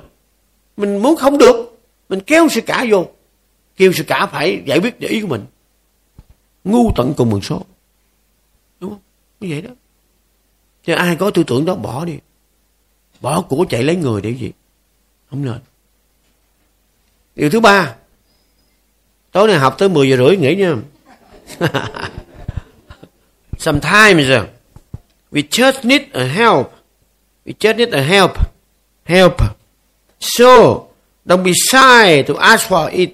Mình 0.76 1.02
muốn 1.02 1.16
không 1.16 1.38
được. 1.38 1.78
Mình 2.08 2.20
kéo 2.20 2.48
sự 2.50 2.60
cả 2.60 2.86
vô. 2.90 3.06
Kêu 3.76 3.92
sự 3.92 4.04
cả 4.04 4.26
phải 4.26 4.62
giải 4.66 4.78
quyết 4.78 4.98
ý 4.98 5.20
của 5.20 5.26
mình. 5.26 5.44
Ngu 6.64 6.92
tận 6.96 7.14
cùng 7.16 7.30
một 7.30 7.44
số. 7.44 7.62
Đúng 8.80 8.90
không? 8.90 9.00
Như 9.40 9.48
vậy 9.50 9.62
đó. 9.62 9.70
Cho 10.84 10.94
ai 10.94 11.16
có 11.16 11.30
tư 11.30 11.44
tưởng 11.46 11.64
đó, 11.64 11.74
bỏ 11.74 12.04
đi. 12.04 12.18
Bỏ 13.20 13.42
của 13.42 13.64
chạy 13.70 13.82
lấy 13.82 13.96
người 13.96 14.22
để 14.22 14.30
gì? 14.30 14.52
Không 15.30 15.44
nên. 15.44 15.58
Điều 17.34 17.50
thứ 17.50 17.60
ba. 17.60 17.94
Tối 19.32 19.48
nay 19.48 19.58
học 19.58 19.74
tới 19.78 19.88
10 19.88 20.10
giờ 20.10 20.16
rưỡi 20.16 20.36
nghỉ 20.36 20.54
nha. 20.54 20.76
Sometimes 23.58 24.30
we 25.32 25.42
just 25.50 25.72
need 25.82 26.02
a 26.12 26.24
help 26.24 26.79
we 27.46 27.52
just 27.58 27.76
need 27.76 27.94
a 27.94 28.02
help. 28.02 28.32
Help. 29.04 29.36
So, 30.20 30.46
don't 31.24 31.42
be 31.42 31.52
shy 31.52 32.22
to 32.22 32.34
ask 32.34 32.68
for 32.68 32.88
it. 32.88 33.10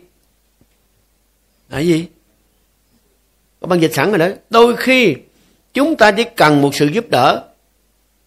Là 1.69 1.79
gì? 1.79 2.07
Có 3.61 3.67
bằng 3.67 3.81
dịch 3.81 3.95
sẵn 3.95 4.09
rồi 4.09 4.19
đấy. 4.19 4.35
đôi 4.51 4.77
khi, 4.77 5.17
chúng 5.75 5.97
ta 5.97 6.11
chỉ 6.11 6.25
cần 6.37 6.63
một 6.63 6.75
sự 6.75 6.87
giúp 6.87 7.11
đỡ. 7.11 7.45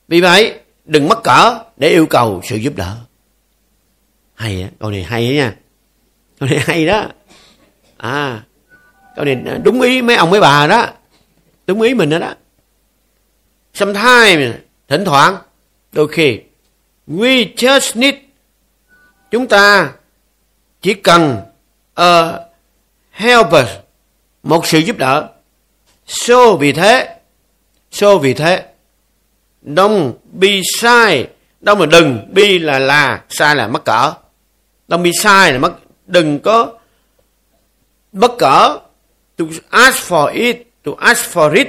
Vì 0.07 0.21
vậy, 0.21 0.59
đừng 0.85 1.07
mắc 1.07 1.17
cỡ 1.23 1.59
để 1.77 1.89
yêu 1.89 2.05
cầu 2.05 2.41
sự 2.49 2.55
giúp 2.55 2.73
đỡ. 2.75 2.97
Hay 4.35 4.61
á, 4.61 4.69
câu 4.79 4.91
này 4.91 5.03
hay 5.03 5.27
á 5.27 5.33
nha. 5.33 5.55
Câu 6.39 6.49
này 6.49 6.59
hay 6.59 6.85
đó. 6.85 7.05
À 7.97 8.43
câu 9.15 9.25
này 9.25 9.59
đúng 9.63 9.81
ý 9.81 10.01
mấy 10.01 10.15
ông 10.15 10.29
mấy 10.29 10.41
bà 10.41 10.67
đó. 10.67 10.87
Đúng 11.67 11.81
ý 11.81 11.93
mình 11.93 12.09
đó 12.09 12.19
đó. 12.19 12.33
Sometimes, 13.73 14.55
thỉnh 14.87 15.05
thoảng 15.05 15.37
đôi 15.91 16.07
khi 16.07 16.39
we 17.07 17.53
just 17.55 17.99
need, 17.99 18.15
chúng 19.31 19.47
ta 19.47 19.93
chỉ 20.81 20.93
cần 20.93 21.41
a 21.93 22.39
helper, 23.11 23.67
một 24.43 24.65
sự 24.65 24.79
giúp 24.79 24.97
đỡ. 24.97 25.29
So 26.07 26.53
vì 26.53 26.71
thế, 26.71 27.15
so 27.91 28.17
vì 28.17 28.33
thế, 28.33 28.65
don't 29.63 30.13
be 30.31 30.49
shy. 30.79 31.25
Đâu 31.61 31.75
mà 31.75 31.85
đừng 31.85 32.33
be 32.33 32.59
là 32.59 32.79
là 32.79 33.23
sai 33.29 33.55
là 33.55 33.67
mắc 33.67 33.81
cỡ. 33.85 34.13
Don't 34.87 35.03
be 35.03 35.11
shy 35.21 35.51
là 35.51 35.57
mất 35.57 35.73
đừng 36.07 36.39
có 36.39 36.73
bất 38.11 38.31
cỡ. 38.37 38.79
To 39.37 39.45
ask 39.69 39.97
for 40.11 40.27
it, 40.27 40.57
to 40.83 40.91
ask 40.99 41.37
for 41.37 41.53
it 41.53 41.67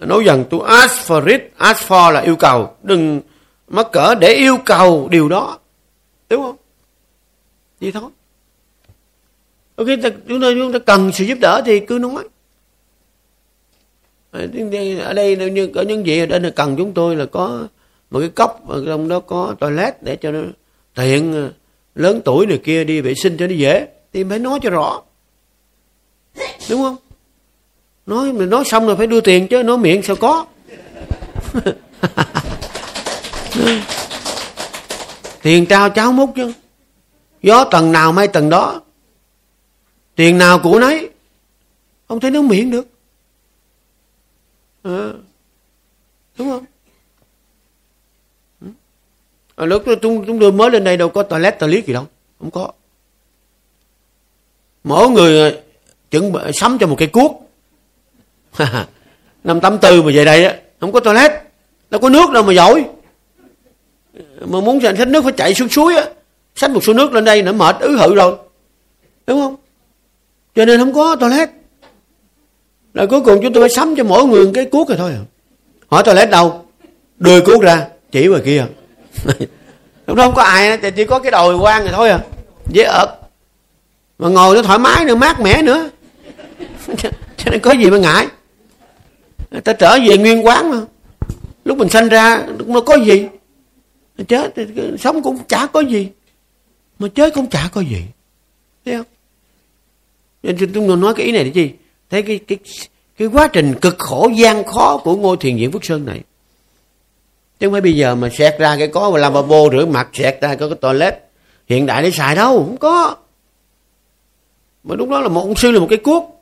nói 0.00 0.24
dần 0.24 0.44
to 0.50 0.58
ask 0.58 1.10
for 1.10 1.26
it, 1.26 1.40
ask 1.56 1.88
for 1.88 2.10
là 2.10 2.20
yêu 2.20 2.36
cầu. 2.36 2.74
Đừng 2.82 3.20
mắc 3.68 3.86
cỡ 3.92 4.14
để 4.14 4.32
yêu 4.32 4.58
cầu 4.64 5.08
điều 5.10 5.28
đó. 5.28 5.58
Đúng 6.30 6.42
không? 6.42 6.56
Vậy 7.80 7.92
thôi. 7.92 8.10
Ok 9.76 9.86
chúng 10.28 10.40
ta 10.40 10.48
chúng 10.54 10.72
ta 10.72 10.78
cần 10.78 11.12
sự 11.12 11.24
giúp 11.24 11.38
đỡ 11.40 11.62
thì 11.66 11.80
cứ 11.80 11.98
nói. 11.98 12.28
Ờ, 14.30 14.46
ở 15.04 15.12
đây 15.12 15.36
như 15.50 15.66
có 15.74 15.82
những 15.82 16.06
gì 16.06 16.20
ở 16.20 16.26
đây 16.26 16.40
là 16.40 16.50
cần 16.50 16.76
chúng 16.76 16.94
tôi 16.94 17.16
là 17.16 17.26
có 17.26 17.66
một 18.10 18.20
cái 18.20 18.28
cốc, 18.28 18.68
ở 18.68 18.84
trong 18.86 19.08
đó 19.08 19.20
có 19.20 19.54
toilet 19.60 20.02
để 20.02 20.16
cho 20.16 20.30
nó 20.30 20.40
tiện 20.94 21.32
ờ, 21.32 21.52
lớn 21.94 22.20
tuổi 22.24 22.46
này 22.46 22.58
kia 22.58 22.84
đi 22.84 23.00
vệ 23.00 23.14
sinh 23.14 23.36
cho 23.36 23.46
nó 23.46 23.54
dễ. 23.54 23.88
Thì 24.12 24.24
phải 24.24 24.38
nói 24.38 24.58
cho 24.62 24.70
rõ. 24.70 25.02
Đúng 26.70 26.82
không? 26.82 26.96
Nói 28.08 28.32
mình 28.32 28.50
nói 28.50 28.64
xong 28.64 28.86
rồi 28.86 28.96
phải 28.96 29.06
đưa 29.06 29.20
tiền 29.20 29.48
chứ 29.48 29.62
nói 29.62 29.78
miệng 29.78 30.02
sao 30.02 30.16
có. 30.16 30.46
Tiền 35.42 35.66
trao 35.66 35.90
cháo 35.90 36.12
múc 36.12 36.32
chứ. 36.36 36.52
Gió 37.42 37.64
tầng 37.64 37.92
nào 37.92 38.12
may 38.12 38.28
tầng 38.28 38.50
đó. 38.50 38.80
Tiền 40.14 40.38
nào 40.38 40.58
của 40.58 40.78
nấy. 40.80 41.10
Không 42.08 42.20
thể 42.20 42.30
nói 42.30 42.42
miệng 42.42 42.70
được. 42.70 42.86
À, 44.82 45.12
đúng 46.38 46.50
không? 46.50 46.64
Ừ. 48.60 48.66
À, 49.56 49.66
lúc 49.66 49.82
chúng 50.02 50.26
chúng 50.26 50.40
tôi 50.40 50.52
mới 50.52 50.70
lên 50.70 50.84
đây 50.84 50.96
đâu 50.96 51.08
có 51.08 51.22
toilet 51.22 51.58
toilet 51.58 51.86
gì 51.86 51.92
đâu. 51.92 52.06
Không 52.38 52.50
có. 52.50 52.72
Mỗi 54.84 55.10
người 55.10 55.50
à, 55.50 55.56
chuẩn 56.10 56.32
bị 56.32 56.40
sắm 56.54 56.78
cho 56.78 56.86
một 56.86 56.96
cái 56.98 57.08
cuốc. 57.08 57.47
năm 59.44 59.60
tám 59.60 59.78
tư 59.78 60.02
mà 60.02 60.10
về 60.14 60.24
đây 60.24 60.44
á, 60.44 60.54
không 60.80 60.92
có 60.92 61.00
toilet, 61.00 61.32
đâu 61.90 62.00
có 62.00 62.08
nước 62.08 62.30
đâu 62.32 62.42
mà 62.42 62.52
giỏi. 62.52 62.84
Mà 64.40 64.60
muốn 64.60 64.80
xách 64.80 65.08
nước 65.08 65.24
phải 65.24 65.32
chạy 65.36 65.54
xuống 65.54 65.68
suối 65.68 65.96
á, 65.96 66.04
xách 66.56 66.70
một 66.70 66.84
số 66.84 66.92
nước 66.92 67.12
lên 67.12 67.24
đây 67.24 67.42
nó 67.42 67.52
mệt, 67.52 67.76
ứ 67.80 67.96
hự 67.96 68.14
rồi. 68.14 68.36
Đúng 69.26 69.40
không? 69.40 69.56
Cho 70.54 70.64
nên 70.64 70.80
không 70.80 70.92
có 70.92 71.16
toilet. 71.16 71.50
Rồi 72.94 73.06
cuối 73.06 73.20
cùng 73.20 73.40
chúng 73.42 73.52
tôi 73.52 73.62
phải 73.62 73.70
sắm 73.70 73.96
cho 73.96 74.04
mỗi 74.04 74.24
người 74.24 74.50
cái 74.54 74.64
cuốc 74.64 74.88
rồi 74.88 74.98
thôi 74.98 75.12
à. 75.14 75.22
hỏi 75.88 76.02
toilet 76.02 76.30
đâu? 76.30 76.64
Đưa 77.18 77.40
cuốc 77.40 77.62
ra, 77.62 77.86
chỉ 78.12 78.26
ngoài 78.26 78.42
kia. 78.44 78.66
Lúc 80.06 80.16
đó 80.16 80.24
không 80.24 80.34
có 80.34 80.42
ai 80.42 80.78
chỉ 80.96 81.04
có 81.04 81.18
cái 81.18 81.30
đồi 81.30 81.56
quan 81.56 81.82
rồi 81.82 81.92
thôi 81.92 82.10
à. 82.10 82.20
Dễ 82.72 82.82
ợt. 82.82 83.08
Mà 84.18 84.28
ngồi 84.28 84.56
nó 84.56 84.62
thoải 84.62 84.78
mái 84.78 85.04
nữa, 85.04 85.14
mát 85.14 85.40
mẻ 85.40 85.62
nữa. 85.62 85.88
Cho 87.36 87.50
nên 87.50 87.60
có 87.60 87.72
gì 87.72 87.90
mà 87.90 87.98
ngại 87.98 88.26
ta 89.64 89.72
trở 89.72 89.98
về 90.08 90.18
nguyên 90.18 90.46
quán 90.46 90.70
mà. 90.70 90.80
Lúc 91.64 91.78
mình 91.78 91.88
sanh 91.88 92.08
ra 92.08 92.46
nó 92.66 92.80
có 92.80 92.94
gì? 92.94 93.26
Chết 94.28 94.54
sống 94.98 95.22
cũng 95.22 95.38
chả 95.48 95.66
có 95.66 95.80
gì. 95.80 96.08
Mà 96.98 97.08
chết 97.08 97.34
cũng 97.34 97.46
chả 97.46 97.68
có 97.72 97.80
gì. 97.80 98.02
Thấy 98.84 98.96
không? 98.96 99.06
Nên 100.42 100.56
chúng 100.58 100.88
tôi 100.88 100.96
nói 100.96 101.14
cái 101.14 101.26
ý 101.26 101.32
này 101.32 101.44
để 101.44 101.50
chi 101.50 101.70
thấy 102.10 102.22
cái 102.22 102.38
cái 102.38 102.58
cái 103.18 103.28
quá 103.28 103.48
trình 103.52 103.74
cực 103.80 103.98
khổ, 103.98 104.30
gian 104.36 104.64
khó 104.64 104.96
của 104.96 105.16
ngôi 105.16 105.36
thiền 105.36 105.56
viện 105.56 105.72
Phước 105.72 105.84
Sơn 105.84 106.06
này. 106.06 106.20
Chứ 107.60 107.66
không 107.66 107.72
phải 107.72 107.80
bây 107.80 107.96
giờ 107.96 108.14
mà 108.14 108.28
xẹt 108.38 108.58
ra 108.58 108.76
cái 108.78 108.88
có 108.88 109.02
làm 109.02 109.12
làm 109.12 109.22
lavabo 109.22 109.70
rửa 109.72 109.86
mặt, 109.86 110.08
xẹt 110.12 110.40
ra 110.40 110.54
có 110.54 110.68
cái 110.68 110.78
toilet. 110.80 111.14
Hiện 111.68 111.86
đại 111.86 112.02
để 112.02 112.10
xài 112.10 112.34
đâu, 112.34 112.58
không 112.58 112.76
có. 112.76 113.16
Mà 114.84 114.94
lúc 114.94 115.08
đó 115.08 115.20
là 115.20 115.28
một 115.28 115.40
ông 115.40 115.56
sư 115.56 115.70
là 115.70 115.80
một 115.80 115.86
cái 115.90 115.98
cuốc 115.98 116.37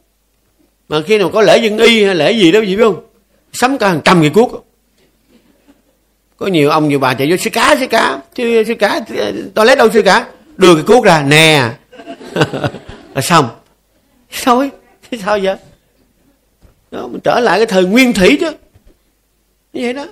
mà 0.89 1.03
khi 1.07 1.19
nào 1.19 1.31
có 1.31 1.43
lễ 1.43 1.59
dân 1.59 1.79
y 1.79 2.05
hay 2.05 2.15
lễ 2.15 2.33
gì 2.33 2.53
đó 2.53 2.61
gì 2.61 2.77
biết 2.77 2.83
không? 2.83 3.07
Sắm 3.53 3.79
cả 3.79 3.89
hàng 3.89 4.01
trăm 4.05 4.21
người 4.21 4.31
cuốc. 4.31 4.67
Có 6.37 6.47
nhiều 6.47 6.71
ông 6.71 6.89
nhiều 6.89 6.99
bà 6.99 7.15
chạy 7.15 7.31
vô 7.31 7.37
sư 7.37 7.51
cá 7.51 7.77
sư 7.81 7.87
cá 7.87 8.23
chứ 8.35 8.65
sư 8.67 8.75
cá 8.75 9.01
toilet 9.55 9.79
đâu 9.79 9.91
sư 9.93 10.03
cá? 10.03 10.27
Đưa 10.57 10.75
cái 10.75 10.85
cuốc 10.87 11.05
ra 11.05 11.23
nè. 11.23 11.71
Là 13.15 13.23
xong. 13.23 13.49
Sao 14.31 14.59
ấy 14.59 14.71
sao 15.25 15.39
vậy? 15.43 15.57
Đó, 16.91 17.07
mình 17.07 17.21
trở 17.25 17.41
lại 17.41 17.59
cái 17.59 17.67
thời 17.67 17.85
nguyên 17.85 18.13
thủy 18.13 18.37
chứ 18.41 18.51
như 19.73 19.83
vậy 19.83 19.93
đó. 19.93 20.07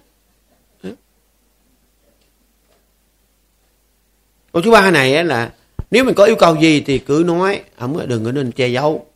Câu 4.53 4.62
thứ 4.62 4.70
ba 4.70 4.91
này 4.91 5.25
là 5.25 5.53
nếu 5.91 6.05
mình 6.05 6.14
có 6.14 6.25
yêu 6.25 6.37
cầu 6.37 6.57
gì 6.57 6.81
thì 6.81 6.99
cứ 6.99 7.22
nói 7.27 7.61
không 7.79 8.09
đừng 8.09 8.25
có 8.25 8.33
nên 8.33 8.53
che 8.53 8.68
giấu 8.68 9.07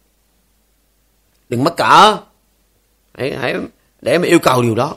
đừng 1.48 1.64
mắc 1.64 1.76
cỡ. 1.76 2.16
Hãy, 3.14 3.36
hãy 3.36 3.54
để 4.02 4.18
mà 4.18 4.26
yêu 4.26 4.38
cầu 4.38 4.62
điều 4.62 4.74
đó. 4.74 4.96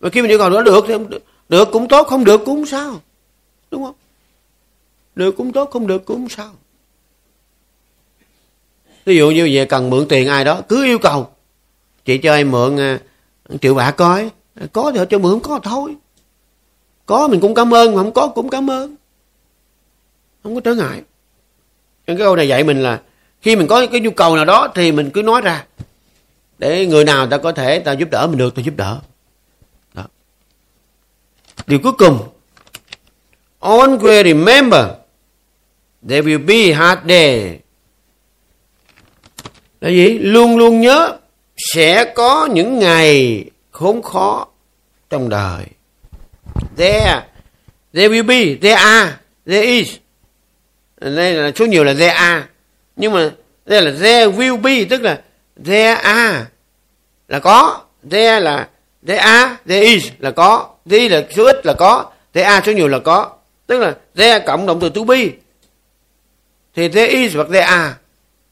Và 0.00 0.10
khi 0.10 0.22
mình 0.22 0.30
yêu 0.30 0.38
cầu 0.38 0.50
nó 0.50 0.62
được 0.62 0.84
thì 0.88 0.94
được 1.48 1.68
cũng 1.72 1.88
tốt 1.88 2.06
không 2.06 2.24
được 2.24 2.40
cũng 2.44 2.66
sao? 2.66 3.00
Đúng 3.70 3.84
không? 3.84 3.94
Được 5.14 5.36
cũng 5.36 5.52
tốt 5.52 5.70
không 5.70 5.86
được 5.86 6.04
cũng 6.04 6.28
sao? 6.28 6.52
Ví 9.04 9.16
dụ 9.16 9.30
như 9.30 9.50
về 9.52 9.64
cần 9.64 9.90
mượn 9.90 10.08
tiền 10.08 10.28
ai 10.28 10.44
đó 10.44 10.60
cứ 10.68 10.84
yêu 10.84 10.98
cầu. 10.98 11.30
Chị 12.04 12.18
cho 12.18 12.34
em 12.34 12.50
mượn 12.50 12.76
uh, 12.76 13.60
triệu 13.60 13.74
bạc 13.74 13.90
coi. 13.90 14.30
Có 14.72 14.92
thì 14.92 14.98
họ 14.98 15.04
cho 15.04 15.18
mượn 15.18 15.32
không 15.32 15.42
có 15.42 15.60
thôi. 15.62 15.96
Có 17.06 17.28
mình 17.28 17.40
cũng 17.40 17.54
cảm 17.54 17.74
ơn 17.74 17.94
mà 17.94 18.02
không 18.02 18.12
có 18.12 18.28
cũng 18.28 18.48
cảm 18.48 18.70
ơn. 18.70 18.96
Không 20.42 20.54
có 20.54 20.60
trở 20.60 20.74
ngại. 20.74 21.02
Cái 22.06 22.16
câu 22.16 22.36
này 22.36 22.48
dạy 22.48 22.64
mình 22.64 22.82
là 22.82 23.02
khi 23.44 23.56
mình 23.56 23.66
có 23.66 23.86
cái 23.86 24.00
nhu 24.00 24.10
cầu 24.10 24.36
nào 24.36 24.44
đó 24.44 24.72
thì 24.74 24.92
mình 24.92 25.10
cứ 25.10 25.22
nói 25.22 25.40
ra. 25.40 25.64
Để 26.58 26.86
người 26.86 27.04
nào 27.04 27.26
ta 27.26 27.38
có 27.38 27.52
thể 27.52 27.78
ta 27.78 27.92
giúp 27.92 28.08
đỡ 28.10 28.26
mình 28.26 28.38
được, 28.38 28.54
ta 28.54 28.62
giúp 28.62 28.74
đỡ. 28.76 28.98
Đó. 29.94 30.04
điều 31.66 31.78
cuối 31.78 31.92
cùng, 31.92 32.28
always 33.60 34.24
remember 34.24 34.84
there 36.08 36.22
will 36.22 36.46
be 36.46 36.72
hard 36.72 37.00
day. 37.08 37.58
Là 39.80 39.88
gì? 39.88 40.18
Luôn 40.18 40.56
luôn 40.56 40.80
nhớ 40.80 41.18
sẽ 41.56 42.12
có 42.14 42.48
những 42.52 42.78
ngày 42.78 43.44
khốn 43.70 44.02
khó 44.02 44.46
trong 45.10 45.28
đời. 45.28 45.64
There 46.76 47.22
there 47.92 48.08
will 48.08 48.26
be, 48.26 48.54
there 48.54 48.82
are, 48.82 49.12
there 49.46 49.66
is. 49.66 49.96
Đây 51.00 51.34
là 51.34 51.52
số 51.56 51.66
nhiều 51.66 51.84
là 51.84 51.94
there 51.94 52.14
are 52.14 52.44
nhưng 52.96 53.12
mà, 53.12 53.30
đây 53.66 53.82
là 53.82 53.90
there 53.90 54.26
will 54.26 54.60
be, 54.60 54.84
tức 54.84 55.02
là 55.02 55.20
there 55.64 55.94
are, 55.94 56.44
là 57.28 57.38
có. 57.38 57.80
There 58.10 58.40
là, 58.40 58.68
there 59.06 59.20
are, 59.20 59.56
there 59.68 59.86
is 59.86 60.08
là 60.18 60.30
có. 60.30 60.68
There 60.90 61.08
là 61.08 61.22
số 61.36 61.44
ít 61.44 61.66
là 61.66 61.74
có, 61.74 62.10
there 62.32 62.48
are 62.48 62.66
số 62.66 62.72
nhiều 62.72 62.88
là 62.88 62.98
có. 62.98 63.30
Tức 63.66 63.78
là 63.78 63.94
there 64.16 64.44
cộng 64.46 64.66
động 64.66 64.80
từ 64.80 64.88
to 64.88 65.02
be. 65.04 65.28
Thì 66.74 66.88
there 66.88 67.12
is 67.12 67.36
hoặc 67.36 67.48
there 67.52 67.66
are. 67.66 67.94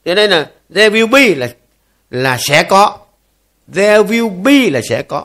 Thì 0.04 0.14
đây 0.14 0.28
là 0.28 0.50
there 0.74 0.90
will 0.90 1.10
be 1.10 1.34
là 1.34 1.48
là 2.10 2.38
sẽ 2.40 2.62
có. 2.62 2.98
There 3.74 4.02
will 4.02 4.42
be 4.42 4.70
là 4.70 4.80
sẽ 4.88 5.02
có. 5.02 5.24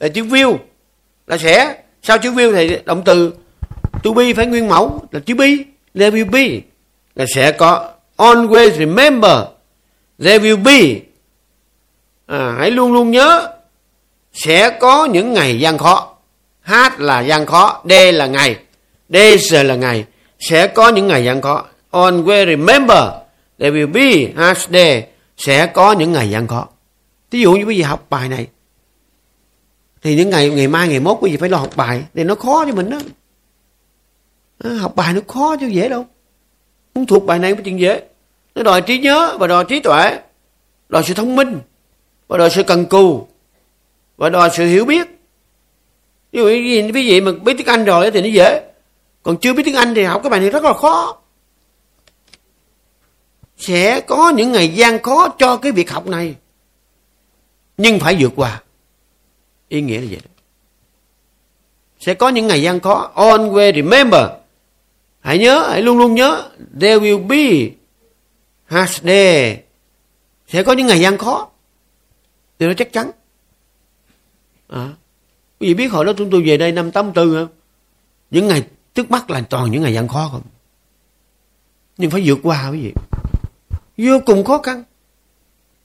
Là 0.00 0.08
chữ 0.08 0.24
will 0.24 0.56
là 1.26 1.38
sẽ. 1.38 1.82
Sau 2.02 2.18
chữ 2.18 2.32
will 2.32 2.54
thì 2.54 2.78
động 2.84 3.02
từ 3.04 3.34
to 4.02 4.10
be 4.10 4.34
phải 4.34 4.46
nguyên 4.46 4.68
mẫu 4.68 5.02
là 5.10 5.20
chữ 5.20 5.34
be. 5.34 5.56
There 5.94 6.16
will 6.16 6.30
be 6.30 6.60
là 7.14 7.24
sẽ 7.34 7.52
có 7.52 7.91
always 8.16 8.78
remember 8.78 9.44
there 10.18 10.38
will 10.38 10.62
be. 10.62 11.00
À, 12.26 12.54
hãy 12.58 12.70
luôn 12.70 12.92
luôn 12.92 13.10
nhớ 13.10 13.48
sẽ 14.32 14.78
có 14.80 15.04
những 15.04 15.32
ngày 15.32 15.60
gian 15.60 15.78
khó. 15.78 16.14
Hát 16.60 17.00
là 17.00 17.20
gian 17.20 17.46
khó 17.46 17.82
d 17.84 17.92
là 18.12 18.26
ngày. 18.26 18.56
Days 19.08 19.54
là 19.54 19.74
ngày 19.74 20.04
sẽ 20.38 20.66
có 20.66 20.88
những 20.88 21.06
ngày 21.06 21.24
gian 21.24 21.42
khó. 21.42 21.64
Always 21.90 22.46
remember 22.46 23.08
there 23.58 23.76
will 23.76 23.92
be. 23.92 24.42
Hard 24.42 24.70
day 24.70 25.06
sẽ 25.36 25.66
có 25.66 25.92
những 25.92 26.12
ngày 26.12 26.30
gian 26.30 26.46
khó. 26.46 26.68
Ví 27.30 27.40
dụ 27.40 27.52
như 27.52 27.64
quý 27.64 27.76
vị 27.76 27.82
học 27.82 28.06
bài 28.10 28.28
này 28.28 28.46
thì 30.02 30.16
những 30.16 30.30
ngày 30.30 30.50
ngày 30.50 30.68
mai 30.68 30.88
ngày 30.88 31.00
mốt 31.00 31.18
quý 31.20 31.30
vị 31.30 31.36
phải 31.36 31.48
lo 31.48 31.58
học 31.58 31.76
bài 31.76 32.04
thì 32.14 32.24
nó 32.24 32.34
khó 32.34 32.64
cho 32.66 32.72
mình 32.72 32.90
đó. 32.90 32.98
À, 34.58 34.70
học 34.80 34.96
bài 34.96 35.12
nó 35.12 35.20
khó 35.28 35.56
chứ 35.60 35.66
dễ 35.66 35.88
đâu 35.88 36.06
muốn 36.94 37.06
thuộc 37.06 37.24
bài 37.24 37.38
này 37.38 37.54
mới 37.54 37.62
chuyện 37.64 37.80
dễ. 37.80 38.02
Nó 38.54 38.62
đòi 38.62 38.82
trí 38.82 38.98
nhớ 38.98 39.36
và 39.40 39.46
đòi 39.46 39.64
trí 39.64 39.80
tuệ, 39.80 40.18
đòi 40.88 41.02
sự 41.02 41.14
thông 41.14 41.36
minh 41.36 41.60
và 42.28 42.38
đòi 42.38 42.50
sự 42.50 42.62
cần 42.62 42.86
cù 42.86 43.26
và 44.16 44.28
đòi 44.28 44.50
sự 44.52 44.66
hiểu 44.66 44.84
biết. 44.84 45.08
Ví 46.32 46.40
dụ 46.40 46.48
như 46.48 46.90
quý 46.94 47.10
vị 47.10 47.20
mà 47.20 47.32
biết 47.32 47.54
tiếng 47.58 47.66
Anh 47.66 47.84
rồi 47.84 48.10
thì 48.10 48.20
nó 48.20 48.28
dễ. 48.28 48.62
Còn 49.22 49.36
chưa 49.36 49.52
biết 49.52 49.62
tiếng 49.66 49.74
Anh 49.74 49.94
thì 49.94 50.02
học 50.02 50.20
cái 50.22 50.30
bài 50.30 50.40
này 50.40 50.50
rất 50.50 50.64
là 50.64 50.72
khó. 50.72 51.18
Sẽ 53.56 54.00
có 54.00 54.30
những 54.30 54.52
ngày 54.52 54.68
gian 54.68 55.02
khó 55.02 55.28
cho 55.38 55.56
cái 55.56 55.72
việc 55.72 55.90
học 55.90 56.06
này. 56.06 56.34
Nhưng 57.76 57.98
phải 57.98 58.16
vượt 58.18 58.32
qua. 58.36 58.62
Ý 59.68 59.80
nghĩa 59.80 60.00
là 60.00 60.06
vậy 60.10 60.20
sẽ 62.06 62.14
có 62.14 62.28
những 62.28 62.46
ngày 62.46 62.62
gian 62.62 62.80
khó. 62.80 63.12
Always 63.14 63.74
remember 63.74 64.22
hãy 65.22 65.38
nhớ 65.38 65.68
hãy 65.68 65.82
luôn 65.82 65.98
luôn 65.98 66.14
nhớ 66.14 66.50
there 66.80 66.98
will 66.98 67.26
be 67.26 67.74
hard 68.64 69.02
day. 69.02 69.62
Sẽ 70.48 70.62
có 70.62 70.72
những 70.72 70.86
ngày 70.86 71.00
gian 71.00 71.18
khó. 71.18 71.48
Thì 72.58 72.66
nó 72.66 72.72
chắc 72.74 72.92
chắn. 72.92 73.10
À, 74.68 74.88
quý 75.60 75.68
vị 75.68 75.74
biết 75.74 75.86
hồi 75.86 76.04
đó 76.04 76.12
chúng 76.16 76.30
tôi 76.30 76.42
về 76.42 76.56
đây 76.56 76.72
năm 76.72 76.90
84 76.90 77.34
không? 77.34 77.48
Những 78.30 78.46
ngày 78.46 78.66
trước 78.94 79.10
mắt 79.10 79.30
là 79.30 79.40
toàn 79.40 79.70
những 79.70 79.82
ngày 79.82 79.94
gian 79.94 80.08
khó 80.08 80.28
không? 80.32 80.42
Nhưng 81.98 82.10
phải 82.10 82.22
vượt 82.24 82.38
qua 82.42 82.68
quý 82.70 82.80
vị? 82.80 82.92
Vô 83.96 84.18
cùng 84.26 84.44
khó 84.44 84.58
khăn. 84.58 84.84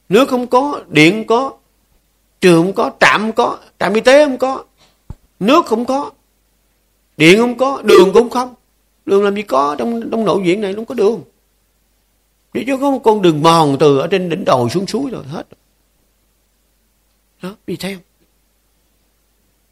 Nước 0.09 0.29
không 0.29 0.47
có 0.47 0.81
điện 0.89 1.27
có 1.27 1.57
trường 2.41 2.63
không 2.63 2.73
có 2.73 2.91
trạm 2.99 3.21
không 3.21 3.31
có 3.31 3.57
trạm 3.79 3.93
y 3.93 4.01
tế 4.01 4.25
không 4.25 4.37
có 4.37 4.63
nước 5.39 5.65
không 5.65 5.85
có 5.85 6.11
điện 7.17 7.37
không 7.37 7.57
có 7.57 7.81
đường 7.81 8.13
cũng 8.13 8.29
không 8.29 8.55
đường 9.07 9.23
làm 9.23 9.35
gì 9.35 9.41
có 9.41 9.75
trong 9.79 10.09
trong 10.11 10.25
nội 10.25 10.41
viện 10.43 10.61
này 10.61 10.73
không 10.73 10.85
có 10.85 10.95
đường. 10.95 11.23
Chỉ 12.53 12.63
cho 12.67 12.77
có 12.77 12.91
một 12.91 12.99
con 13.03 13.21
đường 13.21 13.43
mòn 13.43 13.77
từ 13.79 13.97
ở 13.97 14.07
trên 14.07 14.29
đỉnh 14.29 14.45
đồi 14.45 14.69
xuống 14.69 14.87
suối 14.87 15.11
rồi 15.11 15.23
hết. 15.23 15.47
Đó 17.41 17.55
đi 17.67 17.75
theo. 17.75 17.97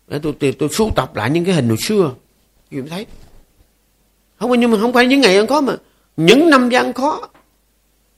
Để 0.08 0.20
tôi 0.24 0.34
tôi, 0.40 0.56
tôi 0.60 0.70
sưu 0.70 0.92
tập 0.96 1.16
lại 1.16 1.30
những 1.30 1.46
cái 1.46 1.56
hình 1.56 1.68
hồi 1.68 1.78
xưa. 1.88 2.12
Thì 2.72 2.82
thấy. 2.90 3.06
Không 4.40 4.60
nhưng 4.60 4.72
mà 4.72 4.78
không 4.82 4.94
phải 4.94 5.06
những 5.08 5.22
ngày 5.22 5.38
ăn 5.38 5.48
khó 5.48 5.62
mà. 5.62 5.78
Những 6.18 6.50
năm 6.50 6.70
gian 6.70 6.94
khó. 6.94 7.30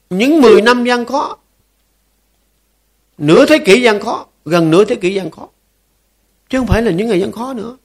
Những 0.09 0.41
10 0.41 0.61
năm 0.61 0.83
gian 0.83 1.05
khó. 1.05 1.37
Nửa 3.17 3.45
thế 3.45 3.57
kỷ 3.65 3.81
gian 3.81 3.99
khó. 3.99 4.25
Gần 4.45 4.71
nửa 4.71 4.85
thế 4.85 4.95
kỷ 4.95 5.13
gian 5.13 5.31
khó. 5.31 5.49
Chứ 6.49 6.57
không 6.57 6.67
phải 6.67 6.81
là 6.81 6.91
những 6.91 7.07
ngày 7.07 7.19
gian 7.19 7.31
khó 7.31 7.53
nữa. 7.53 7.77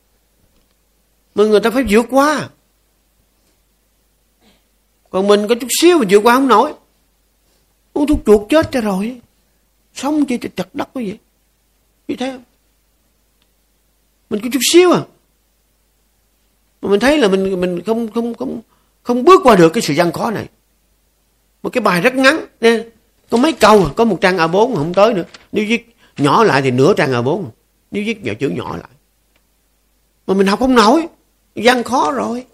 Mà 1.35 1.45
người 1.45 1.61
ta 1.61 1.71
phải 1.71 1.85
vượt 1.89 2.07
qua 2.11 2.49
còn 5.13 5.27
mình 5.27 5.49
có 5.49 5.55
chút 5.55 5.69
xíu 5.81 5.99
mà 5.99 6.05
vượt 6.11 6.19
qua 6.19 6.35
không 6.35 6.49
nổi. 6.49 6.73
Uống 7.93 8.07
thuốc 8.07 8.19
chuột 8.27 8.49
chết 8.49 8.69
cho 8.73 8.81
rồi. 8.81 9.21
Sống 9.95 10.25
chi 10.25 10.39
chật 10.39 10.75
đất 10.75 10.89
quá 10.93 11.03
vậy. 11.03 11.19
Như 12.09 12.17
thế 12.17 12.31
không? 12.31 12.43
Mình 14.31 14.41
có 14.43 14.49
chút 14.53 14.61
xíu 14.73 14.93
à. 14.93 15.01
Mà 16.83 16.91
mình 16.91 17.01
thấy 17.01 17.19
là 17.19 17.29
mình 17.29 17.61
mình 17.61 17.83
không 17.87 18.11
không 18.11 18.35
không 18.35 18.61
không 19.03 19.25
bước 19.25 19.41
qua 19.45 19.57
được 19.57 19.69
cái 19.69 19.83
sự 19.83 19.95
gian 19.95 20.13
khó 20.13 20.31
này. 20.31 20.49
Một 21.63 21.71
cái 21.71 21.81
bài 21.81 22.01
rất 22.01 22.15
ngắn 22.15 22.47
nè. 22.61 22.85
Có 23.31 23.37
mấy 23.39 23.53
câu 23.53 23.85
à, 23.85 23.91
có 23.97 24.05
một 24.05 24.19
trang 24.21 24.37
A4 24.37 24.77
không 24.77 24.95
tới 24.95 25.15
nữa. 25.15 25.25
Nếu 25.53 25.65
viết 25.69 25.97
nhỏ 26.19 26.45
lại 26.45 26.63
thì 26.63 26.71
nửa 26.71 26.95
trang 26.97 27.13
A4 27.13 27.45
nếu 27.91 28.03
viết 28.07 28.25
nhỏ 28.25 28.33
chữ 28.41 28.49
nhỏ 28.49 28.77
lại. 28.77 28.91
Mà 30.27 30.35
mình 30.35 30.47
học 30.47 30.59
không 30.59 30.75
nổi. 30.75 31.07
Gian 31.55 31.83
khó 31.83 32.13
rồi 32.13 32.45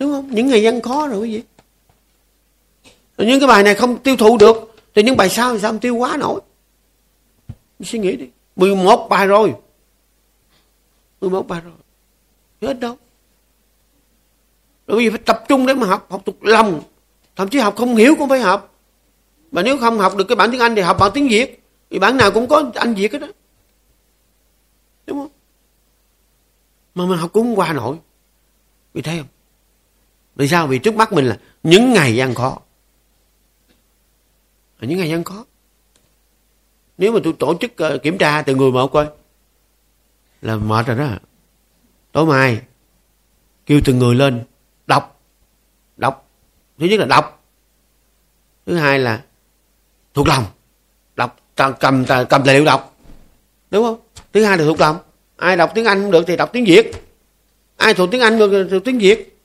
đúng 0.00 0.12
không? 0.12 0.28
Những 0.30 0.46
ngày 0.46 0.62
dân 0.62 0.82
khó 0.82 1.06
rồi 1.06 1.20
cái 1.20 1.32
gì 1.32 1.42
rồi 3.16 3.26
những 3.26 3.40
cái 3.40 3.46
bài 3.46 3.62
này 3.62 3.74
không 3.74 3.98
tiêu 4.02 4.16
thụ 4.16 4.38
được, 4.38 4.74
thì 4.94 5.02
những 5.02 5.16
bài 5.16 5.28
sau 5.28 5.52
thì 5.52 5.60
sao? 5.60 5.70
Không 5.70 5.80
tiêu 5.80 5.96
quá 5.96 6.16
nổi. 6.16 6.40
Suy 7.80 7.98
nghĩ 7.98 8.16
đi. 8.16 8.28
11 8.56 9.06
bài 9.10 9.26
rồi. 9.26 9.54
11 11.20 11.48
bài 11.48 11.60
rồi. 11.60 11.72
Hết 12.62 12.80
đâu. 12.80 12.96
Rồi 14.86 14.96
bây 14.96 15.04
giờ 15.04 15.10
phải 15.10 15.20
tập 15.26 15.44
trung 15.48 15.66
để 15.66 15.74
mà 15.74 15.86
học 15.86 16.06
học 16.10 16.22
thuộc 16.26 16.44
lòng. 16.44 16.82
Thậm 17.36 17.48
chí 17.48 17.58
học 17.58 17.76
không 17.76 17.96
hiểu 17.96 18.14
cũng 18.18 18.28
phải 18.28 18.40
học. 18.40 18.74
Mà 19.52 19.62
nếu 19.62 19.78
không 19.78 19.98
học 19.98 20.16
được 20.16 20.24
cái 20.28 20.36
bản 20.36 20.50
tiếng 20.50 20.60
Anh 20.60 20.74
thì 20.74 20.82
học 20.82 20.96
bản 21.00 21.10
tiếng 21.14 21.28
Việt. 21.28 21.62
Thì 21.90 21.98
bản 21.98 22.16
nào 22.16 22.30
cũng 22.30 22.48
có 22.48 22.70
Anh 22.74 22.94
Việt 22.94 23.12
hết 23.12 23.18
đó 23.18 23.28
đúng 25.06 25.18
không? 25.18 25.30
Mà 26.94 27.06
mình 27.06 27.18
học 27.18 27.32
cũng 27.32 27.46
không 27.46 27.58
qua 27.58 27.72
nổi. 27.72 27.96
Vì 28.94 29.02
thấy 29.02 29.18
không? 29.18 29.26
Vì 30.36 30.48
sao? 30.48 30.66
Vì 30.66 30.78
trước 30.78 30.94
mắt 30.94 31.12
mình 31.12 31.26
là 31.26 31.38
những 31.62 31.92
ngày 31.92 32.16
gian 32.16 32.34
khó. 32.34 32.58
Những 34.80 34.98
ngày 34.98 35.08
gian 35.08 35.24
khó. 35.24 35.44
Nếu 36.98 37.12
mà 37.12 37.20
tôi 37.24 37.32
tổ 37.38 37.54
chức 37.60 37.76
ờ, 37.76 37.98
kiểm 37.98 38.18
tra 38.18 38.42
từ 38.42 38.54
người 38.54 38.70
một 38.70 38.86
coi 38.86 39.08
là 40.42 40.56
mệt 40.56 40.86
rồi 40.86 40.96
đó. 40.96 41.08
Tối 42.12 42.26
mai 42.26 42.60
kêu 43.66 43.80
từng 43.84 43.98
người 43.98 44.14
lên 44.14 44.44
đọc 44.86 45.20
đọc. 45.96 46.28
Thứ 46.78 46.86
nhất 46.86 47.00
là 47.00 47.06
đọc. 47.06 47.44
Thứ 48.66 48.76
hai 48.76 48.98
là 48.98 49.22
thuộc 50.14 50.28
lòng. 50.28 50.44
Đọc 51.16 51.36
cầm 51.56 51.72
cầm, 51.80 52.04
cầm 52.28 52.42
tài 52.44 52.54
liệu 52.54 52.64
đọc. 52.64 52.96
Đúng 53.70 53.84
không? 53.84 54.00
Thứ 54.32 54.44
hai 54.44 54.58
là 54.58 54.64
thuộc 54.64 54.80
lòng. 54.80 54.98
Ai 55.36 55.56
đọc 55.56 55.72
tiếng 55.74 55.84
anh 55.84 56.02
không 56.02 56.10
được 56.10 56.24
thì 56.26 56.36
đọc 56.36 56.50
tiếng 56.52 56.64
việt. 56.64 56.90
Ai 57.76 57.94
thuộc 57.94 58.10
tiếng 58.10 58.20
anh 58.20 58.38
được 58.38 58.50
thì 58.52 58.70
thuộc 58.70 58.84
tiếng 58.84 58.98
việt 58.98 59.39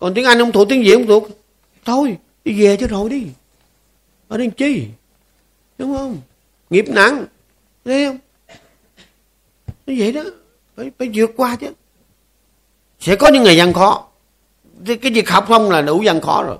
còn 0.00 0.14
tiếng 0.14 0.24
anh 0.24 0.38
không 0.38 0.52
thuộc 0.52 0.68
tiếng 0.68 0.82
việt 0.82 0.94
không 0.94 1.06
thuộc. 1.06 1.28
Thôi 1.84 2.16
đi 2.44 2.62
về 2.62 2.76
chứ 2.76 2.86
rồi 2.86 3.10
đi. 3.10 3.26
Ở 4.28 4.38
đây 4.38 4.50
chi? 4.56 4.88
Đúng 5.78 5.96
không? 5.96 6.20
Nghiệp 6.70 6.84
nặng. 6.88 7.26
Thấy 7.84 8.06
không? 8.06 8.18
Nó 9.86 9.94
vậy 9.98 10.12
đó. 10.12 10.22
Phải, 10.76 10.90
phải 10.98 11.10
vượt 11.14 11.30
qua 11.36 11.56
chứ. 11.56 11.72
Sẽ 13.00 13.16
có 13.16 13.28
những 13.28 13.42
ngày 13.42 13.56
gian 13.56 13.72
khó. 13.72 14.08
Cái, 14.86 14.96
cái 14.96 15.12
việc 15.12 15.28
học 15.28 15.44
không 15.48 15.70
là 15.70 15.82
đủ 15.82 16.02
gian 16.02 16.20
khó 16.20 16.42
rồi. 16.42 16.58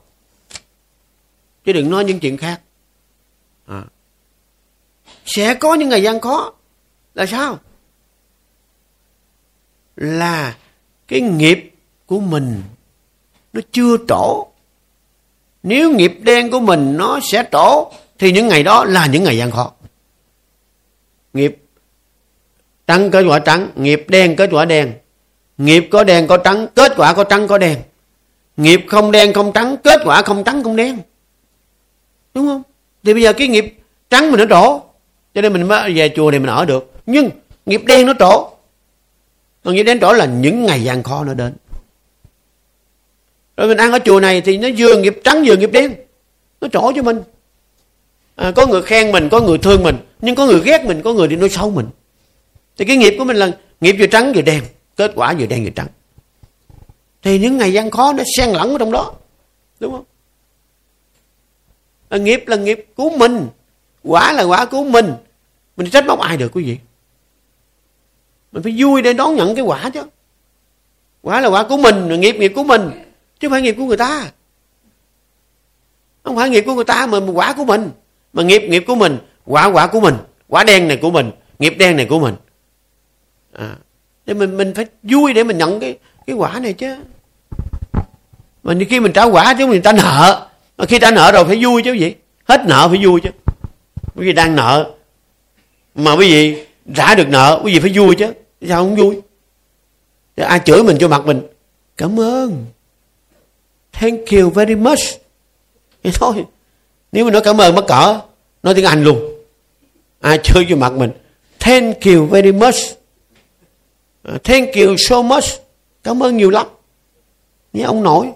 Chứ 1.64 1.72
đừng 1.72 1.90
nói 1.90 2.04
những 2.04 2.20
chuyện 2.20 2.36
khác. 2.36 2.60
À. 3.66 3.84
sẽ 5.24 5.54
có 5.54 5.74
những 5.74 5.88
ngày 5.88 6.02
gian 6.02 6.20
khó. 6.20 6.52
Là 7.14 7.26
sao? 7.26 7.58
Là 9.96 10.56
cái 11.08 11.20
nghiệp 11.20 11.74
của 12.06 12.20
mình 12.20 12.62
nó 13.52 13.60
chưa 13.72 13.96
trổ. 14.08 14.46
Nếu 15.62 15.92
nghiệp 15.92 16.18
đen 16.20 16.50
của 16.50 16.60
mình 16.60 16.96
nó 16.96 17.18
sẽ 17.32 17.44
trổ, 17.52 17.92
thì 18.18 18.32
những 18.32 18.48
ngày 18.48 18.62
đó 18.62 18.84
là 18.84 19.06
những 19.06 19.24
ngày 19.24 19.38
gian 19.38 19.50
khó. 19.50 19.72
Nghiệp 21.32 21.56
trắng 22.86 23.10
kết 23.10 23.22
quả 23.22 23.38
trắng, 23.38 23.70
nghiệp 23.76 24.04
đen 24.08 24.36
kết 24.36 24.50
quả 24.52 24.64
đen. 24.64 24.92
Nghiệp 25.58 25.88
có 25.90 26.04
đen 26.04 26.26
có 26.26 26.36
trắng, 26.36 26.66
kết 26.74 26.92
quả 26.96 27.14
có 27.14 27.24
trắng 27.24 27.48
có 27.48 27.58
đen. 27.58 27.78
Nghiệp 28.56 28.80
không 28.88 29.12
đen 29.12 29.32
không 29.32 29.52
trắng, 29.52 29.76
kết 29.84 30.00
quả 30.04 30.22
không 30.22 30.44
trắng 30.44 30.62
không 30.62 30.76
đen. 30.76 30.98
Đúng 32.34 32.46
không? 32.46 32.62
Thì 33.02 33.12
bây 33.12 33.22
giờ 33.22 33.32
cái 33.32 33.48
nghiệp 33.48 33.78
trắng 34.10 34.30
mình 34.30 34.40
nó 34.40 34.46
trổ, 34.46 34.80
cho 35.34 35.40
nên 35.40 35.52
mình 35.52 35.68
mới 35.68 35.92
về 35.92 36.12
chùa 36.16 36.30
này 36.30 36.40
mình 36.40 36.50
ở 36.50 36.64
được. 36.64 36.92
Nhưng 37.06 37.30
nghiệp 37.66 37.82
đen 37.86 38.06
nó 38.06 38.12
trổ. 38.18 38.50
Còn 39.64 39.74
nghiệp 39.74 39.82
đen 39.82 40.00
trổ 40.00 40.12
là 40.12 40.26
những 40.26 40.66
ngày 40.66 40.84
gian 40.84 41.02
khó 41.02 41.24
nó 41.24 41.34
đến 41.34 41.54
rồi 43.60 43.68
mình 43.68 43.76
ăn 43.76 43.92
ở 43.92 43.98
chùa 44.04 44.20
này 44.20 44.40
thì 44.40 44.58
nó 44.58 44.68
vừa 44.78 44.96
nghiệp 44.96 45.20
trắng 45.24 45.42
vừa 45.46 45.56
nghiệp 45.56 45.72
đen. 45.72 45.94
Nó 46.60 46.68
trổ 46.68 46.92
cho 46.96 47.02
mình. 47.02 47.22
À, 48.36 48.52
có 48.56 48.66
người 48.66 48.82
khen 48.82 49.12
mình 49.12 49.28
có 49.28 49.40
người 49.40 49.58
thương 49.58 49.82
mình 49.82 49.96
nhưng 50.20 50.34
có 50.34 50.46
người 50.46 50.60
ghét 50.64 50.84
mình 50.84 51.02
có 51.02 51.12
người 51.12 51.28
đi 51.28 51.36
nói 51.36 51.48
xấu 51.48 51.70
mình. 51.70 51.86
Thì 52.76 52.84
cái 52.84 52.96
nghiệp 52.96 53.14
của 53.18 53.24
mình 53.24 53.36
là 53.36 53.50
nghiệp 53.80 53.96
vừa 53.98 54.06
trắng 54.06 54.32
vừa 54.34 54.42
đen 54.42 54.64
kết 54.96 55.12
quả 55.14 55.34
vừa 55.38 55.46
đen 55.46 55.64
vừa 55.64 55.70
trắng. 55.70 55.86
Thì 57.22 57.38
những 57.38 57.58
ngày 57.58 57.72
gian 57.72 57.90
khó 57.90 58.12
nó 58.12 58.22
xen 58.36 58.50
lẫn 58.50 58.72
ở 58.72 58.78
trong 58.78 58.92
đó 58.92 59.12
đúng 59.80 59.92
không? 59.92 60.04
À, 62.08 62.18
nghiệp 62.18 62.44
là 62.46 62.56
nghiệp 62.56 62.86
của 62.94 63.10
mình 63.10 63.48
quả 64.04 64.32
là 64.32 64.42
quả 64.42 64.64
của 64.64 64.84
mình. 64.84 65.12
Mình 65.76 65.90
trách 65.90 66.06
móc 66.06 66.20
ai 66.20 66.36
được 66.36 66.52
quý 66.52 66.64
vị? 66.64 66.78
Mình 68.52 68.62
phải 68.62 68.74
vui 68.78 69.02
để 69.02 69.12
đón 69.12 69.34
nhận 69.34 69.54
cái 69.54 69.64
quả 69.64 69.90
chứ. 69.94 70.02
Quả 71.22 71.40
là 71.40 71.48
quả 71.48 71.64
của 71.68 71.76
mình 71.76 72.20
nghiệp 72.20 72.36
nghiệp 72.38 72.52
của 72.54 72.64
mình 72.64 72.90
chứ 73.40 73.48
không 73.48 73.52
phải 73.52 73.62
nghiệp 73.62 73.74
của 73.78 73.84
người 73.84 73.96
ta. 73.96 74.30
Không 76.22 76.36
phải 76.36 76.50
nghiệp 76.50 76.64
của 76.66 76.74
người 76.74 76.84
ta 76.84 77.06
mà 77.06 77.18
quả 77.34 77.52
của 77.52 77.64
mình. 77.64 77.90
Mà 78.32 78.42
nghiệp 78.42 78.62
nghiệp 78.68 78.84
của 78.86 78.94
mình 78.94 79.18
quả 79.44 79.66
quả 79.66 79.86
của 79.86 80.00
mình. 80.00 80.14
Quả 80.48 80.64
đen 80.64 80.88
này 80.88 80.96
của 80.96 81.10
mình 81.10 81.30
nghiệp 81.58 81.74
đen 81.78 81.96
này 81.96 82.06
của 82.06 82.18
mình. 82.18 82.34
À, 83.52 83.76
để 84.26 84.34
mình 84.34 84.56
mình 84.56 84.74
phải 84.74 84.86
vui 85.02 85.32
để 85.32 85.44
mình 85.44 85.58
nhận 85.58 85.80
cái 85.80 85.98
cái 86.26 86.36
quả 86.36 86.60
này 86.62 86.72
chứ. 86.72 86.96
Mà 88.62 88.74
khi 88.88 89.00
mình 89.00 89.12
trả 89.12 89.24
quả 89.24 89.54
chứ 89.58 89.66
mình 89.66 89.82
ta 89.82 89.92
nợ. 89.92 90.48
Mà 90.76 90.84
khi 90.86 90.98
ta 90.98 91.10
nợ 91.10 91.32
rồi 91.32 91.44
phải 91.44 91.64
vui 91.64 91.82
chứ 91.82 91.92
gì 91.92 92.14
hết 92.48 92.60
nợ 92.66 92.88
phải 92.88 93.06
vui 93.06 93.20
chứ. 93.20 93.30
Bởi 94.14 94.26
vì 94.26 94.32
đang 94.32 94.56
nợ 94.56 94.90
mà 95.94 96.12
quý 96.12 96.30
vị 96.30 96.66
trả 96.94 97.14
được 97.14 97.28
nợ 97.28 97.60
quý 97.64 97.72
vị 97.72 97.80
phải 97.80 97.92
vui 97.94 98.14
chứ. 98.14 98.32
Sao 98.68 98.84
không 98.84 98.96
vui? 98.96 99.20
Ai 100.36 100.60
chửi 100.64 100.82
mình 100.82 100.96
cho 101.00 101.08
mặt 101.08 101.22
mình? 101.24 101.40
Cảm 101.96 102.20
ơn 102.20 102.66
thank 103.92 104.20
you 104.32 104.50
very 104.50 104.74
much. 104.74 104.98
Vậy 106.04 106.12
thôi. 106.14 106.44
Nếu 107.12 107.24
mà 107.24 107.30
nói 107.30 107.42
cảm 107.44 107.60
ơn, 107.60 107.74
mắc 107.74 107.84
cỡ. 107.88 108.20
Nói 108.62 108.74
tiếng 108.74 108.84
anh 108.84 109.04
luôn. 109.04 109.18
Ai 110.20 110.38
chơi 110.42 110.66
vô 110.68 110.76
mặt 110.76 110.92
mình. 110.92 111.10
Thank 111.60 111.96
you 112.04 112.26
very 112.26 112.52
much. 112.52 112.74
À, 114.22 114.38
thank 114.44 114.74
you 114.74 114.96
so 114.98 115.22
much. 115.22 115.44
Cảm 116.04 116.22
ơn 116.22 116.36
nhiều 116.36 116.50
lắm. 116.50 116.66
Như 117.72 117.84
ông 117.84 118.02
nội. 118.02 118.26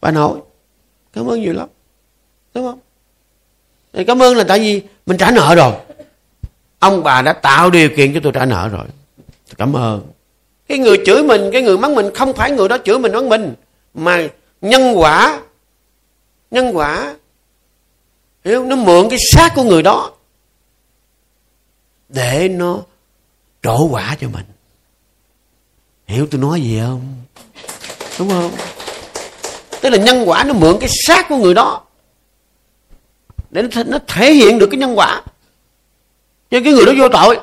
Bà 0.00 0.10
nội. 0.10 0.38
Cảm 1.12 1.26
ơn 1.26 1.40
nhiều 1.40 1.52
lắm. 1.52 1.68
Đúng 2.54 2.66
không? 2.66 2.78
Thì 3.92 4.04
cảm 4.04 4.22
ơn 4.22 4.36
là 4.36 4.44
tại 4.44 4.58
vì 4.58 4.82
mình 5.06 5.16
trả 5.16 5.30
nợ 5.30 5.54
rồi. 5.54 5.72
Ông 6.78 7.02
bà 7.02 7.22
đã 7.22 7.32
tạo 7.32 7.70
điều 7.70 7.88
kiện 7.96 8.14
cho 8.14 8.20
tôi 8.22 8.32
trả 8.32 8.44
nợ 8.44 8.68
rồi. 8.68 8.86
Cảm 9.58 9.76
ơn. 9.76 10.02
Cái 10.68 10.78
người 10.78 10.98
chửi 11.06 11.22
mình, 11.22 11.50
cái 11.52 11.62
người 11.62 11.78
mắng 11.78 11.94
mình 11.94 12.14
không 12.14 12.32
phải 12.32 12.50
người 12.50 12.68
đó 12.68 12.78
chửi 12.84 12.98
mình, 12.98 13.12
mắng 13.12 13.28
mình. 13.28 13.54
Mà 13.94 14.28
nhân 14.60 14.92
quả. 14.96 15.40
Nhân 16.50 16.76
quả. 16.76 17.14
Hiểu 18.44 18.64
nó 18.64 18.76
mượn 18.76 19.08
cái 19.10 19.18
xác 19.32 19.52
của 19.54 19.62
người 19.62 19.82
đó 19.82 20.12
để 22.08 22.48
nó 22.48 22.82
trổ 23.62 23.88
quả 23.88 24.16
cho 24.20 24.28
mình. 24.28 24.44
Hiểu 26.06 26.26
tôi 26.30 26.40
nói 26.40 26.60
gì 26.60 26.80
không? 26.80 27.14
Đúng 28.18 28.28
không? 28.28 28.52
Tức 29.80 29.90
là 29.90 29.98
nhân 29.98 30.24
quả 30.26 30.44
nó 30.44 30.54
mượn 30.54 30.76
cái 30.80 30.88
xác 31.06 31.28
của 31.28 31.36
người 31.36 31.54
đó 31.54 31.84
để 33.50 33.62
nó, 33.62 33.82
nó 33.86 33.98
thể 34.06 34.32
hiện 34.32 34.58
được 34.58 34.68
cái 34.70 34.78
nhân 34.78 34.98
quả. 34.98 35.22
Cho 36.50 36.58
cái 36.64 36.72
người 36.72 36.86
đó 36.86 36.92
vô 36.98 37.08
tội. 37.08 37.40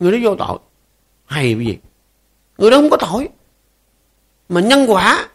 Người 0.00 0.12
đó 0.12 0.18
vô 0.22 0.36
tội. 0.36 0.58
Hay 1.26 1.54
cái 1.54 1.66
gì 1.66 1.78
người 2.58 2.70
đó 2.70 2.76
không 2.76 2.90
có 2.90 2.96
tội. 2.96 3.28
Mà 4.48 4.60
nhân 4.60 4.86
quả 4.88 5.28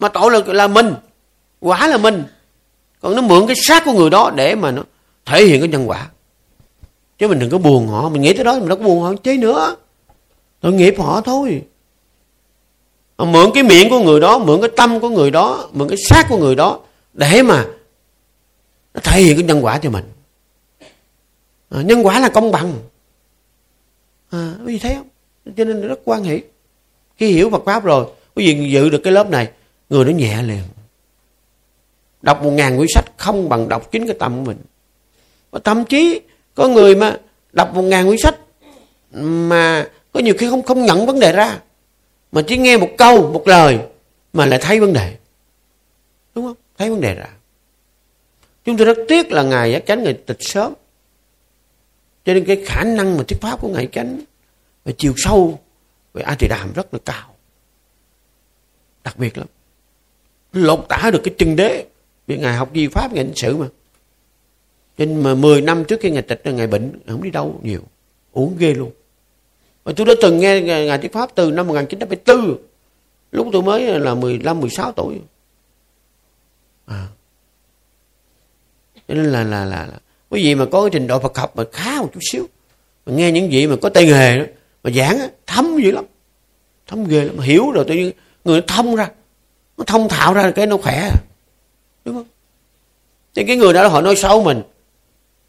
mà 0.00 0.08
tội 0.08 0.30
là 0.30 0.40
là 0.46 0.68
mình. 0.68 0.94
Quả 1.60 1.88
là 1.88 1.98
mình. 1.98 2.24
Còn 3.00 3.16
nó 3.16 3.22
mượn 3.22 3.46
cái 3.46 3.56
xác 3.56 3.84
của 3.84 3.92
người 3.92 4.10
đó 4.10 4.32
để 4.36 4.54
mà 4.54 4.70
nó 4.70 4.82
thể 5.24 5.44
hiện 5.44 5.60
cái 5.60 5.68
nhân 5.68 5.88
quả. 5.88 6.08
Chứ 7.18 7.28
mình 7.28 7.38
đừng 7.38 7.50
có 7.50 7.58
buồn 7.58 7.88
họ. 7.88 8.08
Mình 8.08 8.22
nghĩ 8.22 8.32
tới 8.32 8.44
đó 8.44 8.58
mình 8.58 8.68
đâu 8.68 8.78
có 8.78 8.84
buồn 8.84 9.02
họ 9.02 9.14
chế 9.22 9.36
nữa. 9.36 9.76
Tội 10.60 10.72
nghiệp 10.72 10.94
họ 10.98 11.20
thôi. 11.20 11.62
Mượn 13.18 13.50
cái 13.54 13.62
miệng 13.62 13.90
của 13.90 14.00
người 14.00 14.20
đó 14.20 14.38
mượn 14.38 14.60
cái 14.60 14.70
tâm 14.76 15.00
của 15.00 15.08
người 15.08 15.30
đó 15.30 15.68
mượn 15.72 15.88
cái 15.88 15.98
xác 16.08 16.26
của 16.28 16.38
người 16.38 16.54
đó 16.54 16.80
để 17.12 17.42
mà 17.42 17.66
nó 18.94 19.00
thể 19.04 19.22
hiện 19.22 19.36
cái 19.36 19.44
nhân 19.44 19.64
quả 19.64 19.78
cho 19.78 19.90
mình. 19.90 20.04
À, 21.70 21.82
nhân 21.82 22.06
quả 22.06 22.18
là 22.18 22.28
công 22.28 22.50
bằng. 22.50 22.72
À, 24.30 24.54
quý 24.66 24.72
vị 24.72 24.78
thấy 24.78 24.94
không? 24.94 25.08
Cho 25.56 25.64
nên 25.64 25.88
rất 25.88 25.98
quan 26.04 26.24
hệ. 26.24 26.40
Khi 27.16 27.32
hiểu 27.32 27.50
Phật 27.50 27.62
pháp 27.64 27.84
rồi 27.84 28.06
quý 28.34 28.54
vị 28.54 28.70
dự 28.70 28.88
được 28.88 29.00
cái 29.04 29.12
lớp 29.12 29.30
này 29.30 29.50
người 29.90 30.04
nó 30.04 30.10
nhẹ 30.10 30.42
liền 30.42 30.62
đọc 32.22 32.42
một 32.42 32.50
ngàn 32.50 32.76
quyển 32.76 32.88
sách 32.94 33.04
không 33.16 33.48
bằng 33.48 33.68
đọc 33.68 33.92
chính 33.92 34.06
cái 34.06 34.16
tâm 34.18 34.38
của 34.38 34.44
mình. 34.44 34.58
Và 35.50 35.60
thậm 35.64 35.84
chí 35.84 36.20
có 36.54 36.68
người 36.68 36.96
mà 36.96 37.16
đọc 37.52 37.74
một 37.74 37.82
ngàn 37.82 38.06
quyển 38.06 38.18
sách 38.18 38.36
mà 39.12 39.88
có 40.12 40.20
nhiều 40.20 40.34
khi 40.38 40.50
không 40.50 40.62
không 40.62 40.84
nhận 40.84 41.06
vấn 41.06 41.20
đề 41.20 41.32
ra, 41.32 41.60
mà 42.32 42.42
chỉ 42.42 42.58
nghe 42.58 42.76
một 42.76 42.88
câu, 42.98 43.32
một 43.32 43.48
lời 43.48 43.78
mà 44.32 44.46
lại 44.46 44.58
thấy 44.62 44.80
vấn 44.80 44.92
đề. 44.92 45.16
Đúng 46.34 46.44
không? 46.44 46.56
Thấy 46.78 46.90
vấn 46.90 47.00
đề 47.00 47.14
ra. 47.14 47.28
Chúng 48.64 48.76
tôi 48.76 48.86
rất 48.86 48.98
tiếc 49.08 49.32
là 49.32 49.42
ngài 49.42 49.72
giác 49.72 49.82
chánh 49.86 50.02
ngài 50.02 50.14
tịch 50.14 50.38
sớm. 50.40 50.74
Cho 52.24 52.34
nên 52.34 52.44
cái 52.44 52.64
khả 52.66 52.84
năng 52.84 53.16
mà 53.16 53.24
thuyết 53.28 53.40
pháp 53.40 53.60
của 53.60 53.68
ngài 53.68 53.88
chánh 53.92 54.20
về 54.84 54.94
chiều 54.98 55.12
sâu 55.16 55.58
về 56.14 56.22
a 56.22 56.36
thì 56.38 56.48
đàm 56.48 56.72
rất 56.72 56.94
là 56.94 57.00
cao. 57.04 57.34
Đặc 59.04 59.18
biệt 59.18 59.38
lắm 59.38 59.46
lột 60.52 60.86
tả 60.88 61.10
được 61.12 61.20
cái 61.24 61.34
chân 61.38 61.56
đế. 61.56 61.84
Vì 62.26 62.36
ngài 62.36 62.54
học 62.54 62.70
di 62.74 62.88
pháp 62.88 63.12
ngài 63.12 63.24
lịch 63.24 63.38
sử 63.38 63.56
mà. 63.56 63.66
Nên 64.98 65.22
mà 65.22 65.34
10 65.34 65.60
năm 65.60 65.84
trước 65.84 66.00
khi 66.00 66.10
ngài 66.10 66.22
tịch 66.22 66.40
là 66.44 66.52
ngài 66.52 66.66
bệnh 66.66 66.92
không 67.08 67.22
đi 67.22 67.30
đâu 67.30 67.60
nhiều. 67.62 67.80
Uống 68.32 68.56
ghê 68.58 68.74
luôn. 68.74 68.90
Mà 69.84 69.92
tôi 69.96 70.06
đã 70.06 70.14
từng 70.22 70.38
nghe 70.38 70.60
ngài 70.60 70.98
thuyết 70.98 71.12
pháp 71.12 71.34
từ 71.34 71.50
năm 71.50 71.66
1974 71.66 72.58
lúc 73.32 73.48
tôi 73.52 73.62
mới 73.62 74.00
là 74.00 74.14
15 74.14 74.60
16 74.60 74.92
tuổi. 74.92 75.20
À. 76.86 77.06
cho 79.08 79.14
nên 79.14 79.24
là 79.24 79.44
là 79.44 79.64
là, 79.64 79.86
là. 79.86 79.98
Quý 80.30 80.42
vị 80.44 80.54
mà 80.54 80.66
có 80.72 80.82
cái 80.82 80.90
trình 80.92 81.06
độ 81.06 81.18
Phật 81.18 81.38
học 81.38 81.56
mà 81.56 81.64
khá 81.72 81.96
một 82.00 82.08
chút 82.12 82.20
xíu 82.32 82.46
mà 83.06 83.12
nghe 83.12 83.32
những 83.32 83.50
vị 83.50 83.66
mà 83.66 83.76
có 83.82 83.88
tay 83.88 84.06
nghề 84.06 84.38
đó 84.38 84.44
mà 84.82 84.90
giảng 84.90 85.18
á, 85.18 85.28
thấm 85.46 85.78
dữ 85.82 85.90
lắm. 85.90 86.04
Thấm 86.86 87.04
ghê 87.04 87.24
lắm. 87.24 87.36
Mà 87.36 87.44
hiểu 87.44 87.70
rồi 87.70 87.84
tự 87.88 87.94
nhiên 87.94 88.12
người 88.44 88.60
nó 88.60 88.66
thông 88.66 88.96
ra 88.96 89.10
nó 89.80 89.84
thông 89.84 90.08
thạo 90.08 90.34
ra 90.34 90.50
cái 90.50 90.66
nó 90.66 90.76
khỏe. 90.76 91.10
Đúng 92.04 92.14
không? 92.14 92.26
Thì 93.34 93.44
cái 93.44 93.56
người 93.56 93.72
đó 93.72 93.88
họ 93.88 94.00
nói 94.00 94.16
xấu 94.16 94.42
mình. 94.42 94.62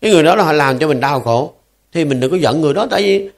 Cái 0.01 0.11
người 0.11 0.23
đó 0.23 0.35
là 0.35 0.43
họ 0.43 0.51
làm 0.51 0.79
cho 0.79 0.87
mình 0.87 0.99
đau 0.99 1.19
khổ. 1.19 1.53
Thì 1.91 2.05
mình 2.05 2.19
đừng 2.19 2.31
có 2.31 2.37
giận 2.37 2.61
người 2.61 2.73
đó 2.73 2.87
tại 2.91 3.01
vì 3.03 3.29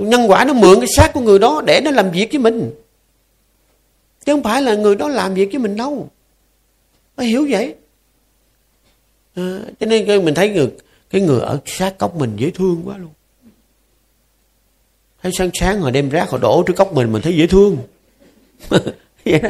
nhân 0.00 0.30
quả 0.30 0.44
nó 0.44 0.52
mượn 0.52 0.80
cái 0.80 0.88
xác 0.96 1.12
của 1.12 1.20
người 1.20 1.38
đó 1.38 1.62
để 1.66 1.80
nó 1.84 1.90
làm 1.90 2.10
việc 2.10 2.28
với 2.32 2.38
mình. 2.38 2.70
Chứ 4.24 4.32
không 4.32 4.42
phải 4.42 4.62
là 4.62 4.74
người 4.74 4.96
đó 4.96 5.08
làm 5.08 5.34
việc 5.34 5.48
với 5.52 5.58
mình 5.58 5.76
đâu. 5.76 6.08
Phải 7.16 7.26
hiểu 7.26 7.46
vậy. 7.50 7.74
À, 9.34 9.58
cho 9.80 9.86
nên 9.86 10.24
mình 10.24 10.34
thấy 10.34 10.48
người 10.48 10.70
cái 11.10 11.20
người 11.20 11.40
ở 11.40 11.60
sát 11.66 11.98
cốc 11.98 12.16
mình 12.16 12.36
dễ 12.36 12.50
thương 12.50 12.82
quá 12.84 12.98
luôn. 12.98 13.10
Thấy 15.22 15.32
sáng 15.38 15.50
sáng 15.54 15.80
họ 15.80 15.90
đem 15.90 16.08
rác 16.08 16.30
họ 16.30 16.38
đổ 16.38 16.62
trước 16.66 16.74
cốc 16.76 16.92
mình 16.92 17.12
mình 17.12 17.22
thấy 17.22 17.36
dễ 17.36 17.46
thương. 17.46 17.78
Vậy 19.24 19.38
đó 19.38 19.48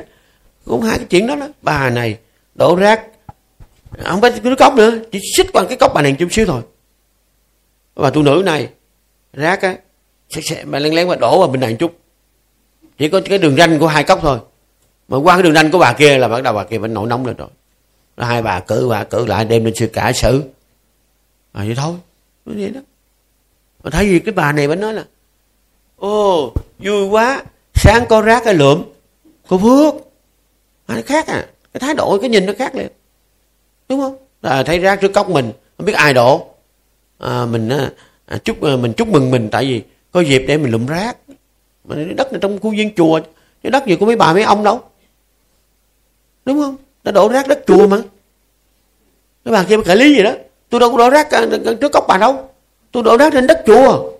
cũng 0.64 0.82
hai 0.82 0.98
cái 0.98 1.06
chuyện 1.10 1.26
đó 1.26 1.36
đó. 1.36 1.48
Bà 1.62 1.90
này 1.90 2.18
đổ 2.54 2.76
rác. 2.76 3.06
Không 4.04 4.20
phải 4.20 4.30
cái 4.44 4.56
cốc 4.58 4.74
nữa. 4.74 4.90
Chỉ 5.12 5.20
xích 5.36 5.46
qua 5.52 5.64
cái 5.68 5.76
cốc 5.76 5.92
bà 5.94 6.02
này 6.02 6.16
chút 6.18 6.28
xíu 6.30 6.46
thôi. 6.46 6.62
Bà 7.94 8.10
tu 8.10 8.22
nữ 8.22 8.42
này 8.44 8.68
rác 9.32 9.62
á 9.62 9.76
sẽ, 10.28 10.40
sẽ 10.40 10.64
bà 10.64 10.78
lén 10.78 10.94
lén 10.94 11.08
mà 11.08 11.16
đổ 11.16 11.38
vào 11.38 11.48
bên 11.48 11.60
này 11.60 11.76
chút. 11.78 11.98
Chỉ 12.98 13.08
có 13.08 13.20
cái 13.24 13.38
đường 13.38 13.56
ranh 13.56 13.78
của 13.78 13.86
hai 13.86 14.04
cốc 14.04 14.18
thôi. 14.22 14.38
Mà 15.08 15.18
qua 15.18 15.34
cái 15.34 15.42
đường 15.42 15.54
ranh 15.54 15.70
của 15.70 15.78
bà 15.78 15.92
kia 15.92 16.18
là 16.18 16.28
bắt 16.28 16.42
đầu 16.42 16.54
bà 16.54 16.64
kia 16.64 16.78
vẫn 16.78 16.94
nổi 16.94 17.06
nóng 17.06 17.26
lên 17.26 17.36
rồi. 17.36 17.48
Rồi 18.16 18.26
hai 18.26 18.42
bà 18.42 18.60
cử 18.60 18.86
bà 18.90 19.04
cử 19.04 19.26
lại 19.26 19.44
đem 19.44 19.64
lên 19.64 19.74
sư 19.74 19.86
cả 19.92 20.12
xử. 20.12 20.42
À 21.52 21.64
vậy 21.66 21.74
thôi. 21.74 21.94
Nó 22.46 22.54
vậy 22.58 22.70
đó. 22.70 22.80
Mà 23.84 23.90
thấy 23.90 24.08
gì 24.08 24.18
cái 24.18 24.32
bà 24.32 24.52
này 24.52 24.68
vẫn 24.68 24.80
nói 24.80 24.94
là 24.94 25.04
ô 25.96 26.52
vui 26.78 27.08
quá. 27.08 27.42
Sáng 27.74 28.04
có 28.08 28.20
rác 28.20 28.42
cái 28.44 28.54
lượm. 28.54 28.82
Có 29.48 29.58
phước 29.58 29.94
à, 30.86 30.96
nó 30.96 31.02
khác 31.06 31.26
à. 31.26 31.46
Cái 31.72 31.80
thái 31.80 31.94
độ 31.94 32.18
cái 32.18 32.30
nhìn 32.30 32.46
nó 32.46 32.52
khác 32.58 32.74
liền. 32.74 32.88
Đúng 33.88 34.00
không? 34.00 34.16
Là 34.42 34.62
thấy 34.62 34.78
rác 34.78 35.00
trước 35.00 35.12
cốc 35.12 35.30
mình 35.30 35.52
không 35.76 35.86
biết 35.86 35.92
ai 35.92 36.14
đổ. 36.14 36.46
À, 37.18 37.46
mình 37.46 37.68
à, 37.68 37.90
à, 38.26 38.38
chúc 38.44 38.62
à, 38.62 38.76
mình 38.76 38.92
chúc 38.92 39.08
mừng 39.08 39.30
mình 39.30 39.48
tại 39.52 39.64
vì 39.64 39.82
có 40.12 40.20
dịp 40.20 40.44
để 40.48 40.58
mình 40.58 40.72
lụm 40.72 40.86
rác. 40.86 41.16
Mà 41.84 41.96
đất 42.16 42.32
này 42.32 42.38
trong 42.42 42.58
khu 42.58 42.70
viên 42.70 42.94
chùa 42.94 43.20
cái 43.62 43.70
đất 43.70 43.86
gì 43.86 43.96
của 43.96 44.06
mấy 44.06 44.16
bà 44.16 44.32
mấy 44.32 44.42
ông 44.42 44.64
đâu. 44.64 44.80
Đúng 46.44 46.60
không? 46.60 46.76
Đã 47.04 47.12
đổ 47.12 47.28
rác 47.28 47.48
đất 47.48 47.60
chùa 47.66 47.86
mà. 47.86 47.96
Cái 49.44 49.52
bà 49.52 49.64
kia 49.64 49.76
cãi 49.84 49.96
lý 49.96 50.14
gì 50.14 50.22
đó. 50.22 50.32
Tôi 50.68 50.80
đâu 50.80 50.90
có 50.90 50.96
đổ 50.98 51.10
rác 51.10 51.30
à, 51.30 51.46
trước 51.80 51.92
cốc 51.92 52.04
bà 52.08 52.18
đâu. 52.18 52.48
Tôi 52.92 53.02
đổ 53.02 53.16
rác 53.16 53.32
trên 53.32 53.46
đất 53.46 53.62
chùa. 53.66 54.12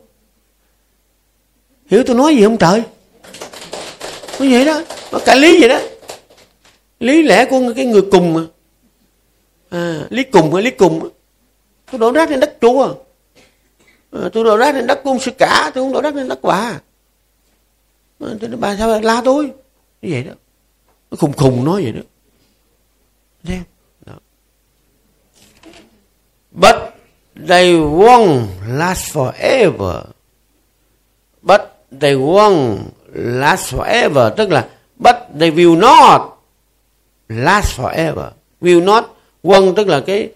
Hiểu 1.86 2.02
tôi 2.06 2.16
nói 2.16 2.36
gì 2.36 2.44
không 2.44 2.56
trời? 2.56 2.82
Có 4.39 4.47
vậy 4.51 4.64
đó. 4.64 4.82
Nó 5.12 5.18
cãi 5.18 5.39
lý 5.39 5.60
vậy 5.60 5.68
đó 5.68 5.80
lý 7.03 7.23
lẽ 7.23 7.45
của 7.45 7.73
cái 7.77 7.87
người 7.87 8.03
cùng 8.11 8.35
mà. 8.35 8.41
À, 9.70 10.07
lý 10.11 10.24
cùng 10.24 10.55
hay 10.55 10.62
lý 10.62 10.70
cùng? 10.70 11.09
Tôi 11.91 11.99
đổ 11.99 12.12
rác 12.12 12.31
lên 12.31 12.41
đất 12.41 12.57
chúa 12.61 12.95
à, 14.12 14.29
tôi 14.33 14.45
đổ 14.45 14.57
rác 14.57 14.74
lên 14.74 14.87
đất 14.87 15.01
cung 15.05 15.19
sư 15.19 15.31
cả 15.39 15.70
tôi 15.74 15.85
không 15.85 15.93
đổ 15.93 16.01
rác 16.03 16.15
lên 16.15 16.29
đất 16.29 16.43
bà 16.43 16.81
à, 18.19 18.35
bà 18.59 18.77
sao 18.77 19.01
la 19.01 19.23
tôi? 19.24 19.45
Như 20.03 20.09
vậy 20.12 20.23
đó. 20.23 20.33
Nó 21.11 21.16
khùng 21.16 21.33
khùng 21.33 21.65
nói 21.65 21.83
vậy 21.83 21.93
đó. 21.93 22.01
Nghe. 23.43 23.61
Đó. 24.07 24.15
But 26.53 26.77
they 27.49 27.73
won't 27.74 28.47
last 28.69 29.16
forever. 29.16 30.03
But 31.43 31.61
they 32.01 32.15
won't 32.15 32.79
last 33.15 33.74
forever. 33.74 34.31
Tức 34.37 34.51
là 34.51 34.69
but 34.99 35.16
they 35.41 35.51
will 35.51 35.79
not 35.79 36.33
last 37.37 37.81
forever. 37.81 38.29
Will 38.61 38.85
not. 38.85 39.05
won 39.43 39.75
tức 39.75 39.89
là 39.89 40.01
cái 40.01 40.31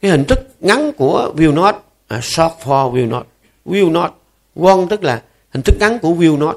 cái 0.00 0.10
hình 0.10 0.24
thức 0.24 0.38
ngắn 0.60 0.92
của 0.92 1.32
will 1.36 1.54
not. 1.54 1.76
Uh, 2.14 2.24
short 2.24 2.52
for 2.64 2.92
will 2.92 3.08
not. 3.08 3.26
Will 3.66 3.92
not. 3.92 4.12
won 4.56 4.88
tức 4.88 5.04
là 5.04 5.22
hình 5.50 5.62
thức 5.62 5.74
ngắn 5.80 5.98
của 5.98 6.08
will 6.08 6.38
not. 6.38 6.56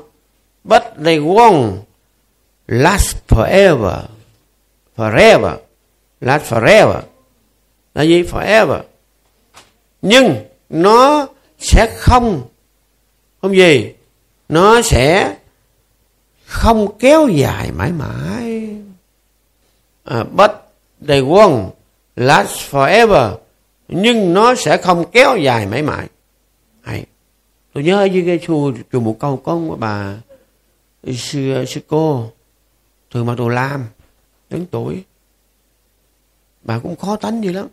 But 0.64 0.84
they 1.04 1.20
won, 1.20 1.78
last 2.68 3.16
forever. 3.28 4.00
Forever 4.98 5.56
last 6.22 6.54
forever 6.54 7.02
là 7.96 8.02
gì 8.02 8.24
forever 8.24 8.82
nhưng 10.02 10.36
nó 10.70 11.28
sẽ 11.60 11.96
không 11.98 12.48
không 13.42 13.56
gì 13.56 13.94
nó 14.50 14.82
sẽ 14.82 15.36
không 16.46 16.98
kéo 17.00 17.28
dài 17.28 17.72
mãi 17.72 17.92
mãi 17.92 18.65
uh, 20.10 20.28
but 20.36 20.52
they 21.08 21.22
won't 21.22 21.70
last 22.16 22.72
forever. 22.72 23.38
Nhưng 23.88 24.34
nó 24.34 24.56
sẽ 24.56 24.78
không 24.78 25.06
kéo 25.12 25.38
dài 25.38 25.66
mãi 25.66 25.82
mãi. 25.82 26.08
Hay. 26.82 27.06
tôi 27.74 27.84
nhớ 27.84 28.00
ở 28.00 28.06
dưới 28.06 28.24
cái 28.26 28.40
chùa 28.48 28.74
chùa 28.92 29.00
một 29.00 29.18
câu 29.20 29.38
có 29.38 29.56
một 29.56 29.78
bà 29.80 30.18
sư, 31.14 31.66
sư 31.68 31.82
cô 31.88 32.32
thường 33.12 33.26
mà 33.26 33.36
tôi 33.38 33.54
làm 33.54 33.86
đến 34.50 34.66
tuổi. 34.72 35.04
Bà 36.64 36.80
cũng 36.80 36.96
khó 36.96 37.16
tánh 37.16 37.44
gì 37.44 37.54
lắm. 37.54 37.68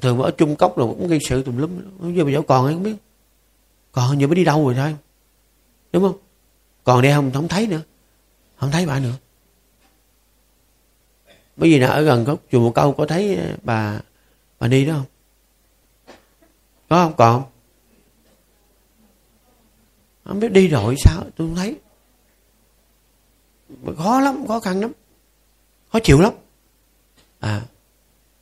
Thường 0.00 0.22
ở 0.22 0.30
trung 0.30 0.56
cốc 0.56 0.76
rồi 0.76 0.88
cũng 0.88 1.08
gây 1.08 1.18
sự 1.28 1.42
tùm 1.42 1.56
lum. 1.56 1.80
Giờ 2.14 2.24
bây 2.24 2.32
giờ 2.32 2.42
còn 2.48 2.64
hay 2.64 2.74
không 2.74 2.82
biết. 2.82 2.96
Còn 3.92 4.20
giờ 4.20 4.26
mới 4.26 4.36
đi 4.36 4.44
đâu 4.44 4.64
rồi 4.64 4.74
thôi. 4.74 4.96
Đúng 5.92 6.02
không? 6.02 6.16
Còn 6.84 7.02
đây 7.02 7.12
không 7.12 7.30
không 7.32 7.48
thấy 7.48 7.66
nữa. 7.66 7.82
Không 8.56 8.70
thấy 8.70 8.86
bà 8.86 8.98
nữa 8.98 9.14
bởi 11.62 11.70
vì 11.70 11.78
là 11.78 11.88
ở 11.88 12.02
gần 12.02 12.24
có 12.24 12.36
chùa 12.52 12.60
một 12.60 12.72
câu 12.74 12.92
có 12.92 13.06
thấy 13.06 13.36
ờ, 13.36 13.56
bà 13.62 14.00
bà 14.60 14.68
đi 14.68 14.84
đó 14.86 14.94
không? 14.94 15.04
Có 16.88 17.04
không? 17.04 17.14
Còn 17.16 17.42
không? 20.24 20.40
Biết 20.40 20.52
đi 20.52 20.68
rồi 20.68 20.94
sao, 20.98 21.22
tôi 21.36 21.48
không 21.48 21.56
thấy. 21.56 21.76
Khó 23.98 24.20
lắm, 24.20 24.46
khó 24.48 24.60
khăn 24.60 24.80
lắm. 24.80 24.92
Khó 25.92 25.98
chịu 26.02 26.20
lắm. 26.20 26.32
À 27.40 27.62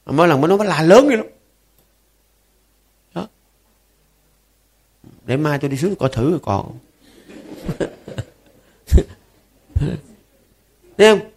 mỗi 0.06 0.28
lần 0.28 0.40
mới 0.40 0.48
nói 0.48 0.66
là 0.66 0.82
lớn 0.82 1.06
vậy 1.06 1.16
lắm 1.16 1.26
đó. 3.14 3.28
Để 5.24 5.36
mai 5.36 5.58
tôi 5.58 5.70
đi 5.70 5.76
xuống 5.76 5.94
coi 5.94 6.10
thử 6.12 6.30
rồi 6.30 6.40
còn 6.42 6.78
thấy 10.98 11.18
không? 11.18 11.29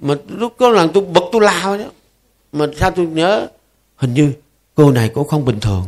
Mà 0.00 0.14
lúc 0.28 0.54
có 0.58 0.68
lần 0.68 0.90
tôi 0.94 1.04
bật 1.04 1.24
tôi 1.32 1.42
lao 1.42 1.78
đó 1.78 1.84
mà 2.52 2.66
sao 2.76 2.90
tôi 2.90 3.06
nhớ, 3.06 3.48
hình 3.96 4.14
như 4.14 4.32
cô 4.74 4.90
này 4.90 5.08
cũng 5.08 5.28
không 5.28 5.44
bình 5.44 5.60
thường. 5.60 5.86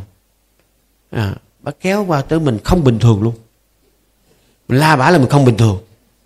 À 1.11 1.35
bà 1.59 1.71
kéo 1.71 2.05
qua 2.07 2.21
tới 2.21 2.39
mình 2.39 2.57
không 2.63 2.83
bình 2.83 2.99
thường 2.99 3.23
luôn. 3.23 3.33
Mình 4.67 4.79
la 4.79 4.95
bả 4.95 5.11
là 5.11 5.17
mình 5.17 5.29
không 5.29 5.45
bình 5.45 5.57
thường. 5.57 5.79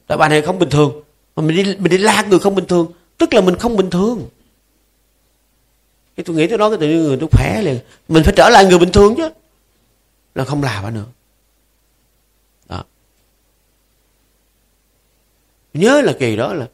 Tại 0.07 0.17
bà 0.17 0.29
này 0.29 0.41
không 0.41 0.59
bình 0.59 0.69
thường. 0.69 1.03
Mà 1.35 1.43
mình 1.43 1.55
đi 1.55 1.63
mình 1.63 1.91
đi 1.91 1.97
la 1.97 2.21
người 2.21 2.39
không 2.39 2.55
bình 2.55 2.65
thường. 2.65 2.91
Tức 3.17 3.33
là 3.33 3.41
mình 3.41 3.55
không 3.55 3.77
bình 3.77 3.89
thường. 3.89 4.29
Cái 6.15 6.23
tôi 6.23 6.35
nghĩ 6.35 6.47
tới 6.47 6.57
đó, 6.57 6.69
cái 6.69 6.77
tự 6.79 6.87
nhiên 6.87 7.03
người 7.03 7.17
tôi 7.17 7.29
khỏe 7.31 7.61
liền. 7.61 7.79
Mình 8.07 8.23
phải 8.23 8.33
trở 8.37 8.49
lại 8.49 8.65
người 8.65 8.79
bình 8.79 8.91
thường 8.91 9.15
chứ. 9.17 9.29
Là 10.35 10.45
không 10.45 10.63
là 10.63 10.81
bà 10.81 10.89
nữa. 10.89 11.05
Đó. 12.69 12.83
Nhớ 15.73 16.01
là 16.01 16.13
kỳ 16.19 16.35
đó 16.35 16.53
là 16.53 16.67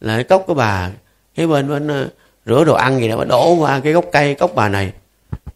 là 0.00 0.14
cái 0.14 0.24
cốc 0.24 0.44
của 0.46 0.54
bà. 0.54 0.90
Cái 1.34 1.46
bên 1.46 1.68
bên 1.68 1.88
ờ, 1.88 2.08
rửa 2.46 2.64
đồ 2.64 2.74
ăn 2.74 3.00
gì 3.00 3.08
đó, 3.08 3.16
bà 3.16 3.24
đổ 3.24 3.54
qua 3.54 3.80
cái 3.80 3.92
gốc 3.92 4.04
cây, 4.12 4.34
cốc 4.34 4.50
bà 4.54 4.68
này. 4.68 4.92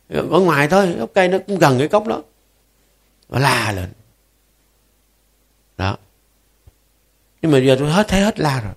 Ở 0.08 0.40
ngoài 0.40 0.68
thôi, 0.68 0.94
gốc 0.98 1.10
cây 1.14 1.28
nó 1.28 1.38
cũng 1.46 1.58
gần 1.58 1.78
cái 1.78 1.88
cốc 1.88 2.06
đó. 2.06 2.22
Và 3.28 3.38
la 3.38 3.72
lên. 3.72 3.88
Đó. 5.76 5.96
Nhưng 7.42 7.52
mà 7.52 7.58
giờ 7.58 7.76
tôi 7.78 7.90
hết, 7.90 8.08
thấy 8.08 8.20
hết 8.20 8.40
la 8.40 8.60
rồi. 8.60 8.72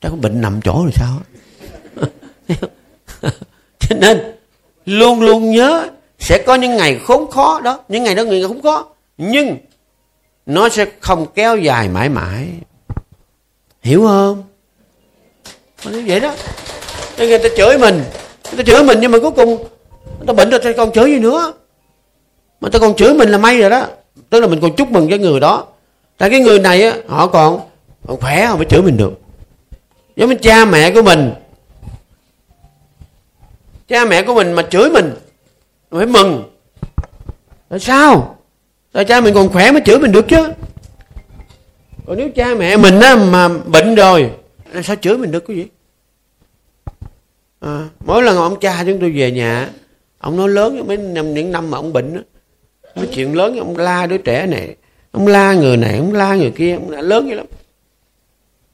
Chắc 0.00 0.08
có 0.08 0.16
bệnh 0.16 0.40
nằm 0.40 0.60
chỗ 0.64 0.82
rồi 0.82 0.92
sao 0.94 1.20
cho 3.78 3.96
nên, 3.96 4.36
luôn 4.86 5.20
luôn 5.20 5.50
nhớ, 5.50 5.88
sẽ 6.18 6.42
có 6.46 6.54
những 6.54 6.76
ngày 6.76 6.98
khốn 6.98 7.30
khó 7.30 7.60
đó. 7.60 7.80
Những 7.88 8.02
ngày 8.02 8.14
đó 8.14 8.24
người 8.24 8.42
không 8.42 8.62
có. 8.62 8.86
Nhưng, 9.18 9.56
nó 10.46 10.68
sẽ 10.68 10.86
không 11.00 11.26
kéo 11.34 11.56
dài 11.56 11.88
mãi 11.88 12.08
mãi. 12.08 12.48
Hiểu 13.82 14.06
không? 14.06 14.42
Như 15.84 16.04
vậy 16.06 16.20
đó. 16.20 16.34
Nên 17.18 17.28
người 17.28 17.38
ta 17.38 17.48
chửi 17.56 17.78
mình. 17.78 18.04
Người 18.52 18.64
ta 18.64 18.72
chửi 18.72 18.84
mình 18.84 18.98
nhưng 19.00 19.10
mà 19.10 19.18
cuối 19.18 19.30
cùng 19.30 19.48
người 20.18 20.26
ta 20.26 20.32
bệnh 20.32 20.50
rồi 20.50 20.60
ta 20.60 20.72
còn 20.76 20.92
chửi 20.92 21.10
gì 21.10 21.18
nữa. 21.18 21.52
Mà 22.60 22.68
ta 22.68 22.78
còn 22.78 22.96
chửi 22.96 23.14
mình 23.14 23.28
là 23.28 23.38
may 23.38 23.60
rồi 23.60 23.70
đó. 23.70 23.86
Tức 24.30 24.40
là 24.40 24.46
mình 24.46 24.60
còn 24.60 24.76
chúc 24.76 24.90
mừng 24.90 25.08
cái 25.08 25.18
người 25.18 25.40
đó. 25.40 25.66
Tại 26.18 26.30
cái 26.30 26.40
người 26.40 26.58
này 26.58 26.82
á 26.82 26.94
họ 27.08 27.26
còn, 27.26 27.60
còn 28.08 28.20
khỏe 28.20 28.44
họ 28.44 28.56
mới 28.56 28.66
chửi 28.70 28.82
mình 28.82 28.96
được. 28.96 29.12
Giống 30.16 30.28
như 30.28 30.36
cha 30.42 30.64
mẹ 30.64 30.90
của 30.90 31.02
mình. 31.02 31.32
Cha 33.88 34.04
mẹ 34.04 34.22
của 34.22 34.34
mình 34.34 34.52
mà 34.52 34.62
chửi 34.62 34.90
mình 34.90 35.14
phải 35.90 36.06
mừng. 36.06 36.44
Tại 37.68 37.80
sao? 37.80 38.36
Tại 38.92 39.04
cha 39.04 39.20
mình 39.20 39.34
còn 39.34 39.48
khỏe 39.48 39.72
mới 39.72 39.82
chửi 39.84 39.98
mình 39.98 40.12
được 40.12 40.28
chứ. 40.28 40.48
Còn 42.06 42.16
nếu 42.16 42.28
cha 42.36 42.54
mẹ 42.54 42.76
mình 42.76 43.00
á 43.00 43.16
mà 43.16 43.48
bệnh 43.48 43.94
rồi 43.94 44.30
sao 44.82 44.96
chửi 44.96 45.18
mình 45.18 45.30
được 45.30 45.44
cái 45.46 45.56
gì 45.56 45.66
à, 47.60 47.88
mỗi 48.04 48.22
lần 48.22 48.36
ông 48.36 48.60
cha 48.60 48.84
chúng 48.86 49.00
tôi 49.00 49.10
về 49.10 49.30
nhà 49.30 49.70
ông 50.18 50.36
nói 50.36 50.48
lớn 50.48 50.86
mấy 50.86 50.96
năm 50.96 51.34
những 51.34 51.52
năm 51.52 51.70
mà 51.70 51.78
ông 51.78 51.92
bệnh 51.92 52.14
đó, 52.14 52.20
mấy 52.94 53.08
chuyện 53.14 53.36
lớn 53.36 53.58
ông 53.58 53.76
la 53.76 54.06
đứa 54.06 54.18
trẻ 54.18 54.46
này 54.46 54.76
ông 55.10 55.26
la 55.26 55.54
người 55.54 55.76
này 55.76 55.98
ông 55.98 56.12
la 56.12 56.34
người 56.34 56.50
kia 56.50 56.74
ông 56.74 56.90
đã 56.90 57.00
lớn 57.00 57.26
vậy 57.26 57.36
lắm. 57.36 57.46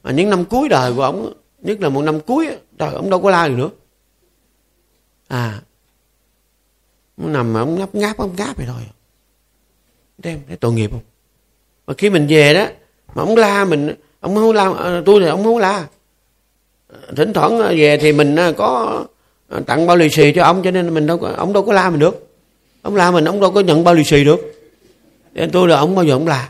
Mà 0.03 0.11
những 0.11 0.29
năm 0.29 0.45
cuối 0.45 0.69
đời 0.69 0.93
của 0.93 1.01
ông 1.01 1.33
nhất 1.61 1.81
là 1.81 1.89
một 1.89 2.01
năm 2.01 2.19
cuối 2.19 2.47
trời 2.77 2.93
ông 2.93 3.09
đâu 3.09 3.21
có 3.21 3.29
la 3.29 3.47
gì 3.49 3.55
nữa. 3.55 3.69
À 5.27 5.61
ông 7.17 7.33
nằm 7.33 7.53
mà 7.53 7.59
ông 7.59 7.79
ngáp 7.79 7.95
ngáp 7.95 8.17
ông 8.17 8.35
ngáp 8.37 8.57
vậy 8.57 8.65
thôi. 8.69 8.81
Đem 10.17 10.39
thấy 10.47 10.57
tội 10.57 10.73
nghiệp 10.73 10.91
không 10.91 11.01
mà 11.87 11.93
khi 11.97 12.09
mình 12.09 12.27
về 12.29 12.53
đó 12.53 12.67
mà 13.15 13.23
ông 13.23 13.35
la 13.35 13.65
mình 13.65 13.95
ông 14.19 14.35
không 14.35 14.51
la 14.51 14.73
à, 14.73 15.01
tôi 15.05 15.21
thì 15.21 15.27
ông 15.27 15.43
không 15.43 15.57
la 15.57 15.87
thỉnh 17.15 17.33
thoảng 17.33 17.59
ờ, 17.59 17.73
về 17.77 17.97
thì 17.97 18.11
mình 18.11 18.35
ờ, 18.35 18.51
có 18.51 19.03
ờ, 19.47 19.59
tặng 19.59 19.87
bao 19.87 19.97
lì 19.97 20.09
xì 20.09 20.31
cho 20.35 20.43
ông 20.43 20.61
cho 20.63 20.71
nên 20.71 20.93
mình 20.93 21.07
đâu 21.07 21.17
có 21.17 21.33
ông 21.37 21.53
đâu 21.53 21.63
có 21.63 21.73
la 21.73 21.89
mình 21.89 21.99
được. 21.99 22.29
Ông 22.81 22.95
la 22.95 23.11
mình 23.11 23.25
ông 23.25 23.39
đâu 23.39 23.51
có 23.51 23.61
nhận 23.61 23.83
bao 23.83 23.93
lì 23.93 24.03
xì 24.03 24.23
được. 24.23 24.39
Nên 25.33 25.51
tôi 25.51 25.67
là 25.67 25.77
ông 25.77 25.95
bao 25.95 26.05
giờ 26.05 26.13
ông 26.13 26.27
la. 26.27 26.49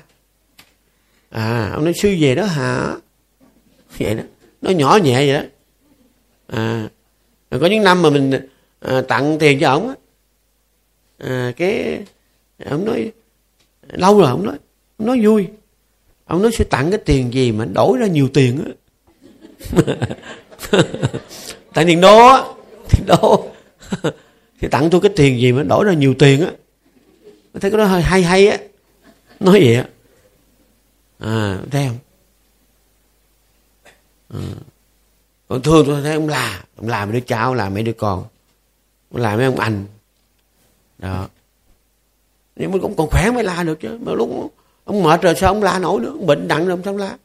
À 1.29 1.71
ông 1.73 1.83
nói 1.83 1.93
sư 1.93 2.15
về 2.19 2.35
đó 2.35 2.43
hả? 2.43 2.95
Vậy 3.99 4.15
đó. 4.15 4.23
Nó 4.61 4.71
nhỏ 4.71 4.99
nhẹ 5.03 5.15
vậy 5.15 5.33
đó. 5.33 5.41
À 6.47 6.89
có 7.59 7.67
những 7.67 7.83
năm 7.83 8.01
mà 8.01 8.09
mình 8.09 8.31
à, 8.79 9.01
tặng 9.01 9.37
tiền 9.39 9.59
cho 9.59 9.69
ông 9.69 9.87
á. 9.87 9.95
À, 11.17 11.53
cái 11.57 11.99
ông 12.65 12.85
nói 12.85 13.11
lâu 13.89 14.19
rồi 14.19 14.29
ông 14.29 14.45
nói 14.45 14.57
ông 14.97 15.07
nói 15.07 15.19
vui. 15.23 15.47
Ông 16.25 16.41
nói 16.41 16.51
sẽ 16.51 16.63
tặng 16.63 16.91
cái 16.91 16.99
tiền 17.05 17.33
gì 17.33 17.51
mà 17.51 17.65
đổi 17.65 17.97
ra 17.97 18.07
nhiều 18.07 18.29
tiền 18.33 18.63
á. 18.65 18.71
tặng 21.73 21.87
tiền 21.87 22.01
đô 22.01 22.27
á 22.27 22.43
tiền 22.89 23.05
đô, 23.05 23.47
thì 24.61 24.67
tặng 24.67 24.89
tôi 24.89 25.01
cái 25.01 25.11
tiền 25.15 25.39
gì 25.39 25.51
mà 25.51 25.63
đổi 25.63 25.85
ra 25.85 25.93
nhiều 25.93 26.13
tiền 26.19 26.41
á. 26.41 26.51
Thấy 27.61 27.71
cái 27.71 27.77
đó 27.77 27.85
hơi 27.85 28.01
hay 28.01 28.23
hay 28.23 28.47
á. 28.47 28.57
Nói 29.39 29.59
vậy 29.59 29.75
á. 29.75 29.85
À 31.19 31.57
thấy 31.71 31.87
không? 31.87 31.97
Ừ. 34.29 34.39
À. 34.39 34.61
còn 35.47 35.61
thương 35.61 35.85
tôi, 35.85 36.01
thấy 36.01 36.13
ông 36.13 36.29
là 36.29 36.63
ông 36.75 36.87
làm 36.87 37.09
mấy 37.09 37.19
đứa 37.19 37.25
cháu 37.25 37.53
làm 37.53 37.73
mấy 37.73 37.83
đứa 37.83 37.93
con. 37.93 38.25
Ông 39.11 39.21
làm 39.21 39.37
mấy 39.37 39.45
ông 39.45 39.59
anh. 39.59 39.85
Đó. 40.97 41.27
Nhưng 42.55 42.71
mà 42.71 42.77
cũng 42.81 42.95
còn 42.95 43.09
khỏe 43.09 43.31
mới 43.31 43.43
la 43.43 43.63
được 43.63 43.79
chứ. 43.79 43.99
Mà 44.01 44.13
lúc 44.13 44.53
ông 44.85 45.03
mệt 45.03 45.21
rồi 45.21 45.35
sao 45.35 45.53
ông 45.53 45.63
la 45.63 45.79
nổi 45.79 46.01
nữa 46.01 46.09
ông 46.09 46.25
bệnh 46.25 46.47
nặng 46.47 46.65
rồi, 46.65 46.71
ông 46.71 46.83
sao 46.83 46.97
la? 46.97 47.17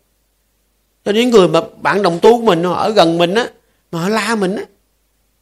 Cho 1.08 1.14
những 1.14 1.30
người 1.30 1.48
mà 1.48 1.60
bạn 1.82 2.02
đồng 2.02 2.18
tu 2.22 2.38
của 2.38 2.44
mình, 2.44 2.64
họ 2.64 2.74
ở 2.74 2.90
gần 2.90 3.18
mình 3.18 3.34
á, 3.34 3.48
mà 3.92 4.00
họ 4.00 4.08
la 4.08 4.34
mình 4.34 4.56
á, 4.56 4.64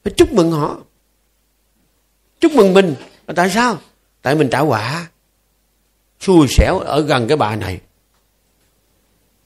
phải 0.05 0.13
chúc 0.17 0.33
mừng 0.33 0.51
họ. 0.51 0.79
Chúc 2.41 2.53
mừng 2.53 2.75
mình. 2.75 2.95
Là 3.27 3.35
tại 3.37 3.51
sao? 3.51 3.79
Tại 4.23 4.35
mình 4.35 4.49
trả 4.51 4.61
quả. 4.61 5.07
Xui 6.21 6.47
xẻo 6.49 6.79
ở 6.79 7.01
gần 7.01 7.29
cái 7.29 7.37
bà 7.37 7.57
này. 7.57 7.81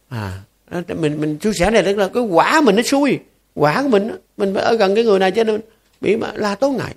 À, 0.09 0.41
à 0.71 0.83
mình 0.89 1.21
mình 1.21 1.39
xui 1.43 1.53
xẻo 1.55 1.71
này 1.71 1.83
tức 1.83 1.97
là 1.97 2.09
cái 2.09 2.23
quả 2.23 2.61
mình 2.61 2.77
nó 2.77 2.83
xui. 2.83 3.19
Quả 3.55 3.83
của 3.83 3.89
mình 3.89 4.09
đó. 4.09 4.15
mình 4.37 4.55
phải 4.55 4.65
ở 4.65 4.77
gần 4.77 4.95
cái 4.95 5.05
người 5.05 5.19
này 5.19 5.31
cho 5.31 5.45
nên 5.45 5.61
bị 6.01 6.17
mà 6.17 6.33
la 6.35 6.55
tối 6.55 6.71
ngày 6.71 6.95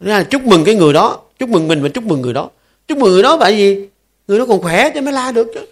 Nên 0.00 0.10
là 0.10 0.22
chúc 0.22 0.44
mừng 0.44 0.64
cái 0.64 0.74
người 0.74 0.92
đó, 0.92 1.22
chúc 1.38 1.48
mừng 1.48 1.68
mình 1.68 1.82
và 1.82 1.88
chúc 1.88 2.04
mừng 2.04 2.20
người 2.20 2.34
đó. 2.34 2.50
Chúc 2.88 2.98
mừng 2.98 3.12
người 3.12 3.22
đó 3.22 3.36
tại 3.40 3.52
vì 3.52 3.88
người 4.28 4.38
đó 4.38 4.46
còn 4.48 4.62
khỏe 4.62 4.90
cho 4.94 5.00
mới 5.00 5.12
la 5.12 5.32
được 5.32 5.46
chứ 5.54 5.66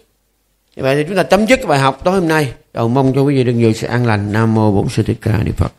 vậy 0.75 0.95
thì 0.95 1.03
chúng 1.07 1.17
ta 1.17 1.23
chấm 1.23 1.45
dứt 1.45 1.55
cái 1.55 1.65
bài 1.65 1.79
học 1.79 2.01
tối 2.03 2.13
hôm 2.13 2.27
nay. 2.27 2.53
Cầu 2.73 2.87
mong 2.87 3.13
cho 3.13 3.21
quý 3.21 3.35
vị 3.35 3.43
được 3.43 3.53
nhiều 3.53 3.73
sự 3.73 3.87
an 3.87 4.05
lành. 4.05 4.33
Nam 4.33 4.53
mô 4.53 4.71
bổn 4.71 4.89
sư 4.89 5.03
thích 5.03 5.17
ca 5.21 5.43
ni 5.43 5.51
phật. 5.51 5.71